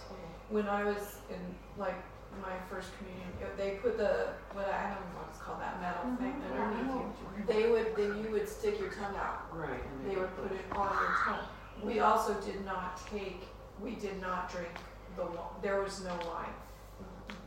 When 0.49 0.69
I 0.69 0.85
was 0.85 1.17
in 1.31 1.41
like 1.77 2.03
my 2.41 2.57
first 2.71 2.91
communion, 2.99 3.29
it- 3.41 3.57
they 3.57 3.79
put 3.83 3.99
the 3.99 4.35
what 4.53 4.69
I 4.69 4.95
don't 4.95 5.01
know 5.01 5.21
what 5.21 5.29
it's 5.31 5.39
called 5.39 5.61
that 5.61 5.81
metal 5.81 6.05
mm-hmm. 6.05 6.17
thing 6.17 6.43
underneath 6.53 7.17
you. 7.39 7.45
They 7.47 7.71
would 7.71 7.97
then 7.97 8.25
you 8.25 8.31
would 8.33 8.49
stick 8.49 8.81
your 8.81 8.91
tongue 8.91 9.17
out. 9.17 9.47
Right. 9.53 9.71
and 9.71 10.11
They 10.11 10.17
would 10.17 10.35
put 10.37 10.53
it 10.53 10.65
on 10.73 10.97
your 10.97 11.15
tongue. 11.25 11.47
We 11.83 11.95
mm-hmm. 11.95 12.05
also 12.05 12.35
did 12.41 12.65
not 12.65 13.01
take. 13.11 13.43
We 13.81 13.95
did 13.95 14.21
not 14.21 14.51
drink 14.51 14.73
the 15.17 15.25
wine. 15.25 15.61
There 15.63 15.83
was 15.83 16.03
no 16.03 16.17
wine. 16.27 16.55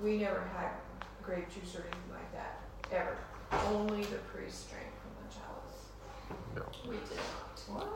We 0.02 0.18
never 0.18 0.42
had 0.56 0.72
grape 1.24 1.50
juice 1.50 1.76
or 1.76 1.82
anything 1.82 2.12
like 2.12 2.32
that 2.34 2.62
ever. 2.92 3.18
Only 3.68 4.04
the 4.04 4.18
priest 4.18 4.70
drank 4.70 4.79
from 4.79 4.79
the 4.79 4.79
chalice. 4.79 4.79
We 6.88 6.96
did 6.96 7.18
not. 7.18 7.60
What? 7.68 7.88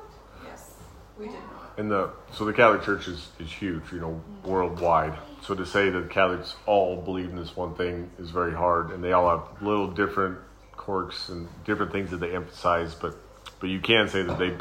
Yes, 0.46 0.74
we 1.18 1.26
did 1.26 1.36
not. 1.36 1.74
And 1.78 1.90
the 1.90 2.12
so 2.32 2.46
the 2.46 2.54
Catholic 2.54 2.84
Church 2.84 3.08
is, 3.08 3.30
is 3.40 3.52
huge, 3.52 3.84
you 3.92 4.00
know, 4.00 4.22
worldwide. 4.44 5.18
So 5.42 5.56
to 5.56 5.66
say 5.66 5.90
that 5.90 6.10
Catholics 6.10 6.56
all 6.66 7.02
believe 7.02 7.30
in 7.30 7.36
this 7.36 7.56
one 7.56 7.76
thing 7.76 8.12
is 8.20 8.30
very 8.30 8.54
hard, 8.54 8.92
and 8.92 9.04
they 9.04 9.12
all 9.12 9.30
have 9.30 9.62
little 9.62 9.88
different 9.88 10.38
quirks 10.74 11.30
and 11.30 11.48
different 11.66 11.92
things 11.92 12.12
that 12.12 12.18
they 12.18 12.36
emphasize. 12.36 12.96
But 12.96 13.16
but 13.60 13.70
you 13.70 13.80
can 13.80 14.08
say 14.10 14.24
that 14.24 14.38
they, 14.38 14.56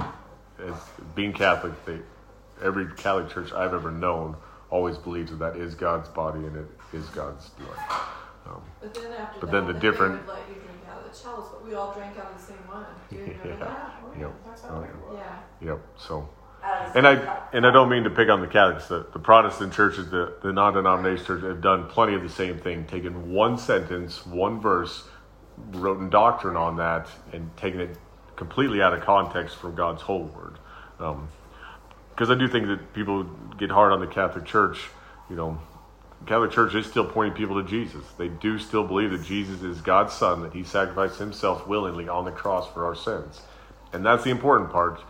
as 0.65 0.75
being 1.15 1.33
Catholic, 1.33 1.73
they 1.85 1.99
every 2.63 2.87
Catholic 2.97 3.31
church 3.31 3.53
I've 3.53 3.75
ever 3.75 3.91
known 3.91 4.37
always 4.71 4.97
believes 4.97 5.31
that 5.31 5.39
that 5.39 5.57
is 5.57 5.75
God's 5.75 6.09
body 6.09 6.39
and 6.41 6.57
it 6.57 6.67
is 6.93 7.07
God's 7.11 7.49
blood. 7.51 7.79
Um, 8.47 8.63
But 8.81 8.95
then 8.95 9.13
after 9.13 9.41
But 9.41 9.51
that, 9.51 9.67
then 9.67 9.73
the 9.73 9.79
different- 9.79 10.23
they 11.21 11.29
would 11.29 11.37
let 11.37 11.45
you 11.45 11.45
drink 11.45 11.45
out 11.45 11.47
of 11.47 11.47
the 11.47 11.47
chalice, 11.47 11.49
but 11.53 11.67
we 11.67 11.75
all 11.75 11.93
drank 11.93 12.19
out 12.19 12.33
of 12.33 12.39
the 12.39 12.45
same 12.45 12.57
one. 12.69 12.87
Do 13.11 13.17
you 13.17 13.23
remember 13.23 13.49
Yeah. 13.49 13.57
that? 13.57 14.21
Yep. 14.21 14.33
That's 14.47 14.63
how 14.63 14.69
they 14.69 14.77
work. 14.77 14.91
Yeah. 15.15 15.69
Yep. 15.69 15.81
So. 15.97 16.29
And 16.95 17.09
I 17.09 17.41
and 17.53 17.67
I 17.67 17.73
don't 17.73 17.89
mean 17.89 18.05
to 18.05 18.11
pick 18.11 18.29
on 18.29 18.41
the 18.41 18.47
Catholics. 18.47 18.87
The, 18.87 19.07
the 19.13 19.19
Protestant 19.19 19.73
churches, 19.73 20.11
the, 20.11 20.35
the 20.43 20.53
non-denominational 20.53 21.27
churches, 21.27 21.45
have 21.49 21.61
done 21.61 21.89
plenty 21.89 22.15
of 22.15 22.23
the 22.23 22.29
same 22.29 22.59
thing. 22.59 22.87
Taken 22.87 23.33
one 23.33 23.59
sentence, 23.59 24.25
one 24.25 24.61
verse, 24.61 25.09
written 25.73 26.09
doctrine 26.09 26.57
on 26.57 26.77
that, 26.77 27.09
and 27.33 27.51
taken 27.57 27.81
it 27.81 27.97
completely 28.37 28.81
out 28.81 28.95
of 28.95 29.01
context 29.03 29.57
from 29.57 29.75
God's 29.75 30.03
whole 30.03 30.25
word. 30.25 30.59
Um, 31.01 31.29
because 32.11 32.31
I 32.31 32.35
do 32.37 32.47
think 32.47 32.69
that 32.69 32.93
people 32.93 33.25
get 33.59 33.71
hard 33.71 33.93
on 33.93 33.99
the 34.01 34.07
Catholic 34.07 34.45
Church. 34.45 34.89
You 35.29 35.35
know, 35.37 35.59
Catholic 36.27 36.53
Church 36.53 36.75
is 36.75 36.87
still 36.87 37.07
pointing 37.07 37.37
people 37.37 37.63
to 37.63 37.69
Jesus. 37.69 38.05
They 38.17 38.29
do 38.29 38.59
still 38.59 38.87
believe 38.87 39.11
that 39.11 39.25
Jesus 39.25 39.63
is 39.63 39.81
God's 39.81 40.13
Son, 40.13 40.43
that 40.43 40.53
He 40.53 40.65
sacrificed 40.65 41.19
Himself 41.19 41.67
willingly 41.67 42.09
on 42.09 42.25
the 42.25 42.31
cross 42.31 42.73
for 42.73 42.85
our 42.85 42.95
sins, 42.95 43.41
and 43.93 44.05
that's 44.05 44.25
the 44.25 44.31
important 44.31 44.71
part 44.71 45.01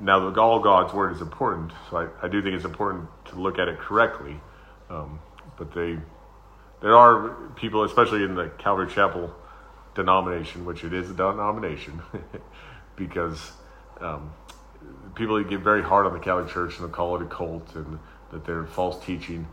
now 0.00 0.32
all 0.34 0.60
God's 0.60 0.92
word 0.92 1.12
is 1.12 1.20
important, 1.20 1.72
so 1.90 1.96
I, 1.96 2.26
I 2.26 2.28
do 2.28 2.42
think 2.42 2.54
it's 2.54 2.64
important 2.64 3.08
to 3.26 3.36
look 3.36 3.58
at 3.58 3.68
it 3.68 3.78
correctly. 3.78 4.40
Um, 4.90 5.20
but 5.56 5.74
they, 5.74 5.98
there 6.80 6.96
are 6.96 7.30
people, 7.56 7.84
especially 7.84 8.22
in 8.22 8.34
the 8.34 8.48
Calvary 8.58 8.88
Chapel 8.88 9.34
denomination, 9.94 10.64
which 10.64 10.84
it 10.84 10.92
is 10.92 11.10
a 11.10 11.14
denomination, 11.14 12.00
because 12.96 13.52
um, 14.00 14.32
people 15.14 15.42
get 15.42 15.60
very 15.60 15.82
hard 15.82 16.06
on 16.06 16.12
the 16.12 16.20
Catholic 16.20 16.48
Church 16.48 16.78
and 16.78 16.88
they 16.88 16.92
call 16.92 17.16
it 17.16 17.22
a 17.22 17.26
cult 17.26 17.74
and 17.74 17.98
that 18.30 18.44
they're 18.44 18.66
false 18.66 19.04
teaching. 19.04 19.48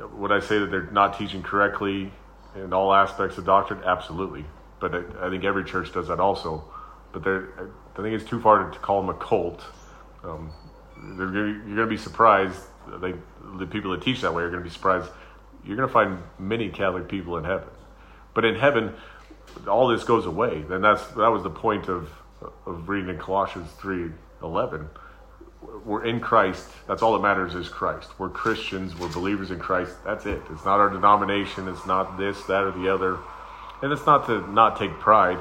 Would 0.00 0.32
I 0.32 0.40
say 0.40 0.58
that 0.58 0.70
they're 0.70 0.90
not 0.90 1.18
teaching 1.18 1.42
correctly 1.42 2.12
in 2.54 2.72
all 2.72 2.92
aspects 2.92 3.38
of 3.38 3.44
doctrine? 3.46 3.82
Absolutely. 3.84 4.44
But 4.80 4.94
I, 4.94 5.26
I 5.26 5.30
think 5.30 5.44
every 5.44 5.64
church 5.64 5.92
does 5.92 6.08
that 6.08 6.20
also. 6.20 6.64
But 7.12 7.24
they're, 7.24 7.48
I 7.94 8.02
think 8.02 8.14
it's 8.14 8.28
too 8.28 8.40
far 8.40 8.70
to 8.70 8.78
call 8.78 9.00
them 9.00 9.10
a 9.10 9.18
cult. 9.18 9.64
Um, 10.22 10.52
you're 11.16 11.30
going 11.30 11.76
to 11.76 11.86
be 11.86 11.96
surprised. 11.96 12.60
They, 13.00 13.14
the 13.58 13.66
people 13.66 13.92
that 13.92 14.02
teach 14.02 14.20
that 14.20 14.34
way 14.34 14.42
are 14.42 14.50
going 14.50 14.62
to 14.62 14.68
be 14.68 14.72
surprised. 14.72 15.10
You're 15.64 15.76
going 15.76 15.88
to 15.88 15.92
find 15.92 16.18
many 16.38 16.68
Catholic 16.68 17.08
people 17.08 17.36
in 17.38 17.44
heaven. 17.44 17.68
But 18.34 18.44
in 18.44 18.54
heaven, 18.54 18.94
all 19.66 19.88
this 19.88 20.04
goes 20.04 20.26
away. 20.26 20.64
And 20.70 20.84
that's 20.84 21.04
that 21.08 21.28
was 21.28 21.42
the 21.42 21.50
point 21.50 21.88
of 21.88 22.10
of 22.66 22.88
reading 22.88 23.08
in 23.10 23.18
Colossians 23.18 23.70
three 23.78 24.10
eleven. 24.42 24.88
We're 25.84 26.04
in 26.04 26.20
Christ. 26.20 26.68
That's 26.86 27.02
all 27.02 27.14
that 27.14 27.22
matters 27.22 27.54
is 27.54 27.68
Christ. 27.68 28.10
We're 28.18 28.28
Christians. 28.28 28.98
We're 28.98 29.12
believers 29.12 29.50
in 29.50 29.58
Christ. 29.58 29.92
That's 30.04 30.26
it. 30.26 30.40
It's 30.50 30.64
not 30.64 30.80
our 30.80 30.90
denomination. 30.90 31.68
It's 31.68 31.86
not 31.86 32.18
this, 32.18 32.42
that, 32.44 32.62
or 32.62 32.72
the 32.72 32.92
other. 32.92 33.18
And 33.82 33.92
it's 33.92 34.06
not 34.06 34.26
to 34.26 34.50
not 34.52 34.78
take 34.78 34.92
pride. 34.92 35.38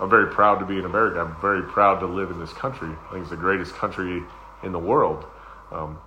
I'm 0.00 0.08
very 0.08 0.32
proud 0.32 0.58
to 0.60 0.66
be 0.66 0.78
in 0.78 0.84
America. 0.84 1.20
I'm 1.20 1.40
very 1.40 1.62
proud 1.62 2.00
to 2.00 2.06
live 2.06 2.30
in 2.30 2.38
this 2.38 2.52
country. 2.52 2.88
I 2.88 3.12
think 3.12 3.22
it's 3.22 3.30
the 3.30 3.36
greatest 3.36 3.74
country 3.74 4.22
in 4.62 4.72
the 4.72 4.78
world. 4.78 5.24
Um, 5.72 5.98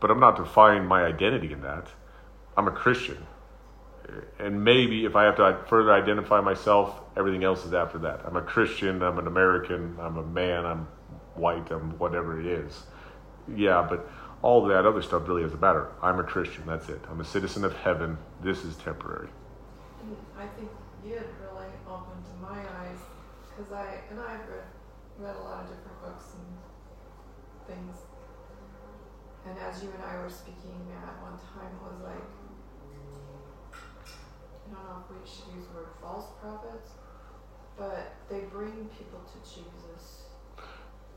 but 0.00 0.10
I'm 0.10 0.20
not 0.20 0.36
defining 0.36 0.86
my 0.86 1.04
identity 1.04 1.52
in 1.52 1.62
that. 1.62 1.88
I'm 2.56 2.68
a 2.68 2.72
Christian. 2.72 3.26
And 4.38 4.64
maybe 4.64 5.04
if 5.04 5.16
I 5.16 5.24
have 5.24 5.36
to 5.36 5.58
further 5.68 5.92
identify 5.92 6.40
myself, 6.40 7.00
everything 7.16 7.44
else 7.44 7.64
is 7.64 7.74
after 7.74 7.98
that. 7.98 8.20
I'm 8.24 8.36
a 8.36 8.42
Christian, 8.42 9.02
I'm 9.02 9.18
an 9.18 9.26
American, 9.26 9.96
I'm 10.00 10.16
a 10.16 10.24
man, 10.24 10.64
I'm 10.64 10.88
white, 11.34 11.70
I'm 11.70 11.98
whatever 11.98 12.40
it 12.40 12.46
is. 12.46 12.84
Yeah, 13.56 13.86
but 13.88 14.10
all 14.42 14.64
that 14.66 14.86
other 14.86 15.02
stuff 15.02 15.26
really 15.26 15.42
doesn't 15.42 15.60
matter. 15.60 15.88
I'm 16.02 16.18
a 16.20 16.24
Christian, 16.24 16.64
that's 16.66 16.88
it. 16.88 17.00
I'm 17.10 17.20
a 17.20 17.24
citizen 17.24 17.64
of 17.64 17.74
heaven. 17.76 18.18
This 18.42 18.64
is 18.64 18.76
temporary. 18.76 19.28
I 20.38 20.46
think 20.58 20.70
you 21.04 21.14
had 21.14 21.26
really 21.42 21.66
opened 21.88 22.24
my 22.40 22.58
eyes 22.58 22.98
because 23.48 23.72
I 23.72 23.98
and 24.10 24.20
I've 24.20 24.46
read 24.48 24.68
read 25.18 25.34
a 25.34 25.42
lot 25.42 25.64
of 25.64 25.68
different 25.68 26.00
books 26.00 26.26
and 26.38 27.74
things. 27.74 27.96
And 29.46 29.58
as 29.58 29.82
you 29.82 29.90
and 29.90 30.02
I 30.04 30.22
were 30.22 30.30
speaking 30.30 30.78
at 30.94 31.22
one 31.22 31.38
time, 31.38 31.74
it 31.74 31.82
was 31.82 32.00
like 32.04 32.28
I 34.70 34.74
don't 34.74 34.84
know 34.84 35.02
if 35.02 35.10
we 35.10 35.26
should 35.26 35.54
use 35.56 35.66
the 35.66 35.74
word 35.74 35.88
false 36.00 36.26
prophets, 36.40 36.92
but 37.76 38.14
they 38.30 38.40
bring 38.52 38.88
people 38.96 39.20
to 39.26 39.38
Jesus. 39.42 40.22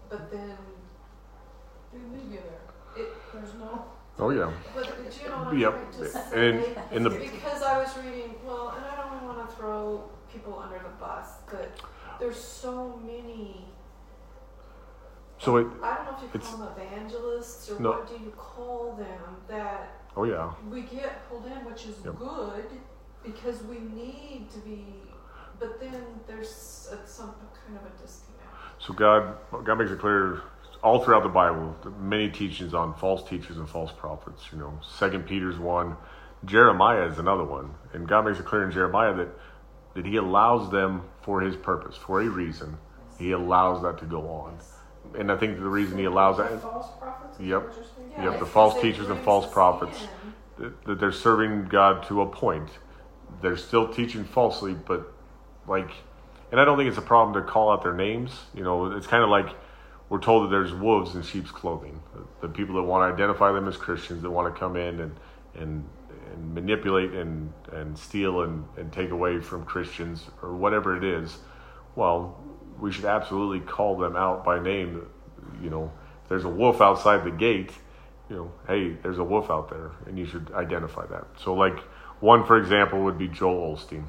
But 0.09 0.31
then 0.31 0.57
They 1.93 1.99
leave 2.17 2.31
you 2.31 2.39
there. 2.39 3.03
it 3.05 3.13
There's 3.33 3.53
no. 3.55 3.85
Oh, 4.19 4.29
yeah. 4.29 4.51
but 4.75 4.85
do 4.85 5.23
you 5.23 5.29
know 5.29 5.51
Yep. 5.51 5.91
to 5.93 6.07
say? 6.07 6.75
And 6.91 7.05
the 7.05 7.09
because 7.09 7.63
I 7.63 7.77
was 7.79 7.95
reading, 7.97 8.35
well, 8.45 8.73
and 8.75 8.85
I 8.85 8.95
don't 8.95 9.25
want 9.25 9.49
to 9.49 9.55
throw 9.55 10.03
people 10.31 10.59
under 10.59 10.77
the 10.79 10.89
bus, 10.99 11.27
but 11.49 11.71
there's 12.19 12.39
so 12.39 12.99
many. 13.03 13.65
so 15.39 15.57
it 15.57 15.67
I 15.81 15.95
don't 15.95 16.05
know 16.05 16.17
if 16.17 16.33
you 16.33 16.39
call 16.39 16.57
them 16.57 16.67
evangelists 16.77 17.69
or 17.71 17.79
No. 17.81 17.91
what 17.91 18.07
do 18.07 18.13
you 18.23 18.31
call 18.37 18.93
them 18.95 19.37
that 19.47 20.01
oh 20.15 20.25
yeah. 20.25 20.51
we 20.69 20.81
get 20.81 21.27
pulled 21.29 21.45
in, 21.47 21.65
which 21.65 21.87
is 21.87 21.95
Yep. 22.05 22.17
good 22.19 22.65
because 23.23 23.63
we 23.63 23.79
need 23.79 24.49
to 24.53 24.59
be. 24.59 24.85
But 25.59 25.79
then 25.79 26.03
there's 26.27 26.89
a, 26.91 27.07
some 27.07 27.33
kind 27.65 27.77
of 27.77 27.85
a 27.85 27.89
disconnect. 28.01 28.49
So 28.79 28.93
God, 28.93 29.37
God 29.63 29.75
makes 29.79 29.91
it 29.91 29.99
clear 29.99 30.41
all 30.83 31.03
throughout 31.03 31.23
the 31.23 31.29
Bible, 31.29 31.75
many 31.99 32.29
teachings 32.29 32.73
on 32.73 32.93
false 32.95 33.27
teachers 33.27 33.57
and 33.57 33.69
false 33.69 33.91
prophets. 33.91 34.43
You 34.51 34.57
know, 34.59 34.79
Second 34.97 35.27
Peter's 35.27 35.59
one, 35.59 35.95
Jeremiah 36.45 37.05
is 37.05 37.19
another 37.19 37.43
one, 37.43 37.71
and 37.93 38.07
God 38.07 38.25
makes 38.25 38.39
it 38.39 38.45
clear 38.45 38.63
in 38.63 38.71
Jeremiah 38.71 39.13
that 39.15 39.29
that 39.93 40.05
He 40.05 40.15
allows 40.15 40.71
them 40.71 41.03
for 41.21 41.41
His 41.41 41.55
purpose, 41.55 41.97
for 41.97 42.21
a 42.21 42.29
reason. 42.29 42.77
He 43.19 43.31
allows 43.31 43.83
that 43.83 43.99
to 43.99 44.05
go 44.05 44.27
on, 44.29 44.57
and 45.17 45.31
I 45.31 45.37
think 45.37 45.57
the 45.59 45.69
reason 45.69 45.97
He 45.97 46.05
allows 46.05 46.37
that 46.37 46.61
False 46.61 46.87
prophets? 46.99 47.39
Yep. 47.39 47.61
what? 47.63 48.23
Yep, 48.23 48.39
the 48.39 48.45
false 48.45 48.81
teachers 48.81 49.09
and 49.09 49.19
false 49.21 49.51
prophets. 49.51 50.07
that, 50.57 50.83
that 50.85 50.99
they're 50.99 51.11
serving 51.11 51.65
God 51.67 52.07
to 52.07 52.21
a 52.21 52.25
point. 52.25 52.69
They're 53.41 53.57
still 53.57 53.87
teaching 53.93 54.23
falsely, 54.23 54.73
but 54.73 55.13
like, 55.67 55.91
and 56.51 56.59
I 56.59 56.65
don't 56.65 56.77
think 56.77 56.89
it's 56.89 56.97
a 56.97 57.01
problem 57.01 57.33
to 57.43 57.49
call 57.49 57.71
out 57.71 57.83
their 57.83 57.93
names. 57.93 58.31
You 58.53 58.63
know, 58.63 58.91
it's 58.91 59.07
kind 59.07 59.23
of 59.23 59.29
like 59.29 59.47
we're 60.11 60.19
told 60.19 60.43
that 60.43 60.51
there's 60.51 60.73
wolves 60.73 61.15
in 61.15 61.21
sheep's 61.23 61.51
clothing. 61.51 62.01
The, 62.41 62.49
people 62.49 62.75
that 62.75 62.83
want 62.83 63.09
to 63.09 63.13
identify 63.13 63.53
them 63.53 63.69
as 63.69 63.77
Christians 63.77 64.21
that 64.23 64.29
want 64.29 64.53
to 64.53 64.59
come 64.59 64.75
in 64.75 64.99
and 64.99 65.15
and 65.55 65.85
and 66.33 66.53
manipulate 66.53 67.11
and 67.13 67.53
and 67.71 67.97
steal 67.97 68.41
and 68.41 68.65
and 68.75 68.91
take 68.91 69.11
away 69.11 69.39
from 69.39 69.63
Christians 69.63 70.25
or 70.41 70.53
whatever 70.53 70.97
it 70.97 71.05
is. 71.05 71.37
Well, 71.95 72.43
we 72.77 72.91
should 72.91 73.05
absolutely 73.05 73.61
call 73.61 73.95
them 73.97 74.17
out 74.17 74.43
by 74.43 74.59
name. 74.59 75.07
You 75.63 75.69
know, 75.69 75.91
if 76.23 76.27
there's 76.27 76.43
a 76.43 76.49
wolf 76.49 76.81
outside 76.81 77.23
the 77.23 77.31
gate 77.31 77.71
you 78.29 78.35
know, 78.35 78.51
hey, 78.67 78.97
there's 79.03 79.17
a 79.17 79.23
wolf 79.23 79.49
out 79.49 79.69
there, 79.69 79.91
and 80.05 80.17
you 80.17 80.25
should 80.25 80.51
identify 80.53 81.05
that. 81.07 81.25
So, 81.37 81.53
like 81.53 81.77
one, 82.21 82.45
for 82.45 82.57
example, 82.57 83.03
would 83.03 83.17
be 83.17 83.27
Joel 83.27 83.75
Osteen, 83.75 84.05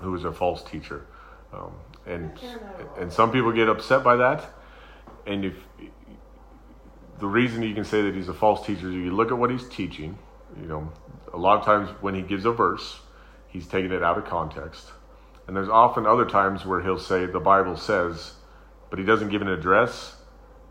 who 0.00 0.14
is 0.16 0.24
a 0.24 0.32
false 0.32 0.62
teacher, 0.64 1.06
um, 1.52 1.72
and 2.06 2.32
and 2.98 3.12
some 3.12 3.30
people 3.30 3.52
get 3.52 3.68
upset 3.68 4.02
by 4.02 4.16
that. 4.16 4.44
And 5.28 5.44
if 5.44 5.54
the 7.20 7.26
reason 7.26 7.62
you 7.62 7.74
can 7.74 7.84
say 7.84 8.02
that 8.02 8.14
he's 8.14 8.28
a 8.28 8.34
false 8.34 8.66
teacher 8.66 8.88
is 8.88 8.94
you 8.94 9.14
look 9.14 9.30
at 9.30 9.38
what 9.38 9.50
he's 9.50 9.68
teaching. 9.68 10.18
You 10.60 10.66
know, 10.66 10.92
a 11.32 11.38
lot 11.38 11.58
of 11.58 11.64
times 11.64 11.90
when 12.00 12.14
he 12.14 12.22
gives 12.22 12.44
a 12.44 12.50
verse, 12.50 12.98
he's 13.46 13.68
taking 13.68 13.92
it 13.92 14.02
out 14.02 14.18
of 14.18 14.24
context, 14.24 14.86
and 15.46 15.56
there's 15.56 15.68
often 15.68 16.06
other 16.06 16.24
times 16.24 16.64
where 16.64 16.80
he'll 16.80 16.98
say 16.98 17.26
the 17.26 17.38
Bible 17.38 17.76
says, 17.76 18.32
but 18.90 18.98
he 18.98 19.04
doesn't 19.04 19.28
give 19.28 19.42
an 19.42 19.48
address, 19.48 20.16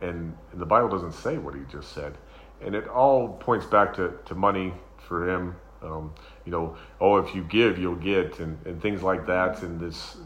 and, 0.01 0.35
and 0.51 0.59
the 0.59 0.65
Bible 0.65 0.89
doesn't 0.89 1.13
say 1.13 1.37
what 1.37 1.53
he 1.53 1.61
just 1.71 1.93
said 1.93 2.17
and 2.61 2.75
it 2.75 2.87
all 2.87 3.29
points 3.29 3.65
back 3.65 3.95
to, 3.95 4.13
to 4.25 4.35
money 4.35 4.73
for 4.97 5.29
him. 5.29 5.55
Um, 5.81 6.13
you 6.45 6.51
know, 6.51 6.75
oh, 6.99 7.17
if 7.17 7.35
you 7.35 7.43
give, 7.43 7.77
you'll 7.77 7.95
get, 7.95 8.39
and, 8.39 8.57
and 8.65 8.81
things 8.81 9.03
like 9.03 9.27
that. 9.27 9.61
And 9.61 9.79
this, 9.79 10.17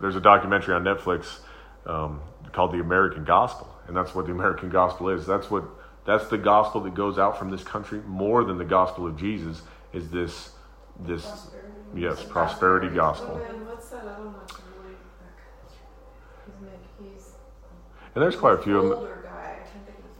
there's 0.00 0.16
a 0.16 0.20
documentary 0.20 0.74
on 0.74 0.82
Netflix 0.82 1.38
um, 1.86 2.20
called 2.54 2.72
The 2.72 2.80
American 2.80 3.24
Gospel, 3.24 3.68
and 3.88 3.96
that's 3.96 4.14
what 4.14 4.26
the 4.26 4.32
American 4.32 4.70
Gospel 4.70 5.08
is. 5.10 5.26
That's 5.26 5.50
what 5.50 5.64
that's 6.06 6.28
the 6.28 6.38
gospel 6.38 6.80
that 6.82 6.94
goes 6.94 7.18
out 7.18 7.38
from 7.38 7.50
this 7.50 7.64
country 7.64 8.00
more 8.06 8.44
than 8.44 8.58
the 8.58 8.64
gospel 8.64 9.06
of 9.06 9.16
Jesus. 9.18 9.62
Is 9.92 10.08
this 10.10 10.50
this 11.00 11.24
Prosperity. 11.24 12.00
yes 12.00 12.24
prosperity 12.24 12.88
gospel? 12.88 13.36
What's 13.36 13.88
that 13.88 14.04
other 14.04 14.26
one? 14.26 14.34
Really, 14.84 14.96
he's 16.46 16.60
Nick. 16.62 17.12
He's 17.16 17.32
And 18.14 18.22
there's 18.22 18.36
quite 18.36 18.54
a 18.54 18.62
few 18.62 18.78
of 18.78 18.88
them. 18.90 18.98
I 19.00 19.54
can't 19.56 19.84
think 19.84 19.98
of 19.98 20.04
his 20.04 20.18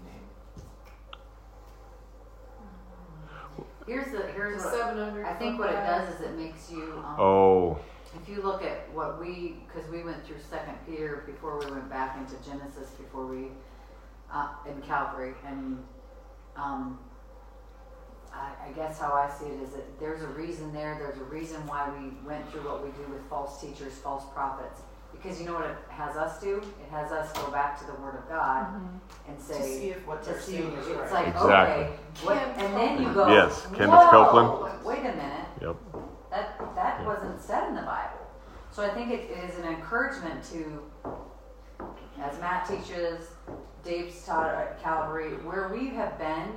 name. 3.57 3.67
Here's 3.87 4.11
the 4.11 4.33
here's 4.33 4.63
The 4.63 4.69
what 4.69 4.79
700. 4.79 5.25
I 5.25 5.35
think 5.35 5.59
what 5.61 5.71
it 5.71 5.75
does 5.75 6.15
is 6.15 6.21
it 6.23 6.37
makes 6.37 6.71
you. 6.71 6.95
Um, 7.07 7.21
Oh, 7.21 7.79
If 8.21 8.29
you 8.29 8.43
look 8.43 8.63
at 8.63 8.91
what 8.93 9.21
we, 9.21 9.57
because 9.67 9.89
we 9.91 10.03
went 10.03 10.25
through 10.27 10.37
Second 10.51 10.75
Peter 10.87 11.25
before 11.27 11.59
we 11.59 11.67
went 11.71 11.89
back 11.91 12.17
into 12.17 12.35
Genesis 12.49 12.91
before 12.91 13.27
we 13.27 13.49
uh, 14.33 14.49
in 14.69 14.81
Calvary, 14.83 15.35
and 15.47 15.83
um, 16.57 16.99
I, 18.33 18.53
I 18.69 18.73
guess 18.73 18.99
how 18.99 19.13
I 19.13 19.31
see 19.31 19.47
it 19.47 19.61
is 19.63 19.71
that 19.71 19.99
there's 20.01 20.23
a 20.23 20.29
reason 20.29 20.73
there. 20.73 20.97
There's 20.99 21.19
a 21.21 21.25
reason 21.25 21.67
why 21.67 21.91
we 21.99 22.11
went 22.27 22.49
through 22.51 22.63
what 22.63 22.83
we 22.85 22.91
do 22.93 23.11
with 23.13 23.23
false 23.29 23.61
teachers, 23.61 23.95
false 23.95 24.25
prophets. 24.33 24.81
Because 25.13 25.41
you 25.41 25.47
know 25.47 25.55
what 25.55 25.67
it 25.71 25.77
has 25.91 26.17
us 26.17 26.41
do? 26.41 26.59
It 26.83 26.91
has 26.91 27.13
us 27.13 27.33
go 27.33 27.49
back 27.51 27.79
to 27.81 27.87
the 27.87 27.95
Word 27.95 28.17
of 28.17 28.29
God 28.29 28.67
and 29.29 29.41
say, 29.41 29.57
To 29.59 29.63
say, 29.63 29.79
see 29.79 29.91
if 29.91 30.07
what 30.07 30.23
to 30.25 30.31
they're 30.31 30.41
see, 30.41 30.53
saying 30.59 30.73
is 30.73 30.87
it's 30.89 30.97
right. 30.99 31.13
like 31.13 31.27
Exactly. 31.29 31.85
okay, 31.85 31.93
what, 32.25 32.37
and 32.37 32.75
then 32.77 33.01
you 33.03 33.13
go, 33.15 33.29
Yes, 33.33 33.67
Kenneth 33.75 33.91
"Whoa, 33.91 34.11
Copeland. 34.11 34.85
Wait 34.85 34.99
a 34.99 35.03
minute, 35.15 35.47
yep. 35.63 35.77
that 36.31 36.59
that 36.75 37.01
Yeah. 37.01 37.07
wasn't 37.07 37.41
said 37.41 37.69
in 37.69 37.77
the 37.77 37.83
Bible. 37.83 38.19
So 38.75 38.83
I 38.85 38.89
think 38.89 39.13
it 39.13 39.31
is 39.31 39.57
an 39.61 39.67
encouragement 39.67 40.43
to, 40.51 40.83
as 42.21 42.41
Matt 42.41 42.67
teaches, 42.67 43.29
Dave's 43.85 44.27
taught 44.27 44.53
at 44.53 44.83
Calvary, 44.83 45.31
where 45.45 45.69
we 45.73 45.91
have 45.91 46.19
been. 46.19 46.49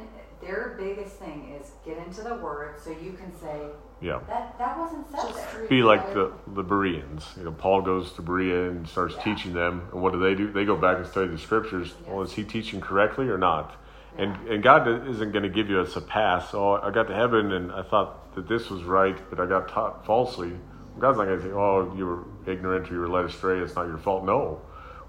Their 0.41 0.75
biggest 0.79 1.17
thing 1.17 1.55
is 1.59 1.71
get 1.85 1.97
into 1.97 2.21
the 2.21 2.35
Word 2.35 2.79
so 2.79 2.89
you 2.91 3.13
can 3.13 3.35
say 3.39 3.59
Yeah. 4.01 4.19
that 4.27 4.55
that 4.57 4.77
wasn't 4.77 5.09
said 5.09 5.21
Just 5.21 5.35
there. 5.35 5.47
straight 5.47 5.69
be 5.69 5.81
like 5.83 6.13
the, 6.13 6.31
the 6.55 6.63
Bereans. 6.63 7.25
You 7.37 7.43
know, 7.43 7.51
Paul 7.51 7.81
goes 7.81 8.11
to 8.13 8.21
Berea 8.23 8.69
and 8.69 8.87
starts 8.87 9.15
Yeah. 9.17 9.23
teaching 9.23 9.53
them. 9.53 9.87
And 9.91 10.01
what 10.01 10.13
do 10.13 10.19
they 10.19 10.35
do? 10.35 10.51
They 10.51 10.63
go 10.65 10.75
back 10.75 10.97
and 10.97 11.07
study 11.07 11.27
the 11.29 11.37
scriptures. 11.39 11.95
Well, 12.07 12.21
is 12.21 12.33
he 12.33 12.43
teaching 12.43 12.81
correctly 12.81 13.29
or 13.29 13.37
not? 13.37 13.75
And 14.17 14.35
and 14.47 14.63
God 14.63 14.87
isn't 15.07 15.31
going 15.31 15.43
to 15.43 15.49
give 15.49 15.69
you 15.69 15.79
us 15.81 15.95
a 15.95 16.01
pass. 16.01 16.53
Oh, 16.53 16.79
I 16.83 16.89
got 16.91 17.07
to 17.07 17.15
heaven 17.15 17.51
and 17.51 17.71
I 17.71 17.81
thought 17.83 18.33
that 18.35 18.47
this 18.47 18.69
was 18.69 18.83
right, 18.83 19.17
but 19.29 19.39
I 19.39 19.45
got 19.47 19.69
taught 19.69 20.05
falsely. 20.05 20.53
God's 20.99 21.17
not 21.17 21.25
going 21.25 21.39
to 21.39 21.43
say, 21.43 21.51
"Oh, 21.51 21.93
you 21.95 22.05
were 22.05 22.23
ignorant 22.51 22.89
or 22.89 22.93
you 22.93 22.99
were 22.99 23.09
led 23.09 23.25
astray. 23.25 23.59
It's 23.59 23.75
not 23.75 23.87
your 23.87 23.97
fault." 23.97 24.25
No, 24.25 24.61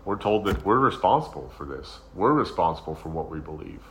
we're 0.04 0.18
told 0.18 0.44
that 0.46 0.64
we're 0.64 0.78
responsible 0.78 1.52
for 1.56 1.66
this. 1.66 1.98
We're 2.14 2.32
responsible 2.32 2.94
for 2.94 3.08
what 3.08 3.30
we 3.30 3.40
believe. 3.40 3.82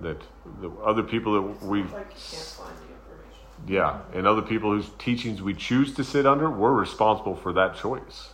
That 0.00 0.22
the 0.60 0.70
other 0.84 1.02
people 1.02 1.34
that 1.34 1.66
we 1.66 1.82
like 1.82 1.90
you 1.90 1.98
can't 1.98 2.14
find 2.14 2.76
the 2.78 2.94
information. 2.94 3.66
yeah, 3.66 4.00
and 4.14 4.26
other 4.26 4.42
people 4.42 4.70
whose 4.70 4.90
teachings 4.98 5.42
we 5.42 5.54
choose 5.54 5.94
to 5.94 6.04
sit 6.04 6.26
under, 6.26 6.50
we're 6.50 6.72
responsible 6.72 7.34
for 7.34 7.52
that 7.54 7.76
choice. 7.76 8.30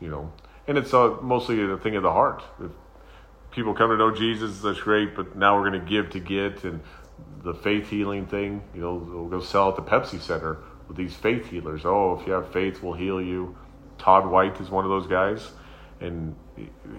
You 0.00 0.10
know, 0.10 0.32
and 0.66 0.76
it's 0.76 0.92
uh, 0.92 1.16
mostly 1.22 1.62
a 1.62 1.76
thing 1.78 1.96
of 1.96 2.02
the 2.02 2.12
heart. 2.12 2.42
If 2.60 2.72
people 3.50 3.74
come 3.74 3.90
to 3.90 3.96
know 3.96 4.14
Jesus, 4.14 4.60
that's 4.60 4.80
great, 4.80 5.14
but 5.14 5.36
now 5.36 5.56
we're 5.58 5.70
going 5.70 5.80
to 5.80 5.88
give 5.88 6.10
to 6.10 6.20
get, 6.20 6.64
and 6.64 6.80
the 7.42 7.54
faith 7.54 7.88
healing 7.88 8.26
thing. 8.26 8.62
You 8.74 8.80
know, 8.80 8.94
we'll 8.94 9.28
go 9.28 9.40
sell 9.40 9.68
at 9.68 9.76
the 9.76 9.82
Pepsi 9.82 10.20
Center 10.20 10.58
with 10.88 10.96
these 10.96 11.14
faith 11.14 11.46
healers. 11.46 11.82
Oh, 11.84 12.18
if 12.20 12.26
you 12.26 12.32
have 12.32 12.52
faith, 12.52 12.82
we'll 12.82 12.94
heal 12.94 13.20
you. 13.20 13.56
Todd 13.98 14.26
White 14.26 14.60
is 14.60 14.70
one 14.70 14.84
of 14.84 14.90
those 14.90 15.06
guys, 15.06 15.50
and 16.00 16.34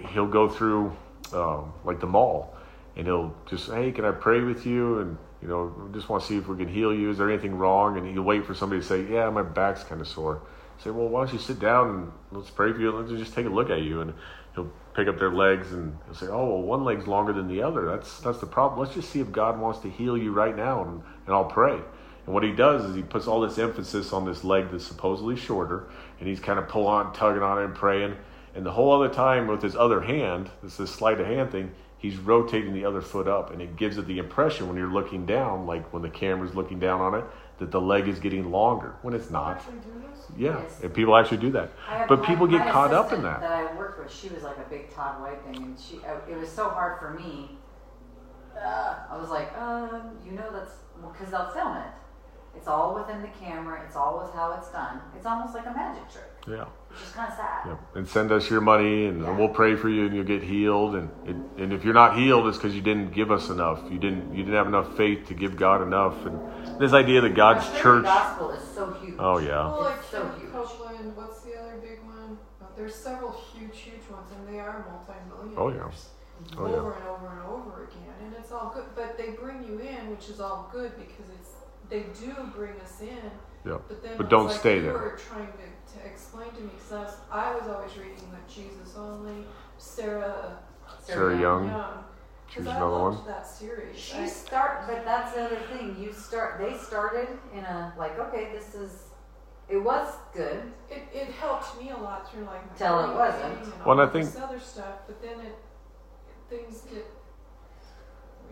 he'll 0.09 0.27
go 0.27 0.49
through 0.49 0.95
um, 1.33 1.73
like 1.83 1.99
the 1.99 2.07
mall, 2.07 2.55
and 2.95 3.05
he'll 3.05 3.35
just 3.49 3.67
say, 3.67 3.85
hey, 3.85 3.91
can 3.91 4.05
I 4.05 4.11
pray 4.11 4.41
with 4.41 4.65
you? 4.65 4.99
And 4.99 5.17
you 5.41 5.47
know, 5.47 5.89
just 5.93 6.09
want 6.09 6.23
to 6.23 6.27
see 6.27 6.37
if 6.37 6.47
we 6.47 6.57
can 6.57 6.67
heal 6.67 6.93
you. 6.93 7.11
Is 7.11 7.17
there 7.17 7.29
anything 7.29 7.55
wrong? 7.55 7.97
And 7.97 8.07
he'll 8.07 8.23
wait 8.23 8.45
for 8.45 8.55
somebody 8.55 8.81
to 8.81 8.87
say, 8.87 9.03
yeah, 9.03 9.29
my 9.29 9.43
back's 9.43 9.83
kind 9.83 10.01
of 10.01 10.07
sore. 10.07 10.41
Say, 10.79 10.89
well, 10.89 11.07
why 11.07 11.23
don't 11.23 11.33
you 11.33 11.39
sit 11.39 11.59
down 11.59 11.89
and 11.89 12.11
let's 12.31 12.49
pray 12.49 12.73
for 12.73 12.79
you. 12.79 12.91
Let's 12.91 13.11
just 13.11 13.33
take 13.33 13.45
a 13.45 13.49
look 13.49 13.69
at 13.69 13.81
you. 13.81 14.01
And 14.01 14.13
he'll 14.55 14.71
pick 14.95 15.07
up 15.07 15.19
their 15.19 15.31
legs 15.31 15.71
and 15.71 15.97
he'll 16.05 16.15
say, 16.15 16.27
oh, 16.27 16.47
well, 16.47 16.61
one 16.61 16.83
leg's 16.83 17.05
longer 17.05 17.33
than 17.33 17.47
the 17.47 17.61
other. 17.61 17.85
That's 17.85 18.19
that's 18.21 18.39
the 18.39 18.47
problem. 18.47 18.79
Let's 18.79 18.95
just 18.95 19.09
see 19.09 19.19
if 19.19 19.31
God 19.31 19.59
wants 19.59 19.79
to 19.79 19.89
heal 19.89 20.17
you 20.17 20.31
right 20.31 20.55
now, 20.55 20.83
and, 20.83 21.03
and 21.25 21.35
I'll 21.35 21.45
pray. 21.45 21.79
And 22.25 22.33
what 22.33 22.43
he 22.43 22.51
does 22.51 22.85
is 22.85 22.95
he 22.95 23.03
puts 23.03 23.27
all 23.27 23.41
this 23.41 23.57
emphasis 23.59 24.11
on 24.11 24.25
this 24.25 24.43
leg 24.43 24.71
that's 24.71 24.83
supposedly 24.85 25.35
shorter, 25.35 25.85
and 26.19 26.27
he's 26.27 26.39
kind 26.39 26.57
of 26.57 26.67
pulling 26.67 26.87
on, 27.07 27.13
tugging 27.13 27.43
on 27.43 27.59
it, 27.61 27.65
and 27.65 27.75
praying. 27.75 28.15
And 28.55 28.65
the 28.65 28.71
whole 28.71 28.91
other 28.93 29.13
time, 29.13 29.47
with 29.47 29.61
his 29.61 29.75
other 29.75 30.01
hand, 30.01 30.49
this 30.63 30.79
is 30.79 30.89
sleight 30.89 31.19
of 31.19 31.27
hand 31.27 31.51
thing, 31.51 31.71
he's 31.97 32.17
rotating 32.17 32.73
the 32.73 32.85
other 32.85 33.01
foot 33.01 33.27
up, 33.27 33.51
and 33.51 33.61
it 33.61 33.75
gives 33.75 33.97
it 33.97 34.07
the 34.07 34.17
impression 34.17 34.67
when 34.67 34.77
you're 34.77 34.91
looking 34.91 35.25
down, 35.25 35.67
like 35.67 35.91
when 35.93 36.01
the 36.01 36.09
camera's 36.09 36.55
looking 36.55 36.79
down 36.79 37.01
on 37.01 37.13
it, 37.15 37.25
that 37.59 37.71
the 37.71 37.79
leg 37.81 38.07
is 38.07 38.19
getting 38.19 38.51
longer 38.51 38.95
when 39.01 39.13
it's 39.13 39.29
not. 39.29 39.59
This? 39.59 40.27
Yeah, 40.37 40.59
Yes. 40.61 40.79
and 40.81 40.93
people 40.93 41.15
actually 41.15 41.37
do 41.37 41.51
that. 41.51 41.69
But 42.07 42.19
my- 42.21 42.25
people 42.25 42.47
get 42.47 42.71
caught 42.71 42.93
up 42.93 43.13
in 43.13 43.21
that. 43.23 43.39
That 43.41 43.51
I 43.51 43.75
worked 43.77 43.99
with, 43.99 44.11
she 44.11 44.29
was 44.29 44.43
like 44.43 44.57
a 44.57 44.69
big 44.69 44.89
Todd 44.93 45.21
White 45.21 45.41
thing, 45.43 45.63
and 45.63 45.79
she, 45.79 45.99
uh, 46.05 46.15
it 46.29 46.37
was 46.37 46.49
so 46.49 46.69
hard 46.69 46.99
for 46.99 47.11
me. 47.11 47.57
Uh, 48.57 48.95
I 49.11 49.17
was 49.17 49.29
like, 49.29 49.55
um, 49.57 50.17
you 50.25 50.31
know, 50.31 50.49
that's 50.51 50.75
because 51.01 51.31
they'll 51.31 51.49
film 51.49 51.77
it. 51.77 51.83
It's 52.55 52.67
all 52.67 52.95
within 52.95 53.21
the 53.21 53.27
camera. 53.27 53.81
It's 53.85 53.95
all 53.95 54.19
with 54.23 54.33
how 54.33 54.53
it's 54.57 54.69
done. 54.71 54.99
It's 55.15 55.25
almost 55.25 55.53
like 55.53 55.65
a 55.65 55.71
magic 55.73 56.03
trick, 56.11 56.23
Yeah. 56.47 56.65
which 56.89 56.99
is 57.01 57.11
kind 57.11 57.29
of 57.31 57.37
sad. 57.37 57.61
Yeah, 57.67 57.75
and 57.95 58.07
send 58.07 58.31
us 58.31 58.49
your 58.49 58.61
money, 58.61 59.05
and 59.07 59.21
Yeah. 59.21 59.37
we'll 59.37 59.49
pray 59.49 59.75
for 59.75 59.89
you, 59.89 60.05
and 60.05 60.15
you'll 60.15 60.23
get 60.25 60.41
healed. 60.41 60.95
And 60.95 61.09
it, 61.25 61.35
and 61.61 61.73
if 61.73 61.83
you're 61.85 61.93
not 61.93 62.15
healed, 62.15 62.47
it's 62.47 62.57
because 62.57 62.73
you 62.75 62.81
didn't 62.81 63.11
give 63.11 63.29
us 63.31 63.49
enough. 63.49 63.81
You 63.91 63.99
didn't 63.99 64.33
you 64.33 64.43
didn't 64.43 64.55
have 64.55 64.67
enough 64.67 64.95
faith 64.95 65.27
to 65.27 65.33
give 65.33 65.55
God 65.57 65.81
enough. 65.81 66.25
And 66.25 66.79
this 66.79 66.93
idea 66.93 67.21
that 67.21 67.35
God's 67.35 67.65
Prosperity 67.67 67.81
church. 67.83 68.03
gospel 68.05 68.49
is 68.51 68.63
so 68.63 68.91
huge. 68.93 69.15
Oh 69.19 69.37
yeah, 69.37 69.49
Well, 69.67 69.81
like 69.81 69.97
It's 69.99 70.09
so 70.09 70.27
huge. 70.39 70.51
Copeland, 70.51 71.15
what's 71.15 71.41
the 71.41 71.55
other 71.59 71.75
big 71.81 71.99
one? 72.05 72.37
Uh, 72.61 72.65
There's 72.77 72.95
several 72.95 73.31
huge, 73.31 73.77
huge 73.77 74.09
ones, 74.09 74.29
and 74.35 74.47
they 74.53 74.59
are 74.59 74.85
multi-millionaires. 74.89 75.57
Oh, 75.57 75.69
yeah. 75.69 76.57
Oh, 76.59 76.67
yeah. 76.67 76.75
Over 76.75 76.93
and 76.93 77.07
over 77.07 77.27
and 77.27 77.41
over 77.47 77.83
again, 77.85 78.13
and 78.23 78.33
it's 78.37 78.51
all 78.51 78.71
good. 78.73 78.83
But 78.95 79.17
they 79.17 79.29
bring 79.31 79.63
you 79.63 79.79
in, 79.79 80.09
which 80.09 80.27
is 80.29 80.39
all 80.41 80.69
good 80.71 80.91
because 80.97 81.29
it's 81.39 81.54
they 81.89 82.05
do 82.19 82.33
bring 82.55 82.79
us 82.81 83.01
in. 83.01 83.31
Yeah. 83.65 83.77
But 83.87 84.03
then, 84.03 84.17
But 84.17 84.29
don't 84.29 84.47
like 84.47 84.59
stay 84.59 84.75
you 84.77 84.83
there. 84.83 84.93
were 84.93 85.19
trying 85.29 85.47
to, 85.47 85.97
to 85.99 86.05
explain 86.05 86.49
to 86.51 86.61
me 86.61 86.69
because 86.77 87.15
I 87.31 87.53
was, 87.55 87.67
always 87.67 87.97
reading 87.97 88.29
like 88.31 88.47
Jesus 88.47 88.95
only, 88.95 89.43
Sarah 89.77 90.59
uh, 90.87 90.91
Sarah 91.01 91.39
Young. 91.39 91.67
Young. 91.67 92.03
She's 92.47 92.57
Because 92.63 92.67
I 92.67 92.75
another 92.77 92.91
loved 92.91 93.17
one. 93.19 93.27
that 93.27 93.47
series. 93.47 93.97
She 93.97 94.17
I- 94.19 94.27
start, 94.27 94.87
but 94.87 95.03
that's 95.03 95.33
the 95.33 95.45
other 95.45 95.59
thing. 95.73 95.97
You 95.99 96.13
start. 96.13 96.59
They 96.59 96.77
started 96.77 97.27
in 97.53 97.63
a 97.65 97.91
like, 97.97 98.19
okay, 98.19 98.49
this 98.53 98.75
is. 98.75 99.03
It 99.67 99.77
was 99.77 100.13
good. 100.31 100.61
It, 100.91 101.01
it 101.11 101.27
helped 101.31 101.81
me 101.81 101.89
a 101.89 101.97
lot 101.97 102.31
through 102.31 102.43
like 102.45 102.69
my 102.69 102.77
Till 102.77 102.99
it 103.09 103.15
wasn't. 103.15 103.63
and 103.63 103.67
Well, 103.79 103.81
all 103.85 103.91
and 103.93 104.01
I 104.01 104.05
this 104.13 104.31
think- 104.35 104.43
other 104.47 104.59
stuff, 104.59 104.99
but 105.07 105.19
then 105.23 105.39
it 105.39 105.55
things 106.51 106.81
get 106.93 107.07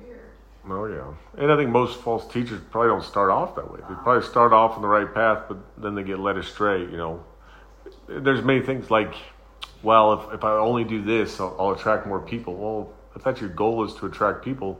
weird. 0.03 0.31
Oh 0.69 0.85
yeah, 0.85 1.13
and 1.37 1.51
I 1.51 1.57
think 1.57 1.71
most 1.71 1.99
false 1.99 2.25
teachers 2.31 2.61
probably 2.71 2.89
don't 2.89 3.03
start 3.03 3.29
off 3.29 3.55
that 3.55 3.69
way. 3.69 3.79
They 3.89 3.95
probably 3.95 4.25
start 4.25 4.53
off 4.53 4.75
on 4.75 4.81
the 4.81 4.87
right 4.87 5.13
path, 5.13 5.43
but 5.49 5.57
then 5.77 5.93
they 5.93 6.03
get 6.03 6.19
led 6.19 6.37
astray. 6.37 6.81
You 6.81 6.97
know, 6.97 7.23
there's 8.07 8.43
many 8.43 8.61
things 8.61 8.89
like, 8.89 9.13
well, 9.81 10.13
if, 10.13 10.35
if 10.35 10.43
I 10.45 10.51
only 10.51 10.85
do 10.85 11.03
this, 11.03 11.39
I'll, 11.41 11.55
I'll 11.59 11.71
attract 11.71 12.07
more 12.07 12.21
people. 12.21 12.55
Well, 12.55 12.93
if 13.13 13.23
that's 13.23 13.41
your 13.41 13.49
goal 13.49 13.83
is 13.83 13.93
to 13.95 14.05
attract 14.05 14.45
people, 14.45 14.79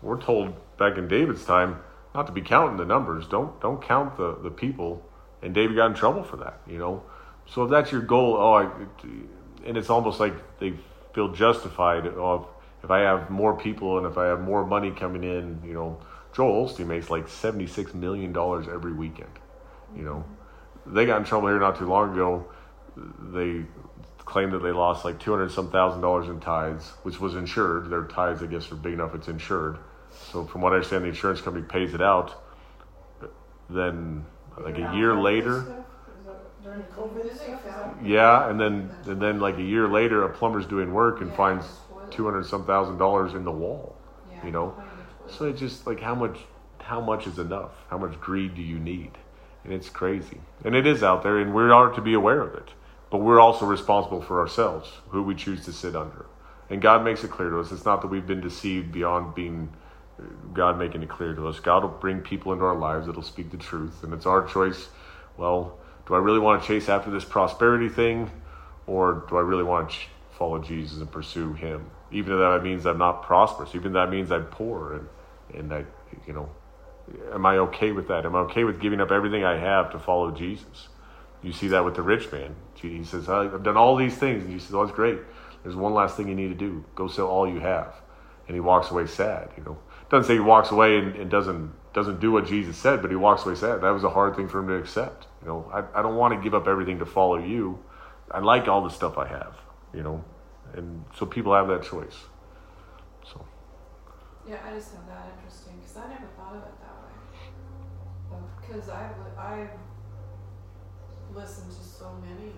we're 0.00 0.20
told 0.20 0.54
back 0.78 0.96
in 0.96 1.08
David's 1.08 1.44
time 1.44 1.80
not 2.14 2.26
to 2.28 2.32
be 2.32 2.40
counting 2.40 2.76
the 2.76 2.84
numbers. 2.84 3.26
Don't 3.26 3.60
don't 3.60 3.82
count 3.82 4.16
the 4.16 4.38
the 4.42 4.50
people. 4.50 5.04
And 5.42 5.54
David 5.54 5.76
got 5.76 5.86
in 5.86 5.94
trouble 5.94 6.22
for 6.22 6.36
that. 6.38 6.60
You 6.68 6.78
know, 6.78 7.02
so 7.46 7.64
if 7.64 7.70
that's 7.70 7.92
your 7.92 8.00
goal, 8.00 8.36
oh, 8.36 8.54
I, 8.54 8.70
and 9.66 9.76
it's 9.76 9.90
almost 9.90 10.20
like 10.20 10.34
they 10.58 10.74
feel 11.14 11.32
justified. 11.32 12.06
Oh, 12.06 12.48
if 12.86 12.90
I 12.92 13.00
have 13.00 13.30
more 13.30 13.56
people 13.56 13.98
and 13.98 14.06
if 14.06 14.16
I 14.16 14.26
have 14.26 14.40
more 14.40 14.64
money 14.64 14.92
coming 14.92 15.24
in, 15.24 15.60
you 15.64 15.74
know, 15.74 15.98
Joel 16.32 16.68
Osteen 16.68 16.86
makes 16.86 17.10
like 17.10 17.26
seventy 17.26 17.66
six 17.66 17.92
million 17.94 18.32
dollars 18.32 18.68
every 18.68 18.92
weekend. 18.92 19.32
You 19.96 20.04
know, 20.04 20.24
they 20.86 21.04
got 21.04 21.18
in 21.18 21.24
trouble 21.24 21.48
here 21.48 21.58
not 21.58 21.76
too 21.76 21.86
long 21.86 22.12
ago. 22.12 22.46
They 23.32 23.64
claimed 24.18 24.52
that 24.52 24.60
they 24.60 24.70
lost 24.70 25.04
like 25.04 25.18
two 25.18 25.32
hundred 25.32 25.50
some 25.50 25.68
thousand 25.72 26.00
dollars 26.00 26.28
in 26.28 26.38
tithes, 26.38 26.92
which 27.02 27.18
was 27.18 27.34
insured. 27.34 27.90
Their 27.90 28.04
tithes, 28.04 28.40
I 28.40 28.46
guess, 28.46 28.70
are 28.70 28.76
big 28.76 28.92
enough 28.92 29.16
it's 29.16 29.26
insured. 29.26 29.78
So 30.30 30.44
from 30.44 30.60
what 30.60 30.72
I 30.72 30.76
understand, 30.76 31.02
the 31.02 31.08
insurance 31.08 31.40
company 31.40 31.66
pays 31.66 31.92
it 31.92 32.00
out. 32.00 32.40
Then, 33.68 34.24
like 34.60 34.76
a 34.76 34.94
year 34.94 35.16
later, 35.16 35.84
COVID, 36.96 37.34
stuff, 37.34 37.66
is 37.66 37.74
that- 37.74 38.04
yeah, 38.04 38.48
and 38.48 38.60
then 38.60 38.90
and 39.06 39.20
then 39.20 39.40
like 39.40 39.58
a 39.58 39.62
year 39.62 39.88
later, 39.88 40.22
a 40.22 40.28
plumber's 40.28 40.66
doing 40.66 40.92
work 40.92 41.20
and 41.20 41.30
Yeah, 41.30 41.36
finds 41.36 41.66
spoiled. 42.06 42.16
two 42.16 42.24
hundred 42.24 42.46
some 42.46 42.64
thousand 42.64 42.98
dollars 42.98 43.34
in 43.34 43.44
the 43.44 43.52
wall. 43.52 43.96
Yeah, 44.30 44.46
you 44.46 44.52
know, 44.52 44.68
behind 44.68 44.90
the 44.90 45.24
toilet. 45.24 45.38
So 45.38 45.44
it's 45.46 45.60
just 45.60 45.86
like 45.86 46.00
how 46.00 46.14
much 46.14 46.38
how 46.78 47.00
much 47.00 47.26
is 47.26 47.38
enough? 47.38 47.72
How 47.88 47.98
much 47.98 48.20
greed 48.20 48.54
do 48.54 48.62
you 48.62 48.78
need? 48.78 49.12
And 49.64 49.72
it's 49.72 49.88
crazy. 49.88 50.40
And 50.64 50.76
it 50.76 50.86
is 50.86 51.02
out 51.02 51.24
there 51.24 51.38
and 51.38 51.52
we 51.52 51.64
are 51.64 51.90
to 51.90 52.00
be 52.00 52.14
aware 52.14 52.40
of 52.40 52.54
it. 52.54 52.70
But 53.10 53.18
we're 53.18 53.40
also 53.40 53.66
responsible 53.66 54.22
for 54.22 54.40
ourselves, 54.40 54.90
who 55.08 55.22
we 55.22 55.34
choose 55.34 55.64
to 55.64 55.72
sit 55.72 55.96
under. 55.96 56.26
And 56.70 56.80
God 56.80 57.04
makes 57.04 57.24
it 57.24 57.30
clear 57.30 57.50
to 57.50 57.60
us. 57.60 57.72
It's 57.72 57.84
not 57.84 58.02
that 58.02 58.08
we've 58.08 58.26
been 58.26 58.40
deceived 58.40 58.92
beyond 58.92 59.34
being 59.34 59.72
God 60.52 60.78
making 60.78 61.02
it 61.02 61.08
clear 61.08 61.34
to 61.34 61.48
us. 61.48 61.60
God 61.60 61.82
will 61.82 61.90
bring 61.90 62.20
people 62.20 62.52
into 62.52 62.64
our 62.64 62.76
lives 62.76 63.06
that'll 63.06 63.22
speak 63.22 63.50
the 63.50 63.56
truth. 63.56 64.02
And 64.02 64.12
it's 64.12 64.26
our 64.26 64.46
choice. 64.46 64.88
Well, 65.36 65.78
do 66.06 66.14
I 66.14 66.18
really 66.18 66.38
want 66.38 66.62
to 66.62 66.68
chase 66.68 66.88
after 66.88 67.10
this 67.10 67.24
prosperity 67.24 67.88
thing? 67.88 68.30
Or 68.86 69.26
do 69.28 69.36
I 69.36 69.40
really 69.40 69.64
want 69.64 69.90
to 69.90 69.96
follow 70.38 70.58
Jesus 70.58 70.98
and 70.98 71.10
pursue 71.10 71.52
Him? 71.54 71.90
Even 72.10 72.34
if 72.34 72.38
that 72.38 72.62
means 72.62 72.86
I'm 72.86 72.98
not 72.98 73.22
prosperous, 73.22 73.74
even 73.74 73.88
if 73.88 73.92
that 73.94 74.10
means 74.10 74.30
I'm 74.30 74.46
poor 74.46 74.94
and, 74.94 75.08
and 75.54 75.72
I, 75.72 75.84
you 76.26 76.32
know, 76.32 76.48
am 77.32 77.44
I 77.44 77.58
okay 77.58 77.92
with 77.92 78.08
that? 78.08 78.24
Am 78.24 78.34
I 78.34 78.40
okay 78.40 78.64
with 78.64 78.80
giving 78.80 79.00
up 79.00 79.10
everything 79.10 79.44
I 79.44 79.58
have 79.58 79.90
to 79.92 79.98
follow 79.98 80.30
Jesus? 80.30 80.88
You 81.42 81.52
see 81.52 81.68
that 81.68 81.84
with 81.84 81.94
the 81.94 82.02
rich 82.02 82.30
man. 82.32 82.54
He 82.74 83.04
says, 83.04 83.28
I've 83.28 83.62
done 83.62 83.76
all 83.76 83.96
these 83.96 84.16
things. 84.16 84.44
And 84.44 84.52
he 84.52 84.58
says, 84.58 84.74
oh, 84.74 84.84
that's 84.84 84.94
great. 84.94 85.18
There's 85.62 85.76
one 85.76 85.94
last 85.94 86.16
thing 86.16 86.28
you 86.28 86.34
need 86.34 86.48
to 86.48 86.54
do. 86.54 86.84
Go 86.94 87.08
sell 87.08 87.26
all 87.26 87.48
you 87.48 87.60
have. 87.60 87.94
And 88.46 88.54
he 88.54 88.60
walks 88.60 88.90
away 88.90 89.06
sad, 89.06 89.50
you 89.56 89.64
know. 89.64 89.78
Doesn't 90.08 90.28
say 90.28 90.34
he 90.34 90.40
walks 90.40 90.70
away 90.70 90.98
and, 90.98 91.16
and 91.16 91.30
doesn't 91.30 91.72
doesn't 91.92 92.20
do 92.20 92.30
what 92.30 92.46
Jesus 92.46 92.76
said, 92.76 93.00
but 93.00 93.10
he 93.10 93.16
walks 93.16 93.46
away 93.46 93.54
sad. 93.54 93.80
That 93.80 93.88
was 93.88 94.04
a 94.04 94.10
hard 94.10 94.36
thing 94.36 94.48
for 94.48 94.58
him 94.58 94.68
to 94.68 94.74
accept. 94.74 95.26
You 95.40 95.48
know, 95.48 95.70
I, 95.72 95.98
I 95.98 96.02
don't 96.02 96.16
want 96.16 96.34
to 96.34 96.40
give 96.40 96.54
up 96.54 96.68
everything 96.68 96.98
to 96.98 97.06
follow 97.06 97.38
you. 97.38 97.82
I 98.30 98.40
like 98.40 98.68
all 98.68 98.84
the 98.84 98.90
stuff 98.90 99.16
I 99.16 99.26
have, 99.26 99.56
you 99.94 100.02
know. 100.02 100.22
And 100.76 101.04
so 101.16 101.24
people 101.26 101.54
have 101.54 101.68
that 101.68 101.82
choice. 101.82 102.16
So 103.24 103.44
Yeah, 104.46 104.58
I 104.64 104.74
just 104.74 104.92
found 104.94 105.08
that 105.08 105.32
interesting 105.36 105.74
because 105.80 105.96
I 105.96 106.08
never 106.08 106.26
thought 106.36 106.54
of 106.54 106.62
it 106.62 106.76
that 106.80 106.96
way. 107.02 108.40
Because 108.60 108.88
I've 108.90 109.16
I've 109.38 109.70
listened 111.34 111.70
to 111.72 111.82
so 111.82 112.12
many 112.22 112.52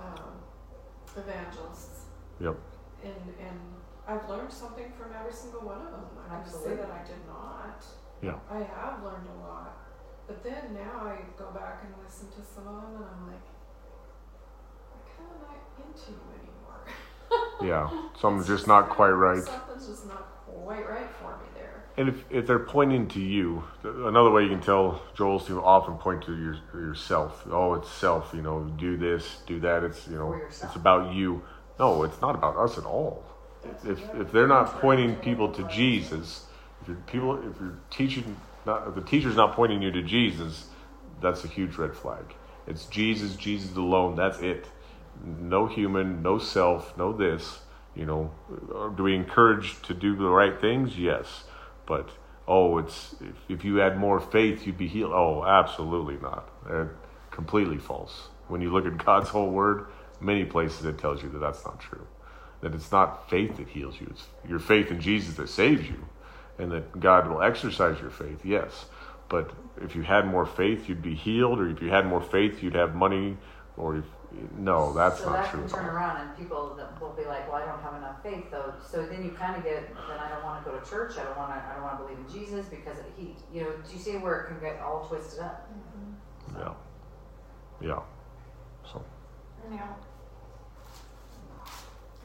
um, 0.00 0.32
evangelists, 1.16 2.06
Yep. 2.40 2.56
and 3.04 3.22
and 3.38 3.60
I've 4.08 4.28
learned 4.28 4.50
something 4.52 4.90
from 4.98 5.12
every 5.18 5.32
single 5.32 5.60
one 5.60 5.80
of 5.80 5.90
them. 5.92 6.04
I 6.28 6.40
can 6.42 6.44
say 6.50 6.74
Absolutely. 6.74 6.76
that 6.76 6.90
I 6.90 7.02
did 7.06 7.22
not. 7.28 7.84
Yeah. 8.22 8.38
I 8.50 8.58
have 8.62 9.02
learned 9.04 9.28
a 9.28 9.38
lot, 9.46 9.76
but 10.26 10.42
then 10.42 10.74
now 10.74 11.06
I 11.06 11.18
go 11.38 11.50
back 11.52 11.84
and 11.84 11.92
listen 12.02 12.28
to 12.30 12.42
some 12.42 12.66
of 12.66 12.82
them, 12.82 12.96
and 12.96 13.04
I'm 13.06 13.26
like, 13.30 13.46
I'm 14.94 15.02
kind 15.06 15.30
of 15.30 15.38
not 15.46 15.58
into 15.78 16.10
you 16.12 16.22
anymore. 16.34 16.51
Yeah. 17.62 17.90
Something's 18.18 18.46
just 18.46 18.66
not 18.66 18.88
quite 18.88 19.10
right. 19.10 19.42
Something's 19.42 19.86
just 19.86 20.06
not 20.06 20.44
quite 20.46 20.88
right 20.88 21.08
for 21.20 21.36
me 21.38 21.44
there. 21.54 21.84
And 21.96 22.08
if, 22.08 22.24
if 22.30 22.46
they're 22.46 22.58
pointing 22.58 23.08
to 23.08 23.20
you, 23.20 23.64
another 23.82 24.30
way 24.30 24.42
you 24.44 24.48
can 24.48 24.60
tell 24.60 25.02
Joel's 25.14 25.46
to 25.46 25.62
often 25.62 25.96
point 25.96 26.22
to 26.24 26.36
your 26.36 26.56
yourself. 26.74 27.46
Oh, 27.50 27.74
it's 27.74 27.90
self. 27.90 28.32
You 28.34 28.42
know, 28.42 28.64
do 28.78 28.96
this, 28.96 29.42
do 29.46 29.60
that. 29.60 29.84
It's 29.84 30.06
you 30.08 30.16
know, 30.16 30.32
it's 30.34 30.74
about 30.74 31.14
you. 31.14 31.42
No, 31.78 32.02
it's 32.04 32.20
not 32.20 32.34
about 32.34 32.56
us 32.56 32.78
at 32.78 32.84
all. 32.84 33.24
If 33.84 34.00
if 34.14 34.32
they're 34.32 34.48
not 34.48 34.80
pointing 34.80 35.16
people 35.16 35.52
to 35.52 35.62
Jesus, 35.68 36.46
if 36.82 36.88
your 36.88 36.96
people, 37.06 37.50
if 37.50 37.60
your 37.60 37.78
teaching, 37.90 38.36
not 38.66 38.88
if 38.88 38.94
the 38.94 39.02
teacher's 39.02 39.36
not 39.36 39.54
pointing 39.54 39.82
you 39.82 39.90
to 39.92 40.02
Jesus, 40.02 40.66
that's 41.20 41.44
a 41.44 41.48
huge 41.48 41.76
red 41.76 41.94
flag. 41.94 42.34
It's 42.66 42.86
Jesus, 42.86 43.36
Jesus 43.36 43.76
alone. 43.76 44.16
That's 44.16 44.38
it. 44.40 44.66
No 45.24 45.66
human, 45.66 46.22
no 46.22 46.38
self, 46.38 46.96
no 46.96 47.12
this. 47.12 47.60
You 47.94 48.06
know, 48.06 48.30
Or 48.72 48.90
do 48.90 49.02
we 49.02 49.14
encourage 49.14 49.80
to 49.82 49.94
do 49.94 50.16
the 50.16 50.28
right 50.28 50.58
things? 50.58 50.98
Yes, 50.98 51.44
but 51.86 52.08
oh, 52.48 52.78
it's 52.78 53.14
if, 53.20 53.36
if 53.48 53.64
you 53.64 53.76
had 53.76 53.98
more 53.98 54.18
faith, 54.18 54.66
you'd 54.66 54.78
be 54.78 54.88
healed. 54.88 55.12
Oh, 55.12 55.44
absolutely 55.44 56.16
not. 56.16 56.48
Uh, 56.68 56.86
completely 57.30 57.78
false. 57.78 58.28
When 58.48 58.60
you 58.60 58.72
look 58.72 58.86
at 58.86 59.04
God's 59.04 59.28
whole 59.28 59.50
word, 59.50 59.86
many 60.20 60.44
places 60.44 60.84
it 60.86 60.98
tells 60.98 61.22
you 61.22 61.28
that 61.30 61.38
that's 61.38 61.64
not 61.64 61.80
true. 61.80 62.06
That 62.62 62.74
it's 62.74 62.92
not 62.92 63.28
faith 63.28 63.56
that 63.58 63.68
heals 63.68 64.00
you; 64.00 64.06
it's 64.10 64.26
your 64.48 64.58
faith 64.58 64.90
in 64.90 65.00
Jesus 65.00 65.36
that 65.36 65.48
saves 65.48 65.86
you, 65.86 66.06
and 66.58 66.70
that 66.72 66.98
God 66.98 67.28
will 67.28 67.42
exercise 67.42 68.00
your 68.00 68.10
faith. 68.10 68.44
Yes, 68.44 68.86
but 69.28 69.50
if 69.80 69.96
you 69.96 70.02
had 70.02 70.26
more 70.26 70.46
faith, 70.46 70.88
you'd 70.88 71.02
be 71.02 71.14
healed, 71.14 71.58
or 71.58 71.68
if 71.68 71.82
you 71.82 71.90
had 71.90 72.06
more 72.06 72.20
faith, 72.20 72.62
you'd 72.62 72.74
have 72.74 72.94
money, 72.94 73.36
or 73.76 73.96
if, 73.96 74.04
no, 74.58 74.92
that's 74.92 75.20
so 75.20 75.26
not 75.26 75.42
that 75.44 75.50
true. 75.50 75.60
can 75.60 75.68
turn 75.68 75.86
around 75.86 76.16
and 76.20 76.36
people 76.38 76.74
that 76.76 77.00
will 77.00 77.10
be 77.12 77.24
like, 77.24 77.50
well, 77.50 77.62
I 77.62 77.66
don't 77.66 77.80
have 77.82 77.94
enough 77.94 78.22
faith 78.22 78.50
though. 78.50 78.72
So 78.86 79.04
then 79.06 79.24
you 79.24 79.30
kind 79.32 79.56
of 79.56 79.64
get, 79.64 79.88
then 80.08 80.18
I 80.18 80.28
don't 80.30 80.42
want 80.44 80.64
to 80.64 80.70
go 80.70 80.78
to 80.78 80.88
church. 80.88 81.18
I 81.18 81.24
don't 81.24 81.36
want 81.36 81.52
to. 81.52 81.60
I 81.60 81.74
don't 81.74 81.82
want 81.82 81.98
to 81.98 82.04
believe 82.04 82.18
in 82.18 82.32
Jesus 82.32 82.66
because 82.66 82.96
he, 83.16 83.34
you 83.52 83.62
know, 83.62 83.70
do 83.72 83.92
you 83.92 83.98
see 83.98 84.16
where 84.16 84.42
it 84.42 84.46
can 84.48 84.60
get 84.60 84.80
all 84.80 85.06
twisted 85.08 85.40
up? 85.40 85.68
Mm-hmm. 85.70 86.58
Yeah, 86.60 86.74
yeah. 87.88 88.00
So 88.90 89.02
Now, 89.70 89.96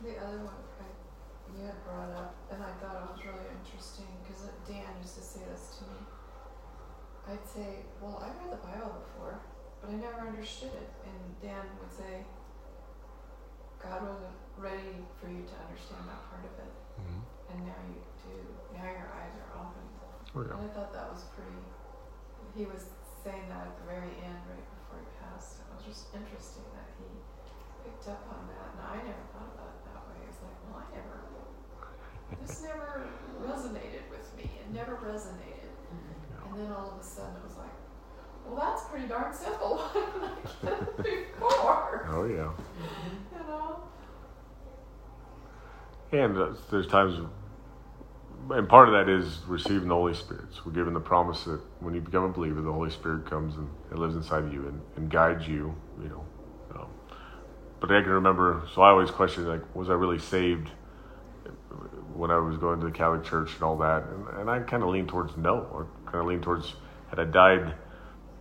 the 0.04 0.18
other 0.18 0.38
one 0.38 0.54
I, 0.80 0.88
you 1.58 1.66
had 1.66 1.84
brought 1.84 2.12
up, 2.16 2.36
and 2.52 2.62
I 2.64 2.72
thought 2.80 2.96
it 3.04 3.18
was 3.18 3.26
really 3.26 3.48
interesting 3.64 4.08
because 4.24 4.44
Dan 4.68 4.86
used 5.02 5.16
to 5.16 5.22
say 5.24 5.42
this 5.52 5.80
to 5.80 5.84
me. 5.86 6.00
I'd 7.30 7.46
say, 7.48 7.84
"Well, 8.02 8.24
I 8.24 8.28
read 8.42 8.52
the 8.54 8.64
Bible 8.64 9.04
before, 9.04 9.40
but 9.82 9.92
I 9.92 9.96
never 9.96 10.28
understood 10.28 10.74
it," 10.74 10.90
and 11.06 11.20
Dan 11.42 11.64
would 11.80 11.92
say, 11.94 12.26
"God 13.80 14.02
wasn't 14.08 14.38
ready 14.58 15.06
for 15.22 15.30
you 15.30 15.46
to 15.46 15.56
understand 15.62 16.04
that 16.10 16.22
part 16.30 16.44
of 16.46 16.54
it, 16.58 16.74
mhm. 17.02 17.22
and 17.54 17.58
now 17.66 17.82
you 17.90 18.02
do. 18.26 18.36
Now 18.74 18.90
your 18.90 19.10
eyes 19.14 19.34
are 19.38 19.52
open." 19.62 19.86
oh 20.36 20.42
yeah. 20.44 20.54
And 20.58 20.66
I 20.66 20.70
thought 20.74 20.92
that 20.94 21.08
was 21.12 21.24
pretty. 21.34 21.62
He 22.56 22.66
was 22.66 22.90
saying 23.24 23.46
that 23.50 23.70
at 23.70 23.76
the 23.82 23.86
very 23.86 24.14
end, 24.24 24.42
right 24.50 24.66
before 24.82 24.98
he 25.04 25.10
passed. 25.22 25.62
It 25.62 25.70
was 25.76 25.86
just 25.86 26.10
interesting 26.16 26.66
that 26.74 26.90
he 26.98 27.06
picked 27.86 28.08
up 28.10 28.26
on 28.34 28.50
that, 28.50 28.68
and 28.74 28.82
I 28.82 28.98
never 29.06 29.26
thought 29.30 29.52
about 29.54 29.78
it 29.78 29.82
that 29.94 30.02
way. 30.10 30.18
It's 30.26 30.42
like, 30.42 30.58
well, 30.66 30.82
I 30.82 30.88
never. 30.96 31.16
This 32.42 32.62
never 32.62 33.08
resonated 33.40 34.10
with 34.12 34.28
me. 34.36 34.52
It 34.60 34.68
never 34.74 34.98
resonated. 35.00 35.72
And 36.48 36.56
then 36.66 36.72
all 36.72 36.92
of 36.96 37.00
a 37.00 37.04
sudden, 37.04 37.36
it 37.38 37.44
was 37.44 37.58
like, 37.58 37.77
well, 38.48 38.58
that's 38.60 38.84
pretty 38.86 39.08
darn 39.08 39.34
simple. 39.34 39.78
Why 39.78 39.94
didn't 39.94 40.24
I 40.24 40.86
get 40.96 41.14
it 41.14 41.34
before? 41.34 42.08
Oh 42.10 42.26
yeah. 42.26 42.52
You 43.32 43.48
know. 43.48 43.80
And 46.12 46.38
uh, 46.38 46.54
there's 46.72 46.88
times, 46.88 47.20
and 48.50 48.70
part 48.70 48.88
of 48.88 48.94
that 48.94 49.10
is 49.12 49.40
receiving 49.48 49.90
the 49.90 49.96
Holy 49.96 50.14
Spirit. 50.14 50.46
So 50.54 50.62
we're 50.66 50.72
given 50.72 50.94
the 50.94 51.02
promise 51.02 51.44
that 51.44 51.60
when 51.82 51.94
you 51.94 52.02
become 52.02 52.24
a 52.24 52.30
believer, 52.30 52.62
the 52.62 52.72
Holy 52.72 52.90
Spirit 52.90 53.26
comes 53.26 53.56
and, 53.58 53.70
and 53.92 54.00
lives 54.00 54.16
inside 54.16 54.44
of 54.44 54.54
you 54.54 54.68
and, 54.68 54.82
and 54.96 55.12
guides 55.12 55.48
you, 55.48 55.76
you 56.02 56.10
know. 56.10 56.26
Um, 56.76 56.88
but 57.82 57.92
I 57.92 58.02
can 58.02 58.12
remember, 58.12 58.64
so 58.74 58.82
I 58.82 58.90
always 58.90 59.12
questioned, 59.12 59.48
like, 59.48 59.76
was 59.76 59.90
I 59.90 59.94
really 59.94 60.20
saved 60.20 60.70
when 62.14 62.32
I 62.32 62.38
was 62.38 62.58
going 62.58 62.80
to 62.80 62.86
the 62.86 62.92
Catholic 62.92 63.26
Church 63.26 63.54
and 63.56 63.64
all 63.64 63.78
that? 63.80 64.04
And, 64.04 64.40
and 64.40 64.50
I 64.50 64.60
kind 64.60 64.84
of 64.84 64.90
leaned 64.90 65.10
towards 65.10 65.36
no, 65.36 65.68
or 65.74 65.88
kind 66.06 66.20
of 66.20 66.26
leaned 66.26 66.44
towards, 66.44 66.74
had 67.10 67.20
I 67.20 67.26
died 67.26 67.74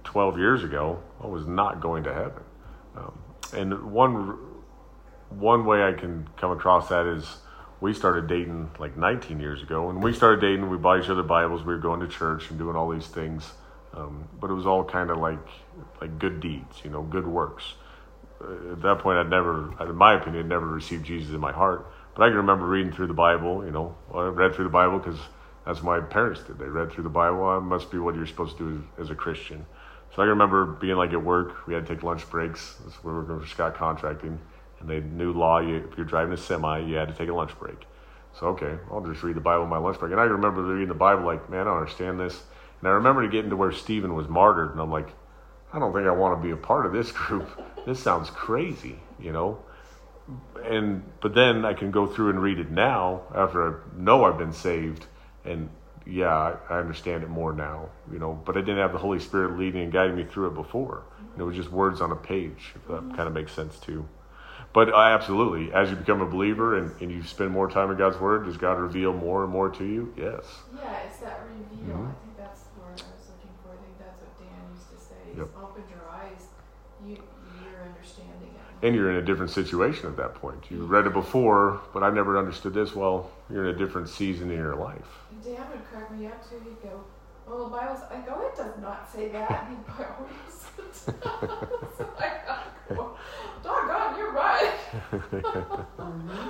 12 0.07 0.39
years 0.39 0.65
ago, 0.65 1.03
I 1.23 1.27
was 1.27 1.47
not 1.47 1.81
going 1.81 2.05
to 2.05 2.15
heaven. 2.15 2.43
Um, 2.97 3.19
and 3.53 3.93
one 3.93 4.39
one 5.28 5.66
way 5.66 5.83
I 5.83 5.93
can 5.93 6.28
come 6.37 6.53
across 6.53 6.89
that 6.89 7.05
is 7.07 7.39
we 7.81 7.93
started 7.93 8.28
dating 8.28 8.70
like 8.78 8.97
19 8.97 9.41
years 9.41 9.62
ago. 9.62 9.89
When 9.89 10.01
we 10.01 10.12
started 10.12 10.41
dating, 10.41 10.70
we 10.70 10.78
bought 10.78 11.03
each 11.03 11.11
other 11.11 11.23
Bibles. 11.23 11.62
We 11.62 11.74
were 11.74 11.81
going 11.81 12.01
to 12.01 12.09
church 12.09 12.49
and 12.49 12.59
doing 12.59 12.77
all 12.77 12.89
these 12.89 13.09
things, 13.09 13.53
um, 13.93 14.28
but 14.41 14.49
it 14.49 14.55
was 14.55 14.66
all 14.66 14.85
kind 14.85 15.11
of 15.11 15.19
like 15.19 15.47
like 16.01 16.19
good 16.19 16.41
deeds, 16.41 16.81
you 16.85 16.91
know, 16.91 17.03
good 17.03 17.27
works. 17.27 17.74
Uh, 18.41 18.73
at 18.73 18.83
that 18.83 18.99
point, 19.01 19.19
I'd 19.19 19.31
never, 19.31 19.74
in 19.83 19.97
my 19.97 20.15
opinion, 20.15 20.45
I'd 20.45 20.49
never 20.49 20.66
received 20.66 21.05
Jesus 21.05 21.35
in 21.35 21.41
my 21.41 21.53
heart. 21.53 21.91
But 22.15 22.23
I 22.24 22.28
can 22.28 22.37
remember 22.37 22.66
reading 22.66 22.93
through 22.93 23.09
the 23.09 23.15
Bible. 23.15 23.65
You 23.65 23.73
know, 23.73 23.95
I 24.15 24.27
read 24.27 24.55
through 24.55 24.65
the 24.65 24.70
Bible 24.70 24.99
because 24.99 25.19
that's 25.66 25.83
what 25.83 26.01
my 26.01 26.07
parents 26.07 26.43
did. 26.43 26.59
They 26.59 26.66
read 26.66 26.93
through 26.93 27.05
the 27.05 27.11
Bible. 27.11 27.53
That 27.55 27.61
must 27.62 27.91
be 27.91 27.99
what 27.99 28.15
you're 28.15 28.27
supposed 28.27 28.57
to 28.59 28.70
do 28.70 29.03
as 29.03 29.11
a 29.11 29.15
Christian. 29.15 29.66
So 30.16 30.22
I 30.22 30.24
can 30.24 30.30
remember 30.30 30.64
being 30.64 30.97
like 30.97 31.12
at 31.12 31.22
work, 31.22 31.66
we 31.66 31.74
had 31.74 31.86
to 31.86 31.94
take 31.94 32.02
lunch 32.02 32.28
breaks. 32.30 32.76
That's 32.82 32.97
where 33.05 33.20
we 33.20 33.26
for 33.26 33.47
Scott 33.47 33.74
Contracting. 33.74 34.40
And 34.80 34.88
they 34.88 35.01
knew 35.01 35.34
law, 35.34 35.60
you, 35.60 35.86
if 35.90 35.98
you're 35.98 36.06
driving 36.06 36.32
a 36.32 36.38
semi, 36.38 36.78
you 36.78 36.97
had 36.97 37.09
to 37.09 37.14
take 37.14 37.28
a 37.28 37.34
lunch 37.34 37.56
break. 37.59 37.76
So, 38.40 38.47
okay, 38.48 38.78
I'll 38.90 39.02
just 39.02 39.22
read 39.22 39.36
the 39.36 39.43
Bible 39.43 39.66
my 39.66 39.76
lunch 39.76 39.98
break. 39.98 40.12
And 40.12 40.20
I 40.20 40.24
remember 40.24 40.62
reading 40.62 40.88
the 40.88 40.94
Bible 40.94 41.26
like, 41.26 41.51
man, 41.51 41.60
I 41.60 41.64
don't 41.64 41.76
understand 41.76 42.18
this. 42.18 42.44
And 42.80 42.88
I 42.88 42.93
remember 42.93 43.28
getting 43.28 43.51
to 43.51 43.56
where 43.56 43.72
Stephen 43.72 44.14
was 44.14 44.26
martyred. 44.26 44.70
And 44.70 44.80
I'm 44.80 44.90
like, 44.90 45.10
I 45.70 45.78
don't 45.78 45.93
think 45.93 46.06
I 46.06 46.12
want 46.12 46.40
to 46.40 46.43
be 46.43 46.51
a 46.51 46.56
part 46.56 46.86
of 46.86 46.94
this 46.94 47.12
group. 47.12 47.51
This 47.84 48.02
sounds 48.02 48.30
crazy, 48.30 48.98
you 49.20 49.32
know? 49.32 49.62
And, 50.64 51.05
but 51.20 51.34
then 51.34 51.66
I 51.66 51.74
can 51.74 51.90
go 51.90 52.06
through 52.06 52.30
and 52.30 52.40
read 52.40 52.59
it 52.59 52.70
now 52.70 53.20
after 53.34 53.68
I 53.68 53.80
know 53.94 54.24
I've 54.24 54.38
been 54.38 54.55
saved. 54.55 55.05
And 55.44 55.68
yeah, 56.07 56.57
I, 56.69 56.78
understand 56.78 57.23
it 57.24 57.28
more 57.28 57.53
now, 57.53 57.89
you 58.12 58.19
know, 58.19 58.41
but 58.45 58.57
I 58.57 58.61
didn't 58.61 58.78
have 58.78 58.93
the 58.93 58.99
Holy 58.99 59.19
Spirit 59.19 59.59
leading 59.59 59.83
and 59.83 59.93
guiding 59.93 60.16
me 60.16 60.24
through 60.24 60.49
it 60.49 60.55
before. 60.55 61.03
It 61.37 61.43
was 61.43 61.57
just 61.57 61.70
words 61.70 62.01
on 62.01 62.12
a 62.12 62.16
page, 62.16 62.73
if 62.74 62.87
that 62.89 63.15
kind 63.15 63.28
of 63.28 63.33
makes 63.35 63.53
sense 63.53 63.78
too. 63.78 64.07
But 64.73 64.95
I 64.95 65.12
absolutely, 65.12 65.73
as 65.73 65.91
you 65.91 65.97
become 65.97 66.20
a 66.20 66.27
believer 66.27 66.78
and, 66.78 66.93
and 67.01 67.11
you 67.11 67.23
spend 67.23 67.51
more 67.51 67.70
time 67.70 67.91
in 67.91 67.97
God's 67.97 68.19
Word, 68.19 68.45
does 68.45 68.57
God 68.57 68.78
reveal 68.78 69.12
more 69.12 69.43
and 69.43 69.53
more 69.53 69.69
to 69.70 69.85
you? 69.85 70.12
Yes. 70.16 70.45
Yeah, 70.74 70.97
it's 71.07 71.19
that 71.19 71.41
reveal. 71.49 71.97
Mhm. 71.97 72.11
I 72.11 72.12
think 72.12 72.37
that's 72.37 72.61
the 72.62 72.81
word 72.81 72.89
I 72.91 72.93
was 72.93 73.28
looking 73.28 73.51
for. 73.62 73.73
I 73.73 73.77
think 73.77 73.99
that's 73.99 74.20
what 74.20 74.39
Dan 74.39 74.49
used 74.74 74.91
to 74.91 74.99
say. 74.99 75.39
Yep. 75.39 75.49
open 75.62 75.83
your 75.91 76.09
eyes, 76.11 76.49
you 77.05 77.16
you're 77.16 77.83
understanding 77.85 78.51
it. 78.55 78.87
And 78.87 78.95
you're 78.95 79.11
in 79.11 79.16
a 79.16 79.23
different 79.23 79.51
situation 79.51 80.09
at 80.11 80.16
that 80.19 80.35
point. 80.35 80.70
You 80.70 80.85
read 80.85 81.07
it 81.07 81.12
before, 81.12 81.81
but 81.95 82.03
I 82.03 82.11
never 82.11 82.39
understood 82.39 82.74
this. 82.74 82.95
Well, 82.95 83.31
you're 83.51 83.69
in 83.69 83.74
a 83.74 83.78
different 83.78 84.09
season 84.09 84.51
in 84.51 84.59
your 84.59 84.77
life. 84.77 85.26
And 85.47 85.56
Dan 85.56 85.70
would 85.70 85.85
crack 85.90 86.10
me 86.10 86.27
up 86.27 86.48
too. 86.48 86.56
He'd 86.64 86.82
go, 86.82 87.05
"Well, 87.47 87.64
the 87.64 87.70
Bible's." 87.77 88.01
I 88.10 88.20
go, 88.20 88.40
"It 88.48 88.56
does 88.56 88.78
not 88.81 89.10
say 89.10 89.28
that." 89.28 89.51
And 89.51 89.77
he'd 89.77 89.86
always. 89.98 90.66
so 91.97 92.09
I 92.18 92.64
go, 92.89 93.16
"Doggone, 93.62 94.18
you're 94.18 94.32
right." 94.32 94.74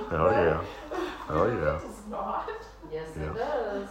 Oh, 0.09 0.29
yeah. 0.31 0.63
Oh, 1.29 1.45
yeah. 1.45 1.75
It 1.75 1.81
does 1.81 2.07
not. 2.09 2.49
Yes, 2.91 3.09
Yeah. 3.17 3.23
it 3.31 3.35
does. 3.35 3.89